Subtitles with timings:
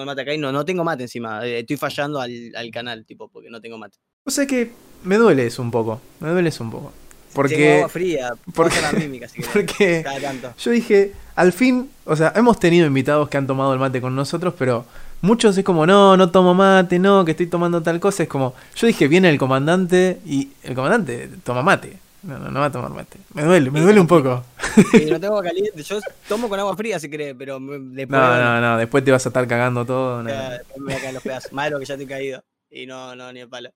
[0.00, 1.46] tengo el mate acá y no, no tengo mate encima.
[1.46, 3.98] eh, Estoy fallando al, al canal, tipo, porque no tengo mate.
[4.24, 4.70] O sea que
[5.04, 6.00] me duele eso un poco.
[6.20, 6.92] Me duele eso un poco.
[6.92, 10.52] Tengo Porque, agua fría, porque- mímica si porque cada tanto.
[10.58, 14.16] yo dije, al fin, o sea, hemos tenido invitados que han tomado el mate con
[14.16, 14.84] nosotros, pero
[15.20, 18.24] muchos es como, no, no tomo mate, no, que estoy tomando tal cosa.
[18.24, 21.98] Es como, yo dije, viene el comandante y el comandante toma mate.
[22.22, 23.18] No, no, no va a tomar mate.
[23.34, 24.44] Me duele, me duele un poco.
[24.92, 25.82] Sí, no tengo agua caliente.
[25.82, 29.26] Yo tomo con agua fría si querés, pero después, No, no, no, después te vas
[29.26, 30.22] a estar cagando todo.
[30.22, 30.30] no.
[30.30, 31.52] después me voy a caer los pedazos.
[31.52, 32.44] Más de lo que ya estoy caído.
[32.70, 33.70] Y no, no, ni el palo.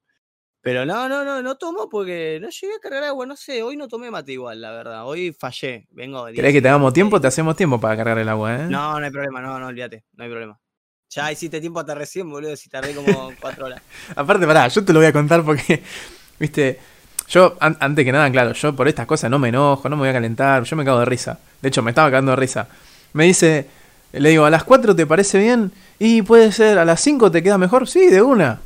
[0.65, 3.77] Pero no, no, no, no tomo porque no llegué a cargar agua, no sé, hoy
[3.77, 5.07] no tomé mate igual, la verdad.
[5.07, 6.25] Hoy fallé, vengo.
[6.27, 7.21] ¿Querés que te hagamos 17, tiempo?
[7.21, 8.67] Te hacemos tiempo para cargar el agua, ¿eh?
[8.67, 10.59] No, no hay problema, no, no, olvídate, no hay problema.
[11.11, 13.83] Ya hiciste tiempo hasta recién, boludo, si tardé como cuatro horas.
[14.17, 15.83] Aparte, pará, yo te lo voy a contar porque,
[16.39, 16.79] viste,
[17.35, 20.03] yo, an- antes que nada, claro, yo por estas cosas no me enojo, no me
[20.03, 21.39] voy a calentar, yo me cago de risa.
[21.61, 22.69] De hecho, me estaba cagando de risa.
[23.13, 23.67] Me dice,
[24.13, 25.73] le digo, ¿a las 4 te parece bien?
[25.99, 27.89] Y puede ser, ¿a las 5 te queda mejor?
[27.89, 28.61] Sí, de una.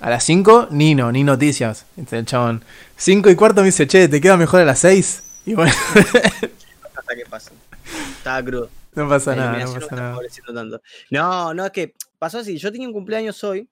[0.00, 1.86] A las 5, ni no, ni noticias.
[2.10, 2.64] El chabón.
[2.96, 5.22] 5 y cuarto me dice, che, ¿te queda mejor a las 6?
[5.46, 7.52] Y bueno, Hasta que pasa.
[8.18, 8.70] Estaba crudo.
[8.94, 10.18] no pasa nada, no pasa nada.
[10.54, 10.80] tanto.
[11.10, 12.58] No, no, es que pasó así.
[12.58, 13.68] Yo tenía un cumpleaños hoy.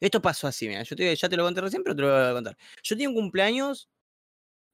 [0.00, 0.82] Esto pasó así, mira.
[0.82, 2.56] Yo te- ya te lo conté recién, pero te lo voy a contar.
[2.82, 3.88] Yo tenía un cumpleaños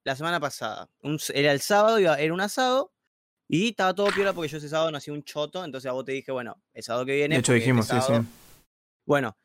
[0.05, 0.89] la semana pasada.
[1.03, 2.93] Un era el sábado, iba- era un asado.
[3.49, 5.65] Y estaba todo piola porque yo ese sábado nací un choto.
[5.65, 7.35] Entonces a vos te dije, bueno, el sábado que viene.
[7.37, 8.29] De hecho, este dijimos, sí, sí.
[9.05, 9.37] Bueno,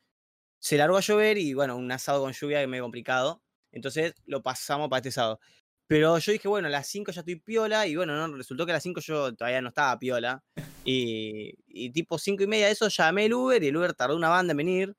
[0.58, 3.42] se largó a llover y bueno, un asado con lluvia es medio complicado.
[3.70, 5.40] Entonces lo pasamos para este sábado.
[5.86, 7.86] Pero yo dije, bueno, a las 5 ya estoy piola.
[7.86, 10.42] Y bueno, no, resultó que a las 5 yo todavía no estaba piola.
[10.84, 14.16] Y, y tipo 5 y media de eso llamé el Uber y el Uber tardó
[14.16, 14.96] una banda en venir.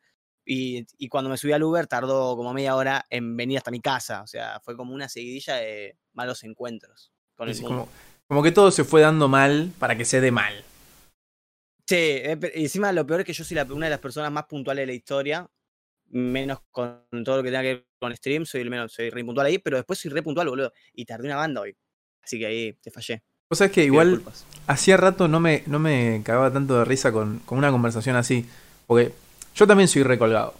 [0.52, 3.82] Y, y cuando me subí al Uber tardó como media hora en venir hasta mi
[3.82, 4.23] casa.
[4.23, 7.87] O sea, fue como una seguidilla de malos encuentros con el como,
[8.27, 10.64] como que todo se fue dando mal para que se dé mal.
[11.88, 14.45] Sí, eh, encima lo peor es que yo soy la- una de las personas más
[14.45, 15.48] puntuales de la historia,
[16.08, 19.23] menos con todo lo que tenga que ver con stream, soy el menos, soy re
[19.23, 20.73] puntual ahí, pero después soy re puntual, boludo.
[20.93, 21.76] Y tardé una banda hoy.
[22.23, 23.21] Así que ahí te fallé.
[23.52, 24.23] O sea, es que igual
[24.65, 28.48] hacía rato no me, no me cagaba tanto de risa con, con una conversación así.
[28.88, 29.14] Porque
[29.55, 30.54] yo también soy recolgado.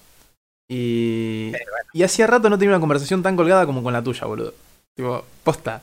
[0.68, 1.52] Y,
[1.94, 4.54] y hacía rato no tenía una conversación tan colgada como con la tuya, boludo.
[4.96, 5.82] Tipo, posta.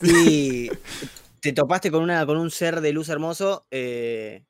[0.00, 0.70] Y
[1.40, 4.44] te topaste con, una, con un ser de luz hermoso eh,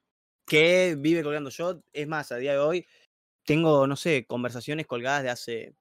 [0.46, 1.50] que vive colgando.
[1.50, 2.86] Yo, es más, a día de hoy,
[3.44, 5.74] tengo, no sé, conversaciones colgadas de hace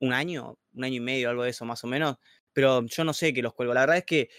[0.00, 2.16] un año, un año y medio, algo de eso más o menos.
[2.52, 3.74] Pero yo no sé que los cuelgo.
[3.74, 4.30] La verdad es que,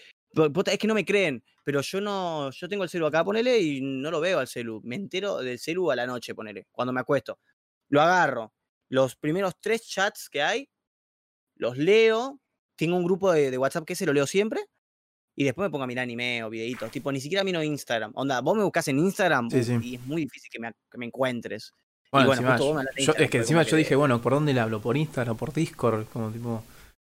[0.66, 1.42] es que no me creen.
[1.64, 4.80] Pero yo no, yo tengo el celu acá, ponele, y no lo veo al celu.
[4.84, 7.38] Me entero del celu a la noche, ponele, cuando me acuesto.
[7.88, 8.52] Lo agarro.
[8.88, 10.68] Los primeros tres chats que hay,
[11.56, 12.40] los leo.
[12.76, 14.60] Tengo un grupo de, de WhatsApp que ese lo leo siempre.
[15.34, 16.90] Y después me pongo a mirar anime o videitos.
[16.90, 18.12] Tipo, ni siquiera miro Instagram.
[18.14, 19.78] Onda, vos me buscas en Instagram Sí, uf, sí.
[19.82, 21.72] y es muy difícil que me, que me encuentres.
[22.12, 24.80] Bueno, bueno, encima, yo- es que encima yo dije, bueno, ¿por dónde le hablo?
[24.80, 25.36] ¿Por Instagram?
[25.36, 26.06] ¿Por Discord?
[26.12, 26.64] Como tipo.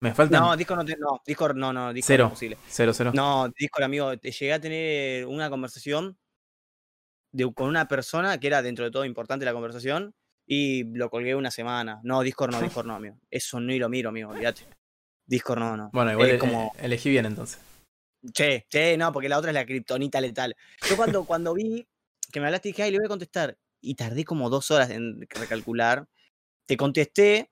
[0.01, 2.23] Me faltan No, Discord no, te- no, Discord no, no, Discord Cero.
[2.25, 2.57] no es posible.
[2.67, 3.11] cero, cero.
[3.15, 6.17] No, Discord, amigo, te llegué a tener una conversación
[7.31, 10.13] de, con una persona que era dentro de todo importante la conversación
[10.45, 11.99] y lo colgué una semana.
[12.03, 13.17] No, Discord no, Discord no, amigo.
[13.31, 14.61] Eso ni lo miro, amigo, olvídate.
[15.25, 15.89] Discord no, no.
[15.93, 17.59] Bueno, igual Es eh, como, elegí bien entonces.
[18.33, 20.55] che, che, no, porque la otra es la kriptonita letal.
[20.87, 21.87] Yo cuando, cuando vi
[22.31, 23.57] que me hablaste dije, ay, le voy a contestar.
[23.81, 26.07] Y tardé como dos horas en recalcular.
[26.67, 27.51] Te contesté.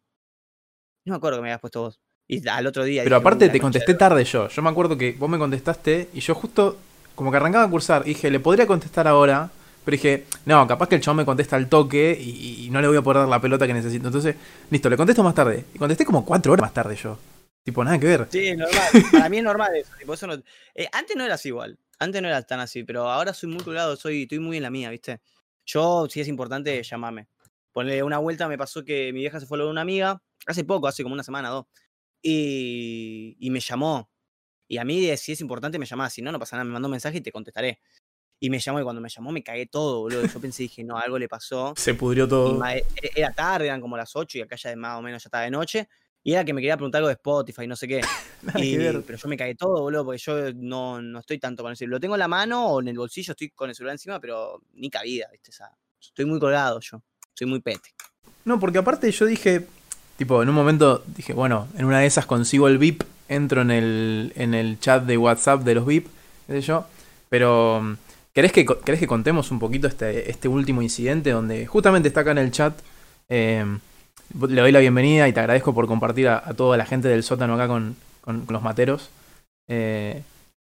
[1.06, 2.00] No me acuerdo que me habías puesto vos.
[2.28, 3.04] Y al otro día.
[3.04, 4.48] Pero dije, "Uh, aparte te de contesté tarde yo.
[4.50, 6.78] Yo me acuerdo que vos me contestaste y yo justo
[7.14, 8.04] como que arrancaba a cursar.
[8.04, 9.50] Dije, le podría contestar ahora.
[9.84, 12.88] Pero dije, no, capaz que el chabón me contesta al toque y, y no le
[12.88, 14.08] voy a poder dar la pelota que necesito.
[14.08, 14.36] Entonces,
[14.72, 15.66] listo, le contesto más tarde.
[15.76, 17.20] Y contesté como cuatro horas más tarde yo.
[17.64, 18.28] Tipo, nada que ver.
[18.32, 18.84] Sí, normal.
[19.12, 19.92] Para mí es normal eso.
[20.00, 20.42] tipo, eso no-
[20.74, 21.78] eh, antes no era así igual.
[22.00, 24.70] Antes no era tan así, pero ahora soy muy colgado, soy, estoy muy en la
[24.72, 25.22] mía, ¿viste?
[25.66, 27.28] Yo, si es importante, llamame.
[27.72, 30.22] Ponle una vuelta, me pasó que mi vieja se fue a lo de una amiga,
[30.48, 31.66] hace poco, hace como una semana o dos,
[32.30, 34.10] y, y me llamó.
[34.68, 36.10] Y a mí, si es importante, me llamaba.
[36.10, 37.80] Si no, no pasa nada, me mandó un mensaje y te contestaré.
[38.40, 40.26] Y me llamó, y cuando me llamó me cagué todo, boludo.
[40.26, 41.74] Yo pensé, dije, no, algo le pasó.
[41.78, 42.56] Se pudrió todo.
[42.60, 42.86] ma- e-
[43.16, 45.44] era tarde, eran como las 8 y acá ya de más o menos ya estaba
[45.44, 45.88] de noche.
[46.24, 48.02] Y era que me quería preguntar algo de Spotify, no sé qué.
[48.68, 51.78] Y- pero yo me cagué todo, boludo, porque yo no, no estoy tanto con el
[51.78, 51.98] celular.
[51.98, 54.62] Lo tengo en la mano o en el bolsillo, estoy con el celular encima, pero
[54.74, 55.52] ni cabida, ¿viste?
[55.52, 55.70] O sea,
[56.02, 57.02] estoy muy colgado yo.
[57.36, 57.94] Soy muy pete.
[58.44, 59.66] No, porque aparte yo dije,
[60.18, 63.72] tipo, en un momento dije, bueno, en una de esas consigo el VIP, entro en
[63.72, 66.08] el, en el chat de WhatsApp de los VIP,
[66.48, 66.86] qué sé yo.
[67.30, 67.94] Pero, mm,
[68.34, 72.32] ¿querés que, ¿querés que contemos un poquito este, este último incidente donde justamente está acá
[72.32, 72.78] en el chat?
[73.30, 73.66] eh,
[74.48, 77.54] le doy la bienvenida y te agradezco por compartir a, toda la gente del sótano
[77.56, 79.10] acá con, con- con los materos.
[79.68, 80.22] Eh,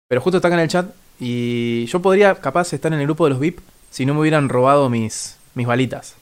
[0.07, 0.89] pero justo está acá en el chat
[1.19, 3.59] y yo podría capaz estar en el grupo de los VIP
[3.89, 6.15] si no me hubieran robado mis, mis balitas.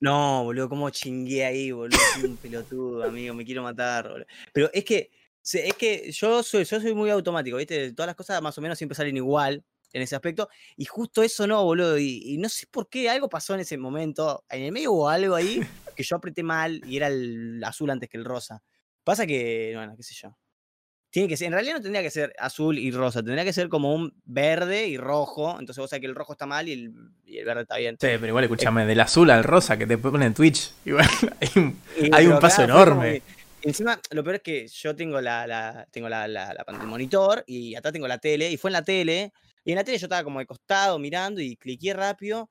[0.00, 1.98] No, boludo, cómo chingué ahí, boludo.
[2.14, 4.26] Soy un pelotudo, amigo, me quiero matar, boludo.
[4.52, 5.10] Pero es que,
[5.52, 7.92] es que yo soy, yo soy muy automático, ¿viste?
[7.92, 9.62] Todas las cosas más o menos siempre salen igual
[9.92, 10.48] en ese aspecto.
[10.76, 11.98] Y justo eso no, boludo.
[11.98, 14.44] Y, y no sé por qué, algo pasó en ese momento.
[14.48, 15.60] En el medio hubo algo ahí
[15.94, 18.62] que yo apreté mal y era el azul antes que el rosa.
[19.04, 20.34] Pasa que, bueno, qué sé yo.
[21.10, 23.68] Tiene que ser, en realidad no tendría que ser azul y rosa, tendría que ser
[23.68, 25.50] como un verde y rojo.
[25.58, 26.92] Entonces vos sabés que el rojo está mal y el,
[27.26, 27.96] y el verde está bien.
[28.00, 30.70] Sí, pero igual escúchame, del azul al rosa que te ponen en Twitch.
[30.84, 31.06] Igual
[31.40, 31.80] hay un,
[32.14, 33.22] hay paso claro, enorme.
[33.26, 37.44] que- Encima, lo peor es que yo tengo la, la- tengo la, la- el monitor
[37.46, 39.32] y atrás tengo la tele, y fue en la tele,
[39.64, 42.48] y en la tele yo estaba como de costado mirando y cliqué rápido,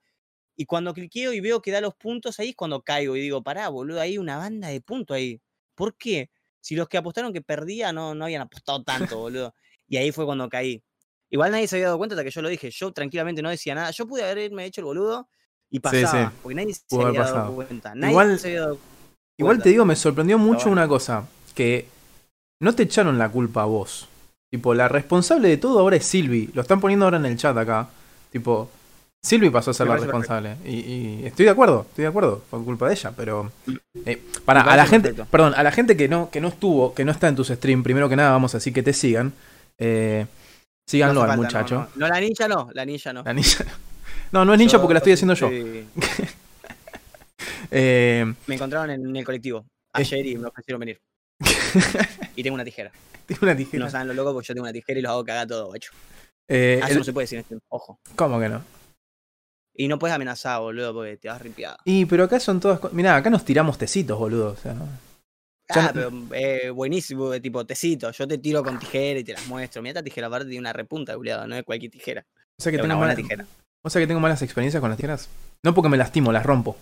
[0.55, 3.41] y cuando cliqueo y veo que da los puntos, ahí es cuando caigo y digo,
[3.41, 5.41] pará, boludo, hay una banda de puntos ahí.
[5.73, 6.29] ¿Por qué?
[6.61, 9.53] Si los que apostaron que perdía no, no habían apostado tanto, boludo.
[9.87, 10.83] Y ahí fue cuando caí.
[11.31, 12.69] Igual nadie se había dado cuenta hasta que yo lo dije.
[12.71, 13.91] Yo tranquilamente no decía nada.
[13.91, 15.29] Yo pude haberme hecho el boludo
[15.69, 16.01] y Sí, sí.
[16.03, 16.33] pasaba.
[16.41, 17.55] Porque nadie se Pudo había dado pasado.
[17.55, 17.95] cuenta.
[17.95, 18.77] Nadie Igual- se había dado
[19.37, 19.63] Igual cuenta.
[19.63, 20.71] te digo, me sorprendió mucho bueno.
[20.73, 21.87] una cosa, que
[22.61, 24.07] no te echaron la culpa a vos.
[24.51, 26.49] Tipo, la responsable de todo ahora es Silvi.
[26.53, 27.87] Lo están poniendo ahora en el chat acá.
[28.31, 28.69] Tipo,
[29.23, 30.55] Silvi pasó a ser la responsable.
[30.65, 33.51] Y, y estoy de acuerdo, estoy de acuerdo, por culpa de ella, pero...
[34.05, 35.29] eh, para, a la gente, perfecto.
[35.29, 37.83] perdón, a la gente que no, que no estuvo, que no está en tus streams,
[37.83, 39.33] primero que nada vamos a decir que te sigan.
[39.77, 40.25] Eh,
[40.89, 41.75] síganlo al falta, muchacho.
[41.95, 43.23] No, No, la ninja no, la ninja no.
[43.23, 43.65] La ninja.
[44.31, 45.49] No, no es ninja porque la estoy haciendo yo.
[45.49, 45.85] sí,
[47.71, 50.97] Eh, Me encontraron en el colectivo ayer y me ofrecieron venir.
[52.35, 52.91] y tengo una tijera.
[53.27, 53.83] tengo una tijera.
[53.85, 55.91] No saben lo loco porque yo tengo una tijera y los hago cagar todo, hecho.
[56.49, 57.57] Eh, el- eso no se puede decir en este.
[57.69, 57.99] Ojo.
[58.15, 58.63] ¿Cómo que no?
[59.79, 61.77] Y no puedes amenazar, boludo, porque te vas rimpiado.
[61.85, 62.91] Y pero acá son todas.
[62.91, 64.51] Mirá, acá nos tiramos tecitos, boludo.
[64.51, 64.85] O sea, ¿no?
[65.69, 68.11] Ah, pero eh, buenísimo, tipo tecito.
[68.11, 69.81] Yo te tiro con tijera y te las muestro.
[69.81, 72.25] Mira esta tijera aparte tiene una repunta, culiado, no es cualquier tijera.
[72.57, 73.45] O sea que Es tengo una buena malas, tijera.
[73.81, 75.29] o sea que tengo malas experiencias con las tijeras.
[75.63, 76.75] No porque me lastimo, las rompo.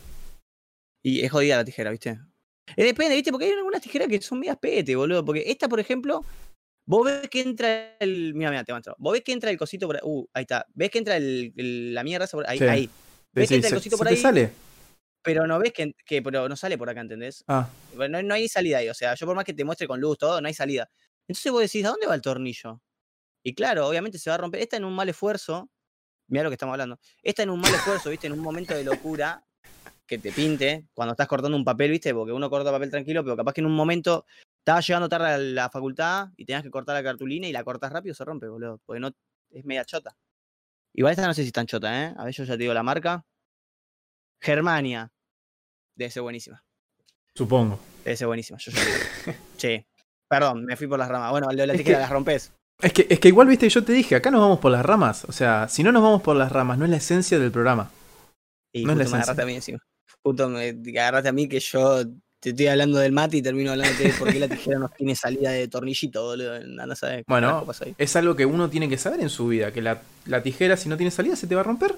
[1.04, 2.18] Y es jodida la tijera, ¿viste?
[2.76, 3.32] Eh, depende, ¿viste?
[3.32, 5.24] Porque hay algunas tijeras que son medias pete, boludo.
[5.24, 6.26] Porque esta, por ejemplo,
[6.88, 8.34] vos ves que entra el.
[8.34, 8.96] Mira, mira, te muestro.
[8.98, 10.02] Vos ves que entra el cosito por ahí.
[10.04, 10.66] Uh, ahí está.
[10.74, 12.58] ¿Ves que entra el, el- la mierda por ahí?
[12.58, 12.64] Sí.
[12.66, 12.90] Ahí.
[13.34, 14.20] ¿Ves Sí, que entra el se, cosito se por te ahí?
[14.20, 14.52] sale?
[15.22, 17.44] Pero no ves que, que pero no sale por acá, ¿entendés?
[17.48, 17.70] Ah,
[18.10, 18.90] No, no hay salida ahí.
[18.90, 20.90] O sea, yo por más que te muestre con luz, todo, no hay salida.
[21.28, 22.82] Entonces vos decís, ¿a dónde va el tornillo?
[23.44, 24.62] Y claro, obviamente se va a romper.
[24.62, 25.70] Esta en un mal esfuerzo.
[26.30, 27.00] Mira lo que estamos hablando.
[27.22, 28.28] Esta en un mal esfuerzo, ¿viste?
[28.28, 29.44] En un momento de locura
[30.06, 32.14] que te pinte cuando estás cortando un papel, ¿viste?
[32.14, 34.26] Porque uno corta papel tranquilo, pero capaz que en un momento
[34.68, 37.90] estabas llegando tarde a la facultad y tenías que cortar la cartulina y la cortas
[37.92, 38.82] rápido, se rompe, boludo.
[38.86, 39.10] Porque no
[39.52, 40.14] es media chota.
[40.94, 42.14] Igual esta no sé si es tan chota, ¿eh?
[42.18, 43.24] A ver, yo ya te digo la marca.
[44.42, 45.12] Germania.
[45.96, 46.64] Debe ser buenísima.
[47.34, 47.80] supongo.
[48.04, 48.58] Debe ser buenísima.
[48.60, 49.38] Yo ya digo.
[49.58, 49.86] Sí.
[50.30, 51.32] Perdón, me fui por las ramas.
[51.32, 52.52] Bueno, lo de la tijera que- las rompes.
[52.82, 55.24] Es que, es que igual, viste, yo te dije, acá nos vamos por las ramas.
[55.26, 57.90] O sea, si no nos vamos por las ramas, no es la esencia del programa.
[58.72, 59.32] Y No es la justo me esencia.
[59.34, 59.80] agarraste a mí encima.
[60.24, 60.70] Justo me
[61.00, 62.04] agarraste a mí que yo
[62.48, 65.16] te estoy hablando del mate y termino hablando de por qué la tijera no tiene
[65.16, 66.56] salida de tornillito, boludo.
[66.56, 67.96] Anda a saber qué Bueno, pasa ahí.
[67.98, 70.90] Es algo que uno tiene que saber en su vida, que la, la tijera, si
[70.90, 71.96] no tiene salida, se te va a romper.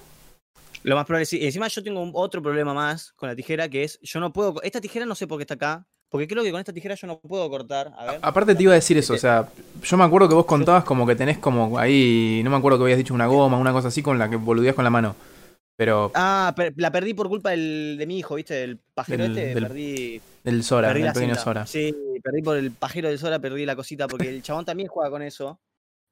[0.83, 1.37] Lo más probable sí.
[1.39, 4.31] Y encima yo tengo un- otro problema más con la tijera que es, yo no
[4.31, 6.95] puedo, esta tijera no sé por qué está acá, porque creo que con esta tijera
[6.95, 7.91] yo no puedo cortar.
[7.97, 8.19] A ver.
[8.21, 9.49] Aparte te iba a decir eso, o sea,
[9.83, 12.83] yo me acuerdo que vos contabas como que tenés como ahí, no me acuerdo que
[12.85, 15.15] habías dicho una goma, una cosa así con la que boludías con la mano.
[15.79, 18.53] Pero Ah, per- la perdí por culpa del, de mi hijo, ¿viste?
[18.53, 21.41] Del pajero Del- este, del perdí, el Sora, perdí el pequeño cinta.
[21.41, 21.65] Sora.
[21.65, 25.09] Sí, perdí por el pajero del Sora, perdí la cosita, porque el chabón también juega
[25.09, 25.61] con eso.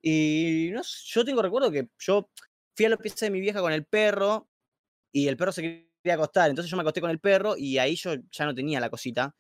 [0.02, 2.30] Y no yo tengo recuerdo que yo
[2.78, 4.48] fui a la pieza de mi vieja con el perro
[5.12, 6.50] y el perro se quería acostar.
[6.50, 9.36] Entonces yo me acosté con el perro y ahí yo ya no tenía la cosita.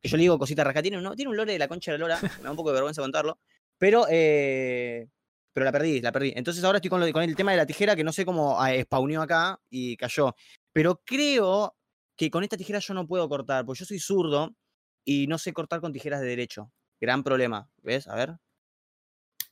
[0.00, 0.80] Que yo le digo cosita rasca.
[0.80, 2.70] Tiene, un- tiene un lore de la concha de la lora, me da un poco
[2.70, 3.38] de vergüenza contarlo.
[3.76, 5.08] Pero, eh,
[5.52, 6.32] pero la perdí, la perdí.
[6.36, 8.60] Entonces ahora estoy con, lo con el tema de la tijera que no sé cómo
[8.60, 10.34] ah, spawneó acá y cayó.
[10.72, 11.76] Pero creo
[12.16, 14.54] que con esta tijera yo no puedo cortar, porque yo soy zurdo
[15.04, 16.70] y no sé cortar con tijeras de derecho.
[17.00, 17.68] Gran problema.
[17.82, 18.06] ¿Ves?
[18.08, 18.36] A ver.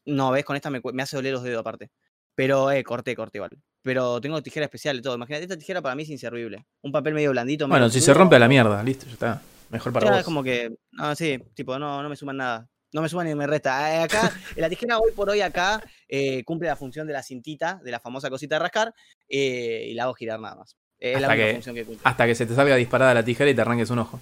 [0.04, 0.44] No, ¿ves?
[0.44, 1.90] Con esta me, me hace doler los dedos aparte.
[2.34, 3.50] Pero, eh, corté, corté igual.
[3.82, 5.14] Pero tengo tijera especial y todo.
[5.14, 6.64] Imagínate, esta tijera para mí es inservible.
[6.82, 7.66] Un papel medio blandito.
[7.66, 9.42] Bueno, medio si se rompe a la mierda, listo, ya está.
[9.70, 10.20] Mejor para ya, vos.
[10.20, 12.68] es como que, no, sí, tipo, no, no me suman nada.
[12.92, 13.94] No me suman ni me resta.
[13.94, 17.80] Eh, acá, la tijera hoy por hoy acá eh, cumple la función de la cintita,
[17.84, 18.94] de la famosa cosita de rascar,
[19.28, 20.76] eh, y la hago girar nada más.
[20.98, 22.02] Es la única que- función que cumple.
[22.04, 24.20] Hasta que se te salga disparada la tijera y te arranques un ojo.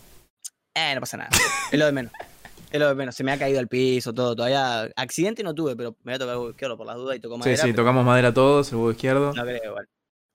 [0.75, 1.31] Eh, no pasa nada.
[1.73, 2.13] Es lo de menos.
[2.71, 3.15] Es lo de menos.
[3.17, 4.37] Se me ha caído al piso, todo.
[4.37, 4.83] Todavía.
[4.95, 7.21] Accidente no tuve, pero me voy a tocar el huevo izquierdo por las dudas y
[7.21, 7.57] toco Sí, madera.
[7.57, 9.33] sí, pero tocamos madera todos, el huevo izquierdo.
[9.33, 9.89] No creo, igual.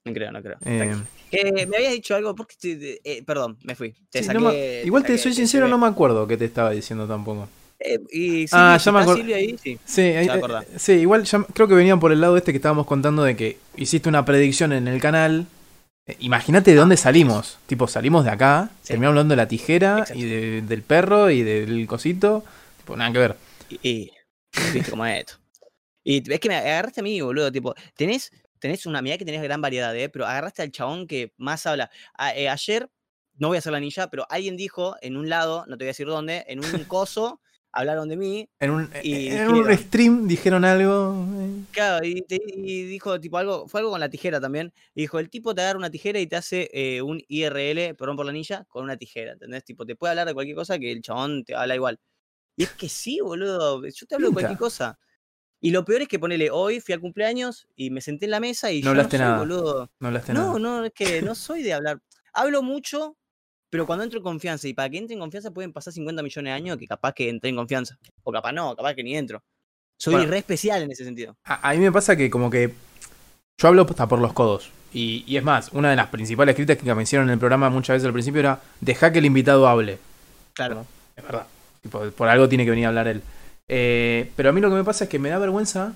[0.06, 0.56] No creo, no creo.
[0.66, 0.94] Eh.
[1.30, 3.92] Eh, me habías dicho algo, porque te- eh, perdón, me fui.
[4.10, 6.36] Te sí, saqué, no me- te igual te saqué, soy sincero, no me acuerdo qué
[6.36, 7.48] te estaba diciendo tampoco.
[7.80, 9.78] Eh, y Ah, ya me Silvia ahí, sí.
[9.84, 10.28] Sí, eh,
[10.76, 13.58] sí, igual ya creo que venían por el lado este que estábamos contando de que
[13.76, 15.46] hiciste una predicción en el canal
[16.06, 17.58] Eh, Imagínate de dónde salimos.
[17.66, 18.88] Tipo, salimos de acá, Sí.
[18.88, 20.18] terminamos hablando de la tijera Exacto.
[20.18, 22.44] y de- del perro y del cosito.
[22.76, 23.36] Tipo, nada que ver.
[23.70, 24.10] Y, y-
[24.74, 25.34] viste cómo es esto.
[26.04, 27.50] Y es que me agarraste a mí, boludo.
[27.50, 30.10] Tipo, tenés, tenés una mirá que tenés gran variedad, ¿eh?
[30.10, 31.90] Pero agarraste al chabón que más habla.
[32.18, 32.90] A- eh, ayer,
[33.38, 35.88] no voy a hacer la ninja, pero alguien dijo en un lado, no te voy
[35.88, 37.40] a decir dónde, en un coso,
[37.74, 38.48] hablaron de mí.
[38.60, 41.26] En un, Y en un stream dijeron algo.
[41.40, 42.22] eh, Claro, y,
[42.84, 44.72] dijo tipo algo, fue algo con la tijera también.
[44.94, 48.16] Y dijo, el tipo te agarra una tijera y te hace eh, un IRL, perdón
[48.16, 49.64] por la ninja, con una tijera, ¿entendés?
[49.64, 51.98] Tipo, te puede hablar de cualquier cosa que el chabón te habla igual.
[52.56, 54.98] Y es que sí, boludo, yo te hablo de cualquier cosa.
[55.60, 58.40] Y lo peor es que ponele, hoy fui al cumpleaños y me senté en la
[58.40, 59.38] mesa y No yo hablaste no soy, nada.
[59.38, 59.90] boludo.
[59.98, 60.58] No hablaste No, nada.
[60.58, 62.00] no, es que no soy de hablar.
[62.34, 63.16] Hablo mucho,
[63.74, 66.48] pero cuando entro en confianza, y para que entre en confianza pueden pasar 50 millones
[66.48, 67.98] de años que capaz que entre en confianza.
[68.22, 69.42] O capaz no, capaz que ni entro.
[69.98, 70.30] Soy Bueno.
[70.30, 71.34] re especial en ese sentido.
[71.44, 72.72] A, a mí me pasa que como que
[73.60, 74.70] yo hablo hasta por los codos.
[74.92, 77.68] Y, y es más, una de las principales críticas que me hicieron en el programa
[77.68, 79.98] muchas veces al principio era deja que el invitado hable.
[80.52, 80.86] Claro.
[81.16, 81.46] Es verdad.
[82.16, 83.22] Por algo tiene que venir a hablar él.
[83.66, 85.94] Eh, pero a mí lo que me pasa es que me da vergüenza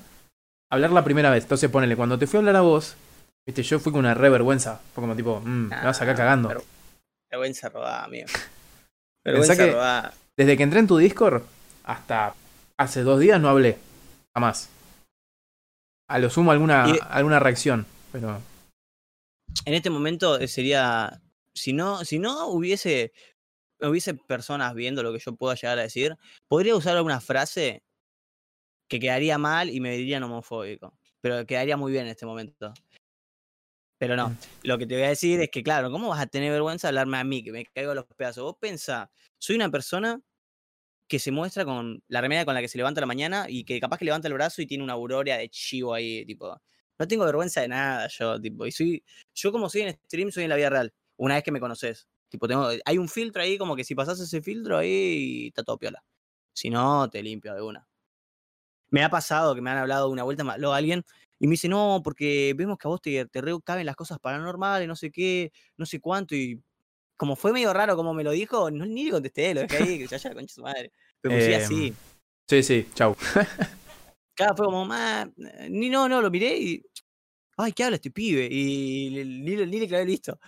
[0.69, 1.45] hablar la primera vez.
[1.45, 2.97] Entonces ponele, cuando te fui a hablar a vos,
[3.47, 4.81] viste, yo fui con una re vergüenza.
[4.95, 6.49] Fue como tipo, mm, me vas acá Ah, cagando.
[6.49, 6.65] pero-
[7.31, 8.27] Vergüenza robada, amigo.
[9.25, 10.15] Vergüenza que- robada.
[10.37, 11.43] Desde que entré en tu Discord,
[11.85, 12.35] hasta
[12.79, 13.77] hace dos días no hablé.
[14.35, 14.69] Jamás.
[16.09, 17.87] A lo sumo alguna, Y- alguna reacción.
[18.13, 18.41] Pero.
[19.65, 21.21] En este momento eh, sería.
[21.55, 23.13] Si no, si no hubiese.
[23.81, 26.17] Hubiese personas viendo lo que yo pueda llegar a decir,
[26.49, 27.85] podría usar alguna frase
[28.89, 30.95] que quedaría mal y me dirían homofóbico.
[31.21, 32.75] Pero quedaría muy bien en este momento.
[33.99, 34.37] Pero no, Mm.
[34.63, 36.91] lo que te voy a decir es que, claro, ¿cómo vas a tener vergüenza de
[36.91, 38.45] hablarme a mí, que me caigo a los pedazos?
[38.45, 40.21] Vos pensá, soy una persona
[41.09, 43.65] que se muestra con la remera con la que se levanta a la mañana y
[43.65, 46.61] que capaz que levanta el brazo y tiene una aurora de chivo ahí, tipo.
[46.99, 48.67] No tengo vergüenza de nada, yo, tipo.
[48.67, 49.05] Y soy.
[49.35, 50.93] Yo, como soy en stream, soy en la vida real.
[51.17, 52.09] Una vez que me conoces.
[52.29, 52.69] Tipo, tengo.
[52.85, 56.05] Hay un filtro ahí, como que si pasas ese filtro ahí, está todo piola.
[56.53, 57.88] Si no, te limpio de una.
[58.91, 61.05] Me ha pasado que me han hablado una vuelta más, luego alguien
[61.39, 64.19] y me dice, no, porque vemos que a vos te, te re caben las cosas
[64.19, 66.61] paranormales, no sé qué, no sé cuánto, y
[67.17, 69.99] como fue medio raro como me lo dijo, no, ni le contesté, lo dejé ahí,
[69.99, 70.93] que se haya concha su madre.
[71.21, 71.93] Pero Em, así.
[72.49, 73.17] Sí, sí, chau.
[74.35, 75.29] Cada fue como, "Ah,
[75.69, 76.83] ni no, no, lo miré y.
[77.57, 78.49] Ay, ¿qué habla este pibe?
[78.51, 80.39] Y ni, le- ni le clavé listo.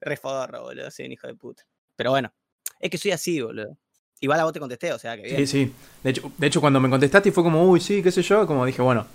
[0.00, 1.64] Re forro, boludo, soy un hijo de puta.
[1.96, 2.32] Pero bueno,
[2.80, 3.76] es que soy así, boludo.
[4.20, 5.46] Igual a vos te contesté, o sea que bien.
[5.46, 5.72] Sí, sí.
[6.02, 8.66] De hecho, de hecho, cuando me contestaste fue como, uy, sí, qué sé yo, como
[8.66, 9.06] dije, bueno,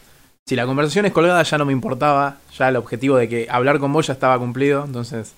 [0.47, 3.79] si la conversación es colgada ya no me importaba, ya el objetivo de que hablar
[3.79, 5.33] con vos ya estaba cumplido, entonces...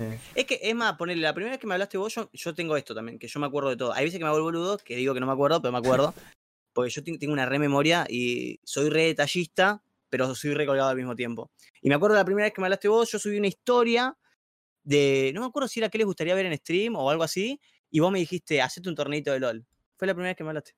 [0.00, 2.54] eh, Es que, es más, ponerle, la primera vez que me hablaste vos, yo, yo
[2.54, 3.92] tengo esto también, que yo me acuerdo de todo.
[3.92, 5.78] Hay veces que me hago el boludo, que digo que no me acuerdo, pero me
[5.78, 6.14] acuerdo.
[6.72, 10.88] porque yo ten- tengo una re memoria y soy re detallista, pero soy re colgado
[10.90, 11.50] al mismo tiempo.
[11.80, 14.16] Y me acuerdo la primera vez que me hablaste vos, yo subí una historia
[14.82, 15.30] de.
[15.34, 17.60] No me acuerdo si era que les gustaría ver en stream o algo así.
[17.94, 19.64] Y vos me dijiste, hacete un torneito de LOL.
[19.96, 20.72] Fue la primera vez que me hablaste.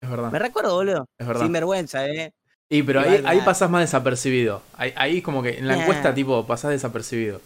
[0.00, 1.08] es verdad, Me recuerdo, boludo.
[1.18, 1.42] es verdad.
[1.42, 2.32] Sin vergüenza, ¿eh?
[2.68, 4.62] Y pero ahí, ahí pasás más desapercibido.
[4.74, 7.40] Ahí, ahí como que en la encuesta tipo pasás desapercibido.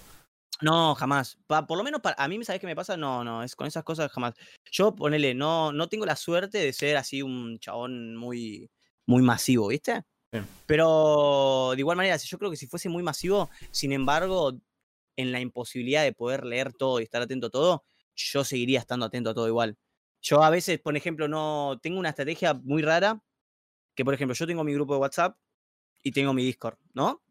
[0.60, 1.38] No, jamás.
[1.46, 2.98] Pa- por lo menos para, a mí, ¿sabes qué me pasa?
[2.98, 4.34] No, no, es con esas cosas jamás.
[4.70, 8.70] Yo, ponele, no, no tengo la suerte de ser así un chabón muy,
[9.06, 10.02] muy masivo, ¿viste?
[10.30, 10.40] Sí.
[10.66, 14.52] Pero de igual manera, yo creo que si fuese muy masivo, sin embargo,
[15.16, 17.84] en la imposibilidad de poder leer todo y estar atento a todo,
[18.16, 19.76] yo seguiría estando atento a todo igual.
[20.22, 23.22] Yo a veces, por ejemplo, no tengo una estrategia muy rara,
[23.94, 25.38] que por ejemplo, yo tengo mi grupo de WhatsApp
[26.02, 27.22] y tengo mi Discord, ¿no?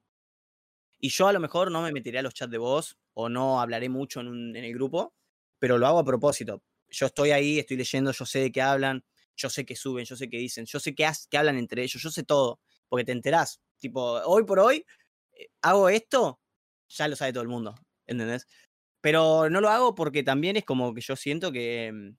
[1.00, 3.60] Y yo a lo mejor no me meteré a los chats de voz o no
[3.62, 5.14] hablaré mucho en, el grupo,
[5.60, 6.64] pero lo hago a propósito.
[6.90, 9.04] Yo estoy ahí, estoy leyendo, yo sé de qué hablan,
[9.36, 12.02] yo sé qué suben, yo sé qué dicen, yo sé qué, qué hablan entre ellos,
[12.02, 13.62] yo sé todo, porque te enterás.
[13.78, 14.86] Tipo, hoy por hoy
[15.34, 16.40] eh, hago esto,
[16.88, 17.76] ya lo sabe todo el mundo,
[18.06, 18.48] ¿entendés?
[19.06, 22.18] Pero no lo hago porque también es como que yo siento que mm,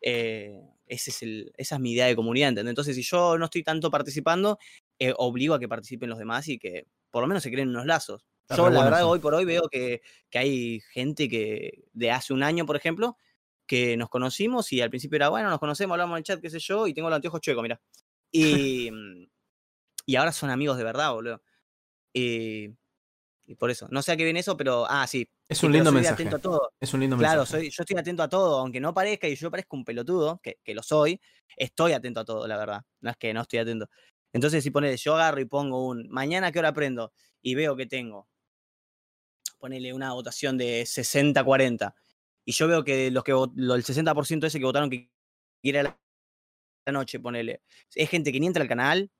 [0.00, 2.72] eh, ese es el, esa es mi idea de comunidad, ¿entendés?
[2.72, 4.58] Entonces, si yo no estoy tanto participando,
[4.98, 7.86] eh, obligo a que participen los demás y que por lo menos se creen unos
[7.86, 8.26] lazos.
[8.42, 12.10] Está Yo, la bueno verdad, hoy por hoy veo que, que hay gente que de
[12.10, 13.16] hace un año, por ejemplo,
[13.64, 16.50] que nos conocimos y al principio era, bueno, nos conocemos, hablamos en el chat, qué
[16.50, 17.80] sé yo, y tengo los anteojos chuecos, mira.
[18.32, 19.28] Y, mm,
[20.06, 21.40] y ahora son amigos de verdad, boludo.
[23.46, 25.26] Y por eso, no sé a qué viene eso, pero, ah, sí.
[25.48, 26.14] Es sí, un pero lindo soy mensaje.
[26.22, 26.70] atento a todo.
[26.80, 27.62] Es un lindo Claro, mensaje.
[27.64, 30.58] soy, yo estoy atento a todo, aunque no parezca y yo parezco un pelotudo, que,
[30.64, 31.20] que lo soy,
[31.56, 32.82] estoy atento a todo, la verdad.
[33.00, 33.88] No es que no estoy atento.
[34.32, 37.86] Entonces, si pones, yo agarro y pongo un, mañana qué hora aprendo, y veo que
[37.86, 38.28] tengo,
[39.58, 41.94] ponele una votación de 60-40,
[42.44, 45.10] y yo veo que los que lo- el 60% ese que votaron que
[45.62, 47.62] quiere la noche, ponele,
[47.94, 49.10] es gente que ni entra al canal,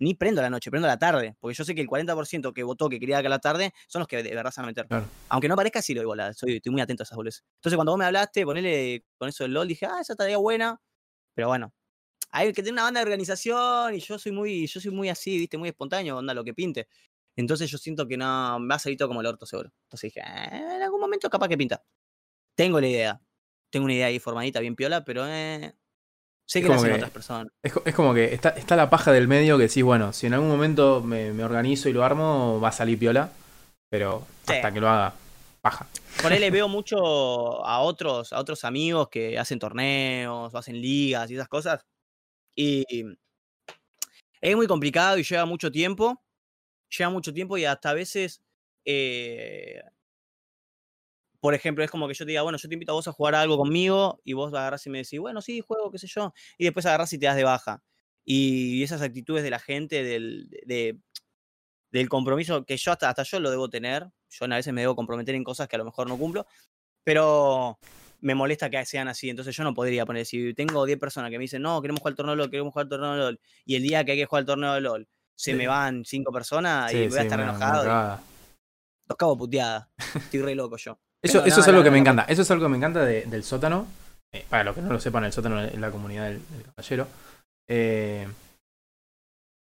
[0.00, 2.52] ni prendo a la noche, prendo a la tarde, porque yo sé que el 40%
[2.54, 4.66] que votó que quería que a la tarde son los que de verdad se van
[4.68, 4.88] a meter.
[4.88, 5.06] Claro.
[5.28, 7.44] Aunque no parezca, sí lo digo, la- soy, estoy muy atento a esas boludeces.
[7.56, 10.80] Entonces, cuando vos me hablaste, ponele con eso del LOL, dije, ah, esa tarea buena,
[11.34, 11.74] pero bueno.
[12.32, 15.36] Hay que tener una banda de organización y yo soy muy, yo soy muy así,
[15.38, 16.88] viste, muy espontáneo, onda lo que pinte.
[17.36, 19.72] Entonces yo siento que no, me va a salir todo como el orto seguro.
[19.84, 21.84] Entonces dije, "Eh, en algún momento capaz que pinta.
[22.56, 23.22] Tengo la idea.
[23.70, 25.74] Tengo una idea ahí formadita, bien piola, pero eh,
[26.50, 27.46] sé que como hacen que- otras personas.
[27.62, 30.26] Es, co- es como que está, está la paja del medio que decís, bueno, si
[30.26, 33.30] en algún momento me, me organizo y lo armo, va a salir piola.
[33.88, 34.54] Pero Sí.
[34.54, 35.14] hasta que lo haga,
[35.60, 35.86] paja.
[36.22, 36.96] Por ahí le veo mucho
[37.66, 41.84] a otros, a otros amigos que hacen torneos, o hacen ligas y esas cosas.
[42.56, 42.84] Y
[44.40, 46.22] es muy complicado y lleva mucho tiempo.
[46.96, 48.40] Lleva mucho tiempo y hasta a veces,
[48.84, 49.80] eh,
[51.40, 53.12] por ejemplo, es como que yo te diga, bueno, yo te invito a vos a
[53.12, 56.32] jugar algo conmigo y vos agarrás y me decís, bueno, sí, juego, qué sé yo.
[56.58, 57.82] Y después agarrás y te das de baja.
[58.24, 60.98] Y esas actitudes de la gente, del, de-
[61.92, 64.06] del compromiso que yo hasta, hasta yo lo debo tener.
[64.28, 66.46] Yo a veces me debo comprometer en cosas que a lo mejor no cumplo,
[67.02, 67.78] pero
[68.20, 69.28] me molesta que sean así.
[69.30, 72.12] Entonces yo no podría poner, si tengo 10 personas que me dicen, no, queremos jugar
[72.12, 74.18] el torneo de LOL, queremos jugar el torneo de LOL, y el día que hay
[74.18, 75.56] que jugar el torneo de LOL, se Sí.
[75.56, 77.84] me van 5 personas Sí, y voy a sí, estar enojado.
[77.86, 78.20] y
[79.08, 79.90] los cago puteada.
[80.14, 81.00] Estoy re loco yo.
[81.22, 82.22] Eso, eso no, es algo no, que no, me no, encanta.
[82.24, 83.86] Eso es algo que me encanta de- del sótano.
[84.32, 87.06] Eh, para los que no lo sepan, el sótano es la comunidad del, del caballero.
[87.68, 88.26] Eh,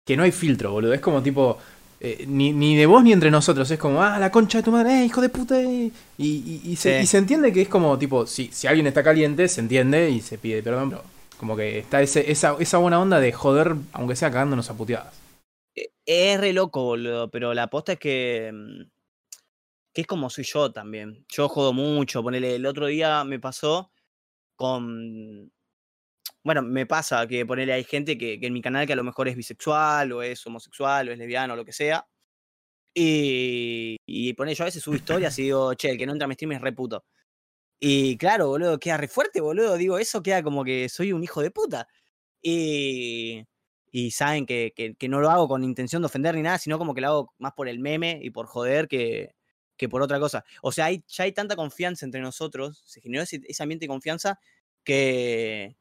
[0.08, 0.93] que no hay filtro, boludo.
[0.93, 1.58] Es como tipo.
[2.00, 3.70] eh, ni, ni de vos ni entre nosotros.
[3.70, 5.60] Es como, ah, la concha de tu madre, eh, hijo de puta.
[5.62, 5.91] eh".
[6.17, 7.03] Y, y- y se, Sí.
[7.03, 10.22] y se entiende que es como, tipo, si, si alguien está caliente, se entiende y
[10.22, 10.89] se pide perdón.
[10.91, 11.03] Pero
[11.38, 15.13] como que está ese, esa, esa buena onda de joder, aunque sea cagándonos a puteadas.
[16.05, 18.51] Es re loco, boludo, pero la aposta es que.
[19.93, 21.25] Que es como soy yo también.
[21.30, 22.23] Yo jodo mucho.
[22.23, 23.91] Ponele, el otro día me pasó
[24.56, 25.51] con.
[26.43, 29.04] Bueno, me pasa que ponele, hay gente que, que en mi canal que a lo
[29.04, 32.08] mejor es bisexual, o es homosexual, o es lesbiano, o lo que sea.
[32.93, 36.25] Y, y ponele, yo a veces subo historias y digo, che, el que no entra
[36.25, 37.06] a mi stream es re puto.
[37.80, 39.77] Y claro, boludo, queda re fuerte, boludo.
[39.77, 41.88] Digo, eso queda como que soy un hijo de puta.
[42.41, 43.43] Y,
[43.91, 46.93] y saben que- que no lo hago con intención de ofender ni nada, sino como
[46.95, 49.36] que lo hago más por el meme y por joder que,
[49.82, 50.46] que por otra cosa.
[50.62, 54.39] O sea, hay, ya hay tanta confianza entre nosotros, se generó ese, ambiente de confianza
[54.84, 55.76] que,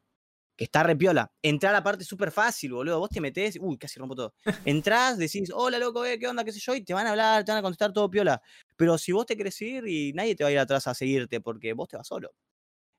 [0.57, 1.31] que está re piola.
[1.43, 2.99] Entrar aparte es súper fácil, boludo.
[2.99, 4.33] Vos te metés, uy, casi rompo todo.
[4.65, 6.43] Entrás, decís, hola loco, eh, ¿qué onda?
[6.43, 6.73] ¿Qué sé yo?
[6.73, 8.41] Y te van a hablar, te van a contestar todo piola.
[8.75, 11.39] Pero si vos te querés ir y nadie te va a ir atrás a seguirte
[11.41, 12.33] porque vos te vas solo.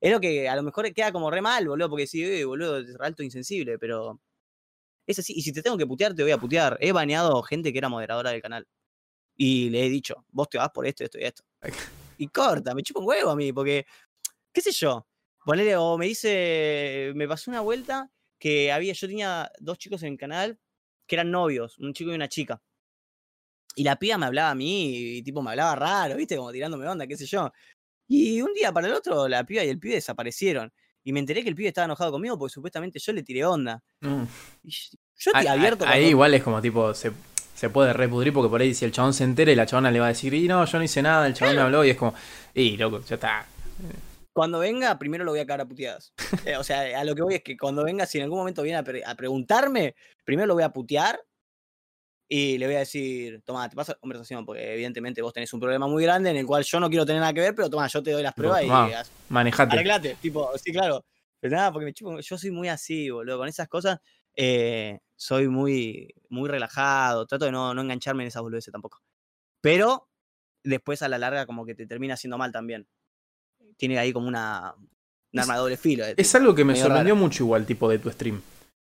[0.01, 2.79] Es lo que a lo mejor queda como re mal, boludo, porque sí, "Eh, boludo,
[2.79, 4.21] es alto insensible, pero
[5.07, 5.35] es así.
[5.37, 6.79] Y si te tengo que putear, te voy a putear.
[6.81, 8.67] He baneado gente que era moderadora del canal.
[9.45, 11.43] Y le he dicho, vos te vas por esto, esto y esto.
[12.17, 13.85] Y corta, me chupa un huevo a mí, porque,
[14.53, 15.05] qué sé yo.
[15.45, 20.13] Ponele, o me dice, me pasó una vuelta que había, yo tenía dos chicos en
[20.13, 20.61] el canal
[21.09, 22.63] que eran novios, un chico y una chica.
[23.75, 26.37] Y la piba me hablaba a mí, y tipo me hablaba raro, ¿viste?
[26.37, 27.51] Como tirándome onda, qué sé yo.
[28.07, 30.73] Y un día para el otro, la piba y el pibe desaparecieron.
[31.03, 33.83] Y me enteré que el pibe estaba enojado conmigo porque supuestamente yo le tiré onda.
[34.03, 34.23] Mm.
[34.63, 37.11] Y yo- estoy abierto ahí cuando- igual es como tipo, se,
[37.63, 40.01] se puede repudrir porque por ahí si el chabón se entera y la chabona le
[40.01, 41.97] va a decir, y no, yo no hice nada, el chabón me habló y es
[41.97, 42.13] como,
[42.55, 43.47] y loco, ya está.
[44.33, 46.13] Cuando venga, primero lo voy a cagar a puteadas.
[46.45, 48.63] Eh, o sea, a lo que voy es que cuando venga, si en algún momento
[48.65, 49.95] viene a, pre- a preguntarme,
[50.25, 51.21] primero lo voy a putear
[52.29, 55.61] y le voy a decir, toma, te paso la conversación, porque evidentemente vos tenés un
[55.61, 57.87] problema muy grande en el cual yo no quiero tener nada que ver, pero toma,
[57.87, 58.87] yo te doy las pruebas y tomá.
[58.89, 59.73] haz- Manejate.
[59.77, 60.17] arreglate.
[60.21, 61.05] Tipo, sí, claro.
[61.39, 63.39] Pero nada, porque me chupo- yo soy muy así, boludo.
[63.39, 63.99] Con esas cosas
[64.35, 67.27] eh, soy muy, muy relajado.
[67.27, 69.01] Trato de no, no engancharme en esas boludeces tampoco.
[69.61, 70.09] Pero
[70.65, 72.87] después a la larga como que te termina haciendo mal también.
[73.77, 74.89] Tiene ahí como una, un
[75.33, 76.05] Es- arma de doble filo.
[76.05, 78.41] eh, Es algo que me sorprendió mucho igual, tipo, de tu stream.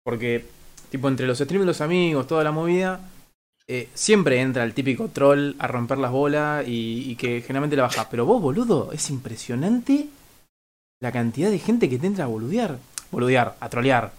[0.04, 0.44] Porque,
[0.90, 3.00] tipo, entre los streams de los amigos, toda la movida,
[3.66, 7.84] eh, siempre entra el típico troll a romper las bolas y, y que generalmente la
[7.84, 8.08] baja.
[8.10, 10.06] Pero vos, boludo, es impresionante
[11.00, 12.78] la cantidad de gente que te entra a boludear.
[13.10, 14.12] Boludear, a trolear.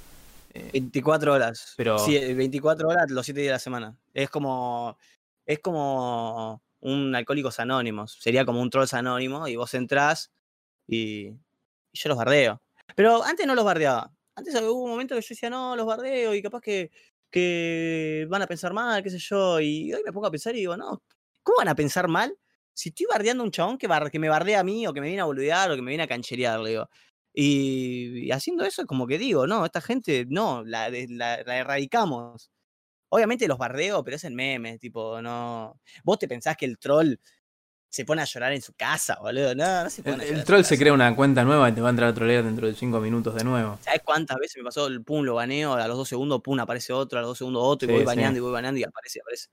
[0.53, 1.73] Eh, 24 horas.
[1.77, 3.97] Pero- Sí, eh, 24 horas los 7 días de la semana.
[4.13, 4.97] Es como.
[5.45, 8.17] Es como un Alcohólicos Anónimos.
[8.21, 10.31] Sería como un Trolls Anónimo y vos entrás
[10.87, 11.37] y, y
[11.93, 12.61] yo los bardeo.
[12.95, 14.11] Pero antes no los bardeaba.
[14.35, 16.91] Antes hubo un momento que yo decía, no, los bardeo y capaz que,
[17.31, 19.59] que van a pensar mal, qué sé yo.
[19.59, 21.01] Y hoy me pongo a pensar y digo, no,
[21.43, 22.37] ¿cómo van a pensar mal
[22.73, 25.01] si estoy bardeando a un chabón que, bar- que me bardea a mí o que
[25.01, 26.59] me viene a boludear o que me viene a cancherear?
[26.59, 26.89] Le digo.
[27.39, 31.43] Y, y haciendo eso es como que digo, no, esta gente, no, la, de- la-
[31.43, 32.49] la erradicamos.
[33.09, 35.79] Obviamente los bardeo, pero es en memes, tipo, no.
[36.03, 37.13] Vos te pensás que el troll
[37.89, 39.53] se pone a llorar en su casa, boludo.
[39.53, 41.73] No, no se pone El, a el llorar troll se crea una cuenta nueva y
[41.73, 43.77] te va a entrar a trolear dentro de 5 minutos de nuevo.
[43.83, 46.91] ¿Sabes cuántas veces me pasó el pum, lo baneo, a los dos segundos, pum, aparece
[46.91, 48.05] otro, a los dos segundos otro, y voy sí.
[48.07, 49.47] baneando y voy baneando y aparece, aparece.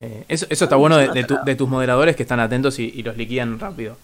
[0.00, 2.84] Eh, eso, eso está bueno de, de tu- de tus moderadores que están atentos y,
[2.94, 3.96] y los liquidan rápido.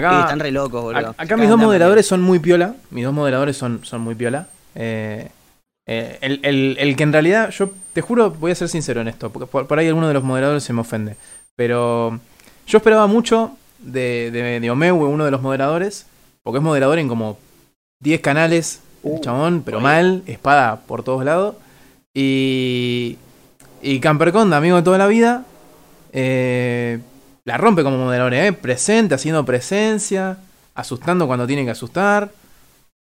[0.00, 1.14] Sí, Acá, están re locos, boludo.
[1.16, 2.74] acá mis dos moderadores son muy piola.
[2.90, 4.48] Mis dos moderadores son, son muy piola.
[4.74, 5.28] Eh,
[5.86, 9.08] eh, el, el- el que en realidad, yo te juro, voy a ser sincero en
[9.08, 11.16] esto, porque por, por ahí alguno de los moderadores se me ofende.
[11.56, 12.20] Pero
[12.66, 16.06] yo esperaba mucho de, de, de Omeu, uno de los moderadores,
[16.42, 17.38] porque es moderador en como
[18.00, 19.84] 10 canales, el Uh, chabón, pero oye.
[19.84, 21.54] mal, espada por todos lados.
[22.14, 23.16] Y,
[23.80, 25.44] y Camperconda, amigo de toda la vida,
[26.12, 26.98] eh,
[27.48, 28.52] la rompe como moderador, ¿eh?
[28.52, 30.36] presente, haciendo presencia,
[30.74, 32.30] asustando cuando tiene que asustar.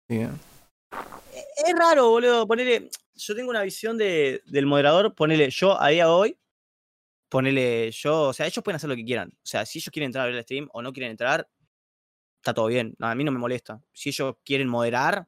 [0.07, 0.27] Es
[1.77, 2.47] raro, boludo.
[2.47, 2.89] Ponele.
[3.13, 5.13] Yo tengo una visión de, del moderador.
[5.13, 6.39] Ponele yo a día de hoy.
[7.29, 8.29] Ponele yo.
[8.29, 9.29] O sea, ellos pueden hacer lo que quieran.
[9.35, 11.47] O sea, si ellos quieren entrar a ver el stream o no quieren entrar,
[12.37, 12.95] está todo bien.
[13.01, 13.83] A mí no me molesta.
[13.93, 15.27] Si ellos quieren moderar,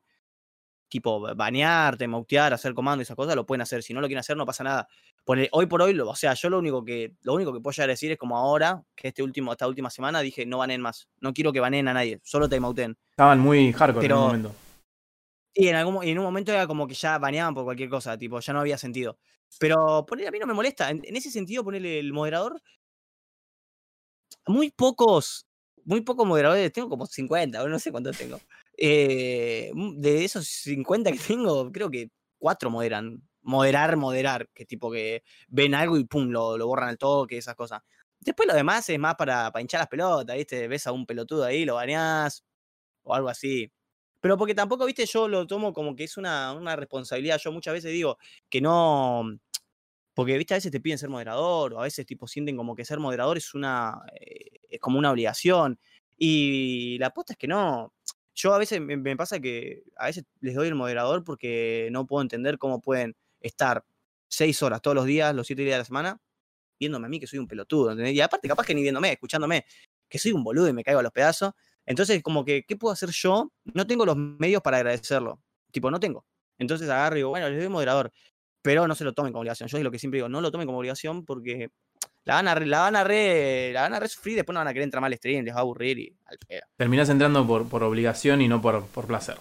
[0.96, 3.84] tipo banearte, mautear, hacer comando y esas cosas, lo pueden hacer.
[3.84, 4.88] Si no lo quieren hacer, no pasa nada.
[5.52, 7.90] Hoy por hoy, lo- o sea, yo lo único que lo único que puedo llegar
[7.90, 11.10] a decir es como ahora, que este último, esta última semana dije no banen más.
[11.20, 12.98] No quiero que baneen a nadie, solo timeouten.
[13.12, 14.56] estaban muy hardcore en un momento.
[15.54, 18.18] Y en, algún, y en un momento era como que ya baneaban por cualquier cosa,
[18.18, 19.18] tipo, ya no había sentido.
[19.60, 20.90] Pero poner a mí no me molesta.
[20.90, 22.62] En, en ese sentido, ponerle el moderador.
[24.48, 25.46] Muy pocos,
[25.86, 28.40] muy pocos moderadores, tengo como 50, o no sé cuántos tengo.
[28.78, 33.22] Eh, mm, de esos 50 que tengo, creo que cuatro moderan.
[33.44, 37.56] Moderar, moderar, que tipo que ven algo y pum, lo, lo borran al toque, esas
[37.56, 37.82] cosas.
[38.20, 40.68] Después lo demás es más para, para hinchar las pelotas, ¿viste?
[40.68, 42.44] Ves a un pelotudo ahí, lo baneás,
[43.04, 43.72] o algo así.
[44.22, 47.40] Pero porque tampoco, viste, yo lo tomo como que es una, una responsabilidad.
[47.44, 48.18] Yo muchas veces digo
[48.50, 49.24] que no.
[50.16, 52.86] Porque, viste, a veces te piden ser moderador, o a veces tipo sienten como que
[52.86, 54.00] ser moderador es una.
[54.20, 55.80] eh, es como una obligación.
[56.18, 57.94] Y la apuesta es que no.
[58.36, 62.22] Yo a veces me, pasa que a veces les doy el moderador porque no puedo
[62.22, 63.86] entender cómo pueden estar
[64.28, 66.22] seis horas todos los días, los siete días de la semana,
[66.80, 67.98] viéndome a mí que soy un pelotudo.
[68.08, 69.66] Y aparte, capaz que ni viéndome, escuchándome,
[70.10, 71.54] que soy un boludo y me caigo a los pedazos.
[71.86, 73.52] Entonces, como que, ¿qué puedo hacer yo?
[73.64, 75.42] No tengo los medios para agradecerlo.
[75.72, 76.26] Tipo, no tengo.
[76.58, 78.12] Entonces agarro y digo, bueno, les doy moderador.
[78.62, 79.70] Pero no se lo tomen como obligación.
[79.70, 81.70] Yo es lo que siempre digo, no lo tomen como obligación porque
[82.26, 84.60] la van a re, la van a re, la van a re sufrir, después no
[84.60, 86.62] van a querer entrar mal al stream, les va a aburrir y al pedo.
[86.76, 89.38] Terminás entrando por, por obligación y no por, por placer.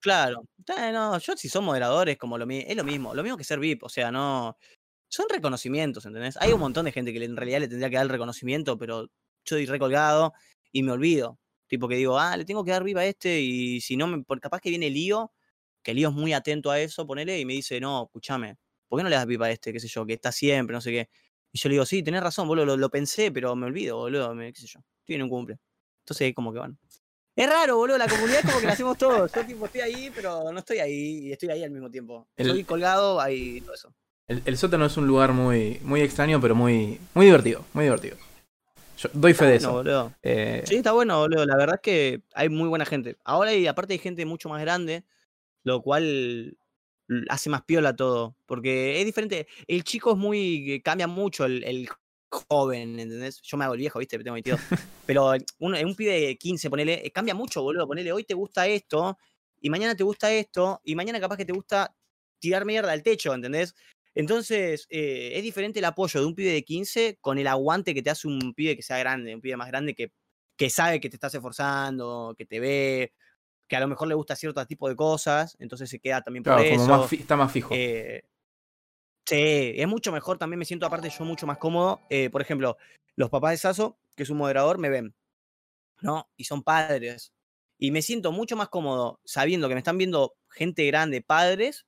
[0.00, 0.44] Claro.
[0.68, 3.58] Eh, No, yo si son moderadores, como lo es lo mismo, lo mismo que ser
[3.58, 4.56] VIP, o sea, no.
[5.08, 6.36] Son reconocimientos, ¿entendés?
[6.40, 9.04] Hay un montón de gente que en realidad le tendría que dar el reconocimiento, pero
[9.04, 9.10] yo
[9.44, 10.34] estoy recolgado
[10.72, 11.38] y me olvido.
[11.68, 14.24] Tipo que digo, ah, le tengo que dar VIP a este, y si no, me,
[14.40, 15.32] capaz que viene Lío,
[15.82, 18.56] que Lío es muy atento a eso, ponele, y me dice, no, escúchame,
[18.88, 20.80] ¿por qué no le das VIP a este, qué sé yo, que está siempre, no
[20.80, 21.08] sé qué?
[21.56, 24.34] Y yo le digo, sí, tenés razón, boludo, lo, lo pensé, pero me olvido, boludo,
[24.34, 25.56] me- qué sé yo, estoy en un cumple.
[26.00, 26.76] Entonces, como que van.
[27.34, 29.32] Es raro, boludo, la comunidad es como que la hacemos todos.
[29.34, 32.28] Yo tipo estoy ahí, pero no estoy ahí y estoy ahí al mismo tiempo.
[32.36, 33.90] El- Estoy colgado ahí y todo eso.
[34.28, 37.64] El, el sótano es un lugar muy, muy extraño, pero muy, muy divertido.
[37.72, 38.18] Muy divertido.
[38.98, 39.82] Yo doy fe de eso.
[40.22, 41.46] Eh, Sí, está bueno, boludo.
[41.46, 43.16] La verdad es que hay muy buena gente.
[43.24, 45.04] Ahora y aparte hay gente mucho más grande,
[45.64, 46.58] lo cual
[47.28, 48.36] hace más piola todo.
[48.46, 49.46] Porque es diferente.
[49.66, 50.80] El chico es muy.
[50.84, 51.88] cambia mucho el, el
[52.30, 53.40] joven, ¿entendés?
[53.42, 54.18] Yo me hago el viejo, ¿viste?
[54.18, 54.60] Tengo 22.
[55.06, 57.86] Pero un, un pibe de 15, ponele, eh, cambia mucho, boludo.
[57.86, 59.18] Ponele, hoy te gusta esto,
[59.60, 61.94] y mañana te gusta esto, y mañana capaz que te gusta
[62.38, 63.74] tirar mierda al techo, ¿entendés?
[64.14, 68.02] Entonces, eh, es diferente el apoyo de un pibe de 15 con el aguante que
[68.02, 70.10] te hace un pibe que sea grande, un pibe más grande que,
[70.56, 73.12] que sabe que te estás esforzando, que te ve,
[73.68, 76.54] que a lo mejor le gusta cierto tipo de cosas, entonces se queda también por
[76.54, 76.86] claro, eso.
[76.86, 77.74] como más está más fijo.
[77.74, 78.24] Eh,
[79.24, 80.38] sí, es mucho mejor.
[80.38, 82.02] También me siento, aparte, yo mucho más cómodo.
[82.08, 82.76] Eh, por ejemplo,
[83.16, 85.14] los papás de Saso, que es un moderador, me ven,
[86.00, 86.28] ¿no?
[86.36, 87.32] Y son padres.
[87.78, 91.86] Y me siento mucho más cómodo sabiendo que me están viendo gente grande, padres,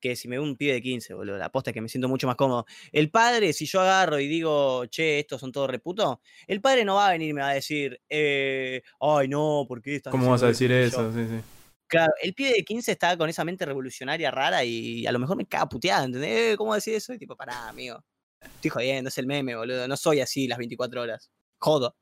[0.00, 1.38] que si me ve un pibe de 15, boludo.
[1.38, 2.66] La aposta es que me siento mucho más cómodo.
[2.92, 6.96] El padre, si yo agarro y digo, che, estos son todos reputos, el padre no
[6.96, 10.30] va a venir y me va a decir, eh, ay, no, ¿por qué estás ¿Cómo
[10.30, 11.08] vas a decir esto?".
[11.08, 11.12] eso?
[11.12, 11.40] Sí, sí.
[11.86, 15.38] Claro, el pibe de 15 está con esa mente revolucionaria rara y a lo mejor
[15.38, 16.52] me caga puteada, ¿entendés?
[16.52, 17.14] Eh, ¿Cómo decir eso?
[17.14, 18.04] Y tipo, pará, amigo.
[18.40, 19.88] Estoy jodiendo, es el meme, boludo.
[19.88, 21.30] No soy así las 24 horas.
[21.58, 21.96] Jodo.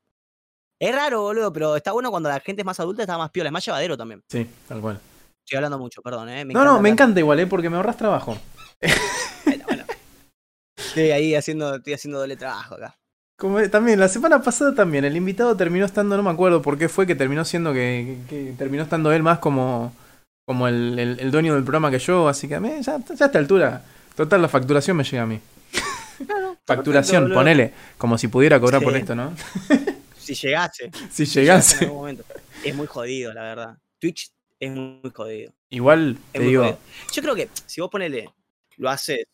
[0.78, 3.48] Es raro, boludo, pero está bueno cuando la gente es más adulta, está más piola,
[3.48, 4.22] es más llevadero también.
[4.28, 5.00] Sí, tal cual.
[5.46, 6.44] Estoy hablando mucho, perdón, ¿eh?
[6.44, 7.46] Me no, no, me encanta igual, ¿eh?
[7.46, 8.36] Porque me ahorras trabajo.
[9.44, 9.84] Bueno, bueno.
[10.76, 12.96] Estoy ahí haciendo, estoy haciendo doble trabajo acá.
[13.38, 16.88] Como también, la semana pasada también, el invitado terminó estando, no me acuerdo por qué
[16.88, 19.94] fue, que terminó siendo que, que- que terminó estando él más como,
[20.44, 23.24] como el, el- el dueño del programa que yo, así que a mí, ya, ya
[23.24, 23.84] a esta altura,
[24.16, 25.40] total, la facturación me llega a mí.
[26.26, 27.72] Claro, Facturación, ponele.
[27.98, 29.32] Como si pudiera cobrar por esto, ¿no?
[30.18, 30.90] Si llegase.
[31.12, 31.84] Si si llegase en llegase.
[31.84, 32.24] algún momento.
[32.64, 33.76] Es muy jodido, la verdad.
[34.00, 34.30] Twitch
[34.60, 35.52] es muy, jodido.
[35.70, 36.62] Igual, te digo.
[36.62, 36.78] jodido.
[37.12, 38.30] Yo creo que si vos ponele,
[38.76, 39.26] lo haces.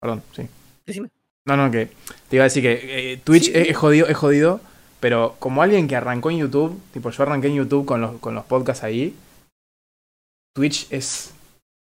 [0.00, 0.42] Perdón, sí.
[0.86, 1.08] Decime.
[1.44, 1.86] No, no, que
[2.28, 4.60] te iba a decir que eh, Twitch Sí, es, jodido, es jodido,
[5.00, 8.34] pero como alguien que arrancó en YouTube, tipo yo arranqué en YouTube con los, con
[8.34, 9.14] los podcasts ahí,
[10.54, 11.32] Twitch es,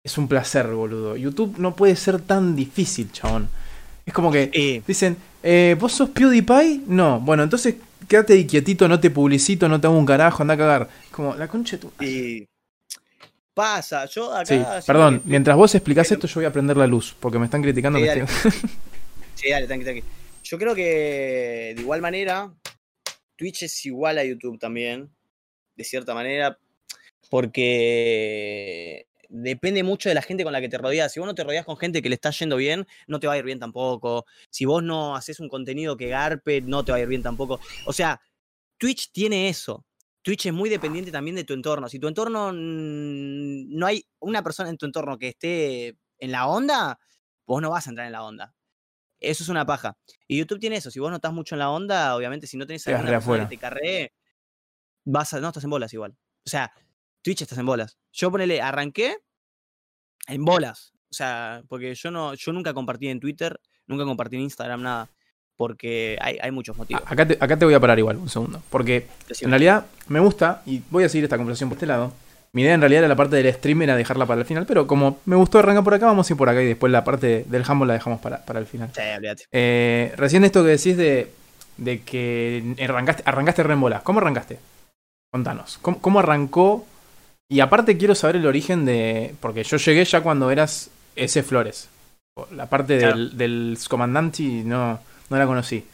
[0.05, 1.16] es un placer, boludo.
[1.16, 3.48] YouTube no puede ser tan difícil, chabón.
[4.05, 6.83] Es como que Eh, dicen, eh, ¿vos sos PewDiePie?
[6.87, 7.76] No, bueno, entonces
[8.08, 10.88] quédate ahí quietito, no te publicito, no te hago un carajo, anda a cagar.
[11.10, 11.92] Como, la concha de tu...
[12.04, 12.48] y
[13.54, 14.46] pasa, yo acá.
[14.46, 17.38] Sí, perdón, que- mientras vos explicás pero- esto yo voy a prender la luz, porque
[17.38, 18.22] me están criticando Sí, que dale.
[18.22, 18.52] estoy-
[19.34, 20.04] Sí, dale, tranqui, tranqui.
[20.44, 22.52] Yo creo que de igual manera,
[23.36, 25.10] Twitch es igual a YouTube también,
[25.76, 26.58] de cierta manera,
[27.30, 31.12] porque depende mucho de la gente con la que te rodeas.
[31.12, 33.32] Si vos no te rodeas con gente que le está yendo bien, no te va
[33.32, 34.26] a ir bien tampoco.
[34.50, 37.58] Si vos no haces un contenido que garpe, no te va a ir bien tampoco.
[37.86, 38.20] O sea,
[38.78, 39.86] Twitch tiene eso.
[40.20, 41.88] Twitch es muy dependiente también de tu entorno.
[41.88, 46.98] Si tu entorno no hay una persona en tu entorno que esté en la onda,
[47.46, 48.54] vos no vas a entrar en la onda.
[49.18, 49.96] Eso es una paja.
[50.28, 50.90] Y YouTube tiene eso.
[50.90, 53.48] Si vos no estás mucho en la onda, obviamente, si no tenés Quedas alguna persona
[53.48, 54.12] que te carree,
[55.04, 55.40] vas a.
[55.40, 56.16] No, estás en bolas igual.
[56.44, 56.72] O sea,
[57.22, 57.98] Twitch estás en bolas.
[58.12, 59.16] Yo ponele, arranqué
[60.26, 60.92] en bolas.
[61.11, 65.08] O sea, porque yo no, yo nunca compartí en Twitter, nunca compartí en Instagram, nada.
[65.56, 67.02] Porque hay, hay muchos motivos.
[67.06, 68.62] Acá te, acá te voy a parar igual, un segundo.
[68.70, 69.06] Porque
[69.40, 72.12] en realidad me gusta, y voy a seguir esta conversación por este lado.
[72.54, 74.87] Mi idea en realidad era la parte del stream, era dejarla para el final, pero
[74.87, 77.44] como me gustó arrancar por acá, vamos a ir por acá y después la parte
[77.48, 78.90] del Humble la dejamos para, para el final.
[78.94, 79.44] Sí.
[79.52, 81.32] Eh, recién esto que decís de,
[81.78, 84.02] de que arrancaste, arrancaste re en bolas.
[84.02, 84.58] ¿Cómo arrancaste?
[85.30, 85.78] Contanos.
[85.78, 86.87] ¿Cómo, cómo arrancó?
[87.48, 89.35] Y aparte quiero saber el origen de...
[89.40, 91.88] Porque yo llegué ya cuando eras ese Flores.
[92.50, 93.16] La parte Claro.
[93.16, 95.85] del, del comandante no, no la conocí.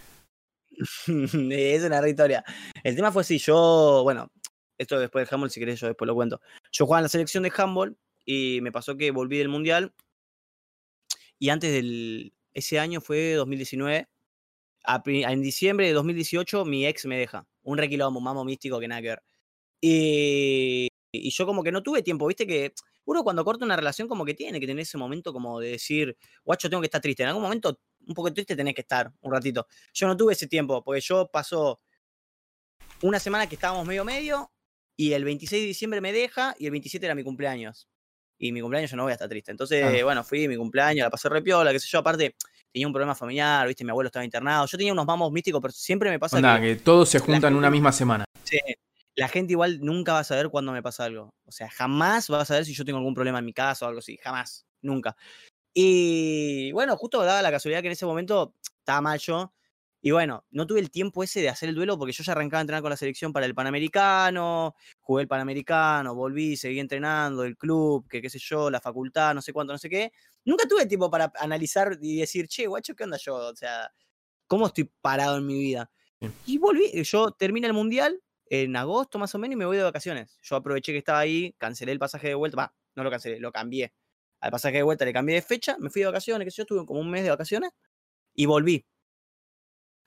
[1.08, 2.44] es una re historia.
[2.84, 4.30] El tema fue así, yo, bueno,
[4.78, 6.40] esto después del handball, si querés, yo después lo cuento.
[6.70, 9.92] Yo jugaba en la selección de handball y me pasó que volví del mundial.
[11.40, 12.32] Y antes del.
[12.52, 14.08] Ese año fue 2019.
[14.84, 17.46] a en diciembre de 2018, mi ex me deja.
[17.62, 19.22] Un requilombo, mamo místico que nada que ver.
[19.80, 24.08] Y, y yo, como que no tuve tiempo, viste que uno cuando corta una relación,
[24.08, 27.22] como que tiene que tener ese momento como de decir, guacho, tengo que estar triste.
[27.22, 29.66] En algún momento, un poco triste, tenés que estar un ratito.
[29.94, 31.80] Yo no tuve ese tiempo, porque yo pasó
[33.02, 34.50] una semana que estábamos medio medio,
[34.96, 37.88] y el 26 de diciembre me deja, y el 27 era mi cumpleaños.
[38.38, 39.50] Y mi cumpleaños yo no voy a estar triste.
[39.50, 40.04] Entonces, Ah.
[40.04, 41.98] bueno, fui mi cumpleaños, la pasé repiola, qué sé yo.
[42.00, 42.36] Aparte,
[42.72, 44.66] tenía un problema familiar, viste, mi abuelo estaba internado.
[44.66, 47.52] Yo tenía unos mamos místicos, pero siempre me pasa Onda, que que todos se juntan
[47.52, 48.24] en una misma semana.
[48.44, 48.58] Sí,
[49.14, 51.34] la gente igual nunca va a saber cuándo me pasa algo.
[51.44, 53.88] O sea, jamás va a saber si yo tengo algún problema en mi casa o
[53.88, 54.16] algo así.
[54.18, 54.66] Jamás.
[54.80, 55.16] Nunca.
[55.74, 59.52] Y bueno, justo daba la casualidad que en ese momento estaba mal yo.
[60.00, 62.60] Y bueno, no tuve el tiempo ese de hacer el duelo porque yo ya arrancaba
[62.60, 67.56] a entrenar con la selección para el Panamericano, jugué el Panamericano, volví, seguí entrenando, el
[67.56, 70.12] club, que qué sé yo, la facultad, no sé cuánto, no sé qué.
[70.44, 73.34] Nunca tuve tiempo para analizar y decir, che, guacho, ¿qué onda yo?
[73.34, 73.90] O sea,
[74.46, 75.90] ¿cómo estoy parado en mi vida?
[76.46, 79.82] Y volví, yo terminé el mundial en agosto más o menos y me voy de
[79.82, 80.38] vacaciones.
[80.42, 83.92] Yo aproveché que estaba ahí, cancelé el pasaje de vuelta, no lo cancelé, lo cambié.
[84.40, 86.86] Al pasaje de vuelta le cambié de fecha, me fui de vacaciones, sé yo, estuve
[86.86, 87.70] como un mes de vacaciones
[88.34, 88.86] y volví.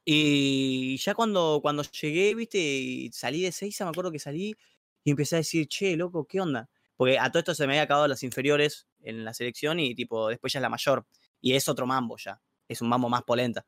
[0.05, 4.55] Y ya cuando, cuando llegué, viste, salí de Seiza, me acuerdo que salí
[5.03, 6.69] y empecé a decir, che, loco, ¿qué onda?
[6.95, 10.29] Porque a todo esto se me había acabado las inferiores en la selección y tipo,
[10.29, 11.05] después ya es la mayor.
[11.39, 12.41] Y es otro mambo ya.
[12.67, 13.65] Es un mambo más polenta.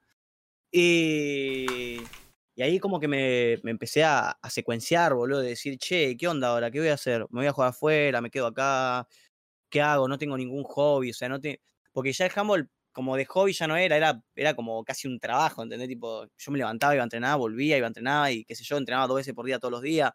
[0.71, 1.97] Y,
[2.55, 6.27] y ahí como que me, me empecé a, a secuenciar, boludo, de decir, che, ¿qué
[6.27, 6.71] onda ahora?
[6.71, 7.21] ¿Qué voy a hacer?
[7.31, 8.21] ¿Me voy a jugar afuera?
[8.21, 9.07] ¿Me quedo acá?
[9.69, 10.07] ¿Qué hago?
[10.07, 11.61] No tengo ningún hobby, o sea, no te...
[11.91, 15.19] Porque ya el handball como de hobby ya no era, era, era como casi un
[15.19, 15.87] trabajo, ¿entendés?
[15.89, 18.77] Tipo, yo me levantaba, iba a entrenar, volvía, iba a entrenar y qué sé yo,
[18.77, 20.11] entrenaba dos veces por día todos los días.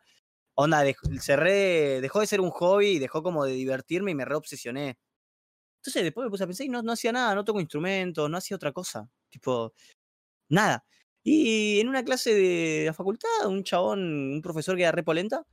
[0.55, 0.85] Onda,
[1.20, 4.98] cerré, dejó de ser un hobby dejó como de divertirme y me reobsesioné.
[5.81, 8.37] Entonces después me puse a pensar y no, no hacía nada, no toco instrumentos, no
[8.37, 9.09] hacía otra cosa.
[9.31, 9.72] Tipo,
[10.51, 10.85] nada.
[11.31, 14.01] Y en una clase de la facultad, un chabón,
[14.33, 15.45] un profesor que era re polenta,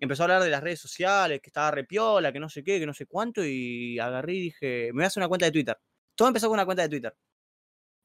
[0.00, 2.80] empezó a hablar de las redes sociales, que estaba re piola, que no sé qué,
[2.80, 5.52] que no sé cuánto, y agarré y dije, me voy a hacer una cuenta de
[5.52, 5.78] Twitter.
[6.16, 7.16] Todo empezó con una cuenta de Twitter.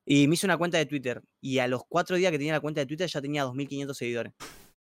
[0.05, 1.23] Y me hice una cuenta de Twitter.
[1.41, 4.33] Y a los cuatro días que tenía la cuenta de Twitter ya tenía 2.500 seguidores.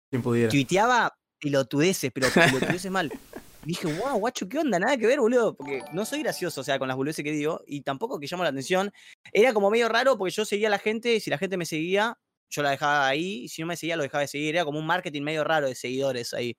[0.09, 0.51] Quien pudiera.
[0.51, 3.09] Tuiteaba pelotudeces, pero pelotudeces mal.
[3.65, 4.79] Dije, wow, guacho, ¿qué onda?
[4.79, 5.55] Nada que ver, boludo.
[5.55, 7.61] Porque no soy gracioso, o sea, con las boludeces que digo.
[7.67, 8.91] Y tampoco que llamo la atención.
[9.33, 11.15] Era como medio raro porque yo seguía a la gente.
[11.15, 12.17] Y si la gente me seguía,
[12.49, 13.43] yo la dejaba ahí.
[13.43, 14.55] Y si no me seguía, lo dejaba de seguir.
[14.55, 16.57] Era como un marketing medio raro de seguidores ahí.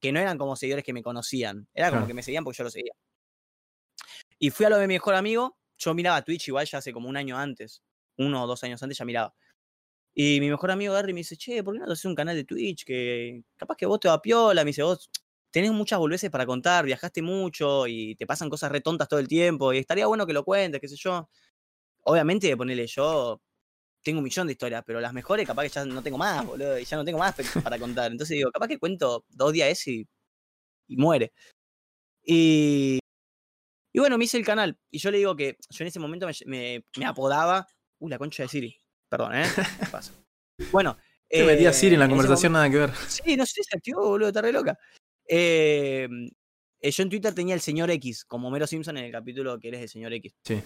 [0.00, 1.68] Que no eran como seguidores que me conocían.
[1.72, 2.06] Era como Claro.
[2.08, 2.92] que me seguían porque yo lo seguía.
[4.38, 5.56] Y fui a lo de mi mejor amigo.
[5.76, 7.82] yo miraba Twitch igual ya hace como un año antes,
[8.16, 9.34] uno o dos años antes ya miraba.
[10.14, 12.36] Y mi mejor amigo Gary me dice, che, ¿por qué no te haces un canal
[12.36, 12.84] de Twitch?
[12.84, 14.62] Que capaz que vos te va piola.
[14.64, 15.10] Me dice, vos
[15.54, 19.28] tenés muchas boludeces para contar, viajaste mucho y te pasan cosas re tontas todo el
[19.28, 21.28] tiempo y estaría bueno que lo cuentes, qué sé yo.
[22.02, 23.40] Obviamente, ponerle yo,
[24.02, 26.76] tengo un millón de historias, pero las mejores capaz que ya no tengo más, boludo,
[26.76, 28.10] y ya no tengo más para contar.
[28.10, 30.08] Entonces digo, capaz que cuento dos días ese y,
[30.88, 31.32] y muere.
[32.24, 32.98] Y,
[33.92, 34.76] y bueno, me hice el canal.
[34.90, 37.64] Y yo le digo que yo en ese momento me, me, apodaba.
[38.00, 38.76] Uh, la concha de Siri.
[39.08, 39.46] Perdón, ¿eh?
[39.54, 40.12] ¿Qué pasa?
[40.72, 40.98] Bueno.
[41.28, 42.94] Te metía Siri en la conversación, nada que ver.
[43.08, 44.78] Sí, no sé, se activó, boludo, está re loca.
[45.28, 46.08] Eh,
[46.80, 49.82] yo en Twitter tenía el señor X, como Mero Simpson en el capítulo que eres
[49.82, 50.34] el señor X.
[50.44, 50.62] Sí.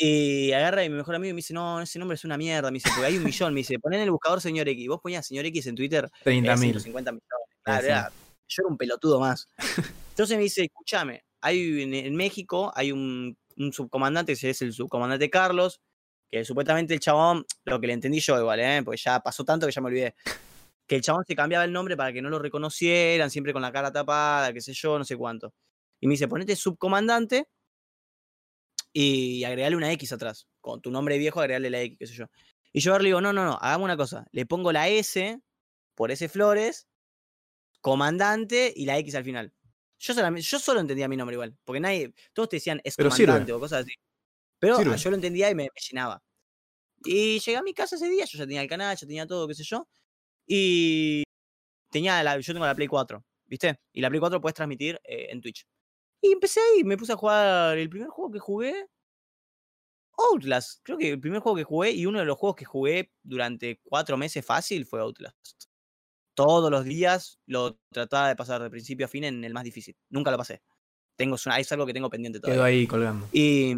[0.00, 2.70] Y agarra y mi mejor amigo me dice, no, ese nombre es una mierda.
[2.70, 3.52] Me dice, porque hay un millón.
[3.52, 4.88] Me dice, ponen en el buscador señor X.
[4.88, 6.08] Vos ponías señor X en Twitter.
[6.22, 6.80] 30 mil.
[6.80, 7.48] 50 millones.
[7.62, 8.12] Claro,
[8.48, 9.48] yo era un pelotudo más.
[10.10, 13.36] Entonces me dice, escúchame, hay en, México hay un,
[13.72, 15.80] subcomandante, que es el subcomandante Carlos,
[16.30, 18.82] que supuestamente el chabón, lo que le entendí yo igual, ¿eh?
[18.84, 20.14] porque ya pasó tanto que ya me olvidé,
[20.88, 23.70] que el chabón se cambiaba el nombre para que no lo reconocieran, siempre con la
[23.70, 25.54] cara tapada, qué sé yo, no sé cuánto.
[26.00, 27.46] Y me dice, ponete subcomandante
[28.92, 30.48] y agregale una X atrás.
[30.60, 32.26] Con tu nombre viejo, agregale la X, qué sé yo.
[32.72, 34.26] Y yo le digo, no, no, no, hagamos una cosa.
[34.32, 35.38] Le pongo la S
[35.94, 36.88] por S Flores,
[37.82, 39.52] comandante y la X al final.
[39.98, 43.60] Yo, yo solo entendía mi nombre igual, porque nadie, todos te decían es comandante o
[43.60, 43.92] cosas así.
[44.58, 46.22] Pero yo lo entendía y me, llenaba.
[47.04, 49.46] Y llegué a mi casa ese día, yo ya tenía el canal, ya tenía todo,
[49.46, 49.86] qué sé yo.
[50.48, 51.22] Y
[51.90, 53.78] tenía la, yo tengo la Play 4, ¿viste?
[53.92, 55.66] Y la Play 4 puedes transmitir eh, en Twitch.
[56.22, 58.86] Y empecé ahí, me puse a jugar el primer juego que jugué.
[60.16, 63.12] Outlast, creo que el primer juego que jugué y uno de los juegos que jugué
[63.22, 65.68] durante cuatro meses fácil fue Outlast
[66.38, 69.96] todos los días lo trataba de pasar de principio a fin en el más difícil.
[70.08, 70.62] Nunca lo pasé.
[71.16, 72.58] Tengo, es algo que tengo pendiente todavía.
[72.58, 73.28] Quedo ahí colgando.
[73.32, 73.74] Y,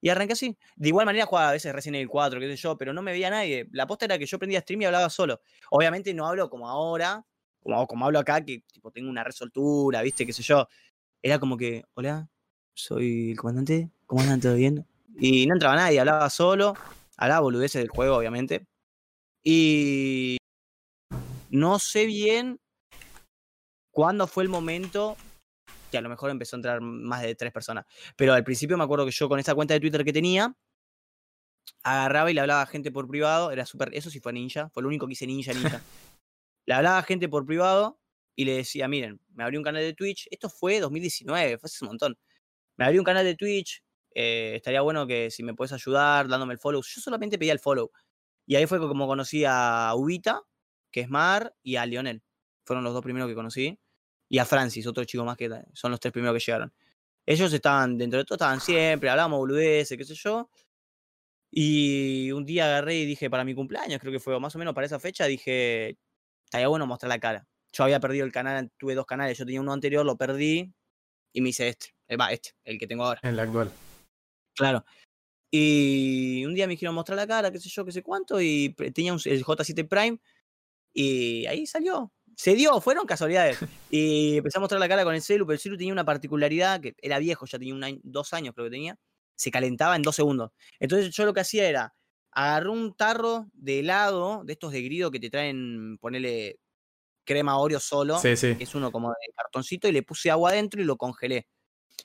[0.00, 0.56] y arranqué así.
[0.76, 3.12] De igual manera jugaba a veces Resident Evil 4, qué sé yo, pero no me
[3.12, 3.68] veía nadie.
[3.72, 5.40] La posta era que yo prendía stream y hablaba solo.
[5.70, 7.24] Obviamente no hablo como ahora,
[7.60, 10.68] como, como hablo acá, que tipo tengo una resoltura, viste, qué sé yo.
[11.22, 12.28] Era como que, hola,
[12.74, 14.40] soy el comandante, ¿cómo andan?
[14.40, 14.86] ¿Todo bien?
[15.18, 16.74] Y no entraba nadie, hablaba solo,
[17.16, 18.66] hablaba boludeces del juego, obviamente.
[19.42, 20.36] Y
[21.50, 22.60] no sé bien
[23.90, 25.16] cuándo fue el momento
[25.90, 27.86] que a lo mejor empezó a entrar más de tres personas.
[28.16, 30.54] Pero al principio me acuerdo que yo con esa cuenta de Twitter que tenía,
[31.82, 33.50] agarraba y le hablaba a gente por privado.
[33.50, 33.90] Era súper.
[33.94, 34.70] Eso sí fue ninja.
[34.70, 35.82] Fue lo único que hice ninja, ninja.
[36.66, 38.00] le hablaba a gente por privado
[38.34, 40.28] y le decía, miren, me abrí un canal de Twitch.
[40.30, 42.18] Esto fue 2019, fue hace un montón.
[42.76, 43.82] Me abrí un canal de Twitch.
[44.14, 46.82] Eh, estaría bueno que si me puedes ayudar dándome el follow.
[46.82, 47.90] Yo solamente pedía el follow.
[48.46, 50.42] Y ahí fue como conocí a Ubita,
[50.90, 52.22] que es Mar, y a Lionel.
[52.64, 53.78] Fueron los dos primeros que conocí.
[54.28, 56.72] Y a Francis, otro chico más que son los tres primeros que llegaron.
[57.24, 60.50] Ellos estaban, dentro de todo, estaban siempre, hablábamos boludeces, qué sé yo.
[61.50, 64.74] Y un día agarré y dije, para mi cumpleaños, creo que fue más o menos
[64.74, 65.98] para esa fecha, dije,
[66.44, 67.46] estaría bueno mostrar la cara.
[67.72, 70.72] Yo había perdido el canal, tuve dos canales, yo tenía uno anterior, lo perdí
[71.32, 71.94] y me hice este.
[72.08, 73.20] Eh, va, este, el que tengo ahora.
[73.22, 73.70] El actual.
[74.54, 74.84] Claro.
[75.50, 78.74] Y un día me dijeron mostrar la cara, qué sé yo, qué sé cuánto, y
[78.94, 80.18] tenía un, el J7 Prime
[80.92, 82.12] y ahí salió.
[82.38, 83.58] Se dio, fueron casualidades.
[83.90, 86.80] Y empecé a mostrar la cara con el celu, pero el celu tenía una particularidad
[86.80, 88.96] que era viejo, ya tenía un dos años creo que tenía.
[89.34, 90.52] Se calentaba en dos segundos.
[90.78, 91.94] Entonces yo lo que hacía era,
[92.30, 96.60] agarré un tarro de helado, de estos de grido que te traen, ponele
[97.24, 100.84] crema Oreo solo, que es uno como de cartoncito, y le puse agua adentro y
[100.84, 101.48] lo congelé.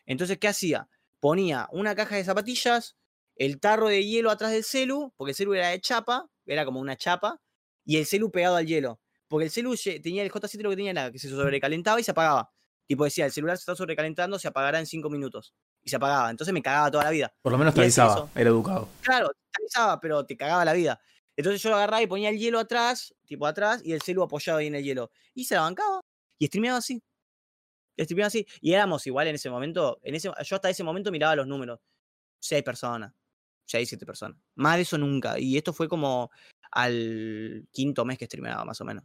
[0.05, 0.87] Entonces, ¿qué hacía?
[1.19, 2.95] Ponía una caja de zapatillas,
[3.35, 6.79] el tarro de hielo atrás del celu, porque el celu era de chapa, era como
[6.79, 7.41] una chapa,
[7.85, 8.99] y el celu pegado al hielo.
[9.33, 12.11] Porque el celu tenía el J7 lo que tenía nada, que se sobrecalentaba y se
[12.11, 12.53] apagaba.
[12.85, 15.55] Tipo decía, el celular se está sobrecalentando, se apagará en cinco minutos.
[15.81, 16.29] Y se apagaba.
[16.29, 17.33] Entonces me cagaba toda la vida.
[17.41, 18.87] Por lo menos te avisaba, era educado.
[19.01, 21.01] Claro, te avisaba, pero te cagaba la vida.
[21.35, 24.59] Entonces yo lo agarraba y ponía el hielo atrás, tipo atrás, y el celu apoyado
[24.59, 25.09] ahí en el hielo.
[25.33, 26.01] Y se la bancaba.
[26.37, 27.01] Y streameaba así.
[27.97, 28.45] Streameaba así.
[28.61, 29.97] Y éramos igual en ese momento.
[30.03, 31.79] En ese, yo hasta ese momento miraba los números.
[32.39, 33.11] Seis personas.
[33.65, 34.37] Seis, siete personas.
[34.53, 35.39] Más de eso nunca.
[35.39, 36.29] Y esto fue como
[36.69, 39.03] al quinto mes que streameaba, más o menos.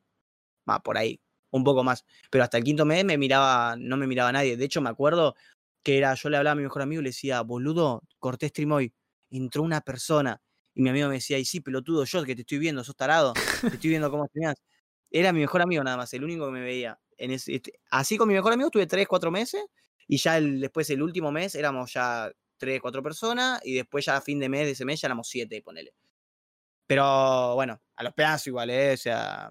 [0.83, 2.05] Por ahí, un poco más.
[2.31, 4.57] Pero hasta el quinto mes me miraba, no me miraba nadie.
[4.57, 5.35] De hecho, me acuerdo
[5.83, 8.73] que era, yo le hablaba a mi mejor amigo y le decía, boludo, corté stream
[8.73, 8.93] hoy.
[9.31, 10.41] Entró una persona.
[10.75, 13.33] Y mi amigo me decía, y sí, pelotudo, yo que te estoy viendo, sos tarado.
[13.63, 14.57] Te estoy viendo cómo streameas.
[15.11, 16.99] Era mi mejor amigo nada más, el único que me veía.
[17.17, 19.65] Este, así con mi mejor amigo estuve tres, cuatro meses.
[20.07, 23.61] Y ya después, el último mes, éramos ya tres, cuatro personas.
[23.65, 25.93] Y después ya a fin de mes de ese mes ya éramos siete, ponele.
[26.87, 28.95] Pero bueno, a los pedazos igual, ¿eh?
[28.95, 29.51] O sea,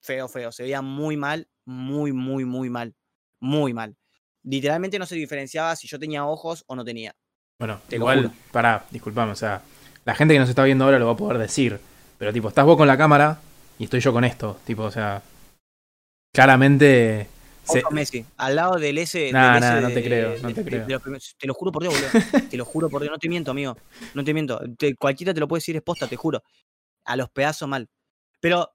[0.00, 0.52] feo, feo.
[0.52, 2.94] Se veía muy mal, muy, muy, muy mal.
[3.40, 3.96] Muy mal.
[4.42, 7.14] Literalmente no se diferenciaba si yo tenía ojos o no tenía.
[7.58, 9.62] Bueno, Te igual, pará, disculpame, o sea,
[10.04, 11.78] la gente que nos está viendo ahora lo va a poder decir.
[12.18, 13.40] Pero tipo, estás vos con la cámara
[13.78, 14.58] y estoy yo con esto.
[14.64, 15.22] Tipo, o sea.
[16.34, 17.28] Claramente.
[17.64, 19.30] se- Messi, al lado del S.
[19.32, 20.86] Nah, del nah, S no te de- creo, no de- te de- creo.
[20.86, 22.48] de los primeros- te lo juro por Dios, boludo.
[22.48, 23.76] te lo juro por Dios, no te miento, amigo.
[24.14, 24.60] No te miento.
[24.78, 26.42] Te- cualquiera te lo puede decir es posta, te juro.
[27.04, 27.88] A los pedazos mal.
[28.40, 28.70] Pero,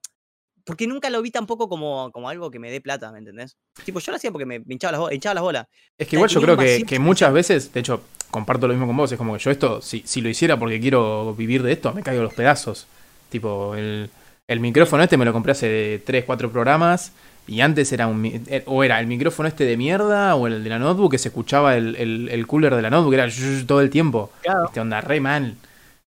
[0.65, 3.57] porque nunca lo vi tampoco como, como algo que me dé plata, ¿me entendés?
[3.85, 5.65] Tipo, yo lo hacía porque me me hinchaba las, bo- hinchaba las bolas.
[5.97, 8.01] Es que igual yo creo que, que muchas veces, de hecho,
[8.31, 10.79] comparto lo mismo con vos, es como que yo esto, si, si lo hiciera porque
[10.79, 12.87] quiero vivir de esto, me caigo los pedazos.
[13.29, 14.09] Tipo, el,
[14.47, 17.11] el micrófono este me lo compré hace 3, 4 programas
[17.47, 18.25] y antes era un...
[18.25, 21.27] eh, O era el micrófono este de mierda o el de la notebook que se
[21.29, 23.27] escuchaba el, el, el cooler de la notebook, era
[23.67, 24.31] todo el tiempo.
[24.41, 24.65] Claro.
[24.65, 25.55] Este onda re mal.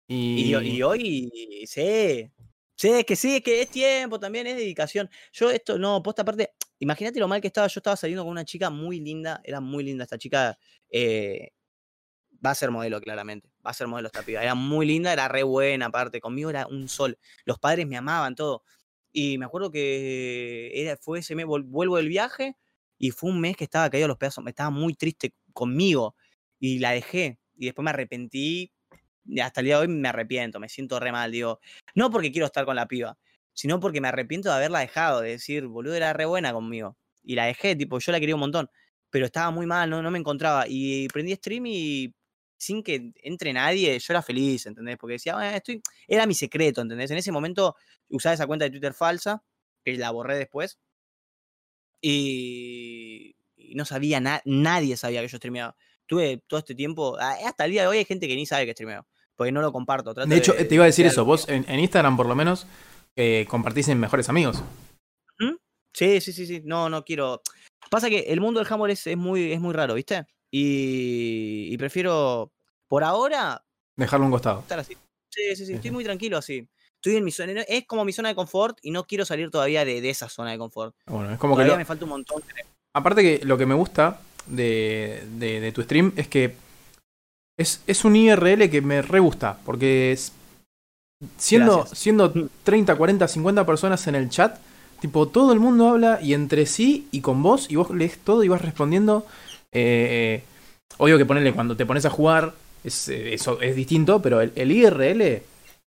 [0.06, 1.30] Y, Y, y hoy,
[1.66, 2.30] sí.
[2.76, 5.08] Sí, es que sí, es que es tiempo también, es dedicación.
[5.32, 7.66] Yo esto, no, posta aparte, imagínate lo mal que estaba.
[7.68, 10.58] Yo estaba saliendo con una chica muy linda, era muy linda esta chica.
[10.90, 11.50] eh,
[12.44, 13.50] va a ser modelo, claramente.
[13.66, 14.42] Va a ser modelo esta piba.
[14.42, 16.20] Era muy linda, era re buena, aparte.
[16.20, 17.18] Conmigo era un sol.
[17.44, 18.64] Los padres me amaban, todo.
[19.12, 22.56] Y me acuerdo que era, fue ese mes, vuelvo del viaje
[22.98, 24.44] y fue un mes que estaba caído a los pedazos.
[24.44, 26.16] Me estaba muy triste conmigo
[26.60, 27.38] y la dejé.
[27.56, 28.72] Y después me arrepentí.
[29.42, 31.32] Hasta el día de hoy me arrepiento, me siento re mal.
[31.32, 31.60] Digo,
[31.94, 33.18] no porque quiero estar con la piba,
[33.52, 36.96] sino porque me arrepiento de haberla dejado, de decir, boludo, era re buena conmigo.
[37.22, 38.68] Y la dejé, tipo, yo la quería un montón,
[39.10, 40.64] pero estaba muy mal, no, no me encontraba.
[40.68, 42.14] Y prendí stream y
[42.56, 44.96] sin que entre nadie, yo era feliz, ¿entendés?
[44.98, 45.82] Porque decía, "Bueno, estoy...
[46.08, 47.10] era mi secreto, ¿entendés?
[47.10, 47.76] En ese momento
[48.08, 49.42] usaba esa cuenta de Twitter falsa,
[49.84, 50.78] que la borré después,
[52.00, 53.36] y,
[53.74, 55.76] no sabía, na- nadie sabía que yo streameaba.
[56.06, 58.72] Tuve todo este tiempo, hasta el día de hoy hay gente que ni sabe que
[58.72, 59.06] streameo,
[59.36, 60.14] porque no lo comparto.
[60.14, 62.34] trato de hecho, te iba a decir de eso, vos en, en Instagram por lo
[62.34, 62.66] menos
[63.16, 64.62] eh, compartís en mejores amigos.
[65.96, 66.60] Sí, sí, sí, sí.
[66.64, 67.40] No, no quiero.
[67.88, 70.26] Pasa que el mundo del handball es, es muy, es muy raro, ¿viste?
[70.50, 72.50] Y, y prefiero,
[72.88, 73.64] por ahora,
[73.96, 74.60] Dejarlo a un costado.
[74.60, 74.94] estar así.
[75.30, 75.74] Sí, sí, sí.
[75.74, 76.68] Estoy muy tranquilo así.
[76.96, 77.62] Estoy en mi zona.
[77.68, 80.50] Es como mi zona de confort y no quiero salir todavía de, de esa zona
[80.50, 80.96] de confort.
[81.06, 82.42] Bueno, es como que Todavía lo- me falta un montón.
[82.92, 86.56] Aparte que lo que me gusta de, de- de tu stream es que
[87.56, 90.32] es, es un IRL que me re gusta, porque es-
[91.38, 91.90] siendo, Gracias.
[91.92, 92.32] siendo
[92.64, 94.58] 30, 40, 50 personas en el chat,
[95.00, 98.44] tipo todo el mundo habla y entre sí y con vos y vos lees todo
[98.44, 99.26] y vas respondiendo.
[99.72, 100.44] Eh, eh,
[100.98, 104.52] obvio que ponerle cuando te pones a jugar es, eh, eso es distinto, pero el,
[104.54, 105.42] el IRL...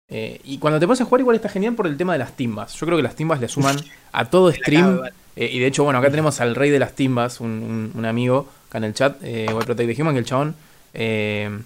[0.10, 2.36] eh, y cuando te pones a jugar igual está genial por el tema de las
[2.36, 2.74] timbas.
[2.76, 5.02] Yo creo que las timbas le suman a todo stream
[5.36, 8.06] eh, y de hecho, bueno, acá tenemos al rey de las timbas, un, un- un
[8.06, 10.56] amigo acá en el chat, eh, Protect Human, que el chabón
[10.98, 11.60] eh,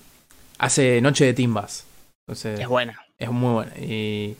[0.59, 1.86] hace noche de timbas.
[2.27, 2.99] Entonces, Es buena.
[3.17, 3.71] es muy bueno.
[3.79, 4.36] Y,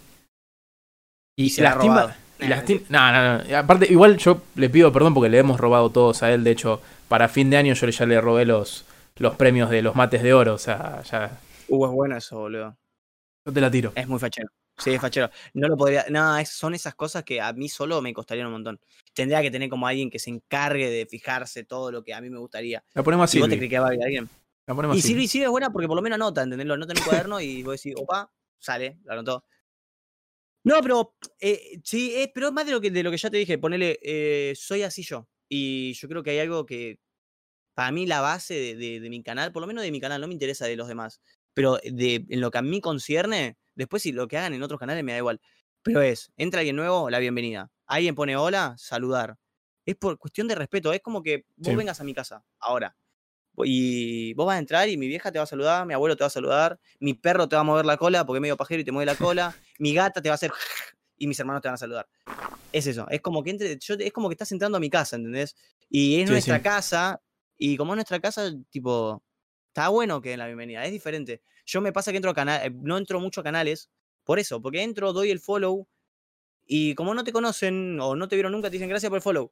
[1.38, 2.16] y, Y se la las timbas.
[2.40, 3.58] y las tim- no, no, no.
[3.58, 6.44] Aparte, igual yo le pido perdón porque le hemos robado todos a él.
[6.44, 8.86] De hecho, para fin de año yo ya le robé los,
[9.18, 10.54] los premios de los mates de oro.
[10.54, 11.40] O sea, ya.
[11.68, 12.78] Uh, es bueno eso, boludo.
[13.46, 13.92] Yo te la tiro.
[13.96, 14.50] Es muy fachero.
[14.78, 15.30] Sí, es fachero.
[15.54, 16.06] No lo podría.
[16.10, 18.80] No, es- son esas cosas que a mí solo me costarían un montón.
[19.14, 22.30] Tendría que tener como alguien que se encargue de fijarse todo lo que a mí
[22.30, 22.84] me gustaría.
[22.94, 23.40] La ponemos así.
[23.40, 24.30] vos te crees que va a haber alguien.
[24.68, 25.10] La ponemos Y así.
[25.10, 26.68] Silvi sí es buena porque por lo menos anota, ¿entendés?
[26.68, 29.46] Lo anota en un cuaderno y vos decís, opa, sale, lo anotó.
[30.64, 33.30] No, pero eh, sí, es, pero es más de lo que, de lo que ya
[33.32, 33.58] te dije.
[33.58, 35.28] Ponele, eh, soy así yo.
[35.50, 37.00] Y yo creo que hay algo que,
[37.74, 40.22] para mí, la base de, de- de mi canal, por lo menos de mi canal,
[40.22, 41.20] no me interesa de los demás.
[41.54, 44.80] Pero de, en lo que a mí concierne, después si lo que hagan en otros
[44.80, 45.42] canales me da igual.
[45.82, 47.72] Pero es, entra alguien nuevo, la bienvenida.
[47.88, 49.38] Alguien pone hola, saludar.
[49.84, 50.94] Es por cuestión de respeto.
[50.94, 51.76] Es como que vos Sí.
[51.76, 52.96] vengas a mi casa ahora.
[53.64, 56.24] Y vos vas a entrar y mi vieja te va a saludar, mi abuelo te
[56.24, 58.82] va a saludar, mi perro te va a mover la cola porque es medio pajero
[58.82, 60.52] y te mueve la cola, mi gata te va a hacer
[61.18, 62.08] y mis hermanos te van a saludar.
[62.72, 65.16] Es eso, es como que entre, yo, es como que estás entrando a mi casa,
[65.18, 65.56] ¿entendés?
[65.90, 66.64] Y es Sí, nuestra sí.
[66.64, 67.22] casa,
[67.58, 69.22] y como es nuestra casa, tipo,
[69.68, 71.42] está bueno que den la bienvenida, es diferente.
[71.66, 73.90] Yo me pasa que entro a canales, no entro mucho a canales,
[74.24, 75.88] por eso, porque entro, doy el follow,
[76.66, 79.22] y como no te conocen o no te vieron nunca, te dicen gracias por el
[79.22, 79.52] follow.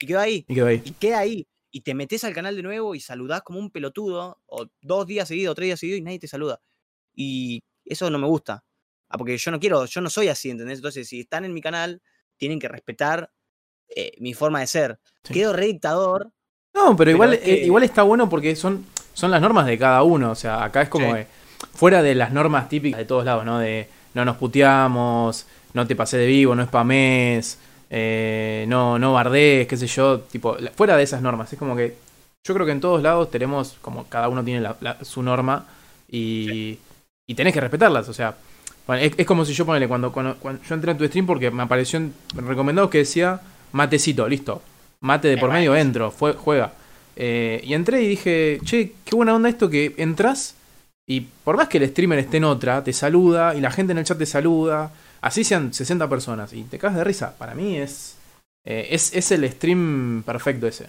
[0.00, 0.82] Y quedo ahí Y quedó ahí.
[0.84, 1.46] y queda ahí.
[1.76, 5.28] Y te metes al canal de nuevo y saludás como un pelotudo, o dos días
[5.28, 6.58] seguidos, o tres días seguidos, y nadie te saluda.
[7.14, 8.64] Y eso no me gusta.
[9.10, 10.78] Ah, porque yo no quiero, yo no soy así, ¿entendés?
[10.78, 12.00] Entonces, si están en mi canal,
[12.38, 13.30] tienen que respetar
[13.94, 14.98] eh, mi forma de ser.
[15.22, 15.34] Sí.
[15.34, 16.32] Quedo re dictador.
[16.74, 19.66] No, pero Pero igual, es que- eh, igual está bueno porque son, son las normas
[19.66, 20.30] de cada uno.
[20.30, 21.22] O sea, acá es como Sí.
[21.74, 23.58] fuera de las normas típicas de todos lados, ¿no?
[23.58, 27.58] De no nos puteamos, no te pasé de vivo, no spamés,
[27.90, 30.20] eh, no, no bardees, qué sé yo.
[30.20, 31.52] Tipo, fuera de esas normas.
[31.52, 31.96] Es como que
[32.46, 35.66] yo creo que en todos lados tenemos, como cada uno tiene la- la- su norma
[36.10, 36.78] y,
[37.26, 38.08] y tenés que respetarlas.
[38.08, 38.36] O sea,
[38.86, 41.26] bueno, es, es como si yo ponele, cuando, cuando, cuando yo entré en tu stream
[41.26, 43.40] porque me apareció en recomendados que decía
[43.72, 44.62] matecito, listo.
[45.00, 46.72] Mate de por medio entro, fue, juega.
[47.16, 50.54] Eh, y entré y dije, che, qué buena onda esto que entras
[51.06, 53.98] y por más que el streamer esté en otra, te saluda y la gente en
[53.98, 54.90] el chat te saluda,
[55.20, 57.36] así sean 60 personas y te cagas de risa.
[57.36, 58.16] Para mí es,
[58.64, 60.88] eh, es, es, el stream perfecto ese.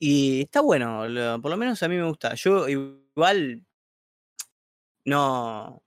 [0.00, 1.02] Y está bueno,
[1.42, 2.34] por lo menos a mí me gusta.
[2.34, 3.66] Yo igual
[5.04, 5.82] no.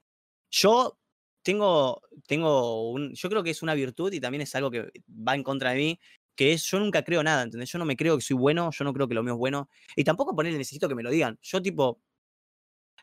[0.49, 0.97] Yo
[1.43, 3.13] tengo, tengo un.
[3.13, 5.77] Yo creo que es una virtud y también es algo que va en contra de
[5.77, 5.99] mí,
[6.35, 7.71] que es yo nunca creo nada, ¿entendés?
[7.71, 9.69] Yo no me creo que soy bueno, yo no creo que lo mío es bueno.
[9.95, 11.37] Y tampoco ponerle necesito que me lo digan.
[11.41, 12.01] Yo tipo.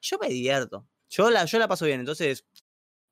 [0.03, 0.87] Yo me divierto.
[1.09, 2.01] Yo la, yo la paso bien.
[2.01, 2.45] Entonces,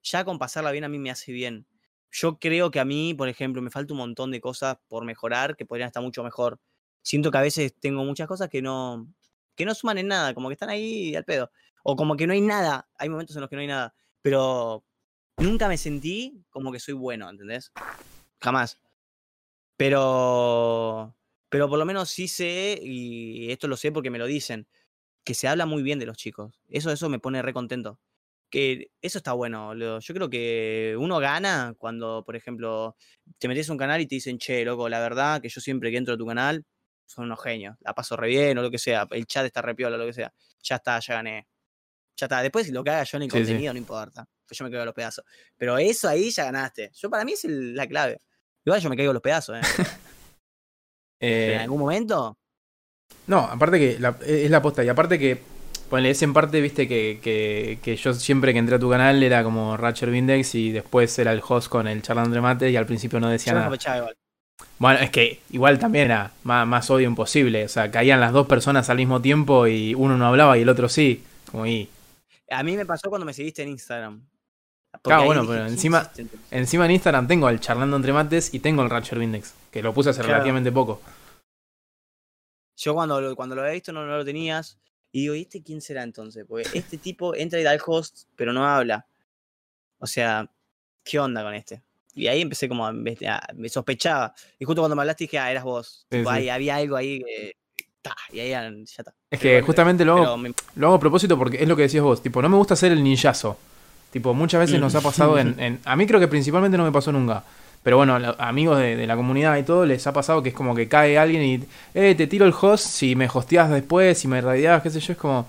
[0.06, 1.66] ya con pasarla bien a mí me hace bien.
[2.10, 5.56] Yo creo que a mí, por ejemplo, me falta un montón de cosas por mejorar
[5.56, 6.60] que podrían estar mucho mejor
[7.06, 9.08] siento que a veces tengo muchas cosas que no,
[9.54, 11.52] que no suman en nada, como que están ahí al pedo.
[11.84, 12.88] O como que no hay nada.
[12.98, 13.94] Hay momentos en los que no hay nada.
[14.22, 14.84] Pero
[15.36, 17.72] nunca me sentí como que soy bueno, ¿entendés?
[18.40, 18.80] Jamás.
[19.76, 21.14] Pero.
[21.48, 24.66] Pero por lo menos sí sé, y esto lo sé porque me lo dicen,
[25.22, 26.60] que se habla muy bien de los chicos.
[26.68, 28.00] Eso, eso me pone re contento.
[28.50, 29.74] Que eso está bueno.
[29.74, 32.96] Yo creo que uno gana cuando, por ejemplo,
[33.38, 35.90] te metes a un canal y te dicen, che, loco, la verdad que yo siempre
[35.90, 36.64] que entro a tu canal
[37.06, 39.74] son unos genios, la paso re bien o lo que sea, el chat está re
[39.74, 40.32] piola o lo que sea,
[40.62, 41.46] ya está, ya gané.
[42.16, 44.70] Ya está, después lo que haga yo en el contenido no importa, pues yo me
[44.70, 45.24] caigo a los pedazos.
[45.56, 46.90] Pero eso ahí ya ganaste.
[46.94, 48.22] Yo para mí es la clave.
[48.64, 49.60] Igual yo me caigo a los pedazos, ¿eh?
[51.20, 52.38] ¿En eh, algún momento?
[53.26, 53.90] No, aparte que
[54.26, 55.40] es la posta, y aparte que,
[55.88, 59.22] ponle, es en parte, viste, que, que, que, yo siempre que entré a tu canal
[59.22, 62.76] era como Ratcher Vindex y después era el host con el charlando de mate y
[62.76, 63.74] al principio no decía nada.
[63.96, 64.16] igual.
[64.78, 67.64] Bueno, es que igual también era más, odio imposible.
[67.64, 70.68] O sea, caían las dos personas al mismo tiempo y uno no hablaba y el
[70.68, 71.24] otro sí.
[71.50, 71.88] Como ahí.
[72.50, 74.22] A mí me pasó cuando me seguiste en Instagram.
[75.02, 76.10] claro, bueno, pero encima,
[76.50, 79.92] encima en Instagram tengo el charlando entre mates y tengo el Ratcher Index, que lo
[79.94, 81.00] puse hace relativamente poco.
[82.76, 84.78] Yo cuando lo, cuando lo había visto no, lo tenías.
[85.16, 86.44] Y digo, ¿y este quién será entonces?
[86.46, 89.06] Porque este tipo entra y da el host, pero no habla.
[89.98, 90.46] O sea,
[91.02, 91.80] ¿qué onda con este?
[92.12, 94.34] Y ahí empecé como a, me sospechaba.
[94.58, 96.06] Y justo cuando me hablaste dije, ah, eras vos.
[96.12, 97.52] había algo ahí que.
[98.30, 99.14] y ahí ya está.
[99.30, 100.42] Es que justamente lo hago,
[100.74, 102.22] lo hago a propósito porque es lo que decías vos.
[102.22, 103.56] Tipo, no me gusta ser el ninjazo.
[104.10, 107.10] Tipo, muchas veces nos ha pasado en, A mí creo que principalmente no me pasó
[107.10, 107.42] nunca.
[107.82, 110.88] Pero bueno, amigos de, la comunidad y todo, les ha pasado que es como que
[110.88, 111.64] cae alguien y.
[111.94, 115.12] Eh, te tiro el host si me hosteas después, si me radias, qué sé yo.
[115.12, 115.46] Es como.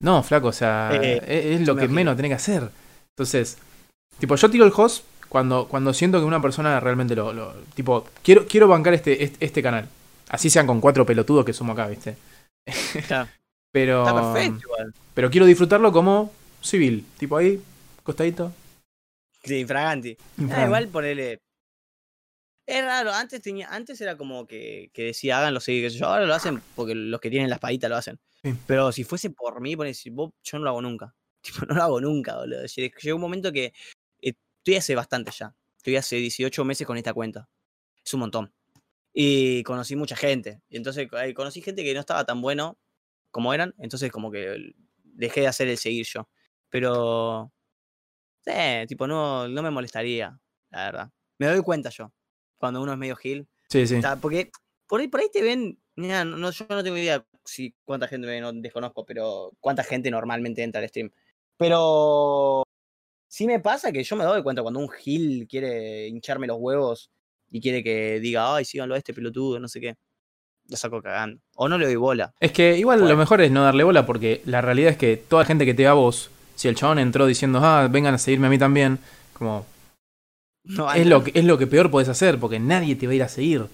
[0.00, 2.68] No, flaco, o sea, eh, eh, es, lo que menos tiene que hacer.
[3.16, 3.58] Entonces,
[4.18, 8.46] tipo, yo tiro el host cuando, cuando siento que una persona realmente lo, tipo, quiero,
[8.46, 9.88] quiero bancar este, este, canal.
[10.28, 12.16] Así sean con cuatro pelotudos que sumo acá, ¿viste?
[13.72, 14.94] pero, Está perfecto igual.
[15.14, 17.60] Pero quiero disfrutarlo como civil, tipo ahí,
[18.02, 18.52] costadito.
[19.42, 20.16] Sí, infraganti.
[20.50, 21.40] Ah, igual ponele.
[22.68, 26.34] Es raro, antes tenía, antes era como que, que decía háganlo seguir, yo ahora lo
[26.34, 28.20] hacen porque los que tienen la espadita lo hacen.
[28.66, 31.14] Pero si fuese por mí, ponele, vos, yo no lo hago nunca.
[31.40, 32.66] Tipo, no lo hago nunca, boludo.
[32.66, 33.72] Llegó un momento que
[34.20, 35.54] Estoy hace bastante ya.
[35.78, 37.48] Estoy hace 18 meses con esta cuenta.
[38.04, 38.52] Es un montón.
[39.14, 40.60] Y conocí mucha gente.
[40.68, 42.78] Y entonces conocí gente que no estaba tan bueno
[43.30, 43.74] como eran.
[43.78, 46.28] Entonces como que dejé de hacer el seguir yo.
[46.68, 47.50] Pero...
[48.44, 48.52] Sí,
[48.88, 50.38] tipo, no, no me molestaría,
[50.68, 51.10] la verdad.
[51.38, 52.12] Me doy cuenta yo.
[52.58, 53.46] Cuando uno es medio gil.
[53.68, 54.00] Sí, sí.
[54.20, 54.50] porque
[54.86, 55.78] por ahí, por ahí te ven...
[55.96, 60.10] Mira, no, yo no tengo idea si cuánta gente me no desconozco, pero cuánta gente
[60.10, 61.10] normalmente entra al stream.
[61.56, 62.64] Pero
[63.28, 67.10] Sí me pasa que yo me doy cuenta cuando un Gil quiere hincharme los huevos
[67.50, 69.96] y quiere que diga, ay, síganlo a este pelotudo, no sé qué.
[70.68, 71.40] Lo saco cagando.
[71.54, 72.32] O no le doy bola.
[72.40, 75.44] Es que igual lo mejor es no darle bola porque la realidad es que toda
[75.44, 78.50] gente que te da vos, si el chabón entró diciendo, ah, vengan a seguirme a
[78.50, 78.98] mí también,
[79.34, 79.66] como...
[80.68, 83.16] No, es, lo que, es lo que peor puedes hacer porque nadie te va a
[83.16, 83.66] ir a seguir.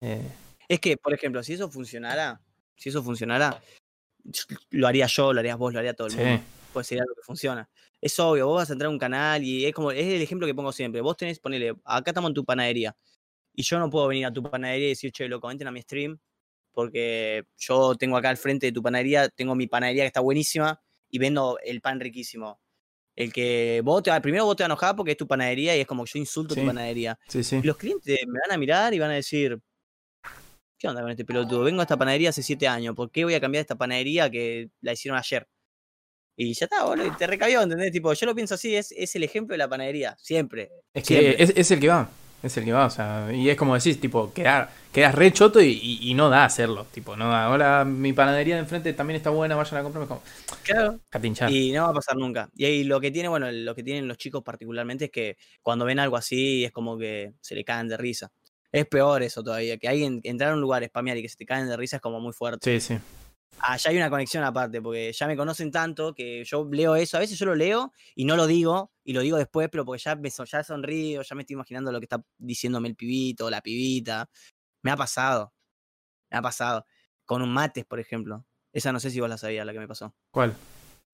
[0.00, 0.26] Eh.
[0.68, 2.40] Es que, por ejemplo, si eso funcionara,
[2.76, 3.62] si eso funcionara,
[4.70, 6.42] lo haría yo, lo harías vos, lo haría todo el mundo.
[6.72, 7.68] Puede ser algo que funciona
[8.02, 10.46] es obvio, vos vas a entrar a un canal y es como, es el ejemplo
[10.46, 11.00] que pongo siempre.
[11.00, 12.96] Vos tenés, ponele, acá estamos en tu panadería.
[13.54, 15.80] Y yo no puedo venir a tu panadería y decir, che, lo comenten a mi
[15.82, 16.18] stream,
[16.72, 20.80] porque yo tengo acá al frente de tu panadería, tengo mi panadería que está buenísima
[21.10, 22.60] y vendo el pan riquísimo.
[23.14, 25.80] El que vos te, primero vos te vas a enojar porque es tu panadería y
[25.80, 27.18] es como que yo insulto tu panadería.
[27.32, 29.58] Y los clientes me van a mirar y van a decir,
[30.78, 31.62] ¿qué onda con este pelotudo?
[31.62, 34.70] Vengo a esta panadería hace siete años, ¿por qué voy a cambiar esta panadería que
[34.80, 35.46] la hicieron ayer?
[36.34, 37.92] Y ya está, boludo, te recabió, ¿entendés?
[37.92, 40.70] Tipo, yo lo pienso así, es, es el ejemplo de la panadería, siempre.
[40.94, 42.08] Es que Es, el que va,
[42.42, 45.60] es el que va, o sea, y es como decís, tipo, quedar, quedas re choto
[45.62, 49.54] y, no da hacerlo, tipo, no da, hola, mi panadería de enfrente también está buena,
[49.54, 50.22] vayan a comprarme como...
[50.64, 50.98] Claro.
[51.48, 52.50] Y no va a pasar nunca.
[52.54, 55.84] Y ahí lo que tiene, bueno, lo que tienen los chicos particularmente es que cuando
[55.84, 58.32] ven algo así es como que se le caen de risa.
[58.72, 61.46] Es peor eso todavía, que alguien entrar a un lugar, spamear y que se te
[61.46, 62.80] caen de risa es como muy fuerte.
[62.80, 63.00] Sí, sí.
[63.58, 67.16] Allá hay una conexión aparte, porque ya me conocen tanto que yo leo eso.
[67.16, 70.02] A veces yo lo leo y no lo digo, y lo digo después, pero porque
[70.02, 73.50] ya, me, ya sonrío, ya me estoy imaginando lo que está diciéndome el pibito o
[73.50, 74.28] la pibita.
[74.82, 75.52] Me ha pasado.
[76.30, 76.86] Me ha pasado.
[77.24, 78.44] Con un mates, por ejemplo.
[78.72, 80.14] Esa no sé si vos la sabías, la que me pasó.
[80.30, 80.56] ¿Cuál?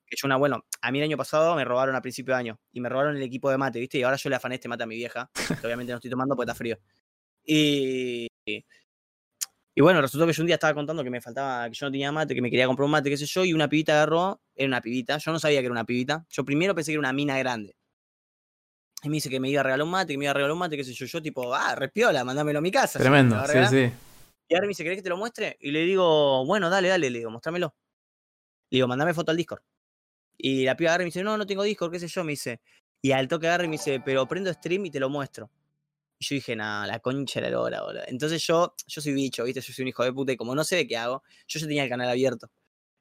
[0.07, 2.61] Que yo una, bueno, a mí el año pasado me robaron a principio de año.
[2.73, 3.99] Y me robaron el equipo de mate, ¿viste?
[3.99, 5.31] Y ahora yo le afané este mate a mi vieja.
[5.35, 6.79] Que obviamente no estoy tomando porque está frío.
[7.45, 8.27] Y.
[9.79, 11.93] Y bueno, resultó que yo un día estaba contando que me faltaba, que yo no
[11.93, 14.41] tenía mate, que me quería comprar un mate, qué sé yo, y una pibita agarró,
[14.57, 16.99] era una pibita, yo no sabía que era una pibita, yo primero pensé que era
[16.99, 17.77] una mina grande.
[19.05, 20.53] Y me dice que me iba a regalar un mate, que me iba a regalar
[20.53, 22.99] un mate, qué sé yo, yo tipo, ah, respiola, mándamelo a mi casa.
[22.99, 23.93] Tremendo, sí, sí.
[24.49, 25.57] Y ahora me dice, ¿querés que te lo muestre?
[25.61, 27.73] Y le digo, bueno, dale, dale, le digo, mostrámelo.
[28.71, 29.63] Le digo, mandame foto al Discord.
[30.37, 32.33] Y la piba agarra y me dice, no, no tengo Discord, qué sé yo, me
[32.33, 32.61] dice.
[33.01, 35.53] Y al toque agarra y me dice, pero prendo stream y te lo muestro.
[36.19, 38.03] Y yo dije, nada, la concha de la lora, boludo.
[38.09, 39.61] Entonces yo, yo soy bicho, ¿viste?
[39.61, 41.67] Yo soy un hijo de puta y como no sé de qué hago, yo ya
[41.67, 42.51] tenía el canal abierto.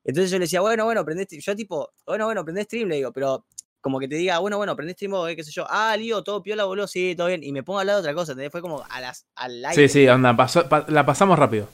[0.03, 1.41] Entonces yo le decía, bueno, bueno, prende stream.
[1.41, 3.45] Yo tipo, bueno, bueno, prende stream, le digo, pero
[3.81, 5.65] como que te diga, bueno, bueno, prende stream, eh, qué sé yo.
[5.69, 7.43] Ah, lío, todo piola, boludo, sí, todo bien.
[7.43, 8.51] Y me pongo al lado de otra cosa, ¿entendés?
[8.51, 9.87] Fue como a las, al aire.
[9.87, 11.67] Sí, sí, anda, pasó- pa- la pasamos rápido.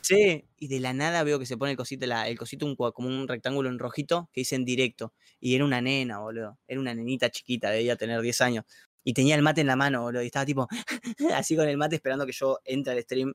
[0.00, 2.74] Sí, y de la nada veo que se pone el cosito, la- el cosito un,
[2.76, 5.14] como un rectángulo en rojito que dice en directo.
[5.40, 6.58] Y era una nena, boludo.
[6.66, 8.64] Era una nenita chiquita, debía tener 10 años.
[9.04, 10.22] Y tenía el mate en la mano, boludo.
[10.22, 10.68] Y estaba tipo
[11.34, 13.32] así con el mate esperando que yo entre al stream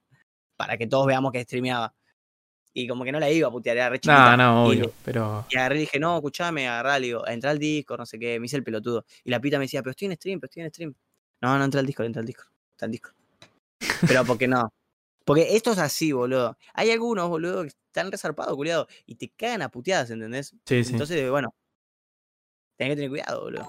[0.56, 1.94] para que todos veamos que streameaba.
[2.74, 4.38] Y como que no la iba a putear, era re chiquita.
[4.38, 4.86] No, no, Y obvio.
[4.86, 5.46] le- Pero.
[5.50, 8.40] Y agarré y dije, no, escuchame, agarrá, le digo, entra al Discord, no sé qué,
[8.40, 9.04] me hice el pelotudo.
[9.24, 10.96] Y la pita me decía, pero estoy en stream, pero estoy en stream.
[11.42, 13.16] No, no entra al Discord, entra al Discord, entra al Discord.
[14.08, 14.72] Pero ¿por qué no?
[15.26, 16.56] Porque esto es así, boludo.
[16.74, 20.54] Hay algunos, boludo, que están resarpados, culiado, y te cagan a puteadas, ¿entendés?
[20.66, 20.92] Sí, sí.
[20.94, 21.54] Entonces, bueno,
[22.78, 23.68] tenés que tener cuidado, boludo.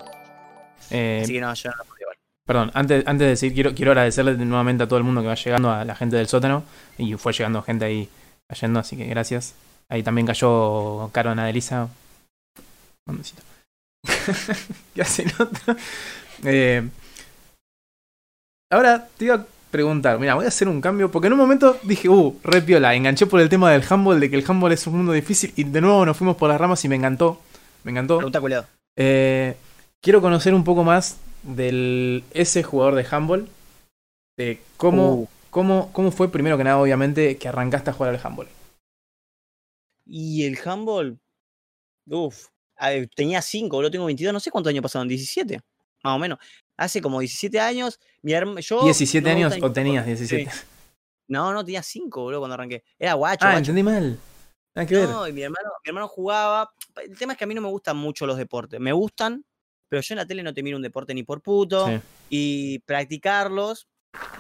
[0.91, 2.17] Eh, Así que no, yo no lo puedo igual.
[2.47, 5.35] Perdón, antes, antes de decir, quiero, quiero agradecerle nuevamente a todo el mundo que va
[5.35, 6.65] llegando, a la gente del sótano.
[6.97, 8.09] Y fue llegando gente ahí
[8.49, 9.55] cayendo, así que gracias.
[9.91, 11.35] Ahí también cayó Caro
[13.07, 13.43] besito.
[14.95, 15.77] ¿Qué hace el otro?
[16.45, 16.89] Eh,
[18.71, 21.79] ahora te iba a preguntar, mira, voy a hacer un cambio, porque en un momento
[21.83, 24.87] dije, uh, re piola, enganché por el tema del handball, de que el handball es
[24.87, 27.41] un mundo difícil, y de nuevo nos fuimos por las ramas y me encantó.
[27.85, 28.19] Me encantó.
[28.19, 28.69] Pregunta.
[28.97, 29.57] Eh,
[30.03, 33.49] quiero conocer un poco más del ese jugador de handball.
[34.37, 35.29] De cómo, Uh.
[35.51, 38.49] cómo, cómo fue primero que nada, obviamente, que arrancaste a jugar al handball.
[40.07, 41.19] Y el handball,
[42.07, 42.47] uff,
[43.15, 45.61] tenía 5, boludo, tengo 22, no sé cuántos años pasaron, 17,
[46.03, 46.39] más o menos.
[46.77, 48.85] Hace como 17 años, mi herma- yo...
[48.85, 50.11] 17 no me años o tenías sí.
[50.11, 50.51] 17.
[51.29, 52.85] No, no, tenía 5, boludo, cuando arranqué.
[52.99, 53.59] Era guacho, Ah, guacho.
[53.59, 54.19] entendí mal.
[54.75, 55.09] Nada que ver.
[55.09, 56.73] No, y mi hermano, mi hermano jugaba.
[57.05, 58.81] El tema es que a mí no me gustan mucho los deportes.
[58.81, 59.45] Me gustan,
[59.89, 61.87] pero yo en la tele no te miro un deporte ni por puto.
[61.87, 63.89] Sí, Y practicarlos,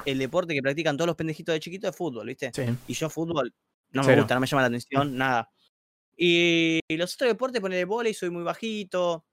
[0.04, 2.54] el deporte que practican todos los pendejitos de chiquito es fútbol, ¿viste?
[2.54, 2.78] sí.
[2.86, 3.54] Y yo fútbol
[3.92, 5.50] no me gusta, no me llama la atención, nada.
[6.16, 9.26] Y, y los otros deportes, poner el volei, soy muy bajito.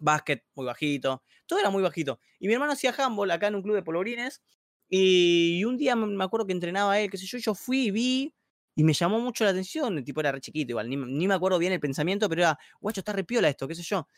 [0.00, 1.22] Básquet, muy bajito.
[1.46, 2.20] Todo era muy bajito.
[2.38, 4.42] Y mi hermano hacía handball acá en un club de polvorines.
[4.88, 8.34] Y un día me acuerdo que entrenaba él, qué sé yo, yo fui y vi.
[8.74, 9.98] Y me llamó mucho la atención.
[9.98, 10.88] El tipo era re chiquito igual.
[10.88, 13.68] Ni, me- ni me acuerdo bien el pensamiento, pero era, guacho, está re piola esto,
[13.68, 14.08] qué sé yo.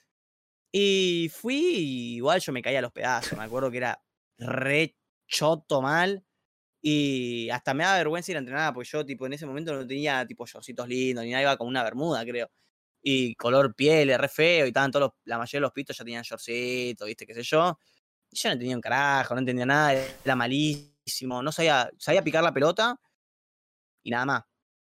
[0.76, 3.38] Y fui igual yo me caía a los pedazos.
[3.38, 4.02] Me acuerdo que era
[4.38, 4.96] re
[5.28, 6.24] choto mal.
[6.82, 9.86] Y hasta me da vergüenza ir a entrenar, porque yo, tipo, en ese momento no
[9.86, 12.50] tenía, tipo, shortcitos lindos, ni nada, iba con una bermuda, creo.
[13.02, 16.24] Y color piel, re feo, y estaban todos la mayoría de los pitos ya tenían
[16.24, 17.78] shortcitos, viste, qué sé yo.
[18.30, 22.42] Y yo no tenía un carajo, no entendía nada, era malísimo, no sabía, sabía picar
[22.42, 23.00] la pelota
[24.02, 24.42] y nada más.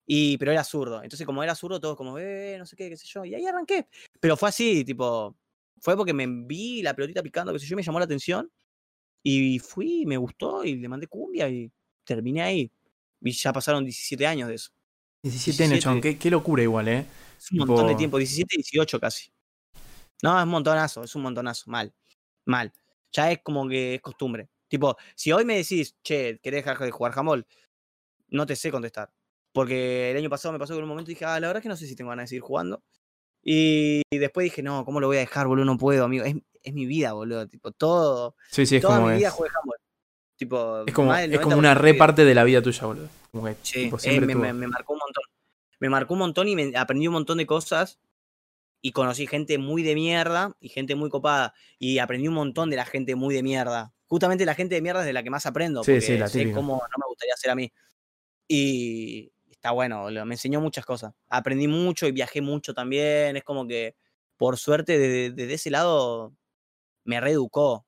[0.07, 1.03] Y, pero era zurdo.
[1.03, 3.25] Entonces, como era zurdo, todos como, eh, no sé qué, qué sé yo.
[3.25, 3.87] Y ahí arranqué.
[4.21, 5.35] Pero fue así, tipo,
[5.81, 8.51] fue porque me vi la pelotita picando, qué sé yo, me llamó la atención.
[9.23, 11.71] Y fui, me gustó, y le mandé cumbia y
[12.03, 12.71] terminé ahí.
[13.21, 14.71] Y ya pasaron 17 años de eso.
[15.23, 15.83] 17 años.
[15.83, 16.01] 17.
[16.01, 17.05] Qué, qué locura igual, ¿eh?
[17.37, 19.31] Es un montón de tiempo, 17, 18 casi.
[20.21, 21.93] No, es un montonazo, es un montonazo, mal,
[22.45, 22.71] mal.
[23.11, 24.49] Ya es como que es costumbre.
[24.67, 27.45] Tipo, si hoy me decís, che, ¿querés dejar de jugar handball?
[28.29, 29.11] No te sé contestar.
[29.51, 31.63] Porque el año pasado me pasó que en un momento dije, ah, la verdad es
[31.63, 32.83] que no sé si tengo ganas de seguir jugando.
[33.47, 35.65] Y, después dije, no, ¿cómo lo voy a dejar, boludo?
[35.65, 36.25] No puedo, amigo.
[36.25, 37.47] Es, es mi vida, boludo.
[37.47, 39.33] Tipo, todo, Sí, sí, es toda como mi vida es.
[39.33, 39.77] jugué handball.
[40.35, 41.99] Tipo, Es como, es como 90% una re vida.
[41.99, 43.07] parte de la vida tuya, boludo.
[43.31, 44.41] Como que, Sí, tipo, eh, me, estuvo.
[44.41, 45.23] me- me marcó un montón.
[45.79, 47.99] Me marcó un montón y me aprendí un montón de cosas.
[48.81, 51.53] Y conocí gente muy de mierda y gente muy copada.
[51.79, 53.93] Y aprendí un montón de la gente muy de mierda.
[54.07, 55.83] Justamente la gente de mierda es de la que más aprendo.
[55.83, 57.71] Sí, porque sí, la sé cómo no me gustaría ser a mí.
[58.47, 59.31] Y
[59.65, 61.13] está bueno, boludo, me enseñó muchas cosas.
[61.27, 63.35] Aprendí mucho y viajé mucho también.
[63.35, 63.95] Es como que,
[64.37, 66.35] por suerte, desde, desde ese lado,
[67.03, 67.87] me reeducó.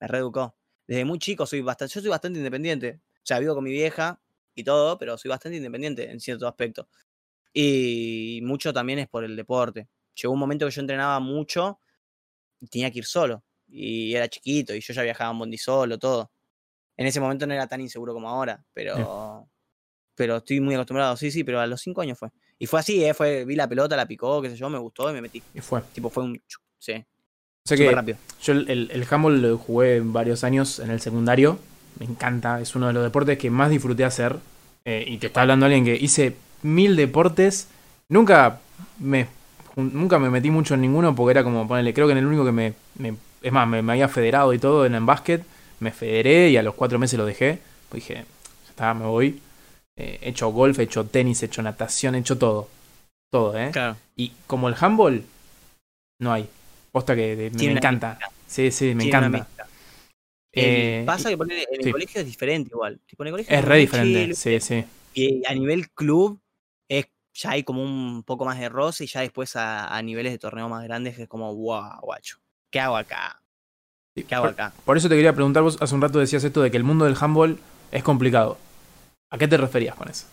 [0.00, 0.54] Me reeducó.
[0.86, 3.00] desde muy chico soy bastante, yo soy bastante independiente.
[3.16, 4.20] O sea, vivo con mi vieja
[4.54, 6.88] y todo, pero soy bastante independiente en cierto aspecto.
[7.52, 9.88] Y mucho también es por el deporte.
[10.14, 11.80] Llegó un momento que yo entrenaba mucho
[12.60, 13.42] y tenía que ir solo.
[13.66, 16.30] Y era chiquito y yo ya viajaba en Bondi solo, todo.
[16.96, 19.48] En ese momento no era tan inseguro como ahora, pero,
[20.18, 21.16] pero estoy muy acostumbrado.
[21.16, 22.28] Sí, sí, pero a los cinco años fue.
[22.58, 23.14] Y fue así, ¿eh?
[23.14, 25.42] Fue, vi la pelota, la picó, qué sé yo, me gustó y me metí.
[25.54, 25.80] Y fue.
[25.94, 26.42] Tipo, fue un...
[26.78, 26.92] Sí.
[26.92, 28.18] O sea que rápido.
[28.42, 31.58] yo el, el handball lo jugué varios años en el secundario.
[31.98, 34.36] Me encanta, es uno de los deportes que más disfruté hacer.
[34.84, 37.68] Eh, y te está hablando alguien que hice mil deportes.
[38.08, 38.60] Nunca
[38.98, 39.28] me,
[39.76, 42.44] nunca me metí mucho en ninguno porque era como, ponerle, creo que en el único
[42.44, 42.74] que me,
[43.42, 45.44] es más, me, había federado y todo en el básquet.
[45.78, 47.60] Me federé y a los cuatro meses lo dejé.
[47.88, 48.24] Pues dije,
[48.64, 49.40] ya está, me voy.
[49.98, 52.68] Eh, he hecho golf, he hecho tenis, he hecho natación, he hecho todo.
[53.32, 53.70] Todo, ¿eh?
[53.72, 53.96] Claro.
[54.14, 55.24] Y como el handball,
[56.20, 56.48] no hay.
[56.92, 58.16] Posta que me, encanta.
[58.46, 59.46] Sí, sí, me encanta.
[60.52, 63.00] Eh, pasa que en el colegio es diferente igual.
[63.46, 64.84] es re diferente, sí, sí.
[65.14, 66.40] Y a nivel club
[66.88, 70.38] es, ya hay como un poco más de roce y ya después a, niveles de
[70.38, 72.38] torneo más grandes es como, wow, guacho,
[72.70, 73.42] ¿qué hago acá?
[74.14, 74.72] ¿Qué hago acá?
[74.84, 77.04] Por eso te quería preguntar, vos hace un rato decías esto de que el mundo
[77.04, 77.58] del handball
[77.92, 78.58] es complicado.
[79.30, 80.26] ¿A qué te referías con eso?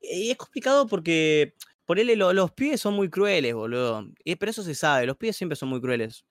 [0.00, 4.06] Y es complicado porque por él los pibes son muy crueles, boludo.
[4.24, 6.24] Y, pero eso se sabe, los pibes siempre son muy crueles.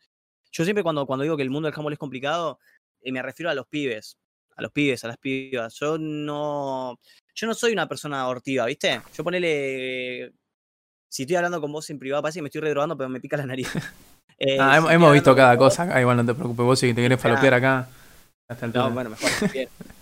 [0.52, 2.60] Yo siempre cuando, cuando digo que el mundo del handball es complicado,
[3.02, 4.18] eh, me refiero a los pibes.
[4.58, 5.76] A los pibes, a las pibas.
[5.76, 6.98] Yo no.
[7.34, 9.02] Yo no soy una persona hortiva, ¿viste?
[9.14, 10.32] Yo ponele.
[11.10, 13.38] Si estoy hablando con vos en privado, parece que me estoy redrogando, pero me pica
[13.38, 13.70] la nariz.
[14.38, 15.88] Eh, ah, hemos visto cada cosa.
[15.90, 17.88] Ah, igual no te preocupes, vos si te querés falopear acá.
[18.50, 19.30] Hasta el no, bueno, mejor.
[19.54, 19.70] Bien.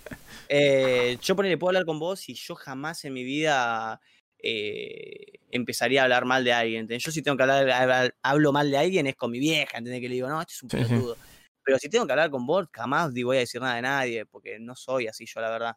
[0.48, 4.00] Eh, yo ponele, puedo hablar con vos y yo jamás en mi vida
[4.38, 6.86] eh, empezaría a hablar mal de alguien.
[6.88, 10.00] Yo si tengo que hablar, hablo mal de alguien es con mi vieja, ¿entendés?
[10.00, 11.16] Que le digo, no, este es un pelotudo.
[11.64, 14.58] Pero si tengo que hablar con vos, jamás voy a decir nada de nadie, porque
[14.58, 15.76] no soy así yo, la verdad.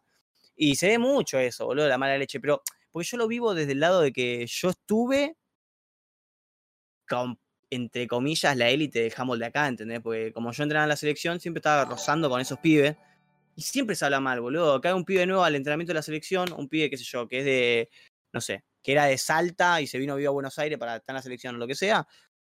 [0.54, 3.72] Y se ve mucho eso, boludo, la mala leche, pero porque yo lo vivo desde
[3.72, 5.36] el lado de que yo estuve
[7.08, 7.38] con,
[7.70, 10.00] entre comillas, la élite de handball de acá, ¿entendés?
[10.00, 12.96] Porque como yo entrenaba en la selección, siempre estaba rozando con esos pibes.
[13.58, 14.74] Y siempre se habla mal, boludo.
[14.74, 17.26] Acá hay un pibe nuevo al entrenamiento de la selección, un pibe, qué sé yo,
[17.26, 17.90] que es de,
[18.32, 21.12] no sé, que era de Salta y se vino vivo a Buenos Aires para estar
[21.12, 22.06] en la selección o lo que sea.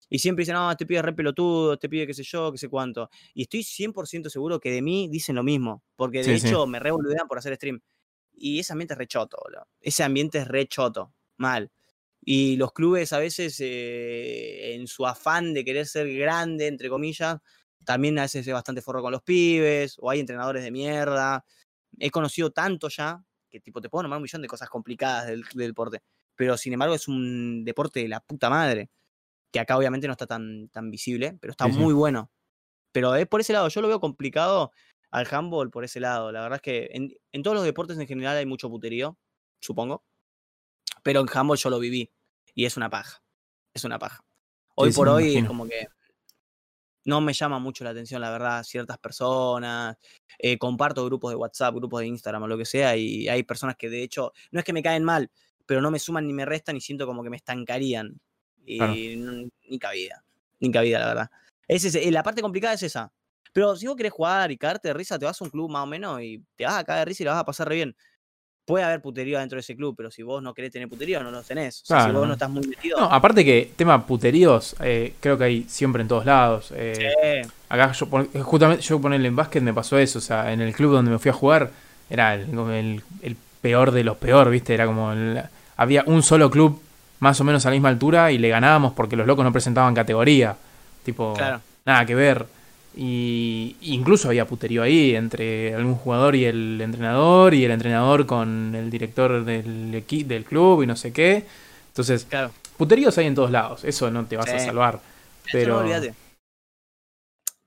[0.10, 2.58] Y siempre dicen, no, este pibe es re pelotudo, este pibe qué sé yo, qué
[2.58, 3.12] sé cuánto.
[3.36, 7.28] Y estoy 100% seguro que de mí dicen lo mismo, porque de hecho me revolucionan
[7.28, 7.80] por hacer stream.
[8.34, 9.68] Y ese ambiente es re choto, boludo.
[9.82, 11.72] Ese ambiente es re choto, mal.
[12.20, 17.38] Y los clubes a veces, eh, en su afán de querer ser grande, entre comillas,
[17.86, 21.46] también a veces es bastante forro con los pibes, o hay entrenadores de mierda.
[22.00, 25.44] He conocido tanto ya, que tipo te puedo nombrar un millón de cosas complicadas del,
[25.54, 26.02] deporte,
[26.36, 28.90] pero sin embargo es un deporte de la puta madre,
[29.52, 32.32] que acá obviamente no está tan, tan visible, pero está muy bueno.
[32.92, 34.72] Pero es por ese lado, yo lo veo complicado
[35.12, 36.32] al handball por ese lado.
[36.32, 39.18] La verdad es que en, todos los deportes en general hay mucho puterío,
[39.62, 40.04] supongo,
[41.04, 42.12] pero en handball yo lo viví
[42.54, 43.24] y es una paja,
[43.74, 44.26] es una paja.
[44.76, 45.88] Hoy por hoy es como que
[47.06, 49.98] no me llama mucho la atención, la verdad, ciertas personas.
[50.38, 53.76] Eh, comparto grupos de WhatsApp, grupos de Instagram o lo que sea, y hay personas
[53.78, 55.32] que de hecho, no es que me caen mal,
[55.66, 58.20] pero no me suman ni me restan y siento como que me estancarían.
[58.66, 59.16] Y
[59.70, 60.26] ni cabida,
[60.60, 61.32] ni cabida, la verdad.
[61.68, 63.14] Es ese, la parte complicada es esa.
[63.54, 65.84] Pero si vos querés jugar y caerte de risa, te vas a un club más
[65.84, 67.76] o menos y te vas a caer de risa y la vas a pasar re
[67.76, 67.96] bien
[68.66, 71.32] puede haber puterío dentro de ese club, pero si vos no querés tener puterío, no
[71.32, 71.84] lo tenés.
[71.86, 73.00] si vos no estás muy metido.
[73.00, 76.74] No, aparte que tema puteríos, eh, creo que hay siempre en todos lados.
[76.76, 78.08] Eh, acá yo,
[78.44, 80.20] justamente, yo ponerle en básquet me pasó eso.
[80.20, 81.70] O sea, en el club donde me fui a jugar,
[82.10, 83.04] era el,
[83.62, 84.74] peor de los peor, ¿viste?
[84.74, 85.14] Era como.
[85.78, 86.82] había un solo club
[87.20, 89.94] más o menos a la misma altura y le ganábamos porque los locos no presentaban
[89.94, 90.56] categoría.
[91.04, 91.36] Tipo,
[91.86, 92.46] nada que ver.
[92.96, 98.74] Y incluso había puterío ahí entre algún jugador y el entrenador, y el entrenador con
[98.74, 101.46] el director del, del club y no sé qué.
[101.90, 102.52] Entonces, claro.
[102.78, 105.02] puteríos hay en todos lados, eso no te vas a salvar.
[105.52, 105.80] Pero...
[105.80, 106.14] olvídate.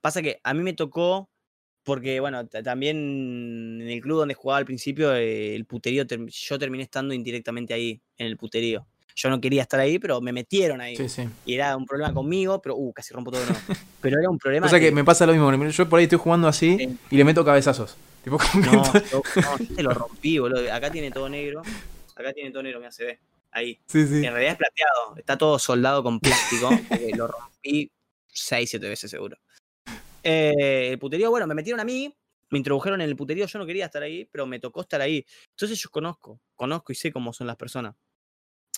[0.01, 1.29] Pasa que a mí me tocó,
[1.83, 6.83] porque bueno, también en el club donde jugaba al principio, eh, el puterío, yo terminé
[6.83, 10.95] estando indirectamente ahí, en el puterío yo no quería estar ahí, pero me metieron ahí.
[10.95, 11.27] Sí, sí.
[11.45, 13.41] Y era un problema conmigo, pero uh, casi rompo todo.
[14.01, 14.65] Pero era un problema.
[14.65, 15.67] O sea que, me pasa lo mismo.
[15.67, 17.97] Yo por ahí estoy jugando así y le meto cabezazos.
[18.25, 19.21] no, yo,
[19.75, 20.71] te lo rompí, boludo.
[20.73, 21.63] Acá tiene todo negro.
[22.15, 23.19] Acá tiene todo negro, me hace ver.
[23.51, 23.79] Ahí.
[23.87, 24.25] Sí, sí.
[24.25, 25.15] En realidad es plateado.
[25.17, 26.69] Está todo soldado con plástico.
[27.17, 27.91] lo rompí
[28.27, 29.37] 6, 7 veces seguro.
[30.23, 32.13] Eh, el puterío, bueno, me metieron a mí,
[32.49, 35.25] me introdujeron en el puterío, yo no quería estar ahí, pero me tocó estar ahí.
[35.51, 37.95] Entonces yo conozco, conozco y sé cómo son las personas.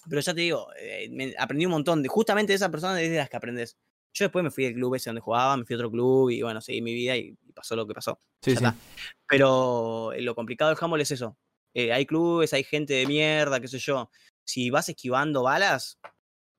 [0.09, 3.29] Pero ya te digo, eh, aprendí un montón de justamente de esa persona desde las
[3.29, 3.77] que aprendes.
[4.13, 6.41] Yo después me fui al club ese donde jugaba, me fui a otro club y
[6.41, 8.19] bueno, seguí mi vida y, pasó lo que pasó.
[8.41, 8.65] Sí, ya sí.
[8.65, 8.75] está.
[9.27, 11.37] Pero eh, lo complicado del handball es eso.
[11.73, 14.09] Eh, hay clubes, hay gente de mierda, qué sé yo.
[14.43, 15.99] Si vas esquivando balas,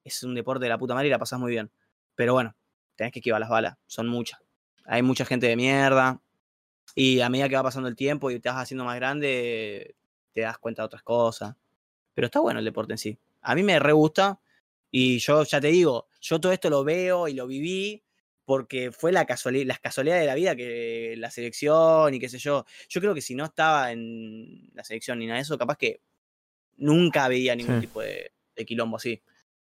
[0.05, 1.71] es un deporte de la puta madre y la pasás muy bien.
[2.15, 2.55] Pero bueno,
[2.97, 4.41] tenés que esquivar las balas, son muchas.
[4.85, 6.21] Hay mucha gente de mierda.
[6.95, 9.95] Y a medida que va pasando el tiempo y te vas haciendo más grande,
[10.33, 11.55] te das cuenta de otras cosas.
[12.15, 13.19] Pero está bueno el deporte en sí.
[13.43, 14.39] A mí me re gusta.
[14.91, 18.03] Y yo ya te digo, yo todo esto lo veo y lo viví
[18.45, 22.39] porque fue la casualidad, las casualidades de la vida que la selección y qué sé
[22.39, 22.67] yo.
[22.89, 26.01] Yo creo que si no estaba en la selección ni nada de eso, capaz que
[26.77, 27.81] nunca veía ningún Sí.
[27.87, 29.21] tipo de, de quilombo así.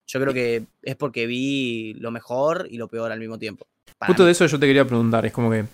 [0.08, 3.68] Yo creo que es porque vi lo mejor y lo peor al mismo tiempo.
[4.08, 4.26] Justo mí.
[4.28, 5.66] de eso yo te quería preguntar, es como que,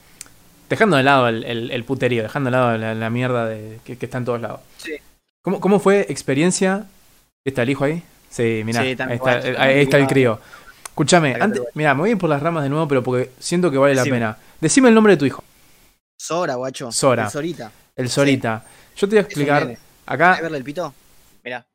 [0.67, 3.97] dejando de lado el, el- el puterío, dejando de lado la, la mierda de, que,
[3.97, 4.59] que está en todos lados.
[4.77, 4.95] Sí.
[5.41, 6.87] ¿Cómo, cómo fue experiencia?
[7.45, 8.01] ¿Está el hijo ahí?
[8.27, 10.39] Sí, mirá, Sí, ahí, está, está ahí está el crío.
[10.83, 13.69] Escúchame, antes, mirá, me voy a ir por las ramas de nuevo, pero porque siento
[13.69, 14.37] que vale la pena.
[14.59, 15.43] Decime el nombre de tu hijo,
[16.17, 16.91] Sora, guacho.
[16.91, 17.25] Sora.
[17.25, 17.71] El Sorita.
[17.95, 18.65] el Sorita.
[18.95, 19.77] Yo te voy a explicar
[20.07, 20.93] acá, ¿Querés verle el pito?
[21.43, 21.65] Mirá.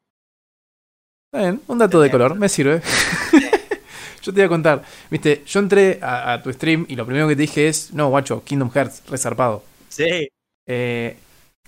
[1.32, 2.82] Bien, un dato de color, me sirve.
[4.22, 7.28] yo te voy a contar, viste, yo entré a, a tu stream y lo primero
[7.28, 9.62] que te dije es, no, guacho, Kingdom Hearts, resarpado.
[9.88, 10.28] Sí.
[10.66, 11.16] Eh,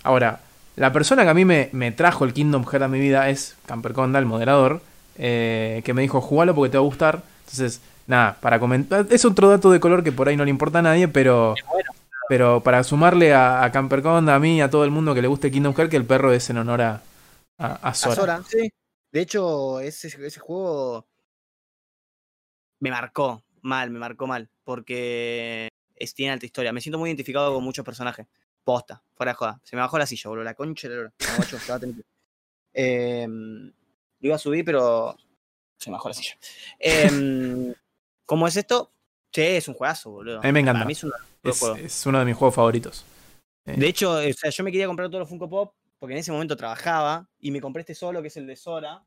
[0.03, 0.41] ahora,
[0.77, 3.57] la persona que a mí me, me trajo el Kingdom Hearts a mi vida es
[3.66, 4.81] Camper Conda, el moderador,
[5.16, 7.23] eh, que me dijo, jugalo porque te va a gustar.
[7.41, 10.79] Entonces, nada, para comentar, es otro dato de color que por ahí no le importa
[10.79, 11.91] a nadie, pero, bueno.
[12.29, 15.29] pero para sumarle a, a Camper Conda, a mí, a todo el mundo que le
[15.29, 17.03] guste Kingdom Hearts, que el perro es en honor a,
[17.59, 17.95] a, a.
[17.95, 18.70] Sora, sí.
[19.12, 21.07] De hecho, ese, ese juego
[22.81, 24.49] me marcó mal, me marcó mal.
[24.64, 26.73] Porque es, tiene alta historia.
[26.73, 28.27] Me siento muy identificado con muchos personajes.
[28.65, 29.61] Posta, fuera de joda.
[29.65, 30.45] Se me bajó la silla, boludo.
[30.45, 31.13] La concha de la.
[31.69, 32.05] No, tener
[32.75, 33.73] Em, lo
[34.29, 35.17] iba a subir, pero
[35.79, 36.37] se me bajó la silla.
[36.79, 37.75] Em,
[38.27, 38.91] ¿Cómo es esto?
[39.31, 40.39] Che, es un juegazo, boludo.
[40.39, 40.81] A mí me encanta.
[40.81, 41.77] Para mí es un Es, juego.
[41.77, 43.05] es uno de mis juegos favoritos.
[43.65, 46.33] De hecho, o sea, yo me quería comprar todos los Funko Pop porque en ese
[46.33, 49.05] momento trabajaba y me compré este solo, que es el de Sora.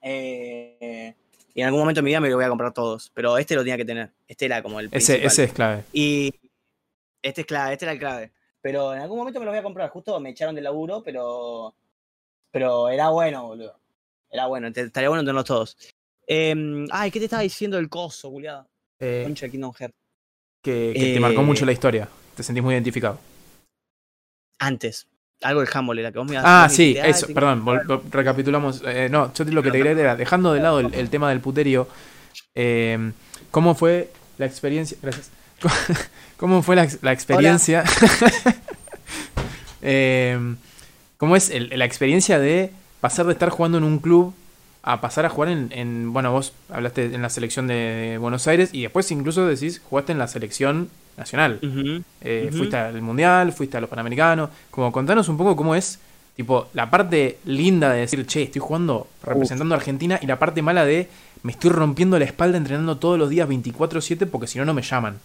[0.00, 1.14] Eh,
[1.54, 3.54] y en algún momento de mi vida me lo voy a comprar todos, pero este
[3.54, 4.12] lo tenía que tener.
[4.28, 5.26] Este era como el Ese, principal.
[5.26, 5.84] ese es clave.
[5.92, 6.32] Y
[7.24, 8.32] este es clave, este era el clave.
[8.60, 9.90] Pero en algún momento me lo voy a comprar.
[9.90, 11.74] Justo me echaron del laburo, pero.
[12.50, 13.78] Pero era bueno, boludo.
[14.30, 15.76] Era bueno, te- estaría bueno tenerlos todos.
[16.26, 18.66] Em, ay, ¿qué te estaba diciendo del coso, culiado?
[19.00, 19.94] Eh, Concha de Kingdom Hearts.
[20.62, 22.08] que que te marcó eh, mucho la historia.
[22.36, 23.18] Te sentís muy identificado.
[24.58, 25.06] Antes.
[25.42, 27.64] Algo del handball era que vos me Ah, sí, "Ah, eso, perdón,
[28.10, 28.82] recapitulamos.
[28.86, 31.28] Eh, no, yo te- lo que te quería era, dejando de lado el, el tema
[31.28, 31.86] del puterío,
[32.54, 33.12] eh,
[33.50, 34.96] ¿cómo fue la experiencia?
[35.02, 35.30] Gracias.
[36.36, 37.84] ¿Cómo fue la, ex- la experiencia?
[39.86, 40.38] Eh,
[41.18, 44.34] ¿Cómo es el- la experiencia de pasar de estar jugando en un club
[44.82, 48.70] a pasar a jugar en, en- bueno, vos hablaste en la selección de Buenos Aires
[48.72, 51.58] y después incluso decís, jugaste en la selección nacional.
[52.22, 52.50] Eh.
[52.52, 54.50] Fuiste al Mundial, fuiste a los Panamericanos.
[54.70, 55.98] Como contanos un poco cómo es,
[56.36, 60.60] tipo, la parte linda de decir, che, estoy jugando representando a Argentina y la parte
[60.62, 61.08] mala de
[61.42, 64.82] me estoy rompiendo la espalda entrenando todos los días 24-7 porque si no, no me
[64.82, 65.18] llaman.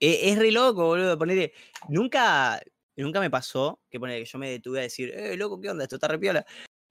[0.00, 1.18] Es, re loco, boludo.
[1.18, 1.52] Ponele.
[1.88, 2.60] Nunca,
[2.96, 5.84] nunca me pasó que ponele, que yo me detuve a decir, eh, loco, ¿qué onda?
[5.84, 6.44] Esto está re piola.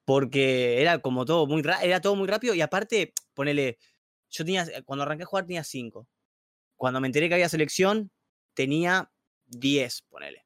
[0.06, 2.54] Porque era como todo muy ra- era todo muy rápido.
[2.56, 3.80] Y aparte, ponele,
[4.30, 6.08] yo tenía, cuando arranqué a jugar tenía 5.
[6.78, 8.12] Cuando me enteré que había selección,
[8.56, 9.12] tenía
[9.48, 10.46] 10, ponele.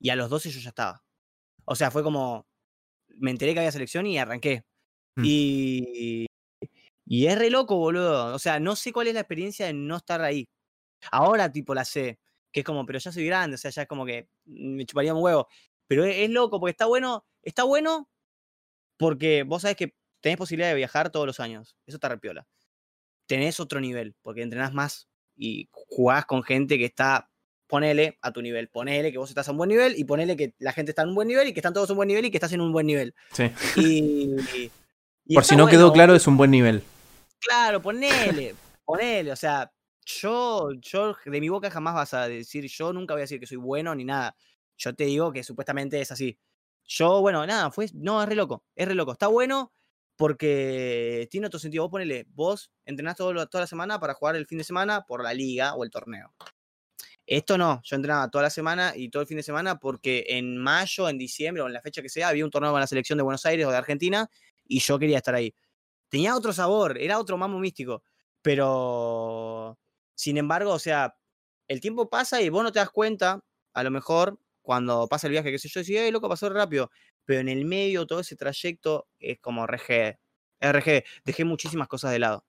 [0.00, 1.04] Y a los 12 yo ya estaba.
[1.66, 2.46] O sea, fue como.
[3.18, 4.64] Me enteré que había selección y arranqué.
[5.16, 5.22] Mm.
[5.26, 6.26] Y.
[7.06, 8.34] Y es re loco, boludo.
[8.34, 10.46] O sea, no sé cuál es la experiencia de no estar ahí.
[11.10, 12.18] Ahora, tipo, la sé.
[12.52, 15.14] Que es como, pero ya soy grande, o sea, ya es como que me chuparía
[15.14, 15.48] un huevo.
[15.86, 17.26] Pero es, es loco, porque está bueno.
[17.42, 18.08] Está bueno
[18.96, 21.76] porque vos sabés que tenés posibilidad de viajar todos los años.
[21.86, 22.46] Eso está repiola.
[23.26, 27.30] Tenés otro nivel, porque entrenás más y jugás con gente que está.
[27.68, 30.54] Ponele a tu nivel, ponele que vos estás a un buen nivel y ponele que
[30.60, 32.24] la gente está en un buen nivel y que están todos a un buen nivel
[32.24, 33.12] y que estás en un buen nivel.
[33.32, 33.50] Sí.
[33.74, 34.70] Y,
[35.24, 36.84] y Por si no quedó claro, es un buen nivel.
[37.40, 38.54] Claro, ponele,
[38.84, 39.72] ponele, o sea,
[40.06, 43.46] yo, yo de mi boca jamás vas a decir, yo nunca voy a decir que
[43.46, 44.34] soy bueno ni nada.
[44.78, 46.38] Yo te digo que supuestamente es así.
[46.84, 49.12] Yo, bueno, nada, fue, no, es re loco, es re loco.
[49.12, 49.72] Está bueno
[50.16, 51.84] porque tiene otro sentido.
[51.84, 55.22] Vos ponele, vos entrenás todo toda la semana para jugar el fin de semana por
[55.22, 56.32] la liga o el torneo.
[57.26, 60.56] Esto no, yo entrenaba toda la semana y todo el fin de semana porque en
[60.58, 63.16] mayo, en diciembre o en la fecha que sea, había un torneo con la selección
[63.16, 64.30] de Buenos Aires o de Argentina
[64.64, 65.52] y yo quería estar ahí
[66.08, 68.02] tenía otro sabor, era otro mambo místico.
[68.42, 69.78] Pero,
[70.16, 71.16] sin embargo, o sea,
[71.68, 73.44] el tiempo pasa y vos no te das cuenta,
[73.74, 76.90] a lo mejor, cuando pasa el viaje, qué sé yo, decís, hey, loco, pasó rápido.
[77.24, 80.18] Pero en el medio, todo ese trayecto es como RG.
[80.60, 82.44] RG, dejé muchísimas cosas de lado.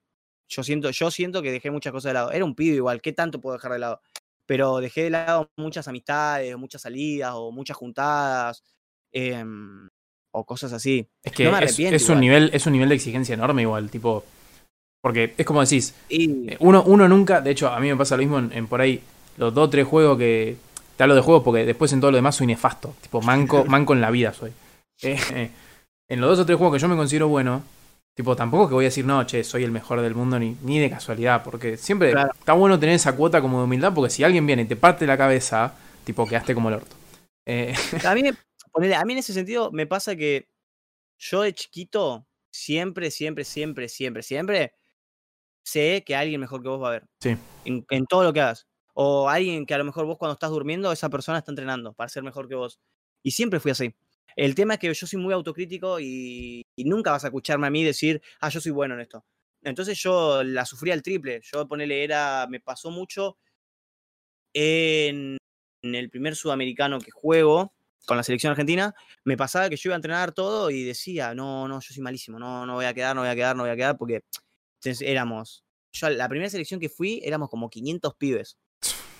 [0.48, 2.32] Yo siento, yo siento que dejé muchas cosas de lado.
[2.32, 4.00] Era un pibe igual, ¿qué tanto puedo dejar de lado?
[4.48, 8.64] pero dejé de lado muchas amistades, muchas salidas o muchas juntadas
[9.12, 9.86] em,
[10.32, 11.06] o cosas así.
[11.22, 14.24] Es que es, un nivel, es un nivel de exigencia enorme igual, tipo...
[15.02, 18.22] Porque es como decís, eh, uno, uno nunca, de hecho a mí me pasa lo
[18.22, 19.00] mismo en, por ahí
[19.36, 20.56] los dos o tres juegos que...
[20.96, 23.92] Te hablo de juegos porque después en todo lo demás soy nefasto, tipo manco, manco
[23.92, 24.52] en la vida soy.
[25.02, 25.50] Eh,
[26.08, 27.62] en los dos o tres juegos que yo me considero bueno,
[28.18, 30.80] Tipo, tampoco que voy a decir, no, che, soy el mejor del mundo, ni, ni
[30.80, 34.44] de casualidad, porque siempre está bueno tener esa cuota como de humildad, porque si alguien
[34.44, 36.96] viene y te parte la cabeza, tipo, quedaste como el orto.
[37.46, 37.72] Eh,
[38.04, 38.22] a, mí,
[38.96, 40.48] a mí en ese sentido me pasa que
[41.16, 44.72] yo de chiquito, siempre, siempre, siempre, siempre, siempre,
[45.64, 47.06] sé que alguien mejor que vos va a ver.
[47.20, 47.36] Sí.
[47.64, 48.66] En, en todo lo que hagas.
[48.94, 52.08] O alguien que a lo mejor vos cuando estás durmiendo, esa persona está entrenando para
[52.08, 52.80] ser mejor que vos.
[53.22, 53.94] Y siempre fui así.
[54.38, 57.82] El tema es que yo soy muy autocrítico y, nunca vas a escucharme a mí
[57.82, 59.24] decir, ah, yo soy bueno en esto.
[59.62, 61.40] Entonces yo la sufría al triple.
[61.42, 63.36] Yo ponerle era, me pasó mucho
[64.54, 65.38] en,
[65.82, 67.74] el primer sudamericano que juego
[68.06, 68.94] con la selección argentina,
[69.24, 72.38] me pasaba que yo iba a entrenar todo y decía, no, no, yo soy malísimo,
[72.38, 74.22] no, no voy a quedar, no voy a quedar, no voy a quedar, porque
[75.00, 78.58] éramos, yo la primera selección que fui éramos como 500 pibes.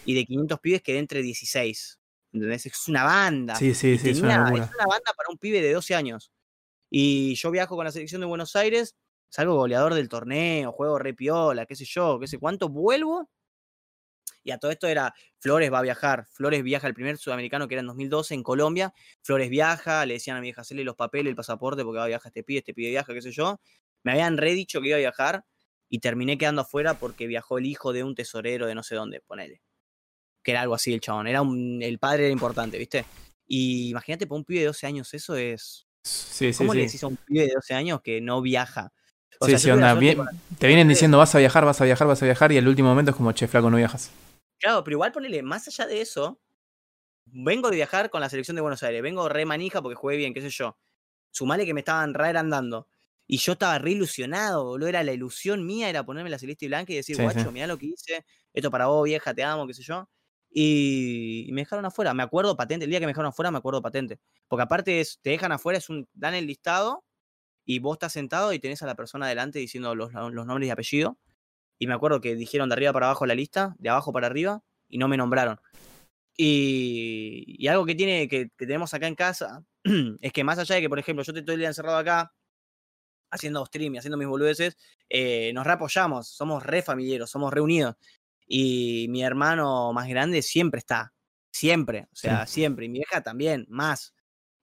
[0.05, 1.99] Y de 500 pibes quedé entre 16.
[2.33, 3.55] Es una banda.
[3.57, 6.31] Sí, sí, sí, es una, es una banda para un pibe de 12 años.
[6.91, 8.97] Y yo viajo con la selección de Buenos Aires,
[9.29, 13.31] salgo goleador del torneo, juego re piola, qué sé yo, qué sé cuánto, vuelvo.
[14.45, 17.75] Y a todo esto era, Flores va a viajar, Flores viaja el primer sudamericano que
[17.75, 21.31] era en 2012 en Colombia, Flores viaja, le decían a mi vieja, hacerle los papeles,
[21.31, 23.61] el pasaporte, porque va a viajar este pibe, este pibe viaja, qué sé yo.
[24.05, 25.45] Me habían redicho que iba a viajar
[25.89, 29.21] y terminé quedando afuera porque viajó el hijo de un tesorero de no sé dónde,
[29.21, 29.63] ponele
[30.49, 31.27] que era algo así el chabón.
[31.27, 33.05] Era un, el padre era importante, ¿viste?
[33.47, 35.87] Y imagínate, para un pibe de 12 años, eso es.
[36.03, 38.91] Sí, sí, ¿Cómo le decís a un pibe de 12 años que no viaja?
[39.43, 39.95] sí, sí, onda.
[39.95, 40.19] Bien,
[40.59, 42.89] te vienen diciendo vas a viajar, vas a viajar, vas a viajar, y el último
[42.89, 44.11] momento es como, che, flaco, no viajas.
[44.59, 46.41] Claro, pero igual ponele, más allá de eso,
[47.27, 50.33] vengo de viajar con la selección de Buenos Aires, vengo re manija porque jugué bien,
[50.33, 50.79] qué sé yo.
[51.31, 52.89] Sumale que me estaban re andando.
[53.31, 54.89] Y yo estaba re ilusionado, boludo.
[54.89, 57.77] Era la ilusión mía, era ponerme la celeste y blanca y decir, guacho, mirá lo
[57.77, 58.25] que hice,
[58.55, 60.09] esto para vos, vieja, te amo, qué sé yo.
[60.51, 62.15] Y, me dejaron afuera.
[62.15, 62.85] Me acuerdo patente.
[62.87, 64.19] El día que me dejaron afuera, me acuerdo patente.
[64.49, 67.05] Porque aparte es, te dejan afuera, es un, dan el listado
[67.67, 70.71] y vos estás sentado y tenés a la persona adelante diciendo los, los nombres y
[70.71, 71.19] apellido.
[71.79, 74.63] Y me acuerdo que dijeron de arriba para abajo la lista, de abajo para arriba,
[74.89, 75.61] y no me nombraron.
[76.35, 79.65] Y, y algo que tiene que, tenemos acá en casa
[80.23, 82.33] es que más allá de que, por ejemplo, yo te estoy el día encerrado acá,
[83.31, 84.77] haciendo stream y haciendo mis boludeces,
[85.09, 87.97] eh, nos reapoyamos, somos re familiares, somos reunidos.
[88.47, 91.13] Y mi hermano más grande siempre está,
[91.51, 92.87] siempre, o sea, siempre.
[92.87, 94.15] Y mi vieja también, más.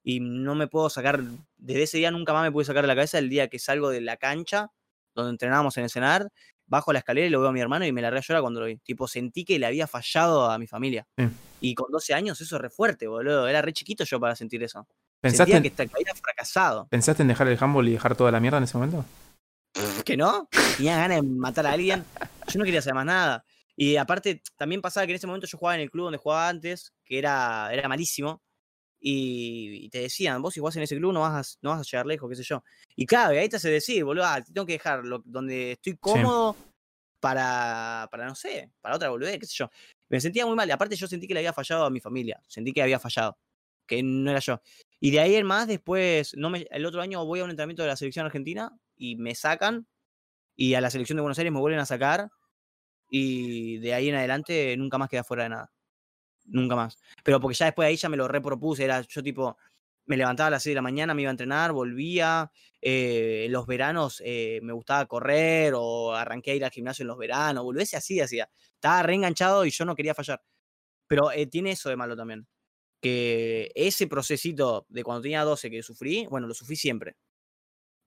[0.03, 1.21] Y no me puedo sacar,
[1.57, 3.89] desde ese día nunca más me pude sacar de la cabeza el día que salgo
[3.89, 4.71] de la cancha,
[5.15, 6.29] donde entrenábamos en el cenar,
[6.67, 8.59] bajo la escalera y lo veo a mi hermano y me la a llorar cuando
[8.59, 8.77] lo vi.
[8.77, 11.07] Tipo, sentí que le había fallado a mi familia.
[11.59, 13.47] Y con 12 años eso es re fuerte, boludo.
[13.47, 14.87] Era re chiquito yo para sentir eso.
[15.21, 16.87] ¿Pensaste que, había fracasado.
[16.87, 19.05] ¿Pensaste en dejar el handball y dejar toda la mierda en ese momento?
[20.05, 20.47] ¿Que no?
[20.77, 22.05] Tenía ganas de matar a alguien.
[22.47, 23.43] Yo no quería hacer más nada.
[23.75, 26.47] Y aparte, también pasaba que en ese momento yo jugaba en el club donde jugaba
[26.47, 28.41] antes, que era, era malísimo.
[28.99, 31.83] Y, te decían, vos si jugás en ese club no vas, a, no vas a
[31.83, 32.63] llegar lejos, qué sé yo.
[32.95, 36.55] Y claro, ahí te hace decir, boludo, ah, tengo que dejar donde estoy cómodo
[37.19, 39.69] para, para, no sé, para otra boludez, qué sé yo.
[40.09, 40.67] Me sentía muy mal.
[40.67, 42.41] Y aparte yo sentí que le había fallado a mi familia.
[42.47, 43.37] Sentí que había fallado.
[43.85, 44.59] Que no era yo.
[44.99, 47.83] Y de ahí en más, después, no me, el otro año voy a un entrenamiento
[47.83, 49.87] de la selección argentina y me sacan.
[50.55, 52.29] Y a la selección de Buenos Aires me vuelven a sacar
[53.09, 55.71] y de ahí en adelante nunca más quedé fuera de nada.
[56.45, 56.97] Nunca más.
[57.23, 59.57] Pero porque ya después de ahí ya me lo repropuse, era yo tipo,
[60.05, 62.51] me levantaba a las 6 de la mañana, me iba a entrenar, volvía.
[62.81, 67.07] Eh, en los veranos eh, me gustaba correr o arranqué a ir al gimnasio en
[67.07, 68.49] los veranos, volvese así, hacía.
[68.75, 70.41] Estaba reenganchado y yo no quería fallar.
[71.07, 72.47] Pero eh, tiene eso de malo también.
[73.05, 77.15] Que ese procesito de cuando tenía 12 que sufrí, bueno, lo sufrí siempre.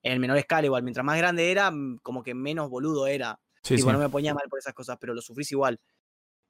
[0.03, 3.39] En menor escala igual, mientras más grande era, mm, como que menos boludo era.
[3.63, 5.81] Sí, no me ponía mal por esas cosas, pero lo sufrís igual.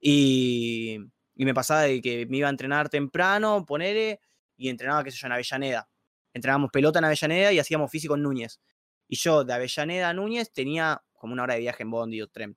[0.00, 0.98] Y,
[1.34, 4.18] y, me pasaba de que me iba a entrenar temprano, ponele,
[4.56, 5.86] y entrenaba, qué sé yo, en Avellaneda.
[6.32, 8.60] Entrenábamos pelota en Avellaneda y hacíamos físico en Núñez.
[9.08, 12.28] Y yo de Avellaneda a Núñez tenía como una hora de viaje en Bondi o
[12.28, 12.56] tren.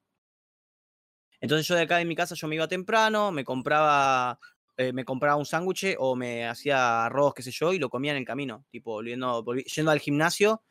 [1.42, 4.40] Entonces yo de acá de mi casa yo me iba temprano, me compraba,
[4.82, 8.12] eh, me compraba un sándwich o me hacía arroz, qué sé yo, y lo comía
[8.12, 8.66] en el camino.
[8.70, 10.64] Tipo, volviendo, yendo al gimnasio,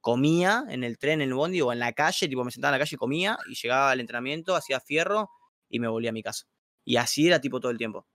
[0.00, 2.80] comía en el tren, en el bondi o en la calle, tipo me sentaba en
[2.80, 5.30] la calle y comía y llegaba al entrenamiento, hacía fierro
[5.68, 6.46] y me volvía a mi casa.
[6.84, 8.06] Y así era tipo todo el tiempo.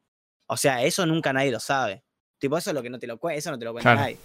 [0.47, 2.03] O sea, eso nunca nadie lo sabe.
[2.39, 4.17] Tipo, eso es lo que no te lo, eso no te lo cuenta nadie.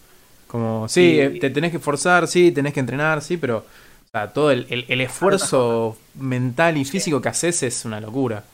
[0.46, 4.32] Como, sí, eh, te tenés que forzar, sí, tenés que entrenar, sí, pero o sea,
[4.32, 8.44] todo el, el, esfuerzo mental y físico que haces es una locura.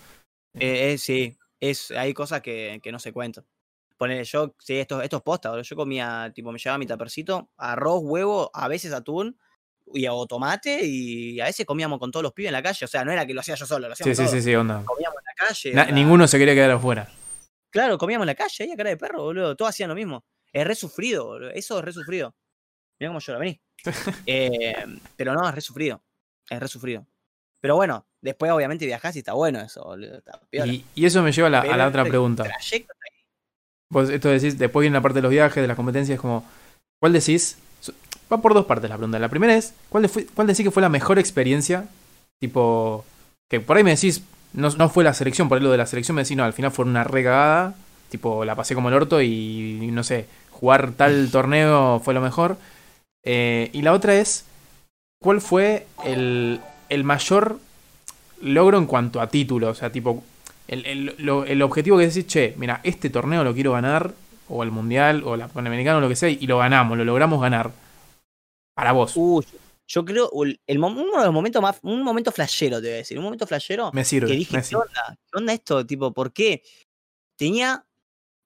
[0.55, 1.37] Eh, eh, sí,
[1.71, 3.45] es, hay cosas que, que no se cuentan.
[3.97, 5.62] Ponele, yo, sí, esto, esto es posta, boludo.
[5.62, 9.39] Yo comía, tipo, me llevaba mi tapercito, arroz, huevo, a veces atún
[9.93, 12.85] y o tomate, y a veces comíamos con todos los pibes en la calle.
[12.85, 14.31] O sea, no era que lo hacía yo solo, lo Sí, hacíamos sí, todos.
[14.37, 14.83] sí, sí, onda.
[14.85, 15.73] Comíamos en la calle.
[15.75, 17.09] Na- onda- ninguno se quería quedar afuera.
[17.71, 19.57] Claro, comíamos en la calle, ahí a cara de perro, boludo.
[19.57, 20.25] Todos hacían lo mismo.
[20.53, 21.51] Es re sufrido, boludo.
[21.51, 22.35] Eso es re sufrido.
[22.99, 23.61] Mirá cómo llora, vení.
[24.27, 24.75] Eh,
[25.17, 26.03] pero no, es re sufrido.
[26.51, 27.07] Es re sufrido.
[27.61, 30.16] Pero bueno, después obviamente viajás y está bueno eso, boludo.
[30.16, 30.41] Está.
[30.53, 32.51] Y, y eso me lleva a la, a la otra pregunta.
[33.91, 36.45] Vos esto decís, después viene la parte de los viajes, de las competencias, como,
[37.01, 37.59] ¿cuál decís?
[38.33, 39.18] Va por dos partes la pregunta.
[39.18, 41.87] La primera es, ¿cuál, fue- cuál decís que fue la mejor experiencia?
[42.41, 43.05] Tipo,
[43.49, 44.22] que por ahí me decís,
[44.55, 46.55] no, no fue la selección, por ahí lo de la selección me decís, no, al
[46.55, 47.75] final fue una regada,
[48.09, 52.20] tipo, la pasé como el orto y, y no sé, jugar tal torneo fue lo
[52.22, 52.57] mejor.
[53.22, 54.45] Eh, y la otra es,
[55.22, 57.59] ¿cuál fue el, el mayor
[58.45, 59.68] logro en cuanto a título?
[59.70, 60.22] O sea, tipo,
[60.68, 64.14] el, el- lo- el objetivo que decís, che, mira, este torneo lo quiero ganar,
[64.49, 67.40] o el mundial, o la panamericana, o lo que sea, y lo ganamos, lo logramos
[67.40, 67.70] ganar.
[68.74, 69.12] Para vos.
[69.16, 69.42] Uh,
[69.86, 70.30] yo- creo
[70.66, 73.24] el, mom- uno de los momentos más, un momento flashero, te voy a decir, un
[73.24, 74.28] momento flashero me sirve.
[74.28, 75.18] que dije, me ¿qué onda?
[75.30, 75.86] ¿Qué onda esto?
[75.86, 76.62] Tipo, ¿por qué?
[77.36, 77.84] Tenía,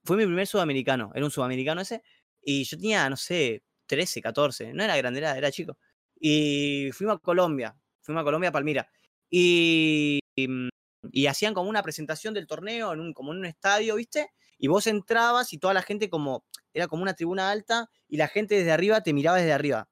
[0.04, 2.02] fue mi primer sudamericano, era un sudamericano ese,
[2.42, 5.78] y yo tenía, no sé, 13, 14, no era grande, era, era chico.
[6.20, 8.88] Y fuimos a Colombia, fuimos a Colombia, a Palmira,
[9.30, 10.68] y, y, mm,
[11.12, 14.30] y hacían como una presentación del torneo, en un, como en un estadio, ¿viste?
[14.58, 18.28] Y vos entrabas y toda la gente como, era como una tribuna alta, y la
[18.28, 19.88] gente desde arriba te miraba desde arriba.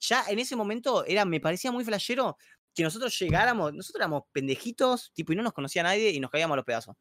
[0.00, 2.36] Ya en ese momento era, me parecía muy flashero
[2.74, 6.54] que nosotros llegáramos, nosotros éramos pendejitos, tipo, y no nos conocía nadie y nos caíamos
[6.54, 6.96] a los pedazos.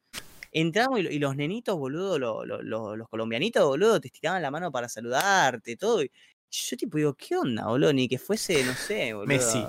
[0.51, 4.41] Entramos y, lo- y los nenitos, boludo, lo- lo- lo- los colombianitos, boludo, te estiraban
[4.41, 6.01] la mano para saludarte, todo.
[6.03, 6.11] Y
[6.49, 7.93] yo, tipo, digo, ¿qué onda, boludo?
[7.93, 9.27] Ni que fuese, no sé, boludo.
[9.27, 9.59] Messi.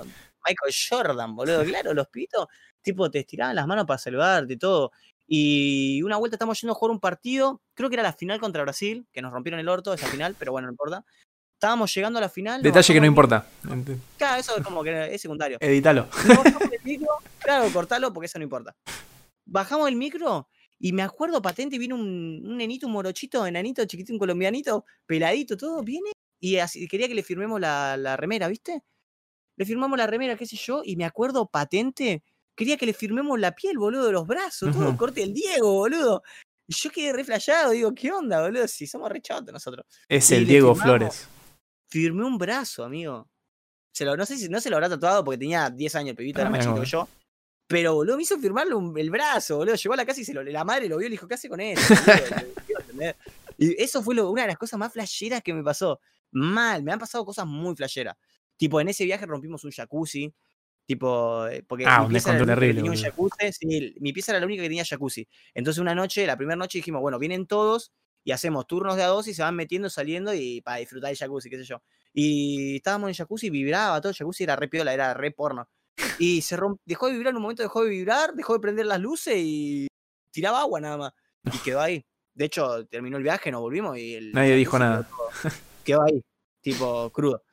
[0.47, 1.63] Michael Jordan, boludo.
[1.63, 2.47] Claro, los pitos,
[2.81, 4.91] tipo, te estiraban las manos para saludarte, todo.
[5.27, 8.63] Y una vuelta estamos yendo a jugar un partido, creo que era la final contra
[8.63, 11.05] Brasil, que nos rompieron el orto esa final, pero bueno, no importa.
[11.53, 12.61] Estábamos llegando a la final.
[12.61, 13.45] Detalle que no importa.
[14.17, 15.57] Claro, eso es como que es secundario.
[16.83, 18.75] Micro, claro, cortalo porque eso no importa.
[19.45, 20.47] Bajamos el micro
[20.79, 25.57] y me acuerdo patente, vino un, un nenito, un morochito, enanito, chiquitito, un colombianito, peladito,
[25.57, 28.81] todo, viene y así, quería que le firmemos la, la remera, ¿viste?
[29.59, 32.23] Le firmamos la remera, qué sé yo, y me acuerdo patente,
[32.55, 36.23] quería que le firmemos la piel, boludo, de los brazos, todo, corte el Diego, boludo.
[36.65, 38.65] Y yo quedé re flayado, digo, ¿qué onda, boludo?
[38.69, 40.97] Si somos re chotos nosotros Es Y el Diego firmamos.
[40.97, 41.27] Flores.
[41.89, 43.27] firmé un brazo, amigo.
[43.93, 46.15] Se lo, no sé si no se lo habrá tatuado porque tenía 10 años el
[46.15, 47.07] pibito, era Ah, más chico que yo.
[47.67, 49.75] Pero, boludo, me hizo firmarle un- el brazo, boludo.
[49.75, 51.33] Llegó a la casa y se lo, la madre lo vio y le dijo, ¿qué
[51.33, 51.77] hace con él?
[53.57, 55.99] y eso fue lo- una de las cosas más flasheras que me pasó.
[56.31, 58.15] Mal, me han pasado cosas muy flasheras.
[58.59, 60.33] Tipo, en ese viaje rompimos un jacuzzi.
[60.85, 63.51] Tipo, eh, porque Ah, mi pieza era la terrible, tenía un jacuzzi.
[63.53, 65.25] sí, mi pieza era la única que tenía jacuzzi.
[65.53, 67.93] Entonces, una noche, la primera noche dijimos, bueno, vienen todos
[68.25, 71.17] y hacemos turnos de a dos y se van metiendo, saliendo y para disfrutar el
[71.17, 71.81] jacuzzi, qué sé yo.
[72.13, 75.69] Y estábamos en el jacuzzi, vibraba todo el jacuzzi, era re piola, era re porno.
[76.17, 78.85] Y se romp- dejó de vibrar en un momento, dejó de vibrar, dejó de prender
[78.87, 79.87] las luces y
[80.31, 81.13] tiraba agua nada más.
[81.45, 82.03] Y quedó ahí.
[82.33, 85.07] De hecho, terminó el viaje, nos volvimos y el Nadie dijo nada.
[85.85, 86.21] Quedó ahí,
[86.61, 87.43] tipo crudo.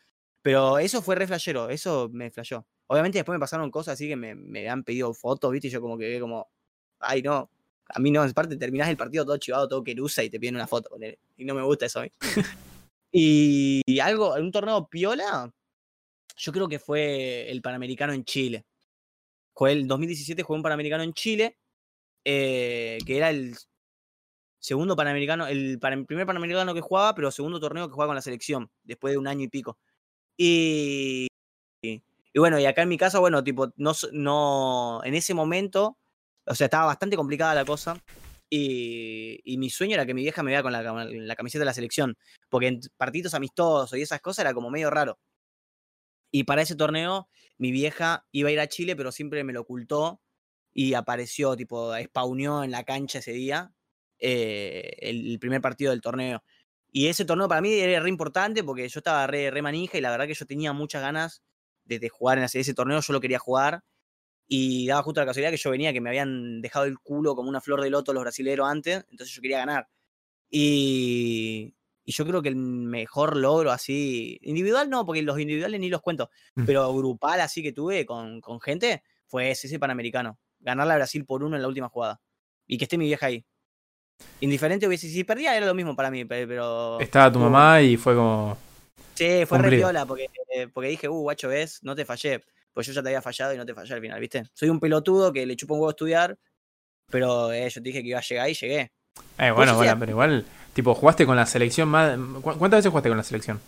[0.46, 2.64] Pero eso fue re flashero, eso me flashó.
[2.86, 5.66] Obviamente después me pasaron cosas así que me, me han pedido fotos, ¿viste?
[5.66, 6.48] Y yo como que como,
[7.00, 7.50] ay no,
[7.88, 10.68] a mí no, aparte terminás el partido todo chivado, todo querusa y te piden una
[10.68, 10.90] foto,
[11.36, 12.12] y no me gusta eso a mí.
[13.10, 15.52] y, y algo, un torneo piola,
[16.36, 18.66] yo creo que fue el Panamericano en Chile.
[19.52, 21.58] Jugué el 2017, jugué un Panamericano en Chile,
[22.24, 23.56] eh, que era el
[24.60, 28.22] segundo Panamericano, el, el primer Panamericano que jugaba, pero segundo torneo que jugaba con la
[28.22, 29.76] selección, después de un año y pico.
[30.36, 31.28] Y,
[31.82, 32.02] y,
[32.38, 35.98] bueno, y acá en mi casa, bueno, tipo, no, no, en ese momento,
[36.46, 38.02] o sea, estaba bastante complicada la cosa.
[38.50, 41.74] Y, y mi sueño era que mi vieja me vea con la, camiseta de la
[41.74, 42.16] selección.
[42.48, 45.18] Porque en partidos amistosos y esas cosas era como medio raro.
[46.30, 49.62] Y para ese torneo, mi vieja iba a ir a Chile, pero siempre me lo
[49.62, 50.20] ocultó.
[50.74, 53.72] Y apareció, tipo, spawneó en la cancha ese día.
[54.18, 56.42] eh, el primer partido del torneo.
[56.98, 60.00] Y ese torneo para mí era re importante porque yo estaba re, re manija y
[60.00, 61.42] la verdad que yo tenía muchas ganas
[61.84, 63.02] de, de jugar en ese, ese torneo.
[63.02, 63.84] Yo lo quería jugar.
[64.48, 67.50] Y daba justo la casualidad que yo venía, que me habían dejado el culo como
[67.50, 69.04] una flor de loto los brasileros antes.
[69.10, 69.88] Entonces yo quería ganar.
[70.50, 75.90] Y, y yo creo que el mejor logro así, individual no, porque los individuales ni
[75.90, 76.64] los cuento, Mm.
[76.64, 80.38] pero grupal así que tuve con, con gente, fue ese, ese Panamericano.
[80.60, 82.22] Ganarle a Brasil por uno en la última jugada.
[82.66, 83.44] Y que esté mi vieja ahí.
[84.40, 86.98] Indiferente hubiese, si perdía era lo mismo para mí, pe- pero...
[87.00, 88.56] Estaba tu mamá y fue como.
[89.14, 92.42] Sí, fue re porque, eh, porque dije, uh, guacho, ves, no te fallé.
[92.74, 94.44] Pues yo ya te había fallado y no te fallé al final, ¿viste?
[94.52, 96.36] Soy un pelotudo que le chupa un huevo estudiar
[97.10, 98.80] Pero eh, yo te dije que iba a llegar y llegué.
[98.80, 98.90] Eh,
[99.38, 100.44] bueno, Pues, bueno, sea- pero igual,
[100.74, 102.18] tipo, jugaste con la selección más.
[102.42, 103.60] ¿cu- ¿Cuántas veces jugaste con la selección?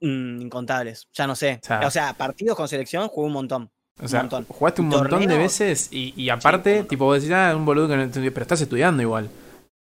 [0.00, 1.58] Mm, incontables, ya no sé.
[1.62, 3.70] O sea- O sea, partidos con selección jugué un montón.
[4.02, 7.64] O sea, jugaste un montón de veces y, y aparte, tipo, vos decís, ah, un
[7.64, 9.28] boludo que no entendió, pero estás estudiando igual.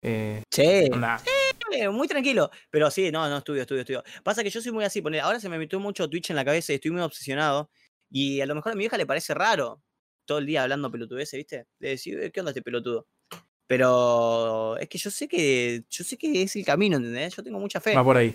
[0.02, 1.20] Eh, Sí, onda,
[1.72, 2.50] eh, muy tranquilo.
[2.70, 4.02] Pero sí, no, no, estudio, estudio, estudio.
[4.24, 6.44] Pasa que yo soy muy así, poner, ahora se me metió mucho Twitch en la
[6.44, 7.70] cabeza y estoy muy obsesionado.
[8.10, 9.82] Y a lo mejor a mi vieja le parece raro
[10.26, 11.66] todo el día hablando pelotudeces, ¿viste?
[11.78, 13.06] De decir, "Eh, ¿qué onda este pelotudo?
[13.66, 17.36] Pero es que yo sé que yo sé que es el camino, ¿entendés?
[17.36, 17.94] Yo tengo mucha fe.
[17.94, 18.34] va por ahí.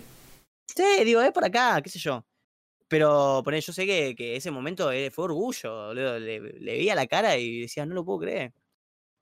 [0.67, 2.23] Sí, digo, es por acá, qué sé yo.
[2.87, 5.87] Pero poné, yo sé que, que ese momento eh, fue orgullo.
[5.87, 8.53] boludo, Le, le veía la cara y decía, no lo puedo creer.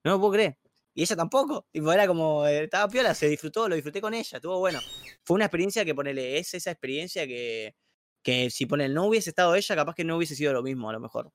[0.03, 0.57] No lo puedo creer.
[0.93, 1.67] Y ella tampoco.
[1.71, 4.79] Tipo, era como, eh, estaba piola, se disfrutó, lo disfruté con ella, estuvo bueno.
[5.23, 7.75] Fue una experiencia que ponele, es esa experiencia que,
[8.23, 10.93] que si pone no hubiese estado ella, capaz que no hubiese sido lo mismo, a
[10.93, 11.31] lo mejor.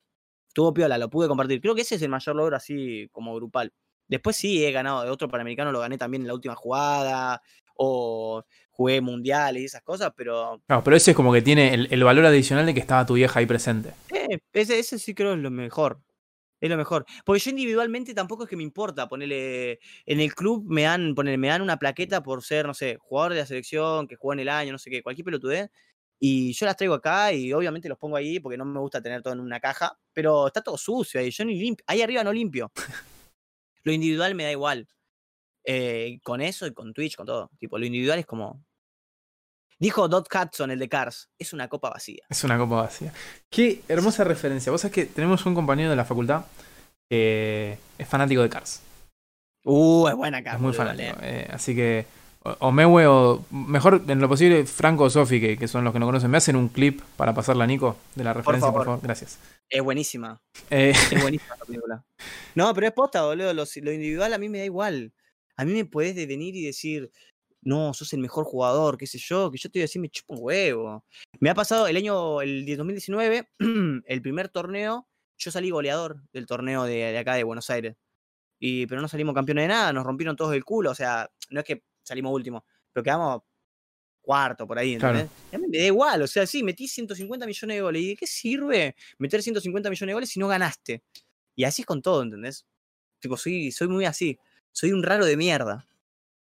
[0.47, 1.61] Estuvo piola, lo pude compartir.
[1.61, 3.73] Creo que ese es el mayor logro así como grupal.
[4.07, 7.41] Después sí he ganado de otro Panamericano, lo gané también en la última jugada.
[7.75, 8.43] O
[8.77, 12.03] jugué mundiales y esas cosas, pero Claro, pero ese es como que tiene el, el
[12.03, 13.93] valor adicional de que estaba tu vieja ahí presente.
[14.13, 15.99] Eh, ese, ese sí creo es lo mejor.
[16.61, 17.05] Es lo mejor.
[17.25, 19.79] Porque yo individualmente tampoco es que me importa ponerle.
[20.05, 23.33] En el club me dan, ponele, me dan una plaqueta por ser, no sé, jugador
[23.33, 25.69] de la selección, que jugó en el año, no sé qué, cualquier pelotudez.
[26.19, 29.21] Y yo las traigo acá y obviamente los pongo ahí porque no me gusta tener
[29.23, 29.97] todo en una caja.
[30.13, 31.31] Pero está todo sucio ahí.
[31.31, 31.83] Yo ni limpio.
[31.87, 32.71] Ahí arriba no limpio.
[33.83, 34.87] lo individual me da igual.
[35.63, 37.51] Eh, con eso y con Twitch, con todo.
[37.59, 38.63] Tipo, lo individual es como.
[39.79, 41.29] Dijo Dot Hudson, el de Cars.
[41.37, 42.23] Es una copa vacía.
[42.29, 43.13] Es una copa vacía.
[43.49, 44.71] Qué hermosa referencia.
[44.71, 46.45] Vos sabés que tenemos un compañero de la facultad
[47.09, 48.81] que es fanático de Cars.
[49.63, 50.53] Uh, es buena acá.
[50.53, 51.17] es muy fanático.
[51.21, 52.05] eh, así que,
[52.41, 55.99] o, Mewe o, mejor en lo posible, Franco o Sofi, que, que son los que
[55.99, 58.85] no conocen, me hacen un clip para pasarla a Nico de la referencia, por favor.
[58.85, 58.99] favor.
[59.03, 59.37] Gracias.
[59.69, 60.41] Es buenísima.
[60.69, 62.05] Eh, Es buenísima la película.
[62.55, 63.53] No, pero es posta, boludo.
[63.53, 65.13] Lo, lo individual a mí me da igual.
[65.57, 67.11] A mí me podés de venir y decir,
[67.67, 70.09] no, sos el mejor jugador, qué sé yo, que yo te voy a decir, me
[70.09, 71.05] chupo un huevo.
[71.39, 73.49] Me ha pasado el año, el 2019,
[74.05, 75.07] el primer torneo,
[75.37, 77.95] yo salí goleador del torneo de, de acá de Buenos Aires.
[78.59, 80.91] Y, pero no salimos campeones de nada, nos rompieron todos el culo.
[80.91, 83.41] O sea, no es que salimos último, pero quedamos
[84.21, 85.19] cuarto por ahí, Claro.
[85.19, 85.37] ¿entendés?
[85.51, 88.01] Y a mí me da igual, o sea, sí, metí 150 millones de goles.
[88.01, 91.03] ¿Y de qué sirve meter 150 millones de goles si no ganaste?
[91.55, 92.65] Y así es con todo, ¿entendés?
[93.19, 94.39] Tipo, soy, soy muy así.
[94.71, 95.85] Soy un raro de mierda.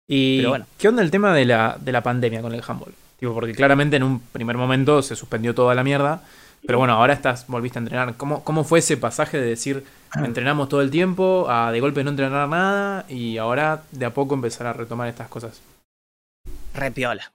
[0.09, 0.67] Y Pero bueno.
[0.79, 2.95] ¿qué onda el tema de la, de la pandemia con el handball?
[3.19, 6.23] Tipo, porque claramente en un primer momento se suspendió toda la mierda.
[6.67, 8.17] Pero bueno, ahora estás, volviste a entrenar.
[8.17, 9.85] ¿Cómo, cómo fue ese pasaje de decir,
[10.25, 14.35] entrenamos todo el tiempo, a de golpe no entrenar nada, y ahora de a poco
[14.35, 15.61] empezar a retomar estas cosas?
[16.75, 17.33] Re piola.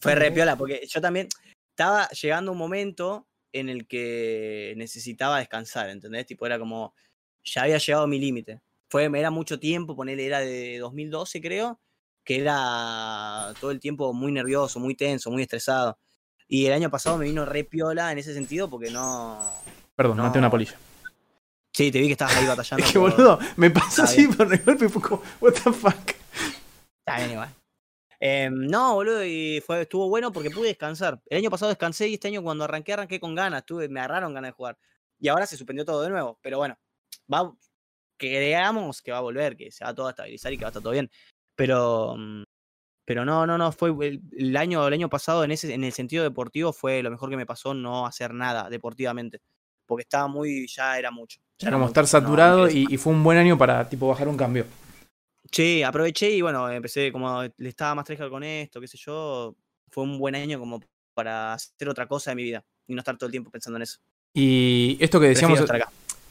[0.00, 0.34] Fue re Ok.
[0.34, 1.28] piola, porque yo también
[1.70, 6.26] estaba llegando un momento en el que necesitaba descansar, ¿entendés?
[6.26, 6.94] Tipo, era como,
[7.44, 8.60] ya había llegado a mi límite.
[8.88, 11.80] Fue, era mucho tiempo, ponerle, era de 2012 creo,
[12.24, 15.98] que era todo el tiempo muy nervioso, muy tenso, muy estresado.
[16.48, 19.40] Y el año pasado me vino re piola en ese sentido porque no...
[19.96, 20.22] Perdón, No.
[20.24, 20.76] maté una polilla.
[21.72, 22.84] Sí, te vi que estabas ahí batallando.
[22.86, 25.72] Es que por- boludo, me pasó así por de golpe y fue como, what the
[25.72, 26.10] fuck.
[26.98, 27.48] Está bien igual.
[28.20, 31.20] Em, no, boludo, y fue, estuvo bueno porque pude descansar.
[31.26, 33.66] El año pasado descansé y este año cuando arranqué, arranqué con ganas.
[33.66, 34.78] Tuve, me agarraron ganas de jugar.
[35.18, 36.38] Y ahora se suspendió todo de nuevo.
[36.42, 36.78] Pero bueno,
[37.32, 37.52] va,
[38.16, 40.70] creamos que va a volver, que se va todo a estabilizar y que va a
[40.70, 41.10] estar todo bien.
[41.56, 42.42] Pero, mm,
[43.04, 45.92] pero no, no, no, fue el, el año, el año pasado en, ese, en el
[45.92, 49.40] sentido deportivo fue lo mejor que me pasó no hacer nada deportivamente.
[49.86, 51.40] Porque estaba muy, ya era mucho.
[51.58, 54.28] ya Era como estar no saturado y, y fue un buen año para tipo bajar
[54.28, 54.64] un cambio.
[55.50, 59.54] Sí, aproveché y bueno, empecé como le estaba más tryhard con esto, qué sé yo.
[59.90, 60.80] Fue un buen año como
[61.14, 63.82] para hacer otra cosa de mi vida y no estar todo el tiempo pensando en
[63.82, 63.98] eso.
[64.34, 65.60] Y esto que decíamos.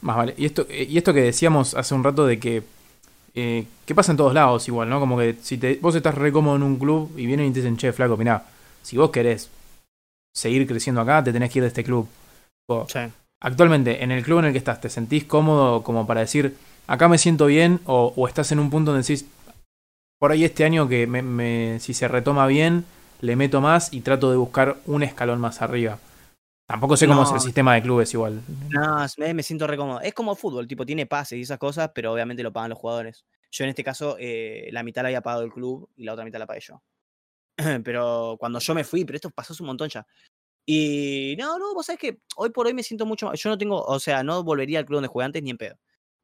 [0.02, 0.34] Más vale.
[0.38, 2.64] Y esto, eh, y esto que decíamos hace un rato de que.
[3.36, 5.00] Eh, que pasa en todos lados igual, ¿no?
[5.00, 7.60] Como que si te, vos estás re cómodo en un club y vienen y te
[7.60, 8.46] dicen, che, flaco, mirá,
[8.84, 9.50] si vos querés
[10.34, 12.08] seguir creciendo acá, te tenés que ir de este club.
[12.88, 13.00] Sí.
[13.42, 16.56] Actualmente, en el club en el que estás, ¿te sentís cómodo como para decir,
[16.88, 17.82] acá me siento bien?
[17.86, 19.26] O, o estás en un punto donde decís,
[20.20, 22.86] por ahí este año que me, me- si se retoma bien,
[23.22, 25.98] le meto más y trato de buscar un escalón más arriba.
[26.66, 27.36] Tampoco sé cómo es No.
[27.36, 28.42] el sistema de clubes igual.
[28.70, 30.00] No, me, me siento re cómodo.
[30.02, 33.26] Es como fútbol, tipo, tiene pases y esas cosas, pero obviamente lo pagan los jugadores.
[33.52, 36.26] Yo en este caso, eh, la mitad la había pagado el club y la otra
[36.26, 36.82] mitad la pagué yo.
[37.84, 40.06] pero cuando yo me fui, pero esto pasó un montón ya.
[40.66, 43.40] Y no, no, vos sabés que hoy por hoy me siento mucho más.
[43.42, 45.76] Yo no tengo, o sea, no volvería al club donde jugué antes ni en pedo.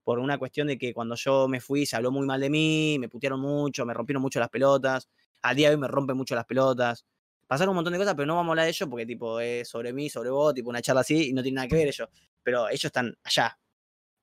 [0.03, 2.97] Por una cuestión de que cuando yo me fui se habló muy mal de mí,
[2.99, 5.09] me putearon mucho, me rompieron mucho las pelotas.
[5.41, 7.05] Al día de hoy me rompen mucho las pelotas.
[7.49, 9.67] Pasaron un montón de cosas, pero no vamos a hablar de ello porque, tipo, es
[9.67, 12.07] sobre mí, sobre vos, tipo, una charla así y no tiene nada que ver ellos.
[12.43, 13.57] Pero ellos están allá.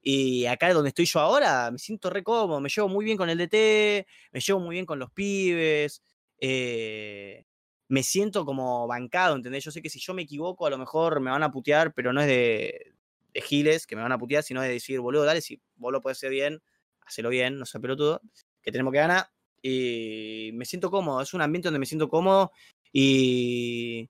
[0.01, 3.29] Y acá donde estoy yo ahora, me siento re cómodo, me llevo muy bien con
[3.29, 6.05] el DT, me llevo muy bien con los pibes,
[6.39, 7.45] eh,
[7.89, 9.65] me siento como bancado, ¿entendés?
[9.65, 12.13] Yo sé que si yo me equivoco, a lo mejor me van a putear, pero
[12.13, 12.95] no es de,
[13.35, 16.01] de giles que me van a putear, sino de decir, boludo, dale, si vos lo
[16.01, 16.63] podés hacer bien,
[17.01, 18.23] hacelo bien, no sé, pelotudo,
[18.63, 19.27] que tenemos que ganar.
[19.63, 22.53] Y me siento cómodo, es un ambiente donde me siento cómodo
[22.93, 24.09] y,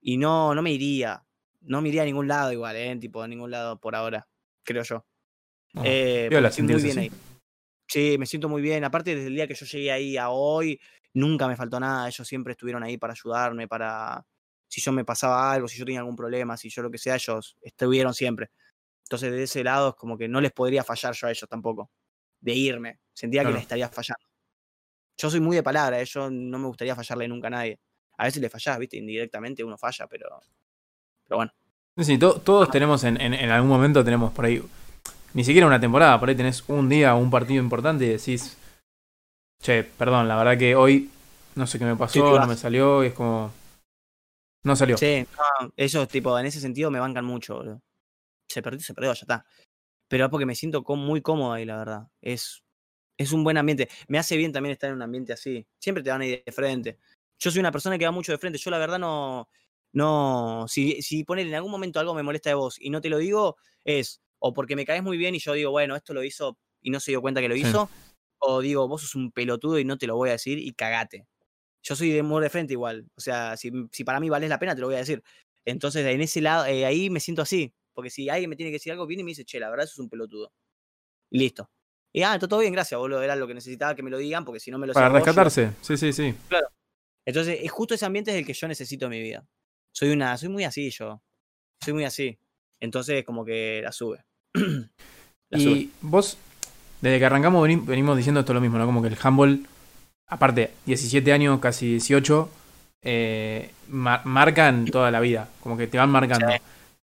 [0.00, 1.24] y no, no me iría,
[1.62, 2.96] no me iría a ningún lado igual, ¿eh?
[2.96, 4.28] Tipo, a ningún lado por ahora,
[4.62, 5.06] creo yo.
[5.74, 7.00] Oh, Eh, piola, porque estoy muy bien así.
[7.00, 7.12] ahí.
[7.86, 8.84] Sí, me siento muy bien.
[8.84, 10.80] Aparte, desde el día que yo llegué ahí a hoy,
[11.14, 12.08] nunca me faltó nada.
[12.08, 14.24] Ellos siempre estuvieron ahí para ayudarme, para
[14.68, 17.16] si yo me pasaba algo, si yo tenía algún problema, si yo lo que sea,
[17.16, 18.50] ellos estuvieron siempre.
[19.04, 21.90] Entonces, de ese lado es como que no les podría fallar yo a ellos tampoco,
[22.40, 23.00] de irme.
[23.12, 24.24] Sentía que les estaría fallando.
[25.20, 27.80] Yo soy muy de palabra, eh, yo no me gustaría fallarle nunca a nadie.
[28.18, 30.28] A veces le fallás, viste, indirectamente uno falla, pero,
[31.26, 31.52] pero bueno.
[31.98, 34.62] Sí, to- todos tenemos en, en- en algún momento tenemos por ahí,
[35.34, 38.56] ni siquiera una temporada, por ahí tenés un día o un partido importante y decís,
[39.62, 41.10] che, perdón, la verdad que hoy
[41.54, 43.52] no sé qué me Sí, pasó, no me salió, y es como,
[44.64, 44.96] no salió.
[44.96, 45.24] Sí,
[45.60, 47.82] no, ellos, tipo, en ese sentido me bancan mucho, boludo.
[48.48, 49.46] Se perdió, se perdió, ya está.
[50.08, 52.08] Pero es porque me siento muy cómodo ahí, la verdad.
[52.22, 52.64] Es,
[53.20, 53.88] es un buen ambiente.
[54.08, 55.66] Me hace bien también estar en un ambiente así.
[55.78, 56.98] Siempre te van a ir de frente.
[57.38, 58.58] Yo soy una persona que va mucho de frente.
[58.58, 59.48] Yo, la verdad, no.
[59.92, 63.08] no si, si poner en algún momento algo me molesta de vos y no te
[63.10, 66.24] lo digo, es o porque me caes muy bien y yo digo, bueno, esto lo
[66.24, 67.76] hizo y no se dio cuenta que lo Sí.
[67.76, 67.92] hizo,
[68.38, 71.26] o digo, vos sos un pelotudo y no te lo voy a decir y cagate.
[71.82, 73.08] Yo soy de muy de frente igual.
[73.16, 75.22] O sea, si, si para mí vales la pena, te lo voy a decir.
[75.64, 77.74] Entonces, en ese lado, eh, ahí me siento así.
[77.94, 79.84] Porque si alguien me tiene que decir algo, viene y me dice, che, la verdad,
[79.86, 80.52] eso es un pelotudo.
[81.30, 81.70] Y listo.
[82.12, 83.22] Y ah, está todo bien, gracias, boludo.
[83.22, 85.14] Era lo que necesitaba que me lo digan, porque si no me lo Para yo-
[85.14, 86.34] rescatarse, sí, sí, sí.
[87.26, 89.44] Entonces, es justo ese ambiente es el que yo necesito en mi vida.
[89.92, 91.20] Soy una, soy muy así yo.
[91.84, 92.36] Soy muy así.
[92.80, 94.24] Entonces, como que la sube.
[94.54, 95.70] la sube.
[95.72, 96.36] Y vos,
[97.00, 98.86] desde que arrancamos veni- venimos diciendo esto lo mismo, ¿no?
[98.86, 99.66] Como que el handball,
[100.26, 102.50] aparte, 17 años, casi 18,
[103.02, 106.48] eh, ma- marcan toda la vida, como que te van marcando.
[106.48, 106.56] Sí.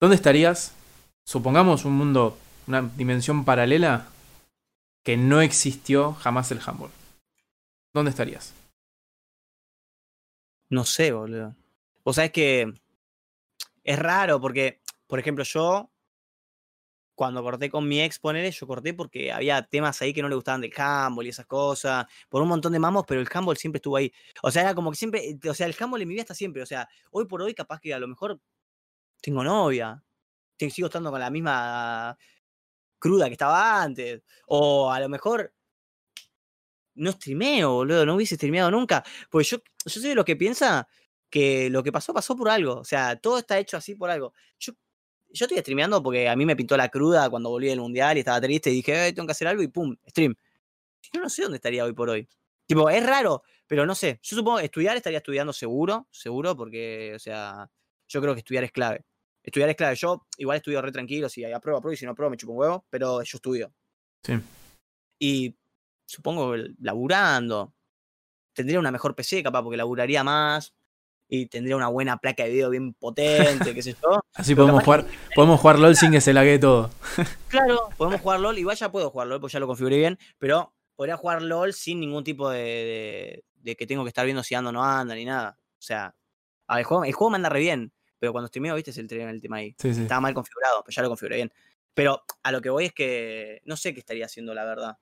[0.01, 0.73] ¿Dónde estarías?
[1.25, 2.37] Supongamos un mundo,
[2.67, 4.07] una dimensión paralela
[5.07, 6.91] que no existió jamás el handball.
[7.93, 8.53] ¿Dónde estarías?
[10.69, 11.55] No sé, boludo.
[12.03, 12.73] Vos sabés que
[13.85, 15.89] es raro porque, por ejemplo, yo,
[17.15, 20.35] cuando corté con mi ex, ponele, yo corté porque había temas ahí que no le
[20.35, 23.77] gustaban del handball y esas cosas, por un montón de mamos, pero el handball siempre
[23.77, 24.11] estuvo ahí.
[24.43, 26.61] O sea, era como que siempre, o sea, el handball en mi vida está siempre.
[26.61, 28.41] O sea, hoy por hoy capaz que a lo mejor
[29.21, 30.03] tengo novia,
[30.69, 32.17] sigo estando con la misma
[32.99, 35.53] cruda que estaba antes, o a lo mejor
[36.95, 39.03] no streameo, boludo, no hubiese streameado nunca.
[39.29, 40.87] Pues yo, yo soy de los que piensa
[41.29, 42.75] que lo que pasó, pasó por algo.
[42.79, 44.33] O sea, todo está hecho así por algo.
[44.59, 44.73] Yo,
[45.29, 48.21] yo estoy streameando porque a mí me pintó la cruda cuando volví del mundial y
[48.21, 50.35] estaba triste y dije, "Eh, tengo que hacer algo y pum, stream.
[51.13, 52.27] Yo no sé dónde estaría hoy por hoy.
[52.67, 54.19] Tipo, es raro, pero no sé.
[54.23, 57.69] Yo supongo que estudiar estaría estudiando seguro, seguro, porque, o sea,
[58.07, 59.05] yo creo que estudiar es clave.
[59.47, 59.95] Estudiar es clave.
[59.95, 62.59] Yo igual estudio re tranquilo, si apruebo, apruebo y si no apruebo me chupo un
[62.59, 63.71] huevo, pero yo estudio.
[64.21, 64.33] Sí.
[65.19, 65.55] Y
[66.05, 67.73] supongo que laburando.
[68.51, 70.73] Tendría una mejor PC, capaz, porque laburaría más.
[71.29, 74.19] Y tendría una buena placa de video bien potente, qué sé yo.
[74.33, 76.89] Así Pero podemos jugar, podemos jugar LOL sin que se lague todo.
[77.47, 78.57] Claro, podemos jugar LOL.
[78.57, 80.19] Igual ya puedo jugar LOL, pues ya lo configuré bien.
[80.37, 84.43] Pero podría jugar LOL sin ningún tipo de, de- de que tengo que estar viendo
[84.43, 85.57] si anda o no anda, ni nada.
[85.59, 86.13] O sea,
[86.69, 87.93] el, juego, el juego me anda re bien.
[88.19, 89.75] Pero cuando streameo, viste, es el, tre- el tema ahí.
[89.79, 90.01] Sí, sí.
[90.01, 91.53] Estaba mal configurado, pero ya lo configuré bien.
[91.93, 94.97] Pero a lo que voy es que no sé qué estaría haciendo, la verdad.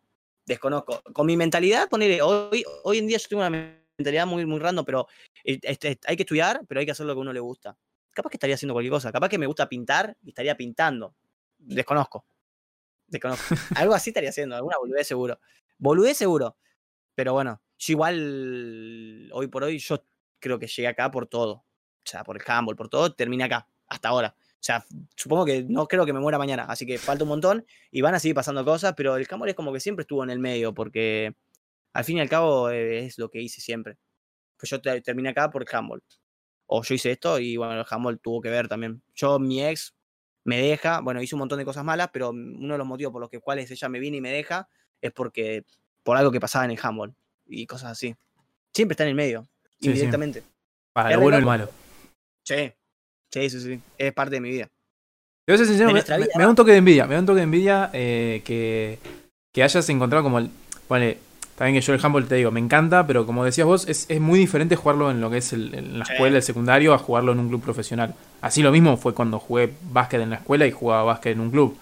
[0.45, 1.01] Desconozco.
[1.13, 3.49] Con mi mentalidad, ponele, hoy, hoy en día yo tengo una
[3.97, 5.07] mentalidad muy, muy random, pero
[5.43, 7.77] eh, este, hay que estudiar, pero hay que hacer lo que a uno le gusta.
[8.11, 9.11] Capaz que estaría haciendo cualquier cosa.
[9.11, 11.15] Capaz que me gusta pintar y estaría pintando.
[11.57, 12.25] Desconozco.
[13.07, 13.55] Desconozco.
[13.75, 15.39] Algo así estaría haciendo, alguna boludez seguro.
[15.77, 16.57] Boludez seguro.
[17.15, 20.05] Pero bueno, yo igual, hoy por hoy, yo
[20.39, 21.65] creo que llegué acá por todo.
[22.05, 24.35] O sea, por el handball, por todo, terminé acá, hasta ahora.
[24.37, 27.65] O sea, supongo que no creo que me muera mañana, así que falta un montón
[27.91, 30.29] y van a seguir pasando cosas, pero el handball es como que siempre estuvo en
[30.29, 31.35] el medio, porque
[31.93, 33.97] al fin y al cabo eh, es lo que hice siempre.
[34.57, 36.03] Pues yo te- terminé acá por el handball.
[36.67, 39.03] O yo hice esto y bueno, el handball tuvo que ver también.
[39.13, 39.95] Yo, mi ex
[40.43, 43.21] me deja, bueno, hice un montón de cosas malas, pero uno de los motivos por
[43.21, 44.67] los que cuales ella me viene y me deja
[45.01, 45.63] es porque
[46.03, 47.15] por algo que pasaba en el handball
[47.45, 48.15] y cosas así.
[48.73, 49.87] Siempre está en el medio, Sí, sí.
[49.89, 50.43] indirectamente.
[50.91, 51.69] Para lo bueno y lo malo.
[52.45, 52.71] Sí.
[53.31, 53.81] Sí, sí, sí.
[53.97, 54.65] Es parte de mi vida.
[55.45, 57.05] Te voy a ser sincero, me, vida, me da un toque de envidia.
[57.05, 58.97] Me da un toque de envidia eh, que,
[59.53, 60.49] que hayas encontrado como el.
[60.87, 61.17] Vale,
[61.57, 64.19] también que yo el handball te digo, me encanta, pero como decías vos, es, es
[64.21, 67.31] muy diferente jugarlo en lo que es el- en la escuela, el secundario, a jugarlo
[67.31, 68.13] en un club profesional.
[68.41, 71.51] Así lo mismo fue cuando jugué básquet en la escuela y jugaba básquet en un
[71.51, 71.77] club.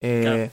[0.00, 0.50] Eh, Claro.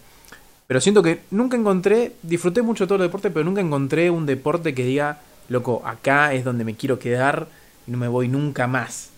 [0.68, 4.76] Pero siento que nunca encontré, disfruté mucho todo el deporte, pero nunca encontré un deporte
[4.76, 7.48] que diga, loco, acá es donde me quiero quedar
[7.88, 9.12] y no me voy nunca más.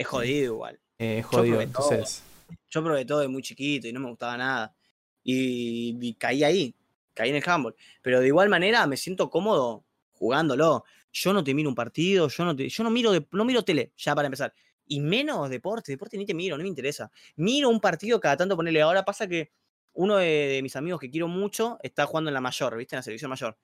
[0.00, 0.80] Es jodido igual.
[0.98, 1.62] Eh, jodido, todo.
[1.62, 2.22] entonces.
[2.70, 4.74] Yo probé todo de muy chiquito y no me gustaba nada.
[5.22, 6.74] Y, y caí ahí,
[7.14, 7.74] caí en el handball.
[8.02, 10.84] Pero de igual manera me siento cómodo jugándolo.
[11.12, 13.62] Yo no te miro un partido, yo no te, yo no miro de- no miro
[13.62, 14.54] tele, ya para empezar.
[14.86, 17.10] Y menos deporte, deporte ni te miro, no me interesa.
[17.36, 18.80] Miro un partido cada tanto ponerle.
[18.82, 19.50] Ahora pasa que
[19.92, 22.94] uno de, de mis amigos que quiero mucho está jugando en la mayor, ¿viste?
[22.96, 23.56] En la selección mayor.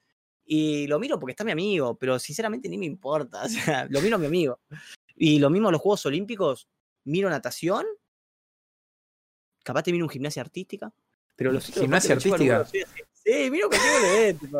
[0.45, 3.43] Y lo miro porque está mi amigo, pero sinceramente ni me importa.
[3.47, 4.61] O sea, lo miro a mi amigo.
[5.17, 6.69] Y lo mismo los Juegos Olímpicos,
[7.05, 7.87] miro natación
[9.67, 10.93] capaz te miro un gimnasia artística,
[11.35, 12.65] pero los ¿Gimnasia artística?
[12.65, 13.69] sí, miro
[14.39, 14.59] tipo.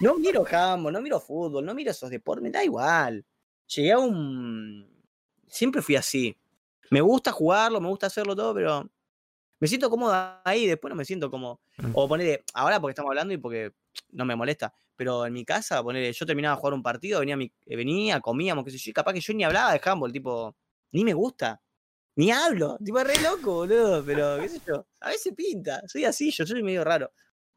[0.00, 3.24] No miro handball, no miro fútbol, no miro esos deportes, me da igual.
[3.68, 4.84] Llegué a un...
[5.46, 6.36] Siempre fui así.
[6.90, 8.90] Me gusta jugarlo, me gusta hacerlo todo, pero
[9.60, 10.12] me siento cómodo
[10.44, 11.60] ahí, después no me siento como...
[11.76, 11.92] Mm.
[11.94, 13.72] O ponerle, ahora porque estamos hablando y porque
[14.10, 17.36] no me molesta, pero en mi casa, ponerle, yo terminaba de jugar un partido, venía,
[17.36, 20.12] mi- eh, venía comíamos, qué sé yo, y capaz que yo ni hablaba de handball,
[20.12, 20.56] tipo,
[20.92, 21.62] ni me gusta.
[22.16, 26.04] Ni hablo, tipo, es re loco, boludo, pero qué sé yo, a veces pinta, soy
[26.04, 27.12] así, yo soy medio raro.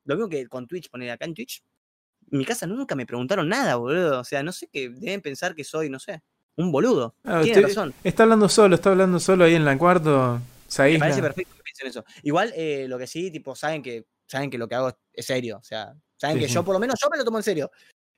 [0.06, 1.64] Lo mismo que con Twitch, poner acá en Twitch,
[2.32, 5.56] en mi casa nunca me preguntaron nada, boludo, o sea, no sé qué, deben pensar
[5.56, 6.22] que soy, no sé,
[6.58, 7.16] un boludo.
[7.24, 7.94] Ah, Tiene razón.
[8.04, 10.40] Está hablando solo, está hablando solo ahí en la cuarto.
[10.94, 12.06] Me parece perfecto que piensen eso.
[12.24, 15.58] Igual, eh, lo que sí, tipo, saben que, saben que lo que hago es serio.
[15.58, 16.54] O sea, saben Sí, que sí.
[16.54, 17.72] yo, por lo menos, yo me lo tomo en serio.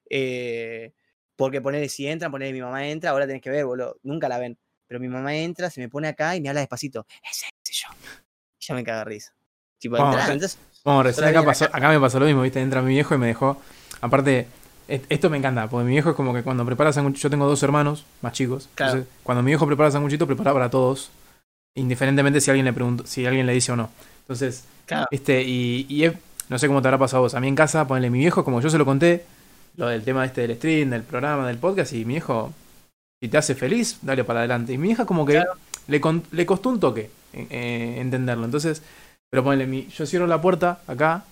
[0.10, 0.94] Eh,
[1.36, 3.98] porque ponerle, si entran, ponerle mi mamá entra, ahora tenés que ver, boludo.
[4.04, 4.58] Nunca la ven.
[4.88, 7.08] Pero mi mamá entra, se me pone acá y me habla despacito.
[7.30, 7.88] Ese, ese yo.
[8.60, 9.34] Y ya me caga risa.
[9.80, 12.62] Tipo, Vamos, entrás, re- entonces, Bueno, recién acá, pasó, acá me pasó lo mismo, ¿viste?
[12.62, 13.60] Entra mi viejo y me dejó.
[14.02, 14.48] Aparte,
[14.88, 17.24] e- esto me encanta, porque mi viejo es como que cuando prepara sanguchito.
[17.24, 18.70] Yo tengo dos hermanos más chicos.
[18.76, 18.92] Claro.
[18.94, 21.10] Entonces, cuando mi viejo prepara sanguchito, prepara para todos.
[21.76, 23.90] Indiferentemente si alguien le pregunta, si alguien le dice o no.
[24.20, 26.14] Entonces, claro, este, y, y es-
[26.50, 27.36] no sé cómo te habrá pasado a vos.
[27.36, 29.26] A mí en casa, ponele mi viejo, como yo se lo conté,
[29.78, 32.54] lo del tema este del stream, del programa, del podcast, y mi viejo,
[33.22, 34.74] si te hace feliz, dale para adelante.
[34.74, 35.54] Y mi hija como que Claro.
[35.88, 38.46] le, con- le costó un toque eh, eh, entenderlo.
[38.46, 38.82] Entonces,
[39.32, 41.24] pero ponele, mi, yo cierro la puerta acá,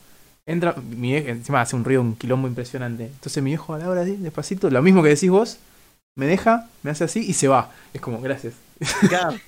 [0.45, 3.05] entra, mi vieja, encima hace un ruido, un quilombo impresionante.
[3.05, 5.59] Entonces mi viejo a la hora así, despacito, lo mismo que decís vos,
[6.17, 7.71] me deja, me hace así y se va.
[7.93, 8.53] Es como, gracias.
[9.07, 9.37] claro.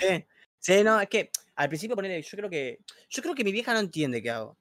[0.00, 0.24] Sí,
[0.60, 2.78] sí, no, es que al principio ponerle, yo creo que,
[3.10, 4.56] yo creo que mi vieja no entiende qué hago.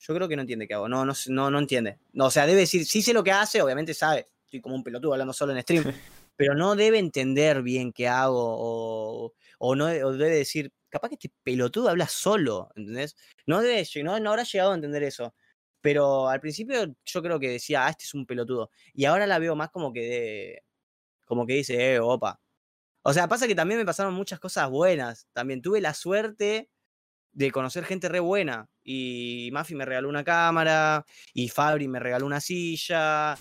[0.00, 0.88] Yo creo que no entiende qué hago.
[0.88, 1.98] No, no, no, no entiende.
[2.12, 4.28] No, o sea, debe decir, sí sé lo que hace, obviamente sabe.
[4.44, 5.84] Estoy como un pelotudo hablando solo en stream.
[6.36, 8.38] pero no debe entender bien qué hago.
[8.38, 13.14] O, o no o debe decir, capaz que este pelotudo habla solo, ¿entendés?
[13.46, 15.34] No, debe, no, no habrá llegado a entender eso.
[15.82, 18.70] Pero al principio yo creo que decía, ah, este es un pelotudo.
[18.94, 20.64] Y ahora la veo más como que de,
[21.26, 22.40] como que dice, eh, opa.
[23.02, 25.28] O sea, pasa que también me pasaron muchas cosas buenas.
[25.32, 26.70] También tuve la suerte
[27.32, 28.68] de conocer gente re buena.
[28.82, 33.36] Y Mafi me regaló una cámara, y Fabri me regaló una silla,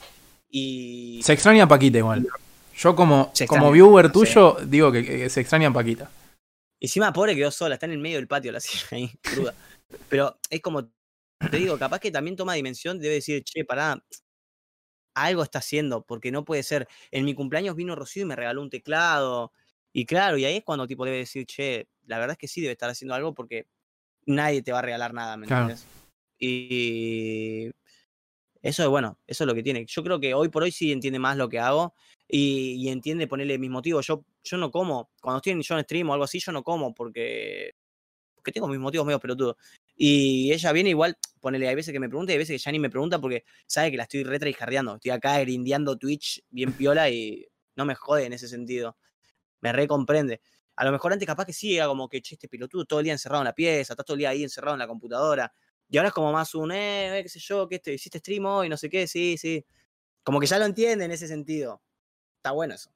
[0.49, 1.21] y...
[1.23, 2.27] Se extraña Paquita igual.
[2.75, 4.11] Yo como, como viewer sí.
[4.11, 6.09] tuyo, digo que, que se extraña Paquita.
[6.79, 9.53] Encima, pobre quedó sola, está en el medio del patio la silla ahí, cruda.
[10.07, 10.89] Pero es como,
[11.51, 14.01] te digo, capaz que también toma dimensión, debe decir, che, pará,
[15.13, 16.87] algo está haciendo, porque no puede ser.
[17.11, 19.51] En mi cumpleaños vino Rocío y me regaló un teclado.
[19.91, 22.61] Y claro, y ahí es cuando tipo debe decir, che, la verdad es que sí
[22.61, 23.67] debe estar haciendo algo porque
[24.29, 25.69] nadie te va a regalar nada, ¿me Claro.
[25.69, 25.87] entiendes?
[26.37, 27.69] Y
[28.61, 29.85] eso es bueno, eso es lo que tiene.
[29.85, 31.93] Yo creo que hoy por hoy sí entiende más lo que hago
[32.27, 34.05] y, y entiende ponerle mis motivos.
[34.07, 36.63] Yo, yo no como, cuando estoy en, yo en stream o algo así, yo no
[36.63, 37.73] como porque,
[38.35, 39.55] porque tengo mis motivos medio pelotudos.
[39.95, 42.71] Y ella viene igual, ponele, hay veces que me pregunta y hay veces que ya
[42.71, 44.95] ni me pregunta porque sabe que la estoy retra y jardeando.
[44.95, 47.45] Estoy acá grindeando Twitch bien piola y
[47.75, 48.97] no me jode en ese sentido.
[49.61, 50.41] Me recomprende.
[50.79, 53.03] A lo mejor antes capaz que sí, era como que, che, este pelotudo todo el
[53.03, 55.51] día encerrado en la pieza, estás todo el día ahí encerrado en la computadora.
[55.89, 58.45] Y ahora es como más un, eh, eh, qué sé yo, que este, hiciste stream
[58.45, 59.65] hoy, no sé qué, sí, sí.
[60.23, 61.81] Como que ya lo entiende en ese sentido.
[62.37, 62.91] Está bueno eso.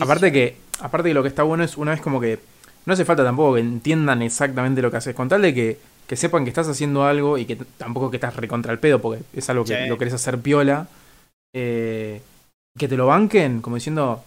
[0.00, 2.38] Aparte que, aparte que lo que está bueno es una vez como que
[2.86, 6.16] no hace falta tampoco que entiendan exactamente lo que haces, con tal de que, que
[6.16, 9.50] sepan que estás haciendo algo y que tampoco que estás recontra el pedo, porque es
[9.50, 9.88] algo que Sí.
[9.88, 10.88] lo querés hacer piola,
[11.54, 12.22] eh,
[12.78, 14.24] que te lo banquen, como diciendo,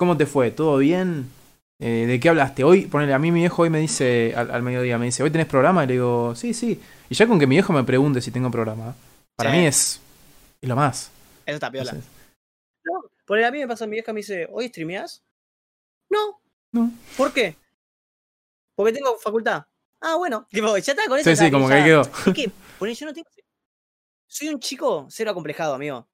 [0.00, 0.50] ¿cómo te fue?
[0.50, 1.30] ¿Todo bien?
[1.78, 2.64] Eh, ¿De qué hablaste?
[2.64, 5.30] Hoy, ponele, a mí mi viejo hoy me dice, al, al mediodía, me dice, ¿hoy
[5.30, 5.84] tenés programa?
[5.84, 6.80] Y le digo, sí, sí.
[7.10, 8.94] Y ya con que mi viejo me pregunte si tengo programa,
[9.36, 9.56] para Sí.
[9.58, 10.00] mí es,
[10.62, 11.10] es lo más.
[11.44, 11.90] Eso está piola.
[11.90, 12.10] Entonces,
[12.82, 15.22] No, por a mí me pasa, mi vieja me dice, ¿hoy streameás?
[16.08, 16.40] No.
[16.72, 16.90] No.
[17.18, 17.56] ¿Por qué?
[18.74, 19.64] Porque tengo facultad.
[20.00, 20.46] Ah, bueno.
[20.50, 21.28] Tipo, ya está con eso.
[21.28, 22.00] sí, sí, como que ahí quedó.
[22.00, 23.28] Es que, poné, yo no tengo.
[24.26, 26.08] Soy un chico cero acomplejado, amigo.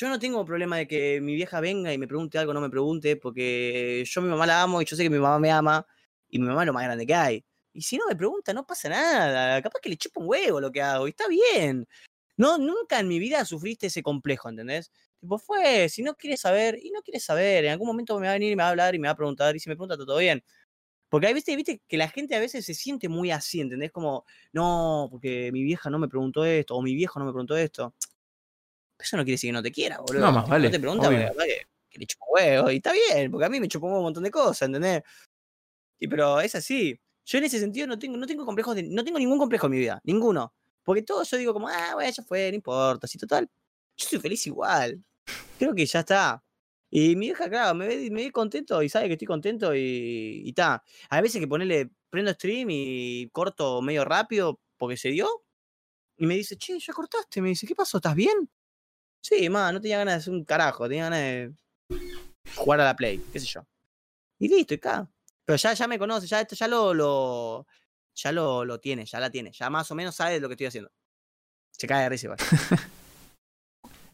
[0.00, 2.70] Yo no tengo problema de que mi vieja venga y me pregunte algo, no me
[2.70, 5.84] pregunte, porque yo mi mamá la amo y yo sé que mi mamá me ama
[6.28, 7.44] y mi mamá es lo más grande que hay.
[7.72, 9.60] Y si no me pregunta, no pasa nada.
[9.60, 11.08] Capaz que le chupa un huevo lo que hago.
[11.08, 11.88] Y está bien.
[12.36, 14.92] No, nunca en mi vida sufriste ese complejo, ¿entendés?
[15.20, 18.32] Tipo, fue, si no quieres saber, y no quieres saber, en algún momento me va
[18.32, 19.74] a venir y me va a hablar y me va a preguntar, y si me
[19.74, 20.44] pregunta, todo bien.
[21.08, 23.92] Porque ahí, viste, viste que la gente a veces se siente muy así, ¿entendés?
[23.92, 27.56] Como, no, porque mi vieja no me preguntó esto, o mi viejo no me preguntó
[27.56, 27.94] esto.
[28.98, 30.20] Eso no quiere decir que no te quiera, boludo.
[30.20, 33.30] No, más vale, No te pregunta porque, que, que le chupa huevo, y está bien,
[33.30, 35.02] porque a mí me chupó un montón de cosas, ¿entendés?
[35.98, 36.98] Y pero es así.
[37.24, 39.72] Yo en ese sentido no tengo, no tengo complejos de, no tengo ningún complejo en
[39.72, 40.54] mi vida, ninguno.
[40.82, 43.48] Porque todo yo digo como, ah, bueno, ya fue, no importa, si total,
[43.96, 45.02] yo soy feliz igual.
[45.58, 46.42] Creo que ya está.
[46.90, 50.50] Y mi hija, claro, me ve, me ve contento y sabe que estoy contento y
[50.56, 50.82] ta.
[51.10, 55.28] Hay veces que ponerle, prendo stream y corto medio rápido porque se dio.
[56.16, 57.40] Y me dice, che, ya cortaste.
[57.40, 57.98] Me dice, ¿qué pasó?
[57.98, 58.50] ¿Estás bien?
[59.20, 61.52] Sí, ma, no tenía ganas de hacer un carajo, tenía ganas de
[62.54, 63.66] jugar a la Play, qué sé yo.
[64.38, 65.08] Y listo, y acá.
[65.44, 67.66] Pero ya, ya me conoce, ya esto ya lo, lo
[68.14, 70.54] ya lo, lo tiene, ya la tiene, ya más o menos sabe de lo que
[70.54, 70.90] estoy haciendo.
[71.70, 72.38] Se cae de risa igual.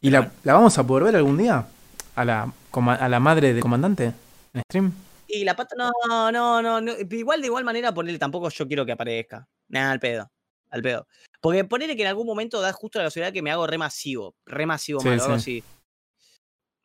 [0.01, 1.67] ¿Y la, la vamos a poder ver algún día?
[2.15, 4.13] ¿A la, a la madre del comandante?
[4.53, 4.93] ¿En stream?
[5.27, 5.91] Y la pata, no,
[6.31, 9.47] no, no, no, igual de igual manera ponerle tampoco yo quiero que aparezca.
[9.67, 10.31] Nada, al pedo,
[10.75, 11.07] al pedo.
[11.41, 14.35] Porque ponerle que en algún momento da justo la casualidad que me hago re masivo,
[14.45, 15.59] re masivo Sí, malo, algo sí.
[15.59, 15.63] así.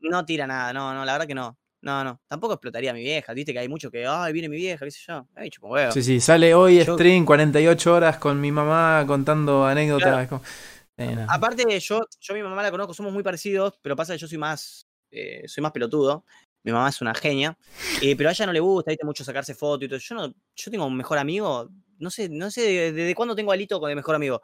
[0.01, 1.57] No tira nada, no, no, la verdad que no.
[1.83, 4.57] No, no, tampoco explotaría a mi vieja, viste que hay mucho que, ay, viene mi
[4.57, 5.27] vieja, qué sé yo.
[5.35, 5.93] Ay, chupo huevo.
[5.93, 10.09] Sí, sí, sale hoy Yo- stream 48 horas con mi mamá contando anécdotas.
[10.11, 10.29] Claro.
[10.29, 10.43] como-
[10.99, 11.27] Eh, no.
[11.31, 14.29] Aparte, yo, yo a mi mamá la conozco, somos muy parecidos, pero pasa que yo
[14.29, 16.27] soy más, eh, soy más pelotudo.
[16.63, 17.57] Mi mamá es una genia,
[18.03, 19.99] eh, pero a ella no le gusta, viste, mucho sacarse fotos y todo.
[19.99, 23.81] Yo no, yo tengo un mejor amigo, no sé, no sé desde, cuándo tengo alito
[23.81, 24.43] con el mejor amigo.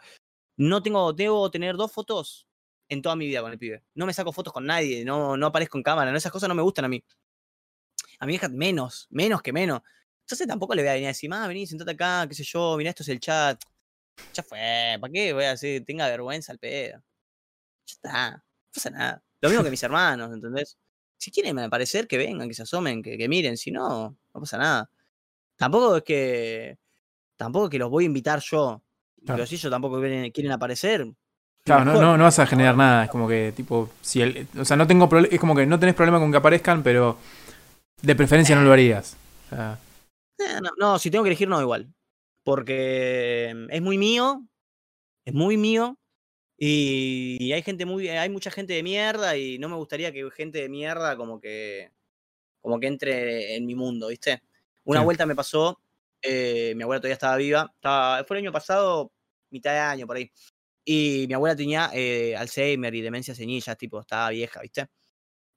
[0.56, 2.46] No tengo, debo tener dos fotos
[2.88, 3.82] en toda mi vida con el pibe.
[3.94, 6.62] No me saco fotos con nadie, no, no aparezco en cámara, esas cosas no me
[6.62, 7.02] gustan a mí.
[8.18, 9.82] A mi hija menos, menos que menos.
[10.22, 12.76] Entonces tampoco le voy a venir a decir, ah, vení, sentate acá, qué sé yo,
[12.76, 13.60] mirá, esto es el chat.
[14.34, 17.02] Ya fue, ¿para qué voy a decir, tenga vergüenza al pedo?
[17.86, 19.22] Ya está, no pasa nada.
[19.40, 20.78] Lo mismo que mis hermanos, ¿entendés?
[21.18, 24.90] Si quieren aparecer, que vengan, que se asomen, que miren, si no, no pasa nada.
[25.56, 26.78] Tampoco es que.
[27.36, 28.82] Tampoco es que los voy a invitar yo.
[29.24, 29.36] Claro.
[29.38, 31.06] Pero si ellos tampoco quieren, quieren aparecer.
[31.64, 33.04] Claro, no, no, no vas a generar nada.
[33.04, 35.08] Es como que, tipo, si el, o sea, no tengo.
[35.30, 37.18] Es como que no tenés problema con que aparezcan, pero
[38.02, 39.16] de preferencia no lo harías.
[39.46, 39.78] O sea,
[40.38, 41.92] Eh, no, no, si tengo que elegir, no, igual.
[42.44, 44.46] Porque mm, es muy mío.
[45.24, 45.98] Es muy mío.
[46.56, 48.08] Y, y hay gente muy.
[48.08, 49.36] Hay mucha gente de mierda.
[49.36, 51.90] Y no me gustaría que gente de mierda como que.
[52.60, 54.42] Como que entre en mi mundo, ¿viste?
[54.84, 55.04] Una Sí.
[55.04, 55.80] vuelta me pasó.
[56.22, 57.70] Eh, mi abuela todavía estaba viva.
[57.74, 59.12] Estaba, fue el año pasado,
[59.51, 60.30] mitad de año por ahí.
[60.84, 64.86] Y mi abuela tenía eh, Alzheimer y demencia senil, ya tipo, estaba vieja, ¿viste?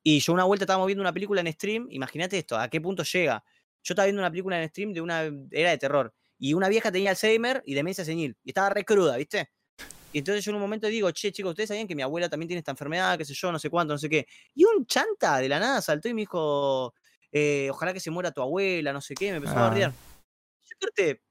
[0.04, 3.04] Y yo una vuelta estábamos viendo una película en stream, imagínate esto, ¿a qué punto
[3.04, 3.44] llega?
[3.84, 6.14] Yo estaba viendo una película en stream de una era de terror.
[6.40, 8.38] Y una vieja tenía Alzheimer y demencia senil.
[8.44, 9.52] Y estaba re cruda, ¿viste?
[10.12, 12.48] Y entonces yo en un momento digo, che, chicos, ¿ustedes sabían que mi abuela también
[12.48, 13.18] tiene esta enfermedad?
[13.18, 14.26] qué sé yo, no sé cuánto, no sé qué.
[14.56, 16.94] Y un chanta de la nada saltó y me dijo,
[17.32, 19.30] eh, ojalá que se muera tu abuela, no sé qué.
[19.32, 19.70] Me empezó a Ah.
[19.70, 20.09] bardear.
[20.70, 21.22] Yo corté,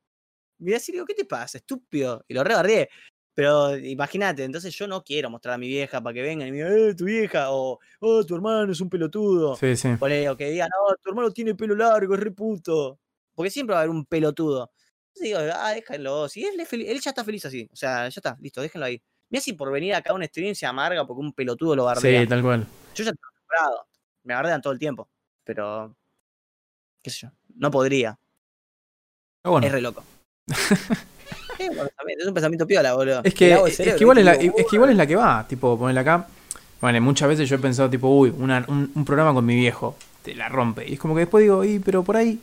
[0.59, 2.24] miré así digo, ¿qué te pasa, estúpido?
[2.28, 2.89] Y lo rebardeé.
[3.35, 6.56] Pero imagínate, entonces yo no quiero mostrar a mi vieja para que vengan y me
[6.56, 9.55] digan, eh, tu vieja, o oh, tu hermano es un pelotudo.
[9.55, 9.90] sí, sí.
[9.90, 12.98] O que digan, no, tu hermano tiene pelo largo, es re puto.
[13.36, 14.73] Porque siempre va a haber un pelotudo.
[15.15, 16.28] Entonces digo, ah, déjenlo.
[16.28, 17.69] Si él, él ya está feliz así.
[17.73, 19.01] O sea, ya está, listo, déjenlo ahí.
[19.31, 22.23] Mira si por venir acá a una stream se amarga porque un pelotudo lo bardea.
[22.23, 22.66] Sí, tal cual.
[22.97, 23.86] Yo ya estoy acostumbrado.
[24.24, 25.09] Me bardean todo el tiempo.
[25.44, 25.97] Pero,
[27.02, 28.19] qué sé yo, no podría.
[29.51, 30.03] Bueno, Es re loco.
[31.59, 33.20] es, un pensamiento, es un pensamiento piola, boludo.
[33.25, 35.79] Es que, es, que igual es, la, es que igual es la que va, tipo,
[35.79, 36.27] ponerla acá.
[36.81, 39.97] Bueno, muchas veces yo he pensado, tipo, uy, una- un, un programa con mi viejo,
[40.23, 40.89] te la rompe.
[40.89, 42.41] Y es como que después digo, y pero por ahí,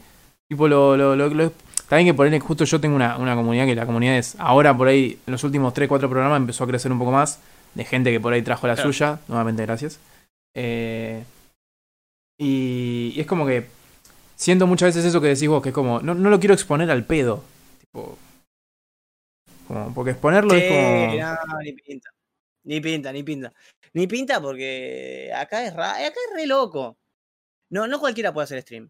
[0.50, 1.54] tipo, lo, lo, lo, lo-
[1.88, 4.88] también que ponerle, justo yo tengo una, una comunidad que la comunidad es, ahora por
[4.88, 7.40] ahí, en los últimos 3, 4 programas empezó a crecer un poco más,
[7.76, 8.92] de gente que por ahí trajo la Claro.
[8.92, 10.00] suya, nuevamente gracias.
[10.56, 11.24] Eh,
[12.38, 13.68] y, y es como que
[14.36, 16.90] siento muchas veces eso que decís vos, que es como, no, no lo quiero exponer
[16.92, 17.44] al pedo.
[17.80, 18.18] Tipo,
[19.68, 21.16] como, porque exponerlo Sí, es como...
[21.54, 22.10] no, ni pinta.
[22.64, 23.54] Ni pinta, ni pinta.
[23.94, 26.98] Ni pinta porque acá es, ra- acá es re loco.
[27.70, 28.90] No, no cualquiera puede hacer stream.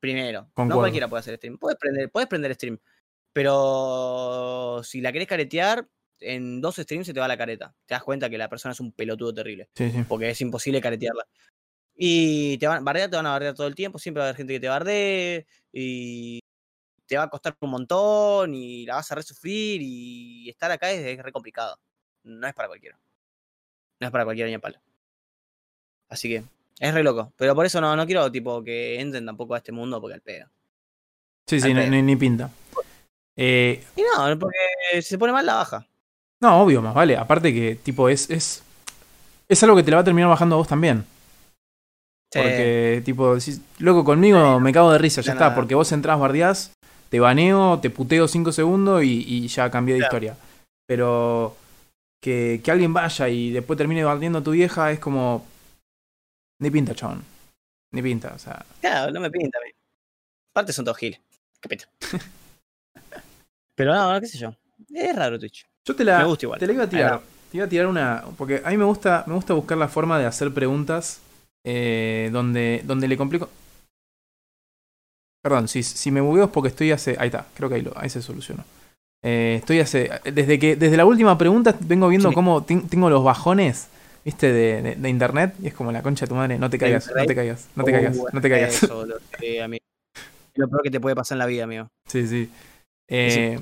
[0.00, 0.42] Primero.
[0.54, 0.68] Concuerdo.
[0.68, 1.58] No cualquiera puede hacer stream.
[1.58, 2.78] Puedes prender, puedes prender stream.
[3.32, 5.86] Pero si la querés caretear,
[6.20, 7.74] en dos streams se te va la careta.
[7.86, 9.68] Te das cuenta que la persona es un pelotudo terrible.
[9.74, 10.04] Sí, sí.
[10.08, 11.26] Porque es imposible caretearla.
[12.00, 13.98] Y te van, bardear, te van a bardear todo el tiempo.
[13.98, 15.46] Siempre va a haber gente que te bardee.
[15.72, 16.38] Y
[17.06, 18.54] te va a costar un montón.
[18.54, 19.80] Y la vas a resufrir.
[19.82, 21.76] Y estar acá es, es re complicado.
[22.22, 22.96] No es para cualquiera.
[24.00, 24.78] No es para cualquiera ni a palo.
[26.08, 26.44] Así que
[26.78, 27.32] es re loco.
[27.36, 30.20] Pero por eso no, no quiero tipo que entren tampoco a este mundo porque al
[30.22, 30.46] pedo.
[31.48, 31.90] Sí, sí, Al pedo.
[31.90, 32.48] ni, ni pinta.
[33.36, 34.56] Eh, Y no, porque
[34.94, 35.86] si se pone mal la baja.
[36.40, 37.16] no, obvio, más vale.
[37.16, 38.62] Aparte que, tipo, es, es.
[39.48, 41.04] Es algo que te la va a terminar bajando a vos también.
[42.32, 45.54] Porque, tipo, decís, loco, conmigo me cago de risa, ya Ya está.
[45.54, 46.72] Porque vos entrás, bardeás,
[47.08, 50.16] te baneo, te puteo 5 segundos y, y ya cambié de Claro.
[50.16, 50.36] historia.
[50.86, 51.56] Pero
[52.22, 55.46] que, que alguien vaya y después termine bardeando a tu vieja es como.
[56.60, 57.24] Ni pinta, chabón.
[57.92, 58.64] Ni pinta, o sea.
[58.80, 59.58] Claro, no me pinta.
[60.54, 61.20] Aparte son todos giles.
[61.60, 61.88] Qué peta.
[63.74, 64.54] Pero no, no, qué sé yo.
[64.92, 65.64] Es raro Twitch.
[65.86, 66.58] Yo te la, Me gusta igual.
[66.60, 67.20] te la iba a tirar.
[67.50, 68.24] Te iba a tirar una.
[68.36, 71.20] Porque a mí me gusta, me gusta buscar la forma de hacer preguntas
[71.64, 73.48] eh, donde, donde le complico.
[75.42, 77.16] Perdón, si, si me bugueo es porque estoy hace.
[77.18, 78.64] Ahí está, creo que ahí, lo, ahí se solucionó.
[79.24, 80.10] Eh, estoy hace.
[80.24, 82.34] Desde que desde la última pregunta vengo viendo Sí.
[82.34, 83.88] cómo ten- tengo los bajones,
[84.24, 85.54] viste, de, de- de internet.
[85.62, 87.68] Y es como la concha de tu madre, no te ¿De caigas, no te caigas,
[87.76, 88.82] no te caigas, Uh, no te caigas.
[88.82, 89.06] Eso.
[89.38, 89.82] Sí, amigo.
[90.54, 91.88] Lo peor que te puede pasar en la vida, amigo.
[92.06, 92.50] Sí, sí.
[93.08, 93.58] Eh,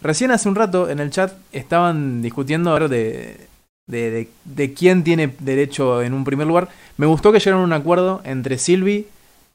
[0.00, 3.47] Recién hace un rato en el chat estaban discutiendo de,
[3.88, 6.68] de, de- de quién tiene derecho en un primer lugar.
[6.96, 9.06] Me gustó que llegaron a un acuerdo entre Silvi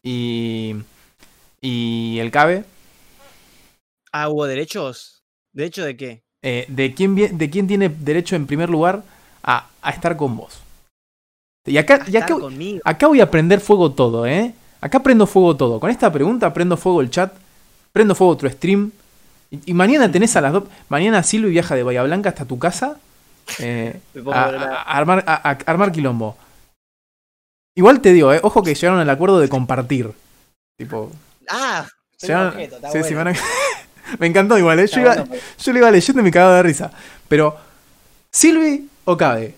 [0.04, 0.76] y,
[1.62, 2.66] y el Cabe
[4.12, 5.24] Ah, ¿hubo derechos?
[5.54, 6.24] ¿Derecho de qué?
[6.44, 9.04] eh, de, quién, de quién tiene derecho en primer lugar
[9.44, 10.60] a, a estar con vos.
[11.66, 12.36] Y acá, y acá,
[12.84, 14.54] acá voy a prender fuego todo, ¿eh?
[14.82, 15.80] Acá prendo fuego todo.
[15.80, 17.34] Con esta pregunta prendo fuego el chat,
[17.94, 18.92] prendo fuego otro stream.
[19.50, 20.66] Y, y mañana tenés a las dos.
[20.90, 22.98] Mañana Silvi viaja de Bahía Blanca hasta tu casa
[23.60, 24.00] eh,
[24.32, 26.38] a, a- armar, a, a armar quilombo.
[27.76, 28.40] Igual te digo, ¿eh?
[28.44, 30.12] Ojo que llegaron al acuerdo de compartir.
[30.78, 31.12] Tipo,
[31.50, 31.88] Ah,
[32.18, 33.32] soy un llegaron- objeto, sí, sí, bueno.
[33.32, 33.40] van a-
[34.20, 34.88] Me encantó igual, ¿eh?
[34.88, 35.58] Yo, iba, bueno, pues.
[35.58, 36.92] yo lo iba leyendo y me cagaba de risa.
[37.28, 37.58] Pero,
[38.32, 39.56] ¿Silvi o Cabe?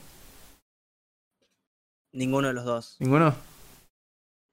[2.13, 2.95] Ninguno de los dos.
[2.99, 3.35] ¿Ninguno?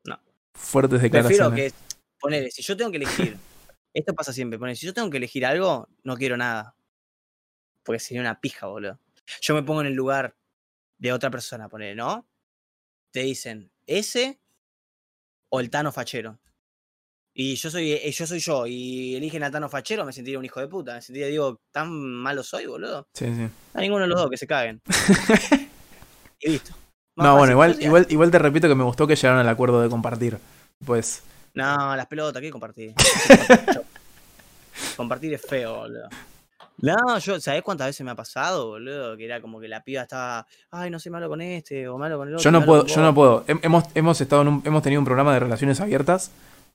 [0.04, 0.18] No.
[0.54, 1.72] Fuertes Prefiero declaraciones.
[1.72, 1.78] que.
[2.20, 3.36] Ponele, si yo tengo que elegir.
[3.94, 4.58] esto pasa siempre.
[4.58, 6.74] Ponele, si yo tengo que elegir algo, no quiero nada.
[7.84, 8.98] Porque sería una pija, boludo.
[9.40, 10.36] Yo me pongo en el lugar
[10.98, 12.26] de otra persona, ponele, ¿no?
[13.10, 14.40] Te dicen, ese
[15.50, 16.38] o el Tano Fachero.
[17.34, 20.44] Y yo soy, eh, yo soy yo, y eligen al Tano Fachero, me sentiría un
[20.44, 20.94] hijo de puta.
[20.94, 23.08] Me sentiría, digo, tan malo soy, boludo.
[23.14, 23.48] Sí, sí.
[23.74, 24.80] A ninguno de los dos que se caguen.
[26.40, 26.72] y listo.
[27.16, 29.82] Más No, bueno, igual, igual, igual te repito que me gustó que llegaron al acuerdo
[29.82, 30.38] de compartir.
[30.84, 31.22] Pues,
[31.54, 32.94] No, las pelotas, ¿qué compartir?
[34.96, 36.08] compartir es feo, boludo.
[36.78, 39.16] No, yo, ¿sabés cuántas veces me ha pasado, boludo?
[39.16, 42.18] Que era como que la piba estaba, ay, no soy malo con este, o malo
[42.18, 42.42] con el otro.
[42.44, 43.42] yo no puedo, yo no vos".
[43.44, 43.46] puedo.
[43.46, 46.30] Hem- Hemos, hemos estado en un- hemos tenido un programa de relaciones abiertas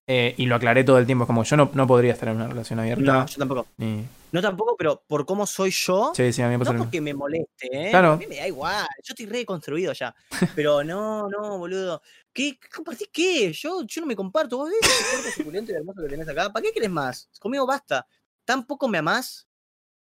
[0.08, 1.24] eh, y lo aclaré todo el tiempo.
[1.26, 3.04] Es como yo no, no podría estar en una relación abierta.
[3.04, 3.68] No, yo tampoco.
[3.78, 7.02] ni- No tampoco, pero por cómo soy yo, Sí, sí, a mí me no porque
[7.02, 7.90] me moleste, ¿eh?
[7.90, 8.14] Claro.
[8.14, 10.14] A mí me da igual, yo estoy reconstruido ya.
[10.56, 12.02] Pero no, no, boludo.
[12.32, 12.58] ¿Qué?
[12.74, 13.52] ¿Compartís qué?
[13.52, 14.58] Yo, yo no me comparto.
[14.58, 16.50] ¿Vos ves ese cuerpo suculento y hermoso que tenés acá?
[16.52, 17.30] ¿Para qué querés más?
[17.40, 18.06] Conmigo basta.
[18.46, 19.47] Tampoco me amás.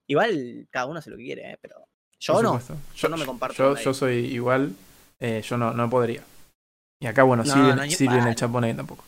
[0.08, 1.58] Igual cada uno hace lo que quiere, ¿eh?
[1.60, 1.86] Pero
[2.20, 2.60] yo no.
[2.96, 4.72] yo no me comparto Yo, soy igual.
[5.20, 6.22] eh, yo no, no podría.
[7.00, 7.74] Y acá, bueno, No, Silvia
[8.16, 9.04] no, en el chat pone tampoco.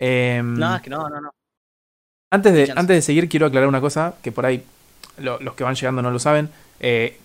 [0.00, 1.30] Em, No, es que no, no, no.
[2.32, 4.62] Antes de, antes de seguir, quiero aclarar una cosa que por ahí
[5.18, 6.50] lo- los que van llegando no lo saben.
[6.80, 7.18] Eh,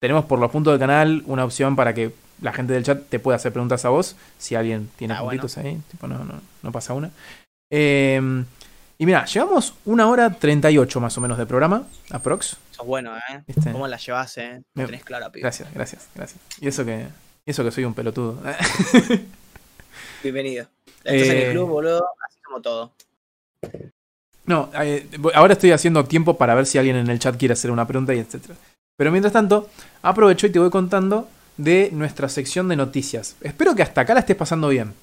[0.00, 3.18] tenemos por los puntos del canal una opción para que la gente del chat te
[3.18, 4.16] pueda hacer preguntas a vos.
[4.38, 5.40] Si alguien tiene Ah, bueno.
[5.42, 7.10] puntitos ahí, tipo, no, no, no pasa una.
[7.70, 8.44] Eh,
[8.98, 12.56] y mira, llevamos una hora 38 más o menos de programa, aprox.
[12.70, 13.42] Sos bueno, ¿eh?
[13.72, 14.62] ¿Cómo la llevas, eh?
[14.74, 15.42] Lo tenés claro, pibe.
[15.42, 16.40] Gracias, gracias, gracias.
[16.60, 17.06] Y eso que,
[17.44, 18.38] y eso que soy un pelotudo.
[20.22, 20.66] Bienvenido.
[21.04, 22.06] Estás en Eh, el club, boludo.
[22.28, 22.92] Así como todo.
[24.44, 27.70] No, eh, ahora estoy haciendo tiempo para ver si alguien en el chat quiere hacer
[27.70, 28.54] una pregunta y etcétera.
[28.96, 29.68] Pero mientras tanto,
[30.02, 33.36] aprovecho y te voy contando de nuestra sección de noticias.
[33.40, 34.94] Espero que hasta acá la estés pasando bien.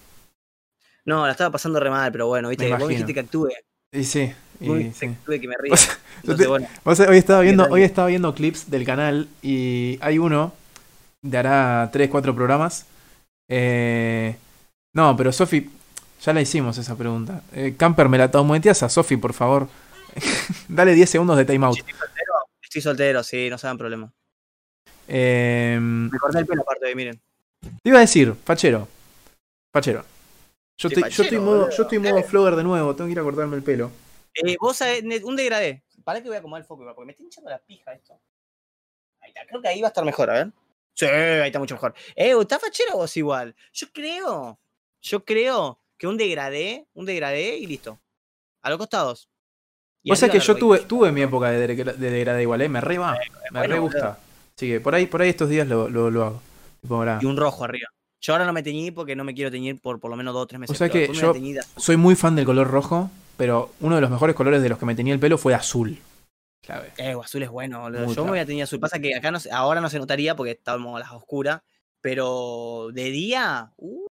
[1.06, 3.49] No, la estaba pasando re mal, pero bueno, viste, vos dijiste que actúe.
[3.94, 5.15] Y sí, y sí.
[5.26, 5.72] que me ríe.
[5.74, 6.68] O sea, Entonces, te- bueno.
[6.84, 10.53] Vos sabés, hoy estaba viendo, hoy estaba viendo clips del canal y hay uno
[11.22, 12.86] de hará 3, 4 programas.
[13.49, 14.36] Eh,
[14.95, 15.70] no, pero Sofi,
[16.24, 17.41] ya la hicimos esa pregunta.
[17.52, 19.68] Eh, Camper, me la tometeas a Sofi, por favor.
[20.68, 21.78] Dale 10 segundos de timeout.
[21.78, 22.34] ¿Estoy soltero?
[22.61, 24.11] Estoy soltero, sí, no se hagan problema.
[25.07, 27.20] Eh, Me corté el pelo aparte de, miren.
[27.61, 28.88] te iba a decir, Fachero.
[29.74, 30.06] Fachero.
[30.77, 33.23] Yo estoy, yo estoy modo, yo estoy modo flogger de nuevo, tengo que ir a
[33.23, 33.91] cortarme el pelo.
[34.35, 35.83] Eh, vos sabés, un degradé.
[36.03, 38.19] Para que voy a acomodar el foco, porque me está hinchando la pija esto.
[39.21, 40.51] Ahí está, creo que ahí va a estar mejor, a ver.
[40.95, 41.93] Sí, ahí está mucho mejor.
[42.15, 43.55] Eh, ¿está fachero vos igual?
[43.71, 44.59] Yo creo,
[45.01, 47.99] yo creo que un degradé, un degradé y listo.
[48.61, 49.29] A los costados.
[50.03, 52.69] Y O sea que yo tuve, tuve mi época de, degra- de degradé igual, eh,
[52.69, 53.17] me re va,
[53.51, 54.19] me bueno, re gusta.
[54.55, 56.41] Así que por ahí, por ahí estos días lo, lo, lo hago.
[56.81, 57.87] Tipo, Y un rojo arriba.
[58.23, 60.43] Yo ahora no me teñí porque no me quiero teñir por por lo menos dos
[60.43, 60.73] o tres meses.
[60.73, 61.33] O sea que yo-.
[61.75, 64.85] Soy muy fan del color rojo, pero uno de los mejores colores de los que
[64.85, 65.99] me tenía el pelo fue azul.
[66.61, 66.93] Clave.
[66.95, 68.13] Eh, azul es bueno, boludo.
[68.13, 68.79] Yo me voy a tener azul.
[68.79, 71.61] Pasa que acá no ahora no se notaría porque estábamos a las oscuras.
[71.99, 74.07] Pero de día, uh,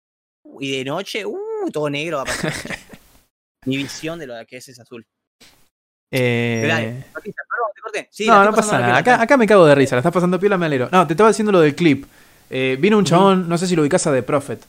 [0.59, 2.51] y de noche, uh, todo negro va a pasar.
[3.65, 5.05] Mi visión de lo que es ese azul.
[6.11, 8.07] Eh, Pero dale, Noticias, perdón, te corté.
[8.11, 8.97] Sí, la no, no pasa nada.
[8.97, 10.89] Acá, acá me cago de risa, la estás pasando piola, me alegro.
[10.91, 12.05] No, te estaba diciendo lo del clip.
[12.49, 14.61] Eh, vino un chabón, no sé si lo ubicás a The Prophet.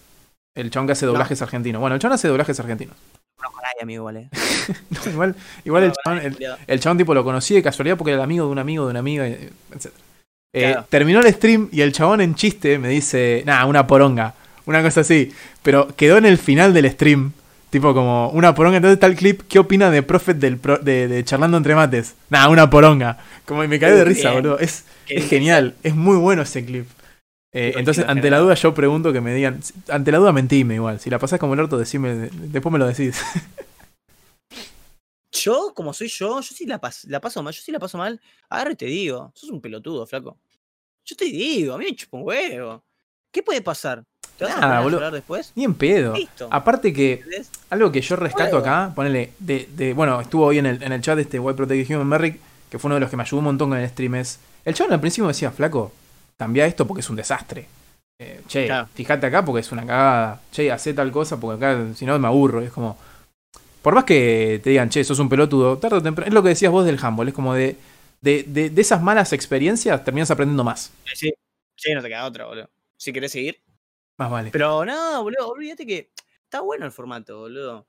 [0.55, 1.13] El chabón que hace No.
[1.13, 1.81] doblajes argentinos.
[1.81, 2.95] Bueno, el chabón hace doblajes argentinos.
[3.41, 4.29] No nadie, amigo, vale.
[4.91, 5.35] No, igual
[5.65, 6.37] igual el No chabón,
[6.67, 8.91] el, chabón tipo lo conocí de casualidad porque era el amigo de un amigo de
[8.91, 9.87] una amiga, eh, etc.
[10.53, 10.87] Eh, Claro.
[10.91, 14.35] Terminó el stream y el chabón en chiste me dice, nada, una poronga,
[14.67, 15.33] una cosa así.
[15.63, 17.33] Pero quedó en el final del stream,
[17.71, 18.77] tipo como una poronga.
[18.79, 22.15] Entonces está el clip, ¿qué opina de Prophet del pro- de, de Charlando entre mates?
[22.29, 23.19] Nada, una poronga.
[23.47, 24.59] Como y me caí de risa, boludo.
[24.59, 26.87] Es, genial, es muy bueno ese clip.
[27.53, 29.61] Eh, entonces, ante la duda, yo pregunto que me digan.
[29.89, 31.01] Ante la duda, mentime igual.
[31.01, 32.15] Si la pasás como el orto, decime.
[32.15, 33.21] de- Después me lo decís.
[35.33, 37.55] Yo, como soy yo, yo sí la, pas- la paso mal.
[37.55, 38.21] Yo sí la paso mal.
[38.49, 39.31] Agarro y te digo.
[39.35, 40.37] Sos un pelotudo, flaco.
[41.05, 42.83] Yo te digo, a mí me chupa un huevo.
[43.31, 44.05] ¿Qué puede pasar?
[44.37, 45.11] ¿Te vas Nada, a boludo.
[45.11, 45.53] después?
[45.55, 46.15] Ni en pedo.
[46.15, 46.49] Listo.
[46.51, 47.23] Aparte que
[47.71, 51.01] algo que yo rescato acá, ponele, de, de, bueno, estuvo hoy en el, en el
[51.01, 53.45] chat este White Protected Human Merrick, que fue uno de los que me ayudó un
[53.45, 55.93] montón con el stream, es, el chabón al principio me decía, flaco,
[56.41, 57.69] cambia esto porque es un desastre.
[58.19, 58.89] Eh, che, Claro.
[58.95, 60.41] fíjate acá porque es una cagada.
[60.51, 62.63] Che, hacé tal cosa porque acá, si no, me aburro.
[62.63, 62.97] Es como,
[63.83, 66.49] por más que te digan, che, sos un pelotudo, tarde o temprano, es lo que
[66.51, 67.77] decías vos del handball, es como de,
[68.23, 70.91] de, de, de esas malas experiencias terminas aprendiendo más.
[71.15, 71.31] Sí,
[71.77, 72.71] sí, no te queda otra, boludo.
[72.97, 73.61] Si querés seguir.
[74.17, 74.51] Más vale.
[74.51, 76.11] Pero no, boludo, olvídate que
[76.45, 77.87] está bueno el formato, boludo.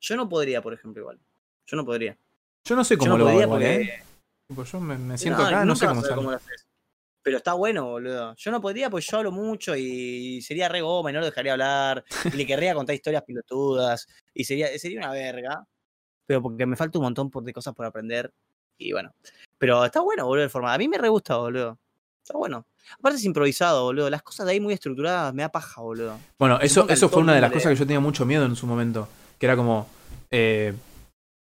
[0.00, 1.18] Yo no podría, por ejemplo, igual.
[1.66, 2.16] Yo no podría.
[2.64, 3.74] Yo no sé cómo no lo hago porque...
[3.74, 4.02] ¿eh?
[4.48, 6.22] Tipo, yo me, me siento acá, no sé cómo sale.
[6.22, 6.66] lo haces.
[7.22, 8.34] Pero está bueno, boludo.
[8.36, 11.52] Yo no podría porque yo hablo mucho y sería re goma y no lo dejaría
[11.52, 12.04] hablar.
[12.24, 14.08] Y le querría contar historias pilotudas.
[14.34, 15.64] Y sería, sería una verga.
[16.26, 18.32] Pero porque me falta un montón de cosas por aprender.
[18.76, 19.14] Y bueno.
[19.58, 20.74] Pero está bueno, boludo, el formato.
[20.74, 21.78] A mí me re gusta, boludo.
[22.22, 22.66] Está bueno.
[22.98, 24.10] Aparte es improvisado, boludo.
[24.10, 26.18] Las cosas de ahí muy estructuradas me da paja, boludo.
[26.38, 28.66] Bueno, eso, eso fue una de las cosas que yo tenía mucho miedo en su
[28.66, 29.08] momento.
[29.38, 29.86] Que era como,
[30.30, 30.74] eh,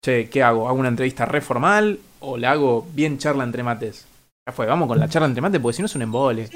[0.04, 0.68] che, ¿qué hago?
[0.68, 4.06] ¿Hago una entrevista re formal o le hago bien charla entre mates?
[4.46, 6.50] Ya fue, vamos con la charla entre mates porque si no es un embole.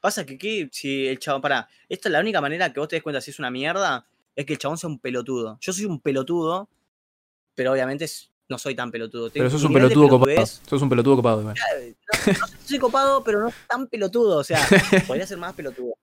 [0.00, 0.68] Pasa que, ¿qué?
[0.72, 3.30] si el chabón, pará, esta es la única manera que vos te des cuenta si
[3.30, 5.58] es una mierda, es que el chabón sea un pelotudo.
[5.60, 6.68] Yo soy un pelotudo,
[7.54, 8.06] pero obviamente
[8.48, 9.30] no soy tan pelotudo.
[9.32, 10.46] Pero sos un pelotudo copado.
[10.46, 11.56] Sos un pelotudo copado igual.
[12.26, 14.38] No, no soy copado, pero no tan pelotudo.
[14.38, 14.60] O sea,
[15.06, 15.94] podría ser más pelotudo.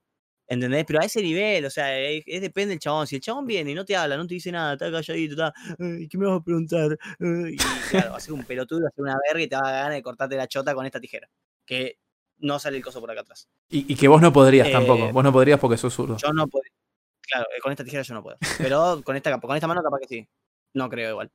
[0.51, 0.83] ¿Entendés?
[0.87, 3.05] Pero a ese nivel, o sea, es, es depende del chabón.
[3.05, 5.53] Si el chabón viene y no te habla, no te dice nada, está calladito, está,
[5.79, 6.97] "Ay, ¿qué me vas a preguntar?
[7.19, 7.57] Ay", Y
[7.91, 9.71] claro, va a ser un pelotudo, va a ser una verga y te va a
[9.71, 11.29] dar ganas de cortarte la chota con esta tijera.
[11.67, 11.99] Que
[12.39, 13.47] no sale el coso por acá atrás.
[13.69, 15.11] Y, y que vos no podrías Eh, tampoco.
[15.11, 16.17] Vos no podrías porque sos zurdo.
[16.17, 16.63] Yo no puedo.
[17.21, 18.37] Claro, eh, con esta tijera yo no puedo.
[18.57, 20.27] Pero con esta, con esta mano capaz que sí.
[20.73, 21.31] No creo igual.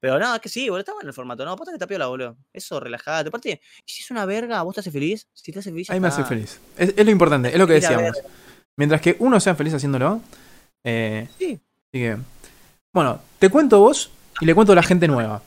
[0.00, 1.44] Pero no, es que sí, boludo, está bueno el formato.
[1.44, 2.38] No, posta que está piola, boludo.
[2.52, 3.28] Eso, relajate.
[3.28, 5.28] Aparte, si es una verga, ¿vos te haces feliz?
[5.34, 6.28] Si te haces feliz, Ahí me hace está.
[6.34, 6.58] feliz.
[6.78, 8.16] Es, es lo importante, es lo que decíamos.
[8.76, 10.20] Mientras que uno sea feliz haciéndolo.
[10.84, 11.54] Eh, Sí.
[11.54, 12.16] Así que.
[12.92, 15.42] Bueno, te cuento vos y le cuento a la gente nueva.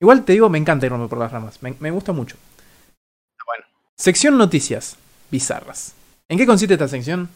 [0.00, 1.62] Igual te digo, me encanta irme por las ramas.
[1.62, 2.36] Me, me gusta mucho.
[3.46, 3.64] Bueno.
[3.96, 4.96] Sección noticias
[5.30, 5.94] bizarras.
[6.28, 7.28] ¿En qué consiste esta sección?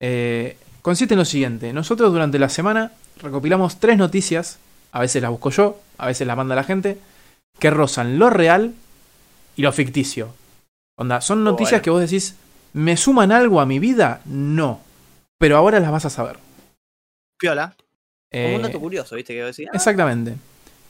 [0.00, 1.72] Eh, consiste en lo siguiente.
[1.72, 2.92] Nosotros durante la semana
[3.22, 4.58] recopilamos tres noticias.
[4.92, 6.98] A veces las busco yo, a veces las manda la gente.
[7.58, 8.74] Que rozan lo real
[9.56, 10.28] y lo ficticio.
[10.96, 11.82] Onda, son noticias Bueno.
[11.82, 12.36] que vos decís,
[12.74, 14.20] ¿me suman algo a mi vida?
[14.26, 14.80] No.
[15.38, 16.38] Pero ahora las vas a saber.
[17.38, 17.74] Piola.
[18.30, 19.32] Como un Eh, dato curioso, ¿viste?
[19.32, 19.70] Que decía.
[19.72, 20.36] Exactamente.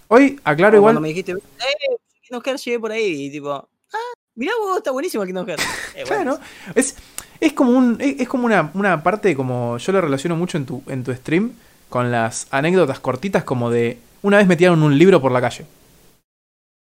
[0.08, 0.94] Hoy, aclaro Como igual.
[0.94, 4.90] Cuando me dijiste, eh, Kingdom Hearts llegué por ahí y tipo, ah, mirá vos, está
[4.90, 5.64] buenísimo el Kingdom Hearts.
[5.96, 6.40] Eh, bueno, Claro.
[6.74, 6.96] Es,
[7.40, 7.98] es como un.
[8.00, 9.78] Es, es como una, una parte como.
[9.78, 11.52] Yo lo relaciono mucho en tu, en tu stream.
[11.88, 13.98] Con las anécdotas cortitas como de.
[14.22, 15.66] Una vez me tiraron un libro por la calle.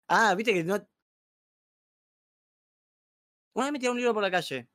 [0.08, 0.76] Ah, viste que no.
[3.54, 4.68] Una vez me tiraron un libro por la calle.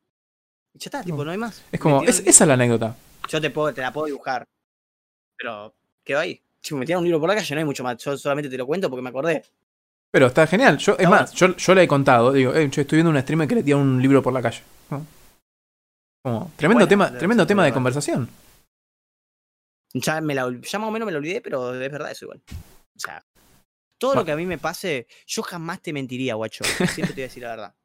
[0.80, 1.62] Y ya está, tipo, no hay más.
[1.74, 2.02] Es como.
[2.04, 2.96] Es, esa es la anécdota.
[3.28, 4.48] Yo te, puedo, te la puedo dibujar.
[5.38, 5.76] Pero
[6.06, 6.42] quedó ahí.
[6.62, 7.98] Si me tiraron un libro por la calle, no hay mucho más.
[7.98, 9.44] Yo solamente te lo cuento porque me acordé.
[10.10, 10.78] Pero está genial.
[10.78, 12.32] Yo, es más, yo, yo le he contado.
[12.32, 14.62] Digo, eh, yo estoy viendo un streamer que le tiraron un libro por la calle.
[14.90, 15.06] ¿no?
[16.24, 18.30] Como, tremendo tema, tremendo tema de conversación.
[19.94, 22.42] Ya, me la, ya más o menos me lo olvidé, pero es verdad eso igual.
[22.96, 23.26] O sea,
[23.98, 24.22] todo Bueno.
[24.22, 26.64] lo que a mí me pase, yo jamás te mentiría, guacho.
[26.64, 27.76] Siempre te voy a decir la verdad.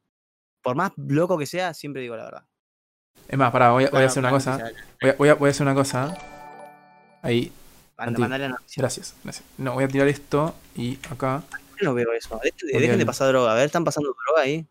[0.61, 2.47] Por más loco que sea, siempre digo la verdad.
[3.27, 4.57] Es más, pará, voy a, voy a hacer una cosa.
[5.01, 6.17] Voy a, voy a- voy a hacer una cosa.
[7.21, 7.51] Ahí,
[7.97, 8.19] Manda-
[8.77, 9.43] gracias, gracias.
[9.57, 11.43] No, voy a tirar esto y acá.
[11.81, 12.39] No veo eso.
[12.61, 13.51] Dejen de pasar droga.
[13.51, 14.65] A ver, ¿están pasando droga ahí?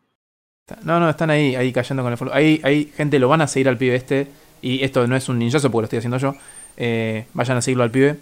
[0.83, 2.33] No, no, están ahí, ahí cayendo con el follow.
[2.35, 4.29] Ahí, ahí, gente, lo van a seguir al pibe este.
[4.63, 6.35] Y esto no es un ninjazo porque lo estoy haciendo yo.
[6.77, 8.19] Eh, vayan a seguirlo al pibe.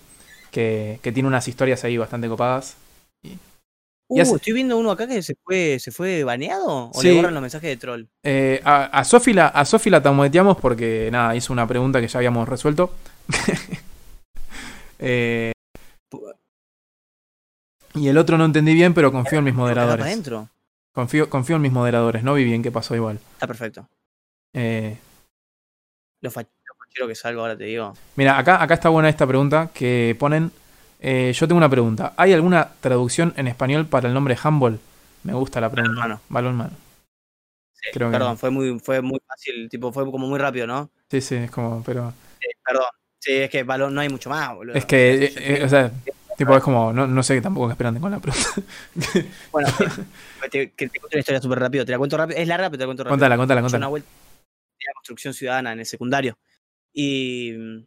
[0.51, 2.77] Que, que tiene unas historias ahí bastante copadas.
[4.19, 7.09] Uh, hace- estoy viendo uno acá que se fue, se fue baneado o Sí.
[7.09, 8.05] le borran los mensajes de troll.
[8.23, 12.09] Eh, a, a Sofi la, a Sofi la tamueteamos porque, nada, hizo una pregunta que
[12.09, 12.95] ya habíamos resuelto.
[15.05, 15.51] Eh,
[17.95, 20.05] y el otro no entendí bien, pero confío en mis moderadores.
[20.07, 20.49] adentro.
[20.95, 22.23] Confío, confío en mis moderadores.
[22.23, 23.19] No vi bien qué pasó igual.
[23.35, 23.89] Está perfecto.
[24.55, 24.97] Eh,
[26.21, 27.95] lo fachero que salgo ahora te digo.
[28.17, 30.53] mira, acá, acá está buena esta pregunta que ponen.
[31.03, 32.15] Eh, yo tengo una pregunta.
[32.17, 34.79] ¿Hay alguna traducción en español para el nombre Humble?
[35.25, 36.01] Me gusta la pregunta.
[36.01, 36.21] Balonmano.
[36.29, 36.71] Balonmano.
[37.75, 38.37] Sí, Creo que perdón, no.
[38.37, 40.91] fue muy, fue muy fácil, tipo, fue como muy rápido, ¿no?
[41.11, 42.13] Sí, sí, es como, pero.
[42.41, 42.85] Sí, perdón.
[43.19, 44.75] Sí, es que balón no hay mucho más, boludo.
[44.77, 45.93] Es que, eh, eh, o sea,
[46.37, 48.49] tipo, es como, no, no sé tampoco qué esperan con la pregunta.
[49.53, 49.69] Bueno,
[50.41, 51.85] te, te- que te cuento una historia súper rápido.
[51.85, 52.39] Te la cuento rápido.
[52.39, 53.13] Es larga, pero te la cuento rápido.
[53.15, 53.79] Contala, contala, Yo contala.
[53.87, 56.37] una vuelta de la construcción ciudadana en el secundario.
[56.93, 57.79] Y mm,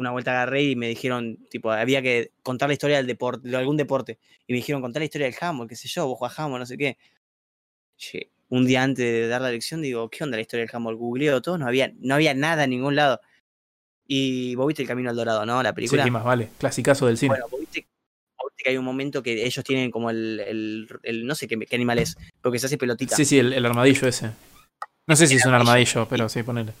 [0.00, 3.56] una vuelta agarré y me dijeron, tipo, había que contar la historia del deporte, de
[3.56, 4.18] algún deporte.
[4.46, 6.66] Y me dijeron, contar la historia del handball, qué sé yo, vos jugás handball, no
[6.66, 6.96] sé qué.
[7.96, 10.96] Che, un día antes de dar la lección digo, ¿qué onda la historia del handball?
[10.96, 13.20] Googleo todo, no había, no había nada en ningún lado.
[14.06, 15.62] Y vos viste El Camino al Dorado, ¿no?
[15.62, 16.04] La Sí, película.
[16.04, 16.48] ¿qué más vale?
[16.58, 17.28] Clasicazo del cine.
[17.28, 17.86] Bueno, vos viste,
[18.38, 21.46] vos viste que hay un momento que ellos tienen como el, el, el- no sé
[21.46, 23.14] qué, qué animal es, pero que se hace pelotita.
[23.14, 24.30] sí, sí, el, el armadillo ese.
[25.06, 25.70] No sé si es un armadillo.
[26.00, 26.72] armadillo, pero sí, ponele.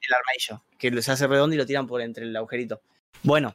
[0.00, 2.80] El armadillo, que se hace redondo y lo tiran por entre el agujerito.
[3.22, 3.54] Bueno,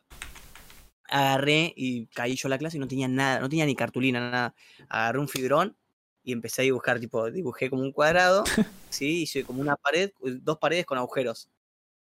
[1.08, 4.20] agarré y caí yo a la clase y no tenía nada, no tenía ni cartulina,
[4.20, 4.56] nada.
[4.90, 5.78] Agarré un fibrón
[6.24, 8.44] y empecé a dibujar, tipo, dibujé como un cuadrado,
[8.90, 11.50] sí, hice como una pared, dos paredes con agujeros,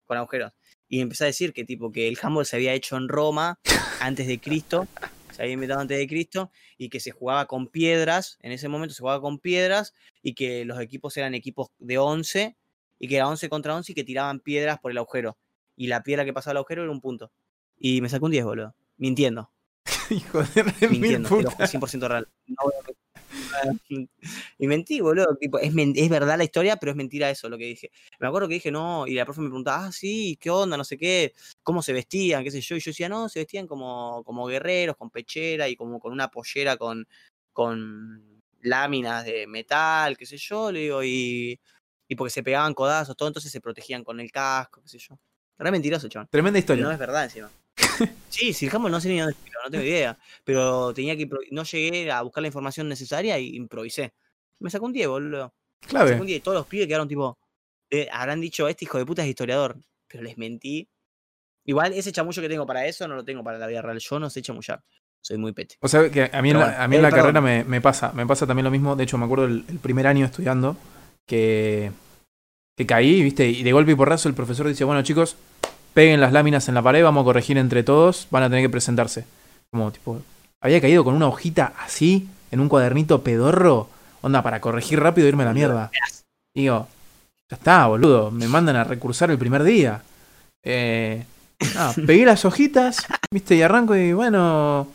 [0.05, 0.53] con agujeros.
[0.87, 3.59] Y empecé a decir que tipo que el handball se había hecho en Roma
[3.99, 4.87] antes de Cristo,
[5.31, 8.95] se había inventado antes de Cristo y que se jugaba con piedras, en ese momento
[8.95, 12.55] se jugaba con piedras y que los equipos eran equipos de 11
[12.99, 15.37] y que era 11 contra 11 y que tiraban piedras por el agujero.
[15.75, 17.31] Y la piedra que pasaba al agujero era un punto.
[17.77, 18.75] Y me sacó un 10, boludo.
[18.97, 19.51] Mintiendo,
[20.09, 22.27] Hijo de mil mintiendo, juro, 100% real.
[22.47, 22.71] No
[24.57, 25.35] y mentí, boludo.
[25.39, 27.91] Tipo, es, es verdad la historia, pero es mentira eso lo que dije.
[28.19, 30.77] Me acuerdo que dije no, y la profe me preguntaba, ah, sí, ¿qué onda?
[30.77, 32.43] No sé qué, ¿cómo se vestían?
[32.43, 32.75] ¿Qué sé yo?
[32.75, 36.29] Y yo decía, no, se vestían como, como guerreros, con pechera y como con una
[36.29, 37.07] pollera con,
[37.53, 40.71] con láminas de metal, qué sé yo.
[40.71, 41.59] Le digo, y,
[42.07, 45.17] y porque se pegaban codazos, todo, entonces se protegían con el casco, qué sé yo.
[45.57, 46.27] Re mentiroso, chaval.
[46.29, 46.83] Tremenda historia.
[46.83, 47.49] No es verdad encima.
[48.29, 50.17] Sí, si el handball no sé ni dónde no tengo idea.
[50.43, 54.13] Pero tenía que no llegué a buscar la información necesaria y improvisé.
[54.59, 55.53] Me sacó un 10, boludo.
[55.83, 56.25] Me sacó un Clave.
[56.25, 57.37] 10 y todos los pibes quedaron tipo.
[57.89, 59.77] eh, habrán dicho, este hijo de puta es historiador.
[60.07, 60.89] Pero les mentí.
[61.63, 63.99] Igual ese chamullo que tengo para eso no lo tengo para la vida real.
[63.99, 64.83] Yo no sé chamullar.
[65.21, 65.77] Soy muy pete.
[65.79, 67.39] O sea, que a mí en Pero la, bueno, a mí en eh, la carrera
[67.41, 68.11] me, me pasa.
[68.11, 68.95] Me pasa también lo mismo.
[68.97, 70.75] De hecho, me acuerdo el, el primer año estudiando
[71.27, 71.91] que,
[72.77, 73.47] que caí, ¿viste?
[73.47, 75.35] Y de golpe y porrazo el profesor dice, bueno, chicos,
[75.93, 78.69] peguen las láminas en la pared, vamos a corregir entre todos, van a tener que
[78.69, 79.25] presentarse.
[79.71, 80.21] Como, tipo,
[80.61, 83.89] había caído con una hojita así, en un cuadernito pedorro,
[84.21, 85.91] onda, para corregir rápido e irme a la mierda.
[86.53, 86.87] Digo,
[87.49, 90.01] ya está, boludo, me mandan a recursar el primer día.
[90.63, 91.23] Eh,
[91.73, 94.87] nada, pegué las hojitas, viste, y arranco y bueno,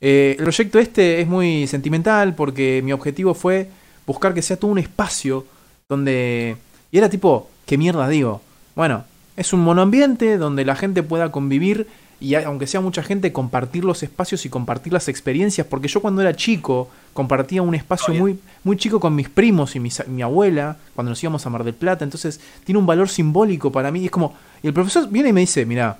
[0.00, 3.68] eh, el proyecto este es muy sentimental porque mi objetivo fue
[4.06, 5.44] buscar que sea todo un espacio
[5.90, 6.56] donde...
[6.90, 8.40] Y era tipo, ¿qué mierda digo?
[8.74, 9.04] Bueno,
[9.36, 11.86] es un monoambiente donde la gente pueda convivir
[12.20, 16.20] y aunque sea mucha gente, compartir los espacios y compartir las experiencias, porque yo cuando
[16.20, 18.20] era chico compartía un espacio Obvio.
[18.20, 21.64] muy, muy chico con mis primos y mis- mi abuela, cuando nos íbamos a Mar
[21.64, 24.34] del Plata, entonces tiene un valor simbólico para mí y es como...
[24.62, 25.98] Y el profesor viene y me dice, mira,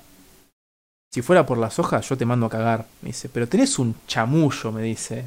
[1.12, 3.97] si fuera por las hojas yo te mando a cagar, me dice, pero tenés un
[4.07, 5.25] chamullo, me dice,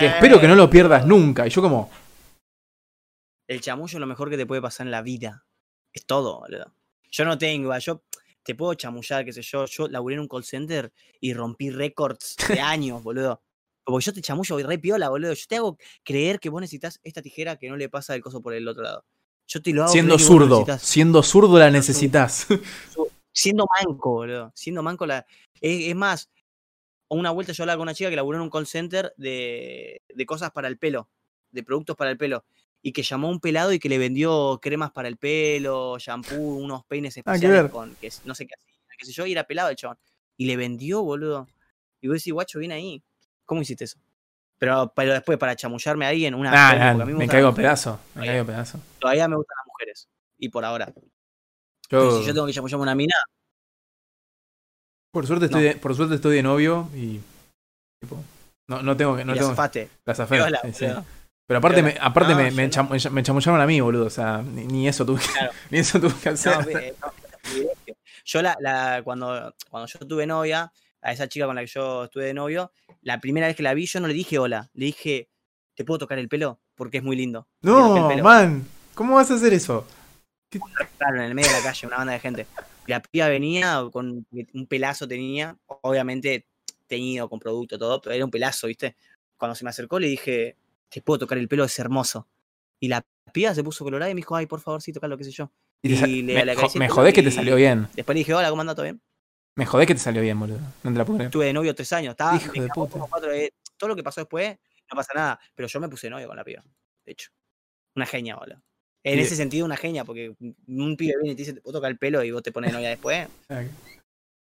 [0.00, 1.88] que espero que no lo pierdas nunca, y yo como...
[3.46, 5.44] El chamullo es lo mejor que te puede pasar en la vida.
[5.92, 6.72] Es todo, boludo.
[7.10, 8.02] Yo no tengo, yo
[8.42, 9.66] te puedo chamullar, qué sé yo.
[9.66, 13.42] Yo laburé en un call center y rompí récords de años, boludo.
[13.84, 15.32] Porque yo te chamullo y re piola, boludo.
[15.32, 18.42] Yo te hago creer que vos necesitas esta tijera que no le pasa el coso
[18.42, 19.04] por el otro lado.
[19.46, 22.46] Yo te lo hago Siendo zurdo, siendo zurdo la necesitas.
[23.32, 24.52] siendo manco, boludo.
[24.54, 25.24] Siendo manco la.
[25.60, 26.30] Es, es más,
[27.08, 30.26] una vuelta yo hablaba con una chica que laburó en un call center de, de
[30.26, 31.08] cosas para el pelo,
[31.52, 32.44] de productos para el pelo.
[32.86, 36.58] Y que llamó a un pelado y que le vendió cremas para el pelo, shampoo,
[36.58, 39.42] unos peines Ah, especiales con que no sé qué hacía, qué sé yo, y era
[39.42, 39.98] pelado el chabón.
[40.36, 41.48] Y le vendió, boludo.
[42.00, 43.02] Y vos decís, guacho, viene ahí.
[43.44, 43.98] ¿Cómo hiciste eso?
[44.58, 46.50] Pero, pero después, para chamullarme ahí en una.
[46.52, 48.78] Promo, nah, porque a mí me caigo pedazo, me caigo pedazo.
[49.00, 50.08] Todavía me gustan las mujeres.
[50.38, 50.92] Y por ahora.
[51.90, 53.14] Yo, si yo tengo que chamullarme a una mina,
[55.16, 57.20] por suerte estoy, de, por suerte estoy de novio y
[58.00, 58.22] tipo,
[58.68, 59.88] no, no tengo que, no la tengo zafaste.
[60.04, 60.86] la zafé, sí.
[61.46, 62.70] Pero aparte me, aparte No, me, me, no.
[62.72, 65.52] cham- me chamullaron a mí, boludo, o sea, ni, ni eso tuve que, Claro.
[65.70, 66.52] ni eso tuve que hacer.
[66.52, 67.12] No, no,
[67.42, 67.96] privilegio.
[68.24, 72.04] yo la, la- cuando, cuando yo tuve novia, a esa chica con la que yo
[72.04, 74.86] estuve de novio, la primera vez que la vi, yo no le dije hola, le
[74.86, 75.28] dije,
[75.74, 76.58] ¿te puedo tocar el pelo?
[76.74, 77.46] Porque es muy lindo.
[77.62, 78.66] No, man.
[78.94, 79.86] ¿Cómo vas a hacer eso?
[80.98, 82.46] Claro, en el medio de la calle, una banda de gente.
[82.86, 86.46] La piba venía con un pelazo tenía, obviamente
[86.86, 88.96] teñido con producto, todo, pero era un pelazo, ¿viste?
[89.36, 90.56] Cuando se me acercó le dije,
[90.88, 92.28] te puedo tocar el pelo, es hermoso.
[92.80, 95.24] Y la piba se puso colorada y me dijo, ay, por favor, sí, tocalo, qué
[95.24, 95.50] sé yo.
[95.82, 95.88] Y
[96.22, 97.88] le- me, jo- me el jodés que te salió bien.
[97.94, 98.74] Después le dije, hola, ¿cómo anda?
[98.74, 99.00] ¿Todo bien?
[99.56, 100.58] Me jodés que te salió bien, boludo.
[100.82, 101.28] No te la puedo creer.
[101.28, 102.98] Estuve de novio tres años, estaba, Hijo de puta.
[103.08, 104.56] cuatro de- todo lo que pasó después,
[104.90, 105.40] no pasa nada.
[105.54, 106.62] Pero yo me puse novio con la piba,
[107.04, 107.30] de hecho.
[107.94, 108.62] Una genia, boludo.
[109.04, 110.34] En Y- ese sentido, una genia, porque
[110.66, 112.72] un pibe viene y te dice, te puedo tocar el pelo y vos te pones
[112.72, 113.28] novia después.
[113.48, 113.64] No, y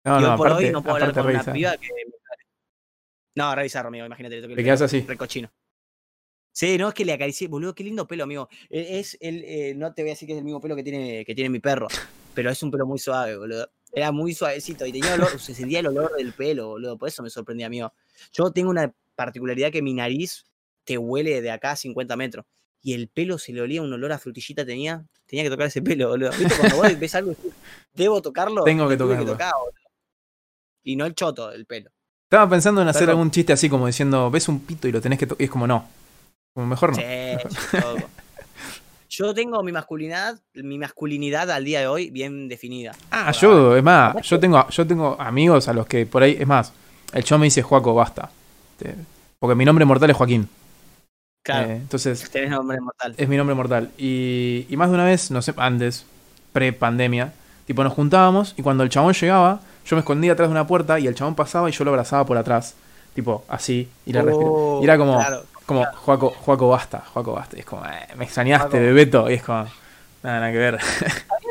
[0.04, 1.52] no, hoy por aparte, hoy no puedo hablar con una revisa.
[1.52, 1.88] piba que.
[3.36, 5.00] No, re bizarro, amigo, imagínate, le toqué el Te quedas así.
[5.02, 5.50] Re cochino.
[6.56, 8.48] Sí, no, es que le acaricié, boludo, qué lindo pelo, amigo.
[8.70, 10.82] E- Es el, eh, no te voy a decir que es el mismo pelo que
[10.82, 11.86] tiene, que tiene mi perro,
[12.32, 13.68] pero es un pelo muy suave, boludo.
[13.92, 16.96] Era muy suavecito y tenía olor, se sentía el olor del pelo, boludo.
[16.96, 17.92] Por eso me sorprendía, amigo.
[18.32, 20.46] Yo tengo una particularidad que mi nariz
[20.84, 22.46] te huele de acá a 50 metros.
[22.80, 25.82] Y el pelo se le olía un olor a frutillita, tenía, tenía que tocar ese
[25.82, 26.30] pelo, boludo.
[26.38, 26.54] ¿Viste?
[26.56, 27.34] Cuando vos ves algo
[27.92, 29.32] debo tocarlo, Tengo que tocarlo.
[29.32, 29.52] tocar.
[30.84, 31.90] Y no el choto, el pelo.
[32.30, 35.18] Estaba pensando en hacer algún chiste así como diciendo, ves un pito y lo tenés
[35.18, 35.42] que tocar.
[35.42, 35.86] Y es como, no.
[36.56, 36.96] Como mejor no.
[36.96, 37.02] Sí.
[39.10, 42.92] Yo tengo mi masculinidad, mi masculinidad al día de hoy bien definida.
[43.10, 43.78] Ah, Por yo, ahora.
[43.78, 46.72] es más, yo tengo, yo tengo amigos a los que por ahí, es más,
[47.12, 48.30] el show me dice Joaco, basta.
[49.38, 50.48] Porque mi nombre mortal es Joaquín.
[51.42, 53.14] Claro, Eh, entonces, tenés nombre mortal.
[53.18, 53.90] es mi nombre mortal.
[53.98, 56.06] Y, y más de una vez, no sé, antes,
[56.52, 57.34] pre-pandemia,
[57.66, 60.98] tipo nos juntábamos y cuando el chabón llegaba, yo me escondía atrás de una puerta
[60.98, 62.74] y el chabón pasaba y yo lo abrazaba por atrás.
[63.14, 64.50] Tipo, así, y la respiraba.
[64.56, 65.44] Oh, Y era como, claro.
[65.66, 67.56] Como, Joaco, Joaco, basta, Joaco, basta.
[67.56, 68.78] Y es como, eh, me extrañaste.
[68.78, 69.30] Bebeto.
[69.30, 69.59] Y es como,
[70.22, 70.74] nada, nada que ver.
[70.76, 70.78] A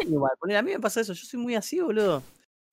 [0.05, 2.23] mí igual, a mí me pasa eso, yo soy muy así, boludo.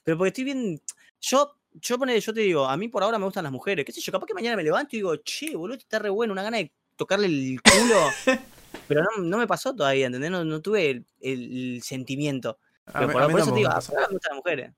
[0.05, 0.81] Pero porque estoy bien.
[1.21, 3.85] Yo, yo ponele, yo te digo, a mí por ahora me gustan las mujeres.
[3.85, 4.13] ¿Qué sé yo?
[4.13, 6.73] Capaz que mañana me levanto y digo, che, boludo, está re bueno, una gana de
[6.97, 7.97] tocarle el culo.
[8.89, 10.31] Pero no, no me pasó todavía, ¿entendés?
[10.31, 12.59] No, no tuve el, el- el sentimiento.
[12.93, 13.93] Pero por, a por eso te digo, me a pasa.
[13.93, 14.73] mí me gustan las mujeres.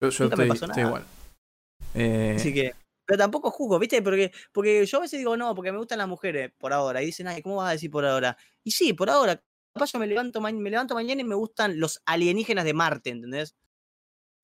[0.00, 1.04] Yo, yo nunca me estoy, estoy igual.
[1.94, 2.74] Eh, Así que.
[3.08, 4.02] Pero tampoco juzgo, ¿viste?
[4.02, 7.02] Porque, porque yo a veces digo, no, porque me gustan las mujeres por ahora.
[7.02, 8.36] Y dicen, ay, ¿cómo vas a decir por ahora?
[8.62, 9.42] Y sí, por ahora.
[9.72, 13.54] Capaz yo me levanto, me levanto mañana y me gustan los alienígenas de Marte, ¿entendés?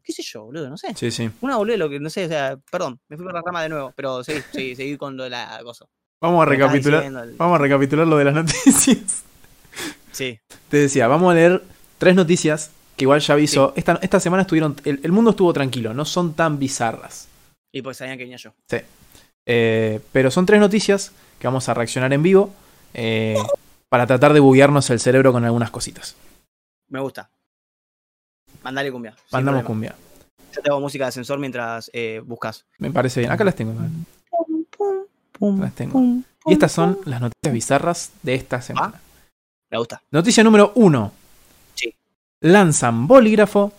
[0.02, 0.70] ¿Qué sé yo, boludo?
[0.70, 0.94] No sé.
[0.96, 1.30] sí, sí.
[1.42, 3.68] Una boludo, lo que no sé, o sea, perdón, me fui por la rama de
[3.68, 5.84] nuevo, pero sí, sí, seguí con lo de la cosa.
[6.22, 7.04] Vamos a recapitular.
[7.04, 9.24] el- Vamos a recapitular lo de las noticias.
[10.10, 10.38] Sí,
[10.70, 11.62] Te decía, vamos a leer
[11.98, 13.74] tres noticias que igual ya aviso.
[13.76, 14.74] Esta, esta semana estuvieron.
[14.84, 17.28] El, el mundo estuvo tranquilo, no son tan bizarras.
[17.74, 18.54] Y pues sabían que venía yo.
[19.46, 22.54] Eh, pero son tres noticias que vamos a reaccionar en vivo.
[22.94, 23.36] eh,
[23.88, 26.16] para tratar de buguearnos el cerebro con algunas cositas.
[26.88, 27.28] Me gusta.
[28.62, 29.14] Mandale cumbia.
[29.30, 29.94] Mandamos cumbia.
[30.52, 32.64] Yo te hago música de ascensor mientras eh, buscas.
[32.78, 33.32] Me parece bien.
[33.32, 33.74] Acá las tengo.
[35.60, 36.00] Las tengo.
[36.46, 39.00] Y estas son las noticias bizarras de esta semana.
[39.70, 40.02] Me gusta.
[40.10, 41.12] Noticia número uno.
[41.74, 41.94] Sí.
[42.40, 43.72] Lanzan bolígrafo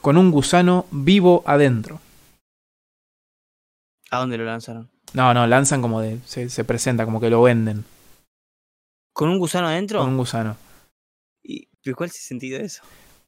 [0.00, 2.00] con un gusano vivo adentro.
[4.10, 4.90] ¿A dónde lo lanzaron?
[5.14, 6.18] No, no, lanzan como de.
[6.24, 7.84] Se, se presenta, como que lo venden.
[9.12, 10.00] ¿Con un gusano adentro?
[10.00, 10.56] Con un gusano.
[11.42, 12.82] ¿Y, pero ¿Cuál es el sentido de eso?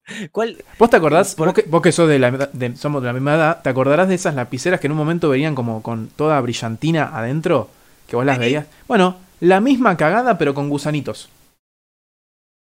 [0.32, 0.62] ¿Cuál?
[0.78, 1.34] ¿Vos te acordás?
[1.34, 3.70] Por- Vos que, vos que sos de la, de- somos de la misma edad, ¿te
[3.70, 7.70] acordarás de esas lapiceras que en un momento venían como con toda brillantina adentro?
[8.06, 8.66] Que vos las veías.
[8.86, 11.28] Bueno, la misma cagada, pero con gusanitos.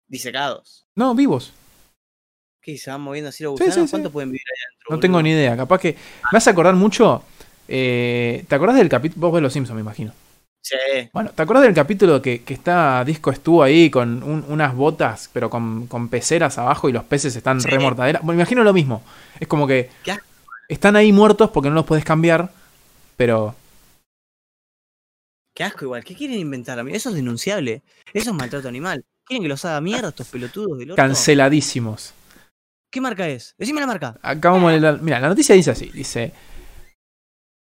[0.08, 0.86] Disecados.
[0.96, 1.54] No, vivos.
[2.62, 2.78] ¿Qué?
[2.78, 3.76] ¿Se van moviendo así los gusanos?
[3.76, 3.92] sí, sí.
[3.92, 4.96] ¿Cuánto pueden vivir ahí adentro?
[4.96, 5.56] No tengo ni idea.
[5.58, 5.94] Capaz que.
[5.94, 6.00] Me
[6.34, 7.24] vas a acordar mucho.
[7.68, 9.28] Eh, ¿Te acordás del capítulo?
[9.28, 10.14] Vos ves los Simpsons, me imagino.
[10.62, 10.76] Sí.
[11.14, 15.30] Bueno, ¿te acordás del capítulo que, que está Disco estuvo ahí con un- unas botas,
[15.32, 17.70] pero con, con peceras abajo y los peces están Sí.
[17.70, 18.24] re mortaderas?
[18.24, 19.04] Bueno, me imagino lo mismo.
[19.40, 20.18] Es como que Qué
[20.68, 22.50] están ahí muertos porque no los puedes cambiar,
[23.16, 23.54] pero
[25.56, 26.04] Qué asco igual.
[26.04, 26.80] ¿Qué quieren inventar?
[26.80, 26.98] amigo?
[26.98, 27.82] Eso es denunciable.
[28.14, 29.06] Eso es maltrato animal.
[29.26, 31.02] ¿Quieren que los haga mierda estos pelotudos del orto?
[31.02, 32.14] canceladísimos.
[32.92, 33.56] ¿Qué marca es?
[33.58, 34.18] Decime la marca.
[34.22, 36.34] Acabamos de leer- Mira, la noticia dice así: dice.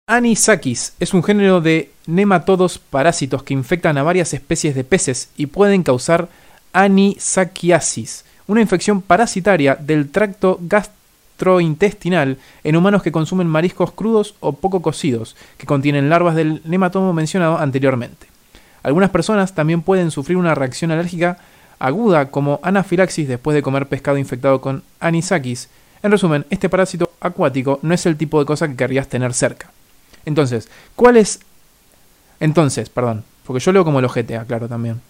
[0.06, 5.46] Anisakis es un género de nematodos parásitos que infectan a varias especies de peces y
[5.46, 6.28] pueden causar
[6.74, 14.82] anisakiasis, una infección parasitaria del tracto gastrointestinal en humanos que consumen mariscos crudos o poco
[14.82, 18.26] cocidos, que contienen larvas del nematomo mencionado anteriormente.
[18.82, 21.38] Algunas personas también pueden sufrir una reacción alérgica
[21.78, 25.70] aguda como anafilaxis después de comer pescado infectado con anisakis.
[26.02, 29.70] En resumen, este parásito acuático no es el tipo de cosa que querrías tener cerca.
[30.24, 31.40] Entonces, ¿cuál es?
[32.40, 35.00] Entonces, perdón, porque yo leo como el ojete, claro también.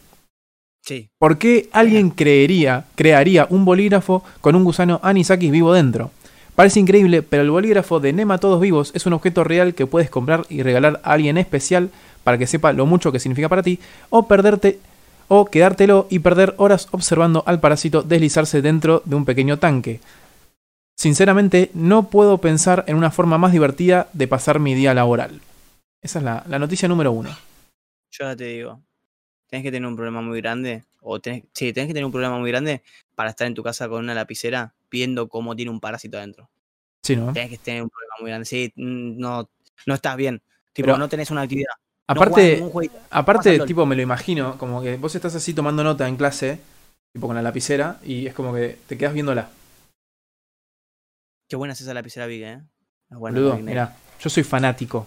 [0.83, 1.09] Sí.
[1.19, 6.11] ¿Por qué alguien creería, crearía un bolígrafo con un gusano anisakis vivo dentro?
[6.55, 10.11] Parece increíble, pero el bolígrafo de Nema Todos Vivos es un objeto real que puedes
[10.11, 11.91] comprar y regalar a alguien especial
[12.23, 13.81] para que sepa lo mucho que significa para ti,
[14.11, 14.79] o perderte
[15.29, 20.01] o quedártelo y perder horas observando al parásito deslizarse dentro de un pequeño tanque.
[20.97, 25.41] Sinceramente, no puedo pensar en una forma más divertida de pasar mi día laboral.
[26.03, 27.31] Esa es la, la noticia número uno.
[28.11, 28.81] Yo ya te digo,
[29.49, 32.39] tenés que tener un problema muy grande, o tenés, sí, tenés que tener un problema
[32.39, 32.83] muy grande
[33.15, 36.49] para estar en tu casa con una lapicera viendo cómo tiene un parásito adentro.
[37.03, 37.33] Sí, ¿no?
[37.33, 38.47] Tenés que tener un problema muy grande.
[38.47, 39.49] Sí, mm, no,
[39.87, 40.41] no estás bien.
[40.73, 41.73] Tipo, Pero- no tenés una actividad.
[42.07, 42.63] Aparte,
[43.11, 46.61] aparte, tipo, me lo imagino, como que vos estás así tomando nota en clase,
[47.15, 49.49] tipo con la lapicera, y es como que te quedas viéndola.
[51.49, 52.61] Qué buena es esa lapicera Big, eh.
[53.11, 55.07] Es buena, Boludo, mira, yo soy fanático.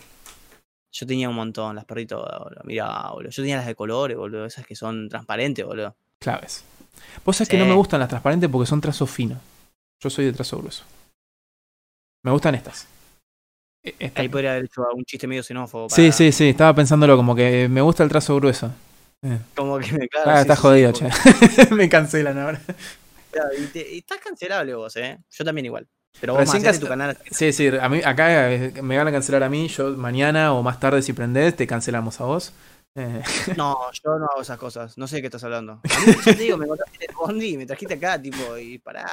[0.92, 2.62] Yo tenía un montón, las perritos, boludo.
[2.64, 3.30] Mirá, boludo.
[3.32, 4.46] Yo tenía las de colores, boludo.
[4.46, 5.96] Esas que son transparentes, boludo.
[6.20, 6.64] Claves.
[7.26, 9.40] Vos sabés que no me gustan las transparentes porque son trazo fino.
[10.00, 10.84] Yo soy de trazo grueso.
[12.24, 12.88] Me gustan estas.
[13.84, 15.90] E- esta- Ahí podría haber hecho un chiste medio xenófobo.
[15.90, 18.72] Sí, para- sí, sí, estaba pensándolo como que me gusta el trazo grueso.
[19.56, 21.10] Como que me claro, Ah, sí, está sí, jodido, che.
[21.76, 22.62] me cancelan ahora.
[23.32, 25.20] Claro, y, te- y estás cancelable vos, ¿eh?
[25.32, 25.88] Yo también igual.
[26.20, 27.18] Pero vos Recién más tu canal.
[27.30, 30.64] Sí, sí, a mí, acá eh, me van a cancelar a mí, yo mañana o
[30.64, 32.54] más tarde si prendés, te cancelamos a vos.
[32.96, 33.22] Eh,
[33.56, 34.98] No, yo no hago esas cosas.
[34.98, 35.74] No sé de qué estás hablando.
[35.84, 38.58] A mí, yo te digo, me encontraste en el bondi y me trajiste acá, tipo,
[38.58, 39.06] y pará.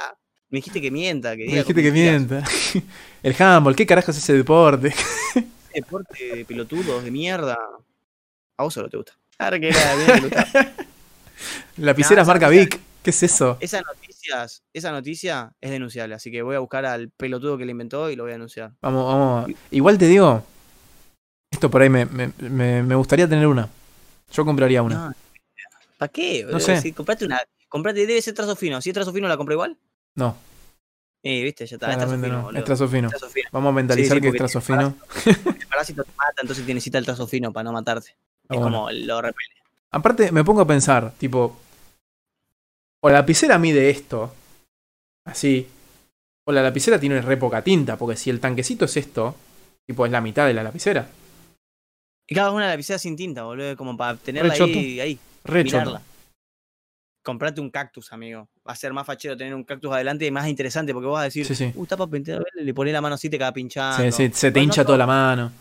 [0.49, 2.43] Me dijiste que mienta, que me dijiste que mienta.
[3.23, 4.93] El handball, ¿qué carajo es ese deporte?
[5.73, 7.57] Deporte de pelotudos, de mierda.
[8.57, 9.13] A vos solo te gusta.
[9.37, 10.47] Claro que era, bien, te gusta.
[11.77, 13.57] Lapiceras esa marca noticia- Vic, ¿qué es eso?
[13.59, 13.81] Esa
[14.27, 18.09] noticias, esa noticia es denunciable, así que voy a buscar al pelotudo que la inventó
[18.09, 18.71] y lo voy a denunciar.
[18.81, 19.51] Vamos, vamos.
[19.71, 20.43] Igual te digo,
[21.51, 23.69] esto por ahí me, me, me- me gustaría tener una.
[24.31, 25.09] Yo compraría una.
[25.09, 25.13] No,
[25.97, 26.45] ¿Para qué?
[26.49, 26.81] No sé.
[26.81, 27.39] Si compraste una,
[27.69, 28.81] comprate, debe ser trazo fino.
[28.81, 29.77] Si es trazo fino, ¿la compro igual?
[30.15, 30.35] No,
[31.23, 32.41] Eh, viste, ya está, es trazo fino, no.
[32.43, 32.59] boludo.
[32.59, 33.09] Es trazo fino.
[33.09, 33.49] Trazo fino.
[33.51, 34.95] Vamos a mentalizar Sí, sí, que es trazo fino.
[35.25, 38.15] El parásito te mata, entonces te necesita el trazo fino para no matarte.
[38.49, 38.63] Ah, es bueno.
[38.77, 39.49] como lo repele.
[39.91, 41.57] Aparte, me pongo a pensar, tipo,
[43.05, 44.33] o la lapicera mide esto,
[45.27, 45.67] así,
[46.43, 49.35] o la lapicera tiene re poca tinta, porque si el tanquecito es esto,
[49.85, 51.07] tipo, es la mitad de la lapicera.
[52.27, 56.01] Y cada una lapicera sin tinta, boludo, como para tenerla Re ahí, ahí, Re mirarla.
[57.23, 58.49] Comprate un cactus, amigo.
[58.67, 61.21] Va a ser más fachero tener un cactus adelante y más interesante porque vos vas
[61.21, 61.71] a decir, Sí, sí.
[61.75, 64.11] uh, está para pintar, le pones la mano así, te queda pinchando.
[64.11, 65.51] Sí, se te no hincha toda la mano.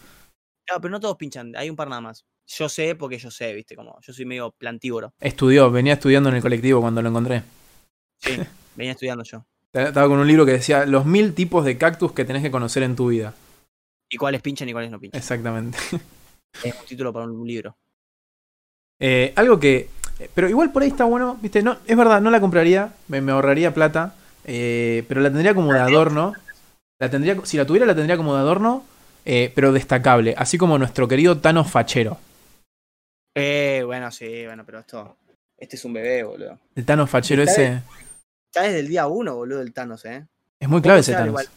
[0.64, 2.24] Claro, pero no todos pinchan, hay un par nada más.
[2.46, 5.14] Yo sé porque yo sé, viste, como yo soy medio plantívoro.
[5.20, 7.42] Estudió, venía estudiando en el colectivo cuando lo encontré.
[8.18, 8.36] Sí,
[8.76, 9.44] venía estudiando yo.
[9.72, 12.82] Estaba con un libro que decía los mil tipos de cactus que tenés que conocer
[12.82, 13.34] en tu vida.
[14.08, 15.18] Y cuáles pinchan y cuáles no pinchan.
[15.18, 15.78] Exactamente.
[16.62, 17.76] Es un título para un libro.
[19.00, 19.88] Eh, algo que.
[20.34, 23.32] Pero igual por ahí está bueno, viste, no, es verdad, no la compraría, me, me
[23.32, 24.14] ahorraría plata,
[24.44, 26.34] eh, pero la tendría como de adorno.
[27.00, 28.84] La tendría, si la tuviera, la tendría como de adorno,
[29.24, 32.18] eh, pero destacable, así como nuestro querido Thanos Fachero.
[33.34, 35.16] Eh, bueno, sí, bueno, pero esto.
[35.56, 36.58] Este es un bebé, boludo.
[36.74, 37.82] El Thanos Fachero Está ese
[38.46, 40.26] Está desde el día uno, boludo, el Thanos, eh.
[40.60, 41.28] es muy clave ese Thanos.
[41.28, 41.48] igual.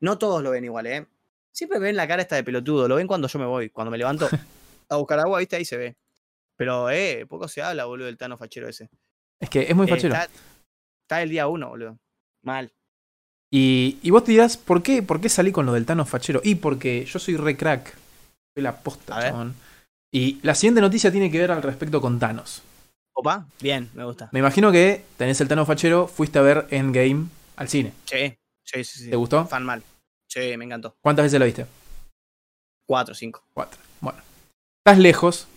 [0.00, 1.06] No todos lo ven igual, eh.
[1.52, 3.98] Siempre ven la cara esta de pelotudo, lo ven cuando yo me voy, cuando me
[3.98, 4.28] levanto
[4.88, 5.96] a buscar agua, viste, ahí se ve.
[6.56, 8.88] Pero, eh, poco se habla, boludo, del Thanos fachero ese.
[9.40, 10.14] Es que es muy Eh, fachero.
[10.14, 10.28] está,
[11.02, 11.98] está el día uno, boludo.
[12.42, 12.72] Mal.
[13.50, 16.40] Y, y vos te dirás, ¿por qué, ¿por qué salí con lo del Thanos Fachero?
[16.42, 17.94] Y porque yo soy re crack.
[18.54, 19.54] Soy la posta, chabón.
[20.12, 22.62] Y la siguiente noticia tiene que ver al respecto con Thanos.
[23.14, 24.28] Opa, bien, me gusta.
[24.32, 27.26] Me imagino que tenés el Thanos Fachero, fuiste a ver Endgame
[27.56, 27.92] al cine.
[28.04, 28.98] Sí, sí, sí.
[29.04, 29.10] sí.
[29.10, 29.46] ¿Te gustó?
[29.46, 29.82] Fan mal.
[30.28, 30.96] Sí, me encantó.
[31.00, 31.66] ¿Cuántas veces la viste?
[32.86, 33.44] Cuatro, cinco.
[33.54, 33.80] Cuatro.
[34.00, 34.20] Bueno.
[34.84, 35.48] Estás lejos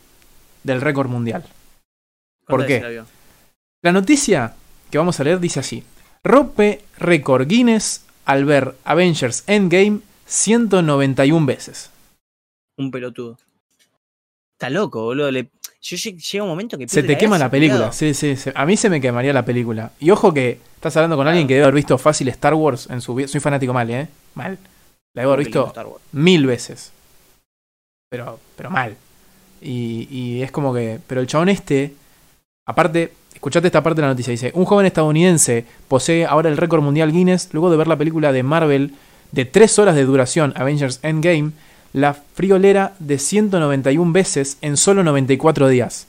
[0.64, 1.44] del récord mundial.
[2.48, 3.04] ¿Por ¿Cuántas qué?
[3.82, 4.56] La noticia
[4.90, 5.84] que vamos a leer dice así.
[6.24, 11.92] Rompe récord Guinness al ver Avengers Endgame 191 veces.
[12.78, 13.38] Un pelotudo.
[14.60, 15.32] Está loco, boludo.
[15.32, 15.48] Le...
[15.82, 17.78] Yo lle- llega un momento que Se te quema la película.
[17.88, 17.94] culiao.
[17.94, 18.50] Sí, sí, sí.
[18.54, 19.94] A mí se me quemaría la película.
[20.02, 23.00] Y ojo que estás hablando con alguien que debe haber visto fácil Star Wars en
[23.00, 23.30] su vida.
[23.30, 24.10] Soy fanático mal, ¿eh?
[24.36, 24.58] Mal.
[25.16, 25.74] La debo haber visto
[26.12, 26.92] mil veces.
[28.10, 28.98] Pero, pero mal.
[29.62, 31.00] Y, y es como que.
[31.08, 31.94] Pero el chabón este.
[32.68, 34.32] Aparte, escuchate esta parte de la noticia.
[34.32, 38.34] Dice: Un joven estadounidense posee ahora el récord mundial Guinness luego de ver la película
[38.34, 38.94] de Marvel
[39.32, 41.52] de 3 horas de duración, Avengers Endgame,
[41.94, 46.08] la friolera de 191 veces en solo 94 días.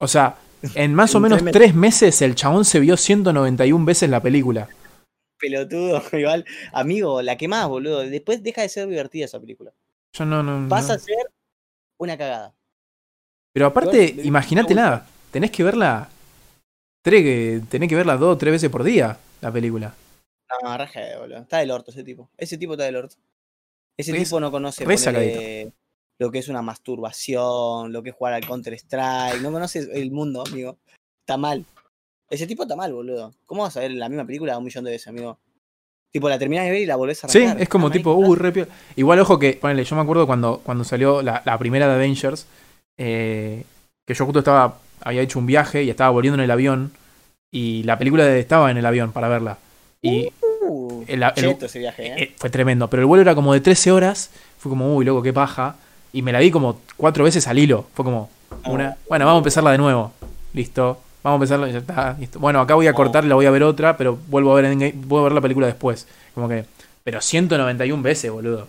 [0.00, 0.36] O sea,
[0.74, 1.42] en más o menos.
[1.44, 4.68] 3 meses el chabón se vio 191 veces la película.
[5.38, 6.44] Pelotudo, igual.
[6.72, 8.00] Amigo, la que más, boludo.
[8.00, 9.72] Después deja de ser divertida esa película.
[10.12, 10.94] Yo no, no, Vas no.
[10.94, 11.30] a ser
[11.98, 12.54] una cagada.
[13.52, 15.06] Pero aparte, imagínate nada.
[15.30, 16.08] Tenés que verla.
[17.02, 19.94] Tenés que verla dos o tres veces por día, la película.
[20.62, 21.38] No, raje, boludo.
[21.38, 22.30] Está del orto ese tipo.
[22.36, 23.16] Ese tipo está del orto.
[23.96, 25.72] Ese tipo no conoce ponele,
[26.18, 29.40] lo que es una masturbación, lo que es jugar al Counter Strike.
[29.40, 30.76] No conoce el mundo, amigo.
[31.20, 31.64] Está mal.
[32.30, 33.32] Ese tipo está mal, boludo.
[33.46, 35.38] ¿Cómo vas a ver la misma película un millón de veces, amigo?
[36.12, 37.62] Tipo, la terminás de ver y la volvés a Sí, arrancar.
[37.62, 38.68] es como tipo, mal, uy, re piola.
[38.96, 42.46] Igual, ojo que, ponele, yo me acuerdo cuando, cuando salió la, la primera de Avengers,
[42.96, 43.64] eh,
[44.06, 46.92] que yo justo estaba, había hecho un viaje y estaba volviendo en el avión,
[47.50, 49.58] y la película de- estaba en el avión para verla.
[50.02, 50.30] Y Uh,
[51.08, 52.14] el- el- cheto ese viaje, ¿eh?
[52.22, 55.22] eh, fue tremendo, pero el vuelo era como de 13 horas, fue como, uy, loco,
[55.22, 55.76] qué paja.
[56.12, 57.86] Y me la di como cuatro veces al hilo.
[57.94, 58.30] Fue como,
[58.66, 60.12] una, bueno, vamos a empezarla de nuevo.
[60.52, 61.00] Listo.
[61.24, 62.38] Vamos a empezarla, ya está, listo.
[62.38, 64.92] Bueno, acá voy a cortar, la voy a ver otra, pero vuelvo a ver Endgame-
[64.94, 66.06] vuelvo a ver la película después.
[66.34, 66.66] Como que,
[67.02, 68.68] pero 191 veces, boludo.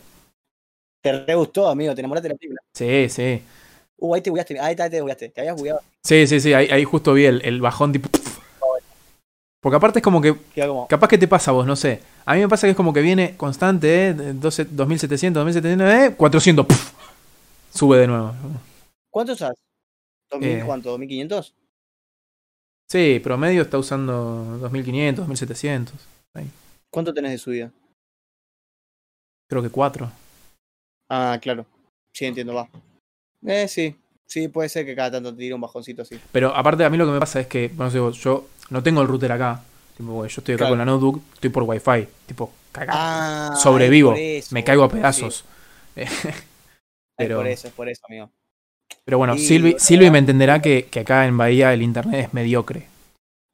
[1.03, 1.93] Te re gustó, amigo.
[1.93, 2.61] Te enamoraste de la película.
[2.73, 3.41] Sí, sí.
[3.97, 4.59] Uh, ahí te bugueaste.
[4.59, 5.29] Ahí te bugueaste.
[5.29, 5.81] Te habías bugueado.
[6.03, 8.09] Sí, sí, sí, ahí, ahí justo vi el, el bajón tipo...
[9.65, 10.87] Porque aparte es como que, como.
[10.87, 11.99] capaz que te pasa a vos, no sé.
[12.23, 14.13] A mí me pasa que es como que viene constante, ¿eh?
[14.13, 16.15] 12 2700, 2700, ¿eh?
[16.15, 16.93] 400, ¡puf!
[17.73, 18.35] sube de nuevo.
[19.09, 19.55] ¿Cuánto usas?
[20.29, 20.63] ¿2000 Eh.
[20.63, 20.95] cuánto?
[20.99, 21.51] ¿1500?
[22.87, 25.95] Sí, promedio está usando 2500, 2700.
[26.91, 27.71] ¿Cuánto tenés de subida?
[29.49, 30.11] Creo que 4.
[31.09, 31.65] Ah, claro.
[32.13, 32.69] Sí, entiendo, va.
[33.47, 33.95] Eh, sí.
[34.27, 36.19] Sí, puede ser que cada tanto te tire un bajoncito así.
[36.31, 38.83] Pero aparte a mí lo que me pasa es que, no sé, vos, yo no
[38.83, 39.61] tengo el router acá.
[39.97, 40.71] Tipo, yo estoy acá Claro.
[40.71, 42.07] con la notebook, estoy por wifi.
[42.25, 42.99] Tipo, cagado.
[43.01, 45.45] Ah, Sobrevivo, eso, me caigo a pedazos.
[45.95, 46.01] sí.
[47.17, 48.29] pero- Es por eso, es por eso, amigo.
[49.03, 49.75] Pero bueno, Sí, Silvi.
[49.79, 52.87] Silvi me entenderá que, que acá en Bahía el internet es mediocre.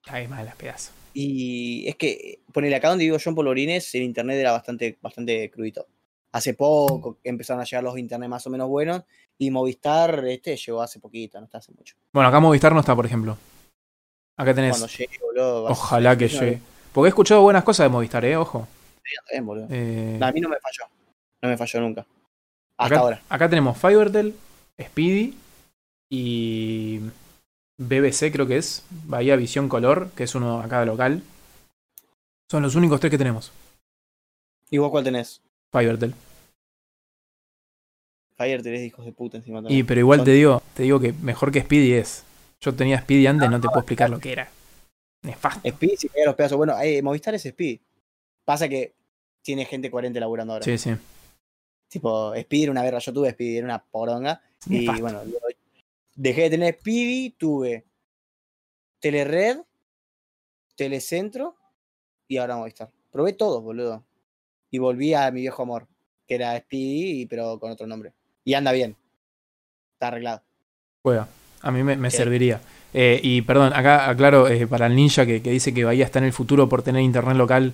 [0.04, 0.94] Cae mal las pedazos.
[1.14, 5.52] Y es que, ponele acá donde vivo yo en Polvorines, el internet era bastante, bastante
[5.52, 5.86] crudito.
[6.32, 9.04] Hace poco empezaron a llegar los internet más o menos buenos
[9.38, 11.96] y Movistar este llegó hace poquito, no está hace mucho.
[12.14, 13.38] Bueno, acá Movistar no está, por ejemplo.
[14.42, 14.72] Acá tenés.
[14.78, 15.64] Cuando llegue, boludo.
[15.64, 16.60] vas a Ojalá que no, llegue.
[16.94, 18.68] Porque he escuchado buenas cosas de Movistar, eh, ojo.
[19.32, 19.68] bien, boludo.
[19.70, 20.86] Eh, No, a mí no me falló.
[21.42, 22.06] No me falló nunca.
[22.78, 23.22] Hasta acá, ahora.
[23.30, 24.36] acá tenemos Fivertel,
[24.82, 25.36] Speedy
[26.10, 27.00] y
[27.78, 28.84] BBC, creo que es.
[29.06, 31.22] Bahía Visión Color, que es uno acá local.
[32.50, 33.52] Son los únicos tres que tenemos.
[34.70, 35.42] ¿Y vos cuál tenés?
[35.72, 36.14] Fivertel.
[38.38, 39.86] Fire tenés hijos de puta encima Y también.
[39.86, 42.24] pero igual Son- te digo, te digo que mejor que Speedy es.
[42.62, 44.50] Yo tenía Speedy antes, no te puedo explicar lo que era.
[45.24, 45.68] Nefasto.
[45.68, 46.58] Speed, si pega los pedazos.
[46.58, 47.80] Bueno, eh, Movistar es Speed.
[48.46, 48.94] Pasa que
[49.42, 50.66] tiene gente coherente laburando ahora.
[50.66, 50.92] Sí, sí.
[51.88, 53.00] Tipo, Speed era una verga.
[53.00, 54.42] Yo tuve Speed, era una poronga.
[54.68, 55.22] Y bueno,
[56.16, 57.84] dejé de tener Speedy, tuve
[59.00, 59.58] Telered,
[60.76, 61.56] Telecentro
[62.28, 62.92] y ahora Movistar.
[63.12, 64.04] Probé todos, boludo.
[64.70, 65.88] Y volví a mi viejo amor,
[66.28, 68.14] que era Speedy, pero con otro nombre.
[68.44, 68.96] Y anda bien.
[69.94, 70.44] Está arreglado.
[71.02, 71.28] Juega.
[71.62, 72.62] A mí me, serviría.
[72.94, 76.20] Eh, y perdón, acá aclaro eh, para el ninja que, que dice que Bahía está
[76.20, 77.74] en el futuro por tener internet local.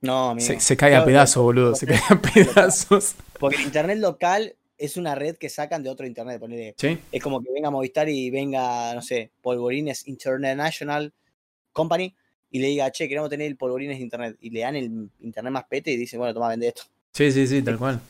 [0.00, 0.46] No, amigo.
[0.46, 1.74] Se, se cae a pedazos, boludo.
[1.74, 3.14] Se cae a pedazos.
[3.38, 6.40] Porque el internet local es una red que sacan de otro internet.
[6.40, 6.74] ponele.
[6.76, 6.98] ¿Sí?
[7.12, 11.12] Es como que venga Movistar y venga, no sé, Polvorines International
[11.72, 12.14] Company
[12.50, 14.36] y le diga, che, queremos tener el Polvorines Internet.
[14.40, 16.82] Y le dan el internet más pete y dicen, bueno, toma, vende esto.
[17.12, 18.00] Sí, sí, sí, tal cual.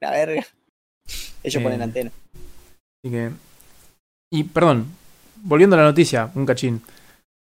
[0.00, 0.46] La verga.
[1.42, 2.10] Ellos Eh, ponen antena.
[3.02, 3.30] Así que.
[4.30, 4.86] Y perdón,
[5.42, 6.82] volviendo a la noticia, un cachín.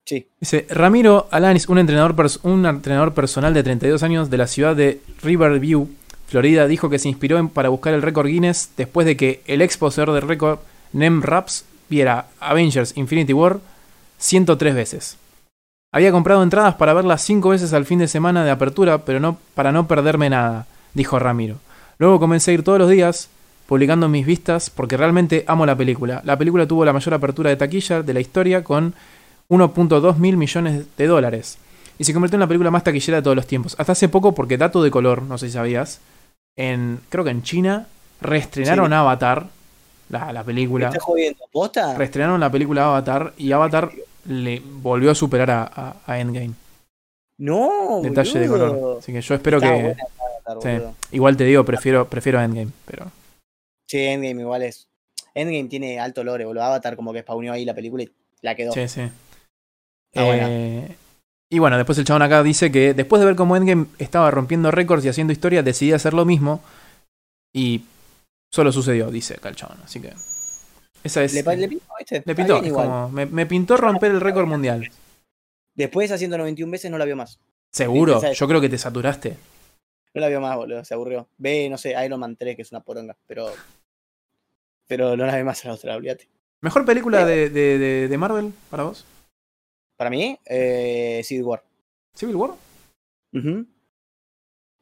[0.06, 0.28] Sí.
[0.40, 5.02] Dice, Ramiro Alanis, un entrenador, un entrenador personal de 32 años de la ciudad de
[5.22, 5.88] Riverview,
[6.28, 9.62] Florida, dijo que se inspiró en- para buscar el récord Guinness después de que el
[9.62, 10.60] ex poseedor del récord,
[10.92, 13.60] Nem Raps, viera Avengers Infinity War
[14.18, 15.18] 103 veces.
[15.94, 19.38] Había comprado entradas para verlas 5 veces al fin de semana de apertura, pero no
[19.54, 21.58] para no perderme nada, dijo Ramiro.
[22.00, 23.30] Luego comencé a ir todos los días,
[23.68, 26.22] publicando mis vistas, porque realmente amo la película.
[26.26, 28.94] La película tuvo la mayor apertura de taquilla de la historia con
[29.50, 31.58] 1.2 mil millones de dólares.
[31.98, 33.76] Y se convirtió en la película más taquillera de todos los tiempos.
[33.78, 36.02] Hasta hace poco, porque dato de color, no sé si sabías,
[36.56, 37.88] en, creo que en China
[38.22, 38.94] reestrenaron Sí.
[38.94, 39.48] Avatar,
[40.10, 40.88] la, la ¿Me película.
[40.88, 41.40] estás jodiendo?
[41.52, 41.96] ¿Posta?
[41.96, 43.92] Reestrenaron la película Avatar y Avatar
[44.26, 46.52] le volvió a superar a, a- a Endgame.
[47.38, 48.98] No, Detalle de color.
[49.00, 49.74] Así que yo espero Está que...
[49.76, 50.04] buena esa
[50.52, 50.78] Avatar, sí.
[50.78, 50.96] boludo.
[51.12, 53.06] Igual te digo, prefiero, prefiero Endgame, pero...
[53.94, 54.88] Sí, Endgame igual es.
[55.36, 56.64] Endgame tiene alto lore, boludo.
[56.64, 58.12] Avatar como que spawneó ahí la película y
[58.42, 58.72] la quedó.
[58.72, 59.02] Sí, sí.
[60.14, 60.96] Eh,
[61.48, 64.72] y bueno, después el chabón acá dice que después de ver cómo Endgame estaba rompiendo
[64.72, 66.64] récords y haciendo historia, decidí hacer lo mismo.
[67.54, 67.84] Y
[68.52, 69.78] solo sucedió, dice acá el chabón.
[69.84, 70.12] Así que.
[71.04, 71.36] Esa es.
[71.36, 72.24] Le, le pintó, ¿viste?
[72.26, 72.64] le pintó.
[72.64, 74.90] es como, me, me pintó romper el récord mundial.
[75.76, 77.38] Después haciendo 91 veces no la vio más.
[77.72, 79.38] Seguro, yo creo que te saturaste.
[80.16, 80.84] No la vio más, boludo.
[80.84, 81.28] Se aburrió.
[81.38, 83.52] Ve, no sé, Iron Man 3, que es una poronga, pero.
[84.94, 86.30] Pero no la ve más a la otra, olvídate.
[86.62, 89.04] ¿Mejor película de, de, de- de Marvel para vos?
[89.98, 91.64] Para mí, eh, Civil War.
[92.14, 92.52] ¿Civil War?
[93.34, 93.66] Ujú.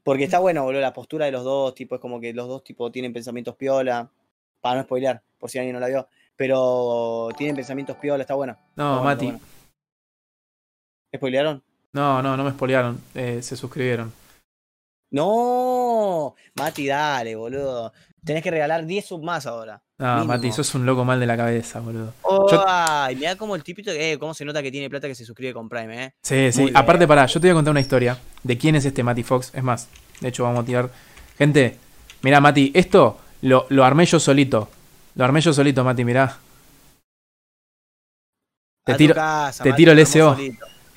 [0.04, 2.62] Porque está bueno, boludo, la postura de los dos, tipo, es como que los dos,
[2.62, 4.12] tipo, tienen pensamientos piola.
[4.60, 6.10] Para no spoilear, por si alguien no la vio.
[6.36, 8.52] Pero tienen pensamientos piola, está bueno.
[8.54, 9.26] Está No, bueno, Mati.
[9.28, 9.52] está bueno.
[11.16, 11.64] ¿Spoilearon?
[11.94, 13.02] No, no, no me spoilearon.
[13.16, 14.12] Eh, se suscribieron.
[15.12, 17.94] No, Mati, dale, boludo.
[18.26, 19.82] Tenés que regalar 10 sub más ahora.
[20.02, 20.34] No, Mínimo.
[20.34, 22.16] Mati, sos un loco mal de la cabeza, boludo.
[22.24, 25.14] Oh, Yo- Ay, mirá como el tipito, eh, cómo se nota que tiene plata que
[25.14, 26.14] se suscribe con Prime, eh.
[26.24, 26.72] Sí, sí.
[26.74, 29.52] Aparte, pará, yo te voy a contar una historia de quién es este Mati Fox.
[29.54, 29.88] Es más,
[30.20, 30.90] de hecho, vamos a tirar.
[31.38, 31.78] Gente,
[32.24, 34.70] mirá, Mati, esto lo, lo armé yo solito.
[35.14, 36.36] Lo armé yo solito, Mati, mirá.
[38.84, 40.36] Te A tiro, casa, te Mati, tiro el SO.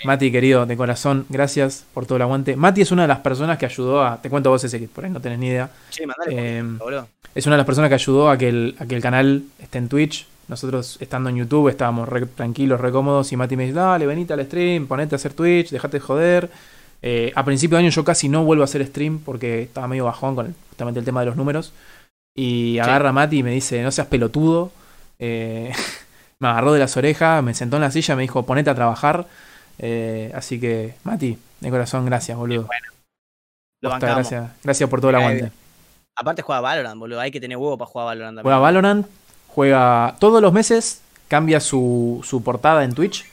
[0.04, 2.56] Mati, querido, de corazón, gracias por todo el aguante.
[2.56, 4.20] Mati es una de las personas que ayudó a.
[4.20, 5.70] Te cuento vos ese que por ahí no tenés ni idea.
[5.90, 7.08] Che, mandale, Eh, boludo.
[7.34, 9.78] Es una de las personas que ayudó a que el, a que el canal esté
[9.78, 10.26] en Twitch.
[10.46, 13.32] Nosotros estando en YouTube estábamos re tranquilos, re cómodos.
[13.32, 16.50] Y Mati me dice: Dale, venite al stream, ponete a hacer Twitch, dejate de joder.
[17.02, 20.04] Eh, a principio de año yo casi no vuelvo a hacer stream porque estaba medio
[20.04, 21.72] bajón con el- justamente el tema de los números.
[22.36, 24.70] Y agarra a Mati y me dice: No seas pelotudo.
[25.18, 25.72] Eh,
[26.38, 29.26] me agarró de las orejas, me sentó en la silla, me dijo: Ponete a trabajar.
[29.78, 32.68] Eh, así que, Mati, de corazón, gracias, boludo.
[33.82, 34.30] Lo Posta, bancamos.
[34.30, 35.52] gracias, gracias por todo el aguante.
[36.16, 37.20] Aparte juega Valorant, boludo.
[37.20, 38.40] Hay que tener huevo para jugar Valorant.
[38.40, 38.58] Juega.
[38.58, 39.06] Valorant,
[39.48, 43.24] juega todos los meses, cambia su, su portada en Twitch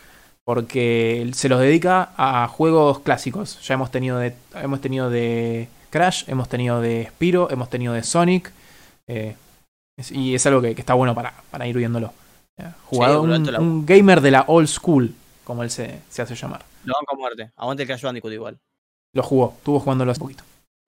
[0.44, 3.62] porque se los dedica a juegos clásicos.
[3.66, 8.04] Ya hemos tenido de, hemos tenido de Crash, hemos tenido de Spiro, hemos tenido de
[8.04, 8.52] Sonic.
[9.08, 9.36] eh,
[10.10, 12.12] y es algo que, que está bueno para, para ir viéndolo.
[12.58, 15.14] Eh, un gamer de la old school,
[15.52, 16.64] como él se, se hace llamar.
[16.86, 17.52] Lo banco a muerte.
[17.58, 18.58] Aguante el Crash Bandicoot igual.
[19.14, 20.46] Lo jugó, estuvo jugándolo hace poquito.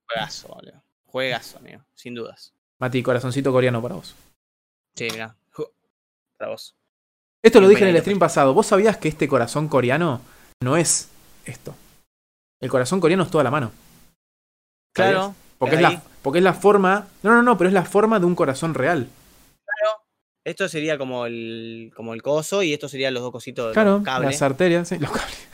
[0.07, 0.81] Juegazo, boludo.
[1.06, 1.81] Juegazo, amigo.
[1.94, 2.53] Sin dudas.
[2.80, 4.15] Mati, corazoncito coreano para vos.
[4.95, 5.35] Sí, mirá.
[5.52, 5.69] Ju-
[6.38, 6.76] Para vos.
[7.44, 8.53] Esto lo dije en el stream pasado.
[8.53, 10.22] ¿Vos sabías que este corazón coreano
[10.61, 11.10] no es
[11.44, 11.76] esto?
[12.61, 13.73] El corazón coreano es toda la mano.
[14.95, 15.14] ¿Sabías?
[15.15, 15.35] Claro.
[15.57, 17.07] Porque es, la, porque es la forma.
[17.22, 19.10] No, no, no, pero es la forma de un corazón real.
[20.45, 23.95] Esto sería como el, como el coso y esto serían los dos cositos de Claro,
[23.95, 24.32] los cables.
[24.32, 25.48] las arterias, sí, los cables.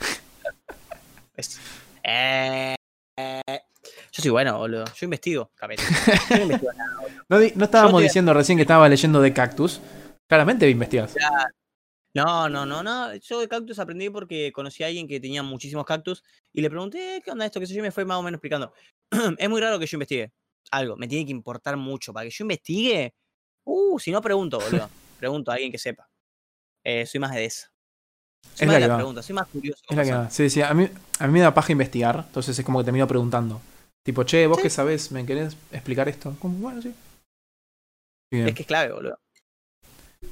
[1.36, 1.60] Es-
[2.02, 2.74] Eh,
[3.16, 3.42] eh,
[4.12, 4.84] Yo soy bueno, boludo.
[4.86, 5.50] Yo investigo.
[5.60, 5.66] Yo
[6.36, 7.20] no investigo nada, boludo.
[7.28, 9.80] No, no estábamos Yo te- diciendo recién que estaba leyendo de Cactus.
[10.28, 11.14] Claramente investigas.
[12.14, 13.14] No, no, no, no.
[13.16, 17.22] Yo de cactus aprendí porque conocí a alguien que tenía muchísimos cactus y le pregunté
[17.24, 18.72] qué onda esto, que sé yo, y me fue más o menos explicando.
[19.38, 20.32] es muy raro que yo investigue
[20.72, 20.96] algo.
[20.96, 22.12] Me tiene que importar mucho.
[22.12, 23.14] Para que yo investigue,
[23.64, 24.88] uh, si no pregunto, boludo.
[25.18, 26.08] pregunto a alguien que sepa.
[26.84, 27.70] Eh, soy más de esa.
[28.52, 29.82] Es Soy más la de la pregunta, soy más curioso.
[29.88, 30.30] Es la que va.
[30.30, 30.88] Sí, sí, a mí,
[31.18, 32.24] a mí me da paja investigar.
[32.26, 33.60] Entonces es como que termino preguntando.
[34.02, 34.62] Tipo, che, vos Sí.
[34.64, 36.34] qué sabés, ¿me querés explicar esto?
[36.40, 36.94] Como, bueno, sí.
[38.32, 38.48] Bien.
[38.48, 39.18] Es que es clave, boludo.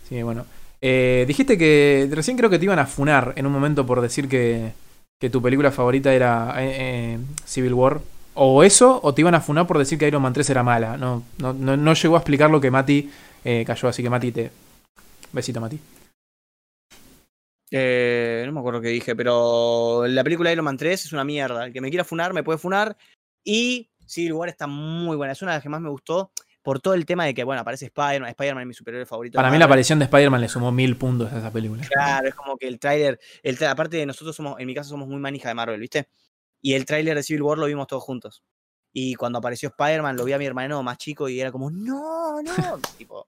[0.09, 0.47] Sí, bueno.
[0.81, 4.29] Eh, dijiste que recién creo que te iban a funar en un momento por decir
[4.29, 4.73] que,
[5.21, 6.77] que tu película favorita era eh,
[7.15, 8.01] eh, Civil War.
[8.41, 10.97] O eso, o te iban a funar por decir que Iron Man 3 era mala.
[10.97, 13.11] No, no, no, no llegó a explicar lo que Mati
[13.45, 14.51] eh, cayó, así que Mati te...
[15.33, 15.79] Besito, Mati.
[17.71, 21.65] Eh, no me acuerdo qué dije, pero la película Iron Man 3 es una mierda.
[21.67, 22.97] El que me quiera funar me puede funar.
[23.45, 25.33] Y Civil War está muy buena.
[25.33, 26.31] Es una de las que más me gustó
[26.63, 28.31] por todo el tema de que, bueno, aparece Spider-Man.
[28.31, 29.37] Spider-Man es mi superhéroe favorito.
[29.37, 31.83] Para mí la aparición de Spider-Man le sumó mil puntos a esa película.
[31.87, 34.91] Claro, es como que el tráiler, el tra- aparte de nosotros somos, en mi caso
[34.91, 36.09] somos muy manija de Marvel, ¿viste?
[36.61, 38.43] Y el tráiler de Civil War lo vimos todos juntos.
[38.93, 42.43] Y cuando apareció Spider-Man lo vi a mi hermano más chico y era como, no,
[42.43, 42.53] no,
[42.99, 43.27] tipo,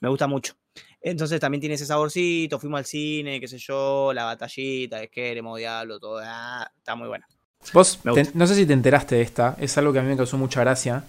[0.00, 0.54] me gusta mucho.
[1.00, 5.58] Entonces también tiene ese saborcito, fuimos al cine, qué sé yo, la batallita, de queremos,
[5.58, 7.26] diablo, todo, ah, está muy buena.
[7.74, 10.16] Vos, te- no sé si te enteraste de esta, es algo que a mí me
[10.16, 11.04] causó mucha gracia.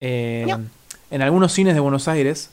[0.00, 0.60] Eh, No.
[1.10, 2.50] En algunos cines de Buenos Aires,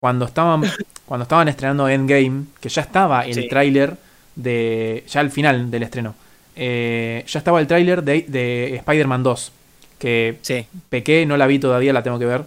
[0.00, 0.62] cuando estaban,
[1.06, 3.48] cuando estaban estrenando Endgame, que ya estaba el Sí.
[3.48, 3.96] tráiler
[4.34, 5.04] de.
[5.06, 6.14] ya al final del estreno,
[6.56, 9.52] eh, ya estaba el tráiler de, de Spider-Man 2,
[9.98, 12.44] que Sí, pequé, no la vi todavía, la tengo que ver.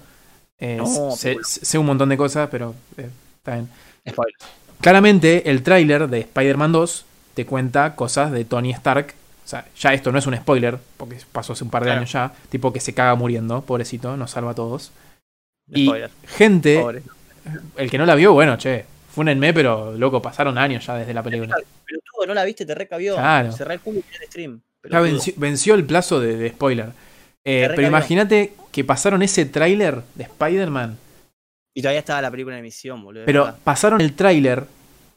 [0.60, 1.38] Eh, No, sé,
[1.78, 3.70] un montón de cosas, pero eh, está bien.
[4.10, 4.36] spoiler.
[4.82, 7.06] Claramente, el tráiler de Spider-Man 2
[7.36, 9.14] te cuenta cosas de Tony Stark.
[9.46, 12.00] O sea, ya esto no es un spoiler, porque pasó hace un par de Claro.
[12.00, 12.32] años ya.
[12.50, 14.92] Tipo que se caga muriendo, pobrecito, nos salva a todos.
[15.74, 15.90] Y
[16.28, 17.04] gente, Pobre.
[17.78, 21.22] el que no la vio, bueno, che, fúnenme, pero loco, pasaron años ya desde la
[21.24, 21.56] película.
[21.86, 23.16] Pero tú no la viste, te recabió.
[23.16, 23.52] Claro.
[23.52, 24.62] Cerrá el culo y el stream.
[24.90, 26.88] Ya venció, venció el plazo de, de spoiler.
[27.46, 30.98] Eh, pero imagínate que pasaron ese tráiler de Spider-Man,
[31.74, 33.24] Y todavía estaba la película en emisión, boludo.
[33.26, 33.60] pero verdad.
[33.64, 34.66] pasaron el tráiler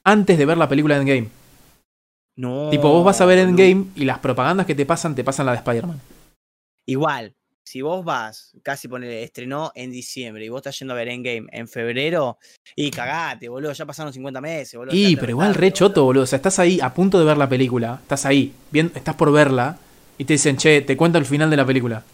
[0.05, 1.29] antes de ver la película de Endgame.
[2.37, 2.69] No.
[2.71, 3.51] tipo, vos vas a ver boludo.
[3.65, 6.01] Endgame y las propagandas que te pasan, te pasan la de Spider-Man.
[6.87, 7.35] Igual,
[7.67, 11.49] si vos vas, casi ponele, estrenó en diciembre y vos estás yendo a ver Endgame
[11.51, 12.39] en febrero,
[12.77, 14.95] y cagate, boludo, ya pasaron 50 meses, boludo.
[14.95, 16.23] Y, pero igual re choto, boludo.
[16.23, 17.99] O sea, estás ahí a punto de ver la película.
[18.03, 19.79] Estás ahí, bien, estás por verla.
[20.17, 22.05] Y te dicen, che, te cuento el final de la película.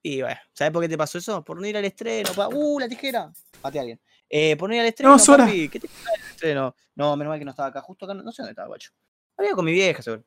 [0.00, 1.44] Y bueno, ¿sabes por qué te pasó eso?
[1.44, 2.30] Por no ir al estreno.
[2.34, 2.48] Pa...
[2.48, 3.32] ¡Uh, la tijera!
[3.62, 4.00] Mate a alguien.
[4.28, 5.16] Eh, por no ir al estreno.
[5.16, 6.76] No, papi, ¿Qué te pasa el estreno?
[6.94, 7.80] No, menos mal que no estaba acá.
[7.80, 8.92] Justo acá, no, no sé dónde estaba, guacho.
[9.36, 10.24] Había con mi vieja, seguro.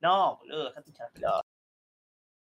[0.00, 1.46] No, boludo, dejate echar la pelota.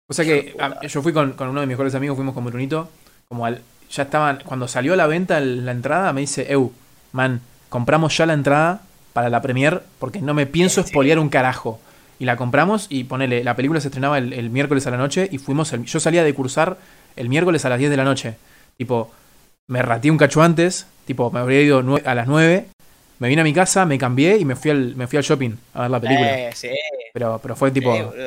[0.08, 2.46] O sea que a- yo fui con, con uno de mis mejores amigos, fuimos con
[2.46, 2.90] Brunito,
[3.28, 3.62] como al,
[3.92, 6.72] ya estaban, cuando salió a la venta la entrada, me dice, Eu,
[7.12, 8.82] man, compramos ya la entrada
[9.14, 11.80] para la premier porque no me pienso espolear un carajo.
[12.20, 15.28] Y la compramos y ponele, la película se estrenaba el, el miércoles a la noche
[15.32, 16.78] y fuimos, el- yo salía de cursar
[17.16, 18.36] el miércoles a las 10 de la noche.
[18.78, 19.12] Tipo,
[19.68, 22.68] me rateé un cacho antes, tipo, me habría ido a las 9,
[23.20, 25.52] me vine a mi casa, me cambié y me fui al, me fui al shopping
[25.74, 26.30] a ver la película.
[26.48, 26.70] Eh, sí,
[27.14, 27.94] Pero, pero fue tipo...
[27.94, 28.20] sí.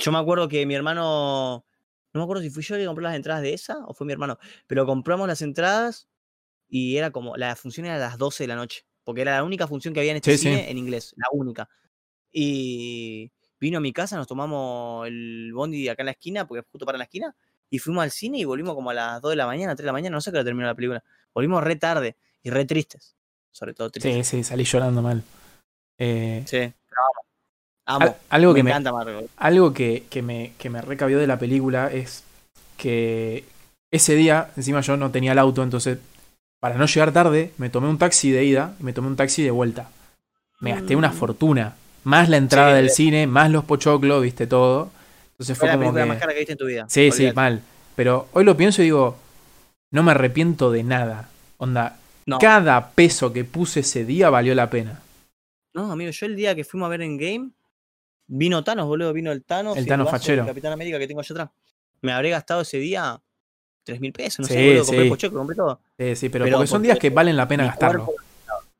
[0.00, 1.64] Yo me acuerdo que mi hermano.
[2.12, 4.12] No me acuerdo si fui yo que compré las entradas de esa o fue mi
[4.12, 4.38] hermano.
[4.66, 6.08] Pero compramos las entradas
[6.68, 7.36] y era como.
[7.36, 8.84] La función era a las 12 de la noche.
[9.04, 10.44] Porque era la única función que había en este Sí, sí.
[10.48, 11.14] cine en inglés.
[11.16, 11.68] La única.
[12.32, 16.86] Y vino a mi casa, nos tomamos el bondi acá en la esquina, porque justo
[16.86, 17.34] para en la esquina.
[17.68, 19.86] Y fuimos al cine y volvimos como a las 2 de la mañana, 3 de
[19.86, 20.14] la mañana.
[20.14, 21.04] No sé qué hora terminó la película.
[21.34, 23.16] Volvimos re tarde y re tristes.
[23.52, 24.26] Sobre todo tristes.
[24.28, 25.22] Sí, sí, salí llorando mal.
[25.98, 26.56] Eh, Sí.
[26.88, 27.00] pero.
[27.94, 28.16] Amo.
[28.28, 29.26] algo me que me, encanta Marvel.
[29.36, 32.24] algo que, que me, que me recabió de la película es
[32.76, 33.44] que
[33.90, 35.98] ese día, encima yo no tenía el auto, entonces
[36.60, 39.42] para no llegar tarde, me tomé un taxi de ida y me tomé un taxi
[39.42, 39.88] de vuelta.
[40.60, 41.14] Me gasté una Mm.
[41.14, 41.76] fortuna.
[42.04, 44.90] Más la entrada Sí, del de- cine, más los pochoclos, viste todo.
[45.32, 46.08] Entonces Fue fue la como película que...
[46.10, 46.84] más cara que viste en tu vida.
[46.88, 47.62] Sí, sí, mal.
[47.96, 49.16] Pero hoy lo pienso y digo,
[49.90, 51.28] no me arrepiento de nada.
[51.56, 51.96] Onda,
[52.26, 52.38] No.
[52.38, 55.00] cada peso que puse ese día valió la pena.
[55.72, 57.50] No, amigo, yo el día que fuimos a ver en Game,
[58.32, 59.76] vino Thanos, boludo, vino el Thanos.
[59.76, 60.42] El Thanos fachero.
[60.42, 61.50] del Capitán América que tengo allá atrás.
[62.02, 63.20] Me habré gastado ese día
[63.84, 65.08] tres mil pesos, no Sí, sé, boludo, compré sí.
[65.10, 65.80] pocheco, compré todo.
[65.98, 68.06] Sí, sí, pero, Pero porque son ¿por días que valen la pena gastarlo.
[68.06, 68.22] cuerpo-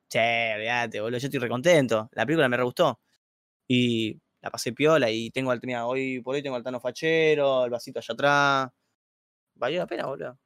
[0.09, 2.09] Che, olvídate, boludo, yo estoy recontento.
[2.13, 2.99] La película me re gustó.
[3.67, 7.63] Y la pasé piola y tengo al mira, hoy por hoy tengo al Thanos fachero,
[7.65, 8.69] el vasito allá atrás.
[9.55, 10.37] Valió la pena, boludo.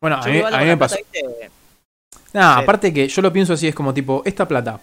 [0.00, 0.96] Bueno, a mí, a mí me pasó.
[0.96, 2.38] Sí.
[2.38, 4.80] aparte que yo lo pienso así, es como tipo, esta plata,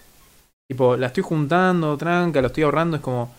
[0.68, 3.34] tipo, la estoy juntando, tranca, lo estoy ahorrando, es como,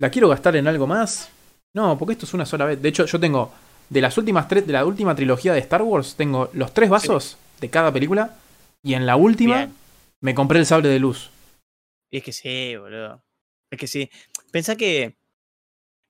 [0.00, 1.30] ¿la quiero gastar en algo más?
[1.74, 2.80] No, porque esto es una sola vez.
[2.80, 3.52] De hecho, yo tengo,
[3.88, 7.36] de las últimas tres, de la última trilogía de Star Wars, tengo los tres vasos
[7.60, 8.36] de cada película,
[8.82, 9.74] y en la última Bien.
[10.20, 11.30] me compré el sable de luz.
[12.10, 13.22] Y es que sí, boludo.
[13.70, 14.10] Es que sí.
[14.50, 15.16] Pensá que.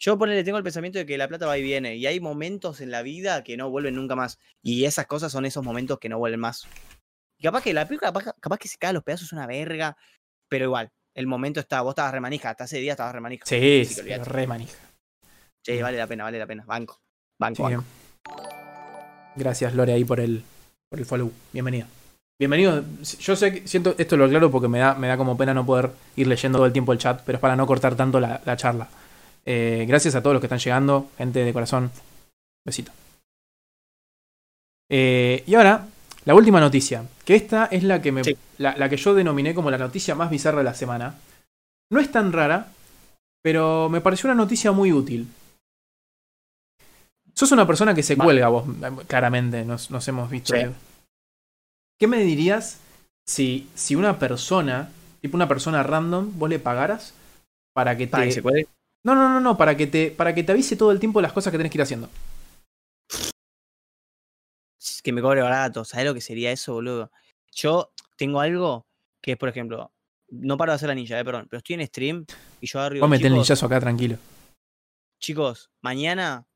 [0.01, 1.95] Yo ponele, tengo el pensamiento de que la plata va y viene.
[1.95, 4.41] Y hay momentos en la vida que no vuelven nunca más.
[4.61, 6.67] Y esas cosas son esos momentos que no vuelven más.
[7.43, 9.49] Y capaz que la película, capaz, capaz que se cae a los pedazos es una
[9.49, 9.97] verga.
[10.49, 11.81] Pero igual, el momento está.
[11.83, 12.51] Vos estabas remanija.
[12.51, 13.45] Hasta ese día estabas remanija.
[13.47, 14.31] Sí, sí, olvidate.
[14.31, 14.79] re manija.
[15.67, 16.63] Sí, vale la pena, vale la pena.
[16.65, 17.01] Banco.
[17.41, 17.75] Banco, Sí.
[17.75, 17.85] banco.
[19.35, 20.45] Gracias, Lore, ahí por el,
[20.89, 21.33] por el follow.
[21.53, 21.89] Bienvenido.
[22.39, 22.85] Bienvenido.
[23.19, 25.67] Yo sé que siento, esto lo aclaro porque me da, me da como pena no
[25.67, 28.41] poder ir leyendo todo el tiempo el chat, pero es para no cortar tanto la,
[28.45, 28.89] la charla.
[29.45, 31.91] Eh, gracias a todos los que están llegando, gente de corazón.
[32.65, 32.93] Besito.
[34.89, 35.89] Eh, y ahora,
[36.25, 37.03] la última noticia.
[37.25, 38.37] Que esta es la que, me, Sí.
[38.59, 41.15] la, la que yo denominé como la noticia más bizarra de la semana.
[41.91, 42.69] No es tan rara,
[43.43, 45.29] pero me pareció una noticia muy útil.
[47.35, 48.25] Sos una persona que se Va.
[48.25, 48.65] cuelga, vos,
[49.07, 50.55] claramente, nos, nos hemos visto.
[50.55, 50.63] Sí.
[51.99, 52.79] ¿Qué me dirías
[53.27, 54.91] si, si una persona,
[55.21, 57.15] tipo una persona random, vos le pagaras
[57.73, 58.11] para que te.
[58.13, 58.67] Para que se cuelgue.
[59.05, 61.33] No, no, no, no, para que te, para que te avise todo el tiempo las
[61.33, 62.09] cosas que tenés que ir haciendo.
[65.03, 65.85] Que me cobre barato.
[65.85, 67.11] ¿Sabés lo que sería eso, boludo?
[67.53, 68.87] Yo tengo algo
[69.21, 69.93] que es, por ejemplo,
[70.31, 72.25] no paro de hacer la ninja, eh, perdón, pero estoy en stream
[72.61, 73.05] y yo arriba.
[73.05, 74.17] Vos metés el ninjazo acá tranquilo.
[75.19, 76.47] chicos, mañana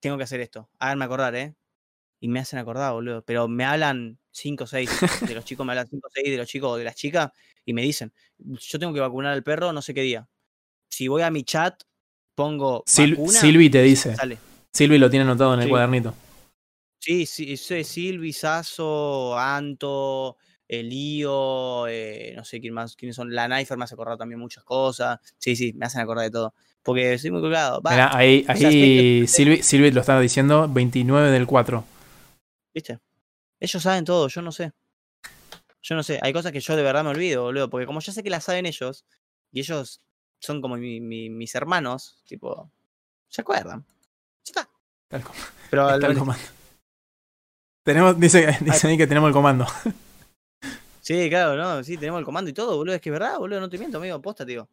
[0.00, 0.68] tengo que hacer esto.
[0.78, 1.54] Háganme acordar, ¿eh?
[2.20, 3.22] Y me hacen acordar, boludo.
[3.22, 4.90] Pero me hablan 5 o 6
[5.26, 7.30] de los chicos, me hablan 5 o 6 de los chicos o de las chicas
[7.66, 10.26] y me dicen, yo tengo que vacunar al perro no sé qué día.
[10.90, 11.82] Si voy a mi chat,
[12.34, 14.14] pongo Sil- vacuna, Silvi te dice.
[14.14, 14.38] sale.
[14.72, 15.70] Silvi lo tiene anotado en el Sí.
[15.70, 16.14] cuadernito.
[17.04, 23.34] Sí, sí, sí, Silvi, Sasso, Anto, Elío, eh, no sé quién más, quiénes son.
[23.34, 25.18] La Knifer me hace acordar también muchas cosas.
[25.36, 26.54] Sí, sí, me hacen acordar de todo.
[26.82, 27.82] Porque soy muy colgado.
[27.82, 31.84] Va, ahí, o sea, ahí Silvi, Silvi lo estaba diciendo, 29 del 4.
[32.72, 32.98] ¿Viste?
[33.60, 34.72] Ellos saben todo, yo no sé.
[35.82, 38.14] Yo no sé, hay cosas que yo de verdad me olvido, boludo, porque como ya
[38.14, 39.04] sé que las saben ellos,
[39.52, 40.00] y ellos
[40.38, 42.70] son como mi- mi- mis hermanos, tipo,
[43.28, 43.84] se acuerdan.
[44.46, 44.70] Ya está.
[45.70, 46.42] Pero está el comando.
[47.84, 49.66] Tenemos, dice, dice ahí que tenemos el comando.
[51.00, 53.60] sí, claro, no, sí, tenemos el comando y todo, boludo, es que es verdad, boludo,
[53.60, 54.66] no te miento, amigo, posta, tío.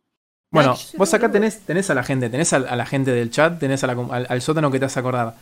[0.50, 3.60] Bueno, vos acá tenés, tenés a la gente, tenés a, a la gente del chat,
[3.60, 5.36] tenés a la al, al sótano que te vas a acordar.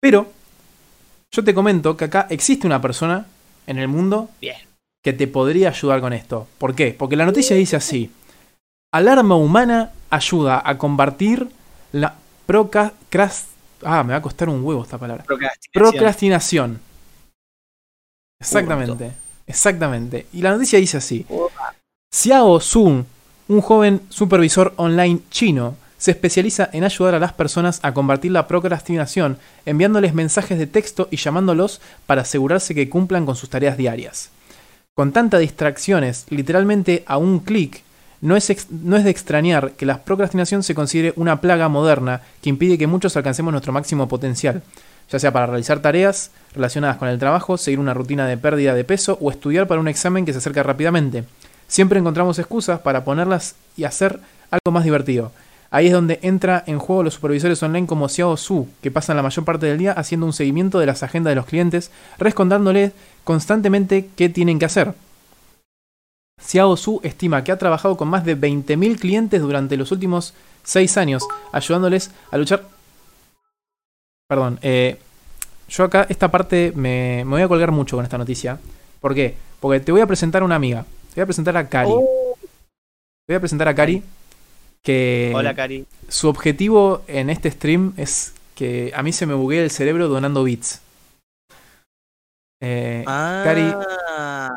[0.00, 0.30] Pero,
[1.30, 3.26] yo te comento que acá existe una persona
[3.66, 4.56] en el mundo Bien.
[5.02, 6.46] que te podría ayudar con esto.
[6.58, 6.94] ¿Por qué?
[6.98, 8.10] Porque la noticia dice así.
[8.92, 11.48] Alarma humana ayuda a combatir
[11.92, 12.14] la
[12.46, 13.48] procrast...
[13.82, 15.24] Ah, me va a costar un huevo esta palabra.
[15.24, 15.70] Procrastinación.
[15.72, 16.80] Procrastinación.
[18.40, 19.12] Exactamente.
[19.46, 20.26] Exactamente.
[20.32, 21.26] Y la noticia dice así.
[22.12, 23.06] Xiao Sun,
[23.48, 28.48] un joven supervisor online chino, se especializa en ayudar a las personas a combatir la
[28.48, 29.36] procrastinación,
[29.66, 34.30] enviándoles mensajes de texto y llamándolos para asegurarse que cumplan con sus tareas diarias.
[34.94, 37.82] Con tantas distracciones, literalmente a un clic,
[38.22, 42.48] no es, no es de extrañar que la procrastinación se considere una plaga moderna que
[42.48, 44.62] impide que muchos alcancemos nuestro máximo potencial,
[45.10, 48.84] ya sea para realizar tareas relacionadas con el trabajo, seguir una rutina de pérdida de
[48.84, 51.24] peso o estudiar para un examen que se acerca rápidamente.
[51.66, 54.20] Siempre encontramos excusas para ponerlas y hacer
[54.50, 55.32] algo más divertido.
[55.72, 59.22] Ahí es donde entra en juego los supervisores online como Xiao Su, que pasan la
[59.22, 62.92] mayor parte del día haciendo un seguimiento de las agendas de los clientes, rescondándoles
[63.22, 64.94] constantemente qué tienen que hacer.
[66.44, 70.34] Xiao Su estima que ha trabajado con más de 20.000 clientes durante los últimos
[70.64, 71.22] 6 años,
[71.52, 72.79] ayudándoles a luchar.
[74.30, 74.96] Perdón, eh,
[75.68, 78.60] yo acá esta parte me, me voy a colgar mucho con esta noticia.
[79.00, 79.34] ¿Por qué?
[79.58, 80.84] Porque te voy a presentar a una amiga.
[81.08, 81.90] Te voy a presentar a Cari.
[81.92, 84.04] Oh, Te voy a presentar a Cari.
[84.84, 85.84] Que Hola, Cari.
[86.08, 90.44] su objetivo en este stream es que a mí se me buguee el cerebro donando
[90.44, 90.80] bits.
[92.62, 93.74] Eh, Cari,
[94.08, 94.54] Ah,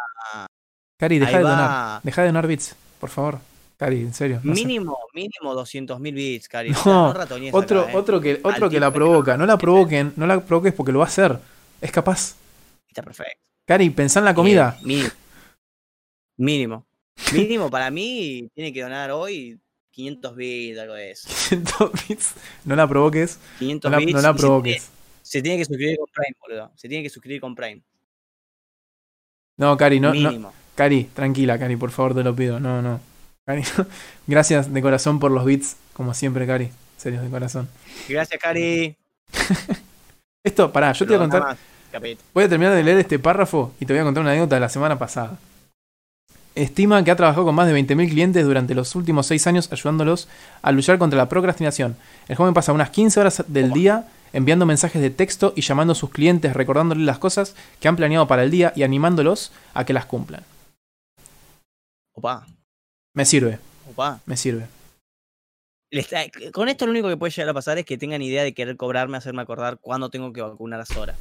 [1.00, 1.50] Cari, deja ahí de va.
[1.50, 2.02] donar.
[2.04, 3.40] Deja de donar bits, por favor.
[3.84, 4.40] Cari, en serio.
[4.44, 4.62] no sé.
[4.62, 6.70] Mínimo, mínimo 200.000 bits, Cari.
[6.70, 7.96] No, O sea, no ratonees Otro, acá, eh.
[7.98, 9.36] otro que, otro Al que la provoca.
[9.36, 11.38] No la provoquen, no la provoques porque lo va a hacer.
[11.82, 12.36] Es capaz.
[12.88, 13.42] Está perfecto.
[13.66, 14.78] Cari, pensá en la comida.
[14.80, 15.10] Eh, mínimo.
[16.38, 16.86] Mínimo.
[17.34, 19.60] Mínimo para mí tiene que donar hoy
[19.92, 21.28] 500 bits, algo de eso.
[21.30, 21.64] 100
[22.08, 22.34] bits.
[22.64, 23.38] No la provoques.
[23.60, 24.14] 500 No la, bits.
[24.14, 24.74] no la se provoques.
[24.76, 24.88] tiene-
[25.24, 26.72] Se, tiene que suscribir con Prime, boludo.
[26.76, 27.82] Se tiene que suscribir con Prime.
[29.58, 30.14] No, Cari, no, no.
[30.32, 30.54] Mínimo.
[30.76, 32.60] Cari, tranquila, Cari, por favor, te lo pido.
[32.62, 33.00] No, no.
[33.46, 33.64] Cari,
[34.28, 36.66] gracias de corazón por los bits, como siempre, Cari.
[36.66, 37.70] En serio, de corazón.
[38.08, 38.96] Gracias, Cari.
[40.44, 41.42] Esto, pará, yo te voy a contar.
[41.42, 41.58] más.
[42.34, 44.62] Voy a terminar de leer este párrafo y te voy a contar una anécdota de
[44.62, 45.38] la semana pasada.
[46.56, 50.28] Estima que ha trabajado con más de 20.000 clientes durante los últimos 6 años ayudándolos
[50.62, 51.96] a luchar contra la procrastinación.
[52.28, 55.96] El joven pasa unas 15 horas del día enviando mensajes de texto y llamando a
[55.96, 59.94] sus clientes recordándoles las cosas que han planeado para el día y animándolos a que
[59.94, 60.44] las cumplan.
[62.14, 62.46] Opa,
[63.14, 63.60] Me sirve,
[63.90, 64.22] opa.
[64.26, 64.68] me sirve.
[65.92, 68.54] Está- Con esto lo único que puede llegar a pasar es que tengan idea de
[68.54, 71.16] querer cobrarme, hacerme acordar cuándo tengo que vacunar a Sora.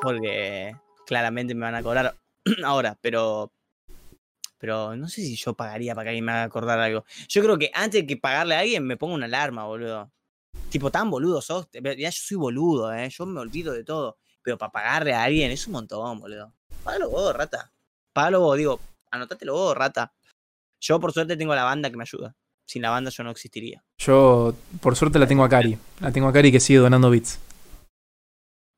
[0.00, 0.76] Porque
[1.06, 2.14] claramente me van a cobrar
[2.64, 3.50] ahora, pero.
[4.60, 7.04] Pero no sé si yo pagaría para que alguien me haga acordar algo.
[7.28, 10.10] Yo creo que antes de que pagarle a alguien me pongo una alarma, boludo.
[10.70, 11.68] Tipo, tan boludo sos.
[11.72, 13.08] Ya yo soy boludo, eh.
[13.08, 14.18] Yo me olvido de todo.
[14.42, 16.52] Pero para pagarle a alguien es un montón, boludo.
[16.84, 17.72] Págalo vos, rata.
[18.12, 18.80] Págalo vos, digo,
[19.12, 20.12] anotátelo vos, rata.
[20.80, 22.34] Yo por suerte tengo la banda que me ayuda.
[22.66, 23.82] Sin la banda yo no existiría.
[23.98, 25.78] Yo, por suerte, la tengo a Cari.
[26.00, 27.38] La tengo a Cari que sigue donando bits.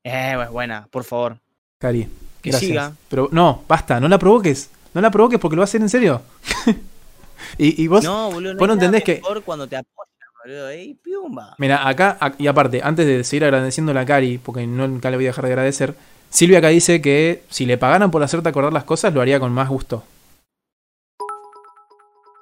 [0.03, 1.37] Eh, pues buena, por favor.
[1.79, 2.07] Cari,
[2.41, 2.69] Que gracias.
[2.69, 2.93] siga.
[3.09, 4.69] Pero no, basta, no la provoques.
[4.93, 6.21] No la provoques porque lo va a hacer en serio.
[7.57, 10.07] y, y vos, No, boludo, no vos no entendés que- cuando te apoyan,
[10.43, 10.95] boludo.
[11.03, 11.55] Piumba.
[11.59, 15.25] Mira, acá, ac- y aparte, antes de seguir agradeciendo a Cari, porque nunca le voy
[15.25, 15.95] a dejar de agradecer,
[16.29, 19.51] Silvia acá dice que si le pagaran por hacerte acordar las cosas, lo haría con
[19.51, 20.03] más gusto.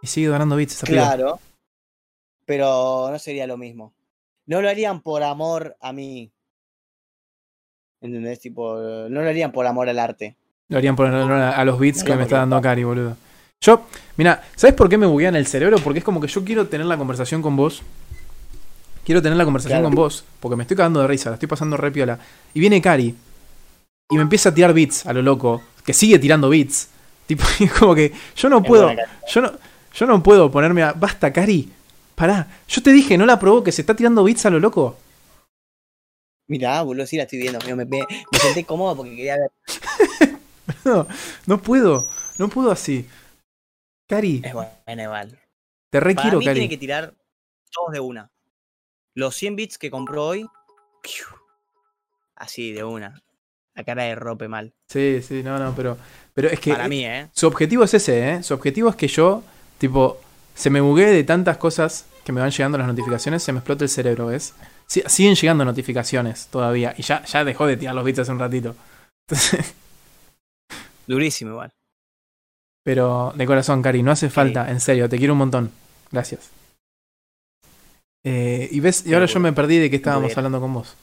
[0.02, 1.06] Y sigue donando bits esa piba.
[1.06, 1.40] Claro.
[2.46, 3.94] Pero no sería lo mismo.
[4.46, 6.32] No lo harían por amor a mí.
[8.02, 8.40] ¿Entendés?
[8.40, 8.76] Tipo,
[9.10, 10.36] no lo harían por amor al arte.
[10.70, 12.62] Lo harían por honor a, a los bits No, que no, me está dando.
[12.62, 13.18] Cari, boludo.
[13.62, 13.84] Yo,
[14.16, 15.78] mira, ¿sabes por qué me buguean el cerebro?
[15.80, 17.82] Porque es como que yo quiero tener la conversación con vos.
[19.04, 19.90] Quiero tener la conversación Claro.
[19.90, 22.20] con vos, porque me estoy cagando de risa, la estoy pasando re piola.
[22.54, 23.16] Y viene Cari
[24.12, 26.90] y me empieza a tirar bits a lo loco, que sigue tirando bits.
[27.26, 28.92] Tipo, es como que yo no puedo,
[29.28, 29.52] yo no,
[29.94, 30.94] yo no puedo ponerme a.
[30.94, 31.72] Basta, Cari.
[32.16, 32.48] Pará.
[32.68, 34.98] Yo te dije, no la provoques, se está tirando bits a lo loco.
[36.48, 37.60] Mirá, boludo, sí la estoy viendo.
[37.66, 39.52] Me, me, me senté cómodo porque quería ver.
[40.86, 41.08] No,
[41.48, 42.08] no puedo.
[42.38, 43.08] No puedo así.
[44.08, 45.40] Cari, Es buena igual.
[45.90, 46.60] te re Para mí Cari.
[46.60, 47.14] tiene que tirar
[47.72, 48.32] todos de una.
[49.16, 50.48] Los 100 bits que compró hoy.
[51.02, 51.26] ¡piu!
[52.36, 53.22] Así, de una.
[53.74, 54.74] La cara de rope mal.
[54.88, 55.98] Sí, sí, no, no, pero.
[56.34, 56.72] Pero es que.
[56.72, 57.30] Para mí, ¿eh?
[57.34, 58.44] Su objetivo es ese, ¿eh?
[58.44, 59.44] Su objetivo es que yo,
[59.80, 60.20] tipo,
[60.54, 63.84] se me buguee de tantas cosas que me van llegando las notificaciones, se me explota
[63.84, 64.54] el cerebro, ¿ves?
[64.86, 66.94] Sí, siguen llegando notificaciones todavía.
[66.98, 68.76] Y ya, ya dejó de tirar los bits hace un ratito.
[69.28, 69.74] Entonces,
[71.08, 71.72] Durísimo igual.
[72.84, 75.72] pero de corazón, Cari, no hace falta, en serio, te quiero un montón.
[76.12, 76.52] Gracias.
[78.26, 80.96] Eh, y ves, y ahora yo me perdí de que estábamos hablando con vos.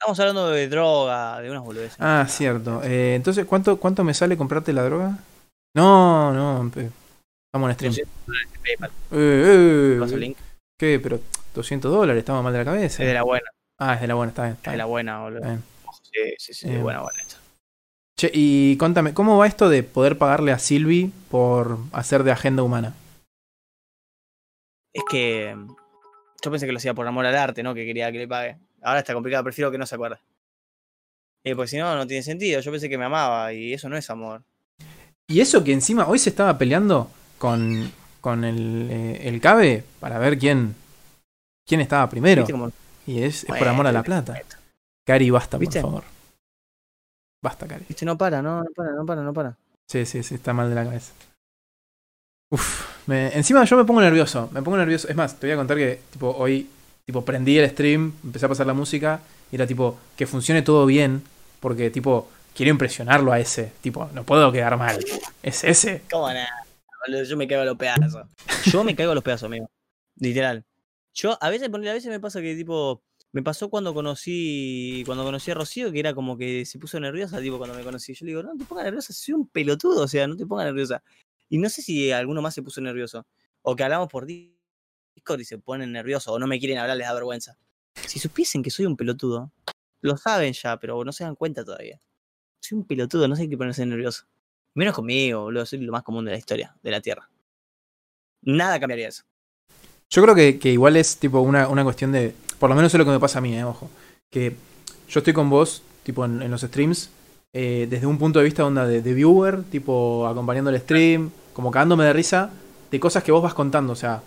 [0.00, 1.96] Estamos hablando de droga, de unas boludeces.
[2.00, 2.82] Ah, cierto.
[2.82, 5.18] Eh, entonces, ¿cuánto, ¿cuánto me sale comprarte la droga?
[5.74, 6.56] No, no.
[6.56, 6.90] a un stream.
[7.52, 8.90] 200 dólares de PayPal.
[9.12, 10.38] Eh, eh, link.
[10.78, 11.00] ¿Qué?
[11.00, 11.20] Pero
[11.54, 13.02] 200 dólares, estamos mal de la cabeza.
[13.02, 13.48] Es de la buena,
[13.78, 14.54] Ah, es de la buena, está bien.
[14.56, 15.58] está es de la buena, boludo.
[16.02, 16.82] Sí, sí, sí, Bien.
[16.82, 17.36] buena, buena esta.
[18.18, 22.62] Che, y contame, ¿cómo va esto de poder pagarle a Silvi por hacer de agenda
[22.62, 22.94] humana?
[24.92, 25.68] Es que mm,
[26.44, 27.74] yo pensé que lo hacía por amor al arte, ¿no?
[27.74, 28.58] Que quería que le pague.
[28.82, 30.18] Ahora está complicado, prefiero que no se acuerde.
[31.44, 32.60] Eh, porque si no, no tiene sentido.
[32.60, 34.42] Yo pensé que me amaba y eso no es amor.
[35.30, 37.90] Y eso que encima hoy se estaba peleando con,
[38.20, 40.74] con el, eh, el Cabe para ver quién,
[41.66, 42.42] quién estaba primero.
[42.42, 42.72] ¿Viste cómo-
[43.06, 44.40] Y es, es por amor a la plata.
[45.06, 45.80] Cari, basta, ¿Viste?
[45.80, 46.04] por favor.
[47.42, 47.84] Basta, Cari.
[47.88, 49.56] Viste, no para, no, no para, no para, no para.
[49.88, 51.12] Sí, sí, sí, está mal de la cabeza.
[52.52, 55.08] Uf, me- encima yo me pongo nervioso, me pongo nervioso.
[55.08, 56.68] Es más, te voy a contar que tipo hoy
[57.06, 59.20] tipo prendí el stream, empecé a pasar la música
[59.50, 61.22] y era tipo que funcione todo bien
[61.60, 64.98] porque tipo quiero impresionarlo a ese, tipo, no puedo quedar mal.
[65.42, 66.02] Es ese.
[66.10, 66.48] ¿Cómo nada?
[67.26, 68.26] Yo me caigo a los pedazos.
[68.66, 69.70] Yo me caigo a los pedazos, amigo.
[70.16, 70.64] Literal.
[71.14, 73.02] Yo, a veces, a veces me pasa que, tipo,
[73.32, 77.40] me pasó cuando conocí, cuando conocí a Rocío, que era como que se puso nerviosa,
[77.40, 78.14] tipo, cuando me conocí.
[78.14, 80.66] Yo le digo, no te pongas nerviosa, soy un pelotudo, o sea, no te pongas
[80.66, 81.02] nerviosa.
[81.48, 83.26] Y no sé si alguno más se puso nervioso.
[83.62, 87.06] O que hablamos por Discord y se ponen nerviosos, o no me quieren hablar, les
[87.06, 87.56] da vergüenza.
[87.94, 89.52] Si supiesen que soy un pelotudo,
[90.00, 92.00] lo saben ya, pero no se dan cuenta todavía.
[92.60, 94.24] Soy un pelotudo, no sé qué ponerse nervioso.
[94.74, 97.28] Menos conmigo, boludo, soy lo más común de la historia, de la Tierra.
[98.42, 99.24] Nada cambiaría eso.
[100.10, 102.34] Yo creo que, igual es tipo una, una cuestión de.
[102.58, 103.88] Por lo menos es lo que me pasa a mí, eh, ojo.
[104.30, 104.54] Que
[105.08, 107.10] yo estoy con vos, tipo en, los streams,
[107.52, 112.04] eh, desde un punto de vista onda de, viewer, tipo acompañando el stream, como cagándome
[112.04, 112.50] de risa,
[112.90, 114.22] de cosas que vos vas contando, o sea.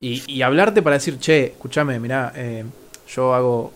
[0.00, 2.64] Y, hablarte para decir, che, escúchame, mirá, eh,
[3.08, 3.72] yo hago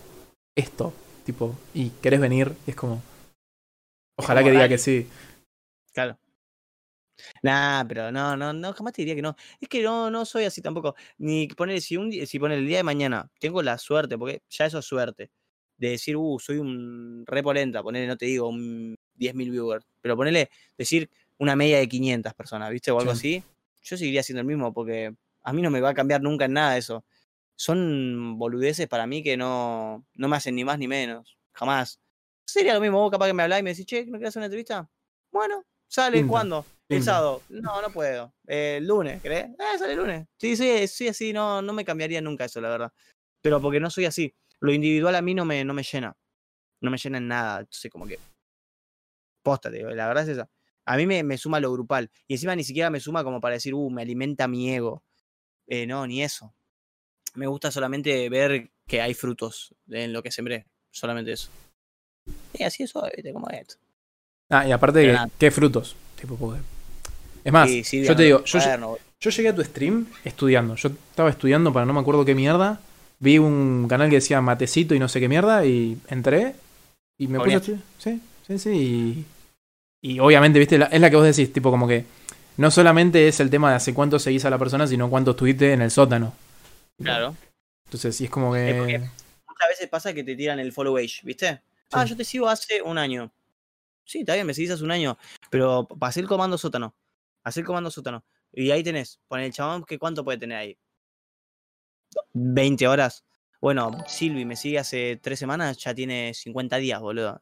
[0.55, 0.93] esto,
[1.25, 3.01] tipo, y querés venir, es como.
[4.17, 5.07] Ojalá que diga que sí.
[5.93, 6.17] Claro.
[7.43, 9.35] Nah, pero no, no, no, jamás te diría que no.
[9.59, 10.95] Es que no, no soy así tampoco.
[11.17, 14.65] Ni poner, si un si poner el día de mañana, tengo la suerte, porque ya
[14.65, 15.29] eso es suerte,
[15.77, 20.49] de decir, uh, soy un repolenta, ponerle, no te digo, un 10.000 viewers, pero ponerle,
[20.77, 22.91] decir una media de 500 personas, ¿viste?
[22.91, 23.37] O algo Sí.
[23.37, 23.45] así,
[23.83, 26.53] yo seguiría haciendo el mismo, porque a mí no me va a cambiar nunca en
[26.53, 27.05] nada eso.
[27.55, 31.99] Son boludeces para mí que no, no me hacen ni más ni menos, jamás.
[32.45, 34.39] Sería lo mismo, vos capaz que me hablás y me decís, che, ¿no querés hacer
[34.39, 34.89] una entrevista?
[35.31, 36.65] Bueno, sale, Pinta, ¿cuándo?
[36.89, 37.41] El sábado.
[37.49, 38.33] No, no puedo.
[38.47, 39.45] Eh, el lunes, ¿crees?
[39.45, 40.27] Eh, sale el lunes.
[40.37, 42.93] Sí, sí, sí, así, no, no me cambiaría nunca eso, la verdad.
[43.41, 44.35] Pero porque no soy así.
[44.59, 46.15] Lo individual a mí no me, no me llena.
[46.81, 47.59] No me llena en nada.
[47.61, 48.19] Entonces, como que.
[49.43, 50.49] Posta, te digo, la verdad es esa.
[50.85, 52.11] A mí me, me suma lo grupal.
[52.27, 55.03] Y encima ni siquiera me suma como para decir, uh, me alimenta mi ego.
[55.67, 56.53] Eh, no, ni eso.
[57.35, 60.67] Me gusta solamente ver que hay frutos en lo que sembré.
[60.91, 61.49] Solamente eso.
[62.53, 63.33] Y así es, ¿viste?
[63.33, 63.75] Como esto.
[64.49, 65.95] Ah, y aparte de que, qué frutos.
[66.19, 66.61] Tipo, porque-
[67.43, 70.75] Es más, Sí, sí, yo te digo, yo, cuaderno, Yo llegué a tu stream estudiando.
[70.75, 72.79] Yo estaba estudiando para no me acuerdo qué mierda.
[73.19, 75.65] Vi un canal que decía Matecito y no sé qué mierda.
[75.65, 76.55] Y entré.
[77.17, 77.57] Y me puse a Obvio.
[77.59, 77.81] estudiar.
[77.97, 79.25] Sí, sí, sí.
[80.01, 81.51] Y, y obviamente, viste, la- es la que vos decís.
[81.53, 82.05] Tipo, como que
[82.57, 85.71] no solamente es el tema de hace cuánto seguís a la persona, sino cuánto estuviste
[85.73, 86.33] en el sótano.
[87.01, 87.35] Claro.
[87.85, 88.73] Entonces, sí, es como que.
[89.47, 91.61] Muchas veces pasa que te tiran el follow age, ¿viste?
[91.93, 93.31] Ah, yo te sigo hace un año.
[94.05, 95.17] Sí, está bien, me seguís hace un año.
[95.49, 96.95] Pero pasé el comando sótano.
[97.43, 98.23] Hacé el comando sótano.
[98.51, 99.19] Y ahí tenés.
[99.27, 100.77] Pon el chabón que cuánto puede tener ahí.
[102.33, 103.23] 20 horas.
[103.61, 107.41] Bueno, Silvi me sigue hace tres semanas, ya tiene 50 días, boludo.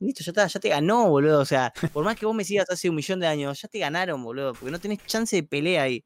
[0.00, 1.40] Listo, ya está, ya te ganó, boludo.
[1.40, 3.78] O sea, por más que vos me sigas hace un millón de años, ya te
[3.78, 4.52] ganaron, boludo.
[4.54, 6.04] Porque no tenés chance de pelea ahí.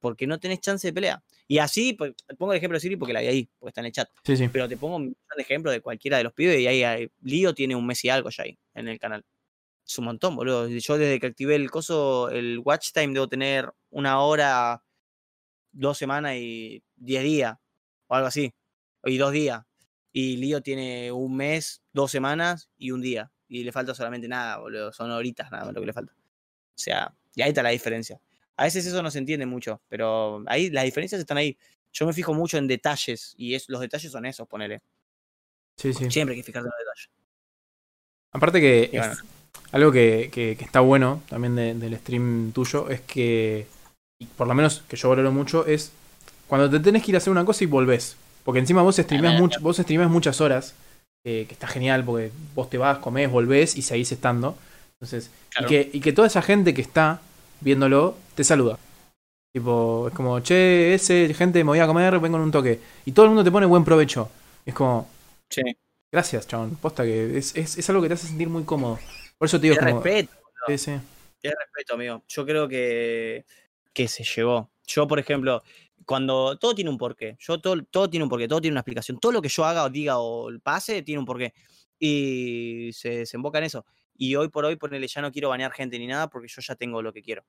[0.00, 1.22] Porque no tenés chance de pelea.
[1.46, 3.86] Y así, pues, pongo el ejemplo de Silvi porque la vi ahí, porque está en
[3.86, 4.08] el chat.
[4.24, 4.48] Sí, sí.
[4.48, 7.76] Pero te pongo un millón de cualquiera de los pibes y ahí hay- Lío tiene
[7.76, 9.24] un mes y algo ya ahí en el canal.
[9.86, 10.68] Es un montón, boludo.
[10.68, 14.82] Yo desde que activé el coso, el watch time, debo tener una hora,
[15.72, 17.56] dos semanas y diez días.
[18.06, 18.54] O algo así.
[19.04, 19.60] Y dos días.
[20.12, 23.30] Y Lío tiene un mes, dos semanas y un día.
[23.48, 24.92] Y le falta solamente nada, boludo.
[24.94, 26.12] Son horitas nada más lo que le falta.
[26.14, 28.18] O sea, y ahí está la diferencia.
[28.56, 31.56] A veces eso no se entiende mucho, pero ahí las diferencias están ahí.
[31.92, 34.80] Yo me fijo mucho en detalles y es, los detalles son esos, ponele.
[35.76, 36.10] Sí, sí.
[36.10, 37.10] Siempre hay que fijarte en los detalles.
[38.32, 39.22] Aparte que es-
[39.72, 43.66] algo que, que- que está bueno también de- del stream tuyo es que,
[44.36, 45.92] por lo menos que yo valoro mucho, es
[46.48, 48.16] cuando te tenés que ir a hacer una cosa y volvés.
[48.44, 49.42] Porque encima vos streamás, Claro.
[49.42, 50.74] mucho, vos streamás muchas horas,
[51.24, 54.56] eh, que está genial porque vos te vas, comés, volvés y seguís estando.
[55.00, 55.66] Entonces, Claro.
[55.66, 57.20] y, que, y que toda esa gente que está
[57.60, 58.78] viéndolo te saluda.
[59.52, 62.80] Tipo, es como, che, ese, gente, me voy a comer, vengo en un toque.
[63.04, 64.28] Y todo el mundo te pone buen provecho.
[64.66, 65.08] Es como,
[65.48, 65.62] Sí.
[66.10, 66.76] gracias, chabón.
[66.76, 68.98] Posta que es, es, es algo que te hace sentir muy cómodo.
[69.38, 70.32] Por eso te digo, Es como, respeto,
[70.66, 70.90] Sí, sí.
[71.42, 72.22] es respeto, amigo.
[72.28, 73.44] Yo creo que
[73.92, 74.70] que se llevó.
[74.88, 75.62] Yo, por ejemplo,
[76.04, 79.18] cuando todo tiene un porqué, yo todo, todo tiene un porqué, todo tiene una explicación.
[79.20, 81.54] Todo lo que yo haga o diga o pase tiene un porqué.
[81.98, 83.86] Y se desemboca en eso.
[84.16, 86.74] Y hoy por hoy, ponele, ya no quiero banear gente ni nada porque yo ya
[86.76, 87.44] tengo lo que quiero.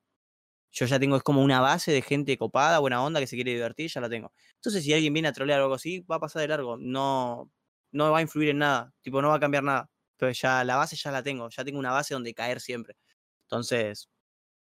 [0.72, 3.52] Yo ya tengo, es como una base de gente copada, buena onda, que se quiere
[3.54, 4.32] divertir, ya la tengo.
[4.56, 6.76] Entonces, si alguien viene a trolear algo así, va a pasar de largo.
[6.76, 7.50] No,
[7.92, 8.92] no va a influir en nada.
[9.02, 9.90] Tipo, no va a cambiar nada.
[10.16, 11.48] Pero ya la base ya la tengo.
[11.50, 12.96] Ya tengo una base donde caer siempre.
[13.44, 14.08] Entonces,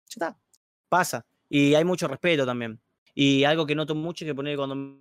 [0.08, 0.40] ya está.
[0.88, 1.26] Pasa.
[1.48, 2.80] Y hay mucho respeto también.
[3.14, 5.00] Y algo que noto mucho es que poner cuando me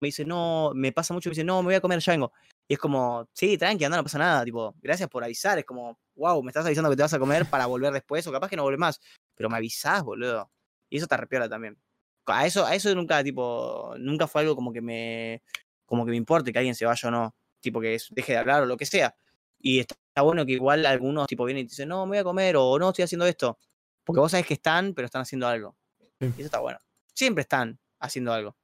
[0.00, 2.32] dice, no, me pasa mucho, me dice, no, me voy a comer, ya vengo.
[2.72, 4.46] Y es como, sí, tranqui, anda, no pasa nada.
[4.46, 5.58] Tipo, gracias por avisar.
[5.58, 8.32] Es como, wow, me estás avisando que te vas a comer para volver después, o
[8.32, 8.98] capaz que no vuelves más.
[9.34, 10.50] Pero me avisás, boludo.
[10.88, 11.76] Y eso te arrepiola también.
[12.24, 15.42] A eso, a eso nunca, tipo, nunca fue algo como que me,
[15.84, 17.34] como que me importe que alguien se vaya o no.
[17.60, 19.14] Tipo, que deje de hablar o lo que sea.
[19.58, 22.24] Y está bueno que igual algunos, tipo, vienen y te dicen, no, me voy a
[22.24, 23.58] comer, o no, estoy haciendo esto.
[24.02, 25.76] Porque vos sabés que están, pero están haciendo algo.
[26.20, 26.78] Y eso está bueno.
[27.12, 28.56] Siempre están haciendo algo.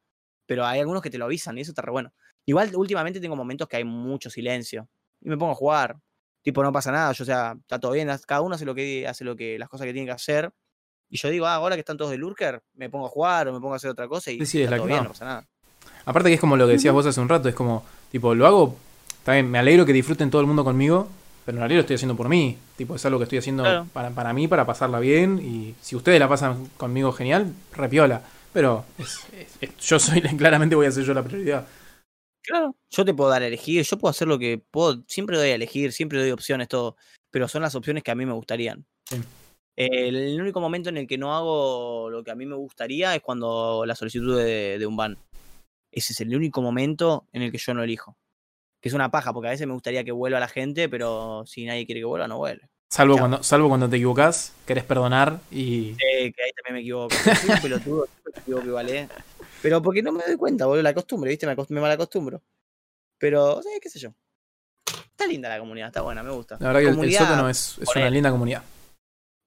[0.46, 2.14] Pero hay algunos que te lo avisan y eso está re bueno.
[2.48, 4.88] Igual últimamente tengo momentos que hay mucho silencio.
[5.20, 5.96] Y me pongo a jugar.
[6.42, 7.12] Tipo, no pasa nada.
[7.12, 8.08] Yo, o sea, está todo bien.
[8.26, 10.50] Cada uno hace lo que hace lo que, las cosas que tiene que hacer.
[11.10, 13.52] Y yo digo, ah, ahora que están todos de lurker, me pongo a jugar o
[13.52, 14.98] me pongo a hacer otra cosa y Sí, sí, es está la todo que bien,
[15.02, 15.04] no.
[15.04, 15.46] no pasa nada.
[16.06, 18.46] Aparte que es como lo que decías vos hace un rato, es como, tipo, lo
[18.46, 18.76] hago,
[19.24, 21.06] también me alegro que disfruten todo el mundo conmigo,
[21.44, 22.56] pero en realidad lo estoy haciendo por mí.
[22.76, 23.86] Tipo, es algo que estoy haciendo Claro.
[23.92, 25.38] para, para mí, para pasarla bien.
[25.38, 28.22] Y si ustedes la pasan conmigo genial, repiola.
[28.54, 31.66] Pero es- es- es- yo soy, claramente voy a ser yo la prioridad.
[32.48, 32.74] Claro.
[32.90, 35.54] Yo te puedo dar a elegir, yo puedo hacer lo que puedo, siempre doy a
[35.54, 36.96] elegir, siempre doy opciones, todo.
[37.30, 38.86] Pero son las opciones que a mí me gustarían.
[39.04, 39.20] Sí.
[39.76, 43.14] El, el único momento en el que no hago lo que a mí me gustaría
[43.14, 45.18] es cuando la solicitud de, de un ban.
[45.92, 48.16] Ese es el único momento en el que yo no elijo.
[48.80, 51.66] Que es una paja, porque a veces me gustaría que vuelva la gente, pero si
[51.66, 52.68] nadie quiere que vuelva, no vuelve.
[52.90, 53.20] Salvo Chao.
[53.20, 55.90] cuando, salvo cuando te equivocas, querés perdonar y.
[55.90, 57.14] Eh, que ahí también me equivoco.
[57.14, 59.08] Soy un pelotudo, me equivoco igual, ¿eh?
[59.62, 61.46] Pero porque no me doy cuenta, boludo, la costumbre, ¿viste?
[61.46, 62.42] Me, me malacostumbro.
[63.18, 64.10] Pero, sí, qué sé yo.
[65.10, 66.56] Está linda la comunidad, está buena, me gusta.
[66.60, 68.62] La verdad que el- sótano es, es una linda comunidad.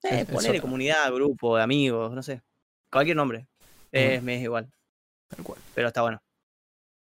[0.03, 0.61] eh, sótano.
[0.61, 2.41] comunidad, grupo, de amigos, no sé.
[2.91, 3.47] Cualquier nombre.
[3.93, 4.69] Eh, me es igual,
[5.29, 5.59] Tal cual.
[5.73, 6.21] pero está bueno.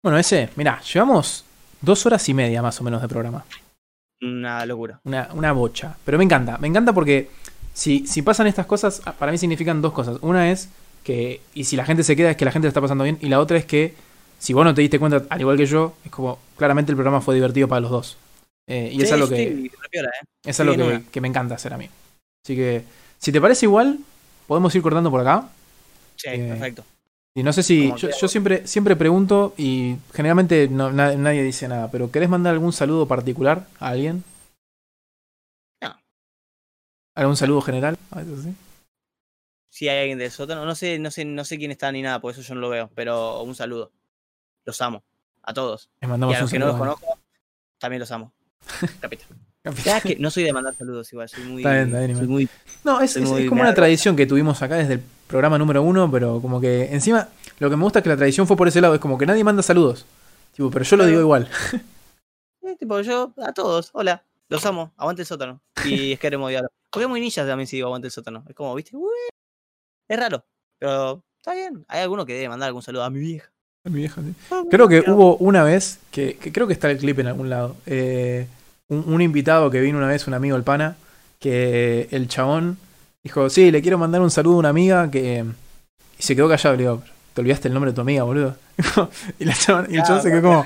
[0.04, 1.46] Bueno, ese, mirá, llevamos
[1.80, 3.46] dos horas y media más o menos de programa.
[4.22, 5.00] Una locura.
[5.04, 5.96] Una, una bocha.
[6.06, 7.30] Pero me encanta, me encanta porque
[7.74, 10.18] si, si pasan estas cosas, ah, para mí significan dos cosas.
[10.22, 10.70] Una es
[11.04, 13.18] que, y si la gente se queda, es que la gente está pasando bien.
[13.22, 13.94] Y la otra es que,
[14.40, 17.22] si vos no te diste cuenta, al igual que yo, es como, claramente el programa
[17.22, 18.18] fue divertido para los dos.
[18.68, 20.26] Eh, y es Sí, algo sí, que, repiola, ¿eh?
[20.46, 21.04] es algo sí, que, no.
[21.12, 21.90] que me encanta hacer a mí.
[22.46, 22.84] Así que,
[23.20, 24.00] si te parece igual,
[24.48, 25.50] podemos ir cortando por acá.
[26.16, 26.84] Sí, Eh, perfecto.
[27.34, 27.94] Y no sé si.
[27.98, 32.74] Yo, siempre, siempre pregunto y generalmente no, na- nadie dice nada, pero ¿querés mandar algún
[32.74, 34.24] saludo particular a alguien?
[35.82, 35.96] No.
[37.16, 37.98] ¿Algún saludo general?
[38.12, 38.54] Ah, eso sí.
[39.74, 42.19] Si hay alguien del sótano, no sé, no sé, no sé quién está ni nada,
[42.19, 43.91] por eso yo no lo veo, pero un saludo.
[44.66, 45.03] Los amo.
[45.43, 45.90] A todos.
[46.01, 47.17] Les Y mandamos a un los que no los conozco,
[47.80, 48.33] también los amo.
[49.01, 49.25] Capita.
[49.85, 51.61] Ya que no soy de mandar saludos igual, soy muy.
[51.61, 52.30] Está bien, está bien, soy igual.
[52.30, 52.50] muy
[52.83, 55.58] No, es, Soy es- muy es como una tradición que tuvimos acá desde el programa
[55.58, 58.58] número uno, pero como que encima lo que me gusta es que la tradición fue
[58.58, 60.06] por ese lado, es como que nadie manda saludos.
[60.53, 61.48] Tipo, pero yo lo digo igual.
[62.64, 65.61] eh, tipo, yo, a todos, hola, los amo, aguante el sótano.
[65.85, 66.74] Y es que haremos diálogo.
[66.90, 68.43] Porque muy ninjas también si digo aguante el sótano.
[68.50, 69.09] Es como, viste, Ué,
[70.14, 70.44] es raro.
[70.80, 71.86] Pero está bien.
[71.88, 73.50] Hay alguno que debe mandar algún saludo a mi vieja.
[73.86, 74.34] Mi vieja, sí.
[74.52, 77.50] Ah, Creo que hubo una vez, que, que creo que está el clip en algún
[77.50, 78.46] lado, eh,
[78.90, 80.98] un, un invitado que vino una vez, un amigo el pana,
[81.40, 82.78] que el chabón
[83.24, 85.46] dijo, sí, le quiero mandar un saludo a una amiga que...
[86.20, 88.56] Y se quedó callado, le digo, te olvidaste el nombre de tu amiga, boludo.
[89.40, 90.64] y, la chabón- y el chabón se quedó como,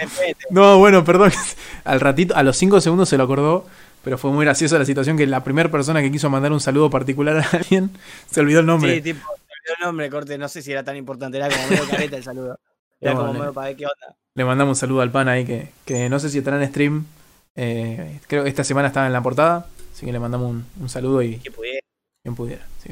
[0.50, 1.32] no, bueno, perdón.
[1.84, 3.66] Al ratito, a los cinco segundos se lo acordó,
[4.03, 6.90] pero fue muy graciosa la situación que la primera persona que quiso mandar un saludo
[6.90, 7.92] particular a alguien
[8.32, 8.95] se olvidó el nombre.
[8.95, 11.68] Sí, tipo, se olvidó el nombre, corte, no sé si era tan importante, era como
[11.69, 12.60] medio careta el saludo.
[13.02, 14.16] Era No, como medio para ver qué onda.
[14.34, 17.06] Le mandamos un saludo al pan ahí que, que no sé si estará en stream.
[17.56, 19.68] Eh, creo que esta semana estaba en la portada.
[19.94, 21.80] Así que le mandamos un, un saludo y Que pudiera.
[22.24, 22.66] quien pudiera.
[22.80, 22.90] Así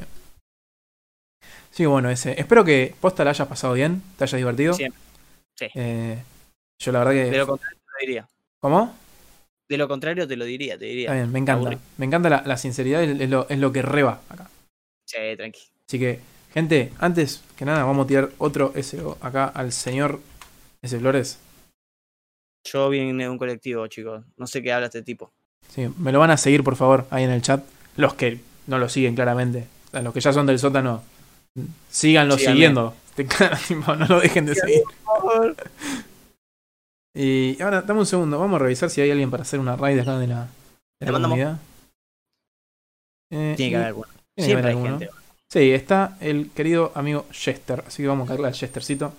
[1.76, 2.40] que bueno, ese.
[2.40, 4.74] Espero que posta la hayas pasado bien, te hayas divertido.
[4.74, 5.00] Siempre.
[5.56, 5.68] Sí.
[5.76, 6.22] Eh,
[6.80, 7.32] yo la verdad que.
[7.32, 8.30] De lo contrario te lo diría.
[8.60, 8.96] ¿Cómo?
[9.70, 11.06] De lo contrario te lo diría, te diría.
[11.06, 11.80] Está bien, me encanta.
[11.98, 14.50] Me encanta la, la sinceridad, es, es lo, es lo que reba acá.
[15.06, 15.62] Sí, tranqui.
[15.88, 16.20] Así que,
[16.54, 20.20] gente, antes que nada, vamos a tirar otro SO acá al señor
[20.82, 20.98] S.
[21.00, 21.40] Flores.
[22.66, 24.24] Yo vine de un colectivo, chicos.
[24.38, 25.32] No sé qué habla este tipo.
[25.70, 27.64] Sí, me lo van a seguir, por favor, ahí en el chat.
[27.98, 29.68] Los que no lo siguen claramente.
[29.88, 31.04] O sea, los que ya son del sótano,
[31.90, 32.96] síganlo siguiendo.
[33.88, 34.82] No lo dejen de seguir.
[37.16, 40.00] Y ahora, dame un segundo, vamos a revisar si hay alguien para hacer una raid
[40.00, 40.48] acá de la,
[41.00, 41.60] de comunidad.
[43.32, 44.08] Eh, Tiene que haber alguno.
[44.36, 45.00] Siempre haber hay alguno.
[45.00, 45.14] gente.
[45.52, 47.84] Sí, está el querido amigo Jester.
[47.86, 49.14] Así que vamos a cargarle al Jestercito.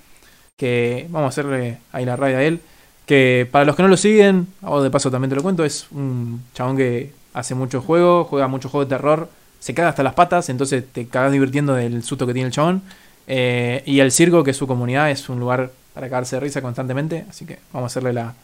[0.57, 2.61] Que vamos a hacerle ahí la raid a él.
[3.07, 5.87] Que para los que no lo siguen, o de paso también te lo cuento, es
[5.93, 9.29] un chabón que hace muchos juegos, juega muchos juegos de terror,
[9.65, 12.83] se caga hasta las patas, entonces te cagas divirtiendo del susto que tiene el chabón.
[13.27, 16.61] Eh, y el circo, que es su comunidad, es un lugar para cagarse de risa
[16.61, 17.25] constantemente.
[17.31, 18.35] Así que vamos a hacerle la,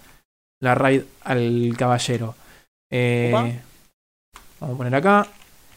[0.62, 2.36] la raid al caballero.
[2.90, 3.32] Eh,
[4.60, 5.26] vamos a poner acá.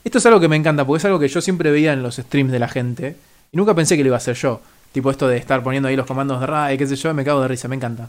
[0.05, 2.15] Esto es algo que me encanta, porque es algo que yo siempre veía en los
[2.15, 3.17] streams de la gente.
[3.51, 4.61] Y nunca pensé que lo iba a hacer yo.
[4.93, 7.41] Tipo esto de estar poniendo ahí los comandos de raid, qué sé yo, me cago
[7.41, 8.07] de risa, me encanta.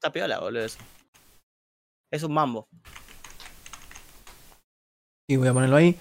[0.00, 0.64] Está piola, boludo.
[0.64, 0.78] Eso.
[2.10, 2.66] Es un mambo.
[5.28, 5.94] Y voy a ponerlo ahí.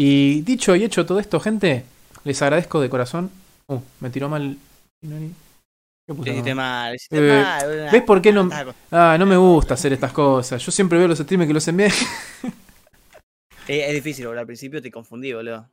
[0.00, 1.84] Y dicho y hecho todo esto, gente,
[2.22, 3.32] les agradezco de corazón.
[3.66, 4.56] Uh, me tiró mal.
[5.02, 6.30] ¿Qué puse?
[6.30, 7.90] Hiciste mal, hiciste Eh, mal.
[7.90, 8.48] ¿Ves por qué no-
[8.92, 10.64] Ah, no me gusta hacer estas cosas.
[10.64, 11.90] Yo siempre veo los streams que los envían.
[13.66, 14.40] Es, es difícil, boludo.
[14.40, 15.68] Al principio te confundí, boludo.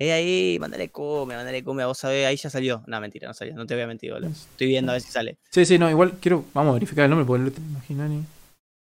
[0.00, 2.82] Eh, ahí, mandale cumbia, mandale cumbia, vos sabés, ahí ya salió.
[2.86, 4.30] No, mentira, no salió, no te voy a mentir, boludo.
[4.30, 5.36] Estoy viendo a ver si sale.
[5.50, 6.44] Sí, sí, no, igual quiero.
[6.54, 8.24] Vamos a verificar el nombre porque no te imaginas ni.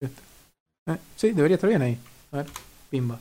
[0.01, 0.21] Este.
[0.87, 1.97] Eh, sí, debería estar bien ahí.
[2.31, 2.47] A ver,
[2.89, 3.19] pimba.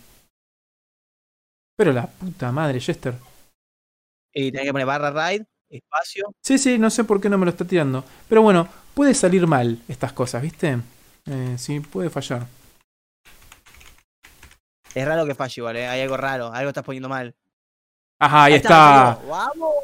[1.83, 3.12] Pero la puta madre, Jester.
[4.33, 6.33] Y tenés que poner barra raid, espacio.
[6.41, 8.05] Sí, sí, no sé por qué no me lo está tirando.
[8.28, 10.78] Pero bueno, puede salir mal estas cosas, ¿viste?
[11.27, 12.47] Eh, sí, puede fallar.
[14.94, 15.89] Es raro que falle igual, eh.
[15.89, 17.35] Hay algo raro, algo estás poniendo mal.
[18.20, 19.19] Ajá, ahí está.
[19.28, 19.75] ¡Vamos!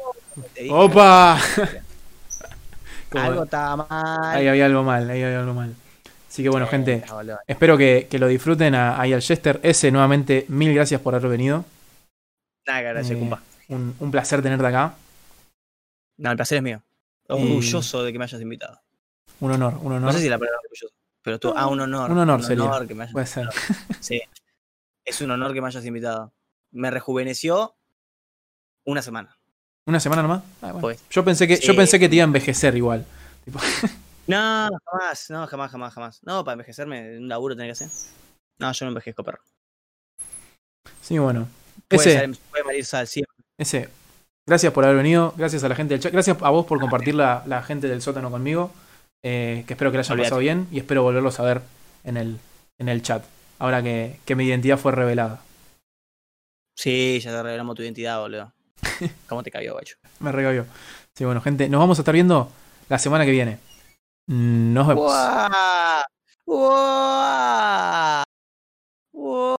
[0.69, 1.37] ¡Opa!
[3.11, 4.37] Algo está mal.
[4.37, 5.75] Ahí había algo mal, ahí había algo mal.
[6.29, 7.03] Así que bueno, gente,
[7.45, 9.59] espero que, que lo disfruten ahí al Jester.
[9.63, 11.65] Ese, nuevamente, mil gracias por haber venido.
[12.69, 13.37] Nada, gracias, Eh,
[13.69, 14.93] un, un placer tenerte acá.
[16.17, 16.83] No, el placer es mío.
[17.27, 18.79] Orgulloso de que me hayas invitado.
[19.39, 20.01] Un honor, un honor.
[20.01, 22.11] No sé si la palabra orgulloso, pero tú, ah, un honor.
[22.11, 22.69] Un honor sería.
[22.87, 23.49] que me hayas Puede ser.
[23.99, 24.21] Sí.
[25.03, 26.31] Es un honor que me hayas invitado.
[26.71, 27.75] Me rejuveneció
[28.85, 29.35] una semana.
[29.87, 30.43] ¿Una semana nomás?
[30.61, 30.81] Ah, bueno.
[30.81, 31.03] Pues.
[31.09, 33.03] Yo pensé que, yo pensé que te iba a envejecer igual.
[33.45, 33.59] Tipo,
[34.27, 36.19] No, jamás, no, jamás, jamás, jamás.
[36.23, 37.89] No, para envejecerme, un laburo tenía que hacer.
[38.59, 39.39] No, yo no envejezco, perro.
[41.01, 41.47] sí, bueno.
[41.87, 43.35] Puede, Ese, salir- puede morir sal siempre.
[43.57, 43.89] ese.
[44.47, 45.33] Gracias por haber venido.
[45.37, 46.11] Gracias a la gente del chat.
[46.11, 48.71] Gracias a vos por compartir la, la gente del sótano conmigo.
[49.23, 50.67] eh, que espero que la hayan pasado bien.
[50.71, 51.61] Y espero volverlos a ver
[52.03, 52.39] en el,
[52.79, 53.23] en el chat.
[53.59, 55.41] Ahora que, que mi identidad fue revelada.
[56.75, 58.53] Sí, ya te revelamos tu identidad, boludo.
[59.27, 59.95] ¿Cómo te cabió, guacho?
[60.19, 60.65] Me regabió.
[61.13, 61.67] Sí, bueno, gente.
[61.69, 62.49] Nos vamos a estar viendo
[62.87, 63.59] la semana que viene.
[64.27, 65.03] Nos vemos.
[65.03, 66.01] ¡Guau!
[69.11, 69.55] ¡Guau!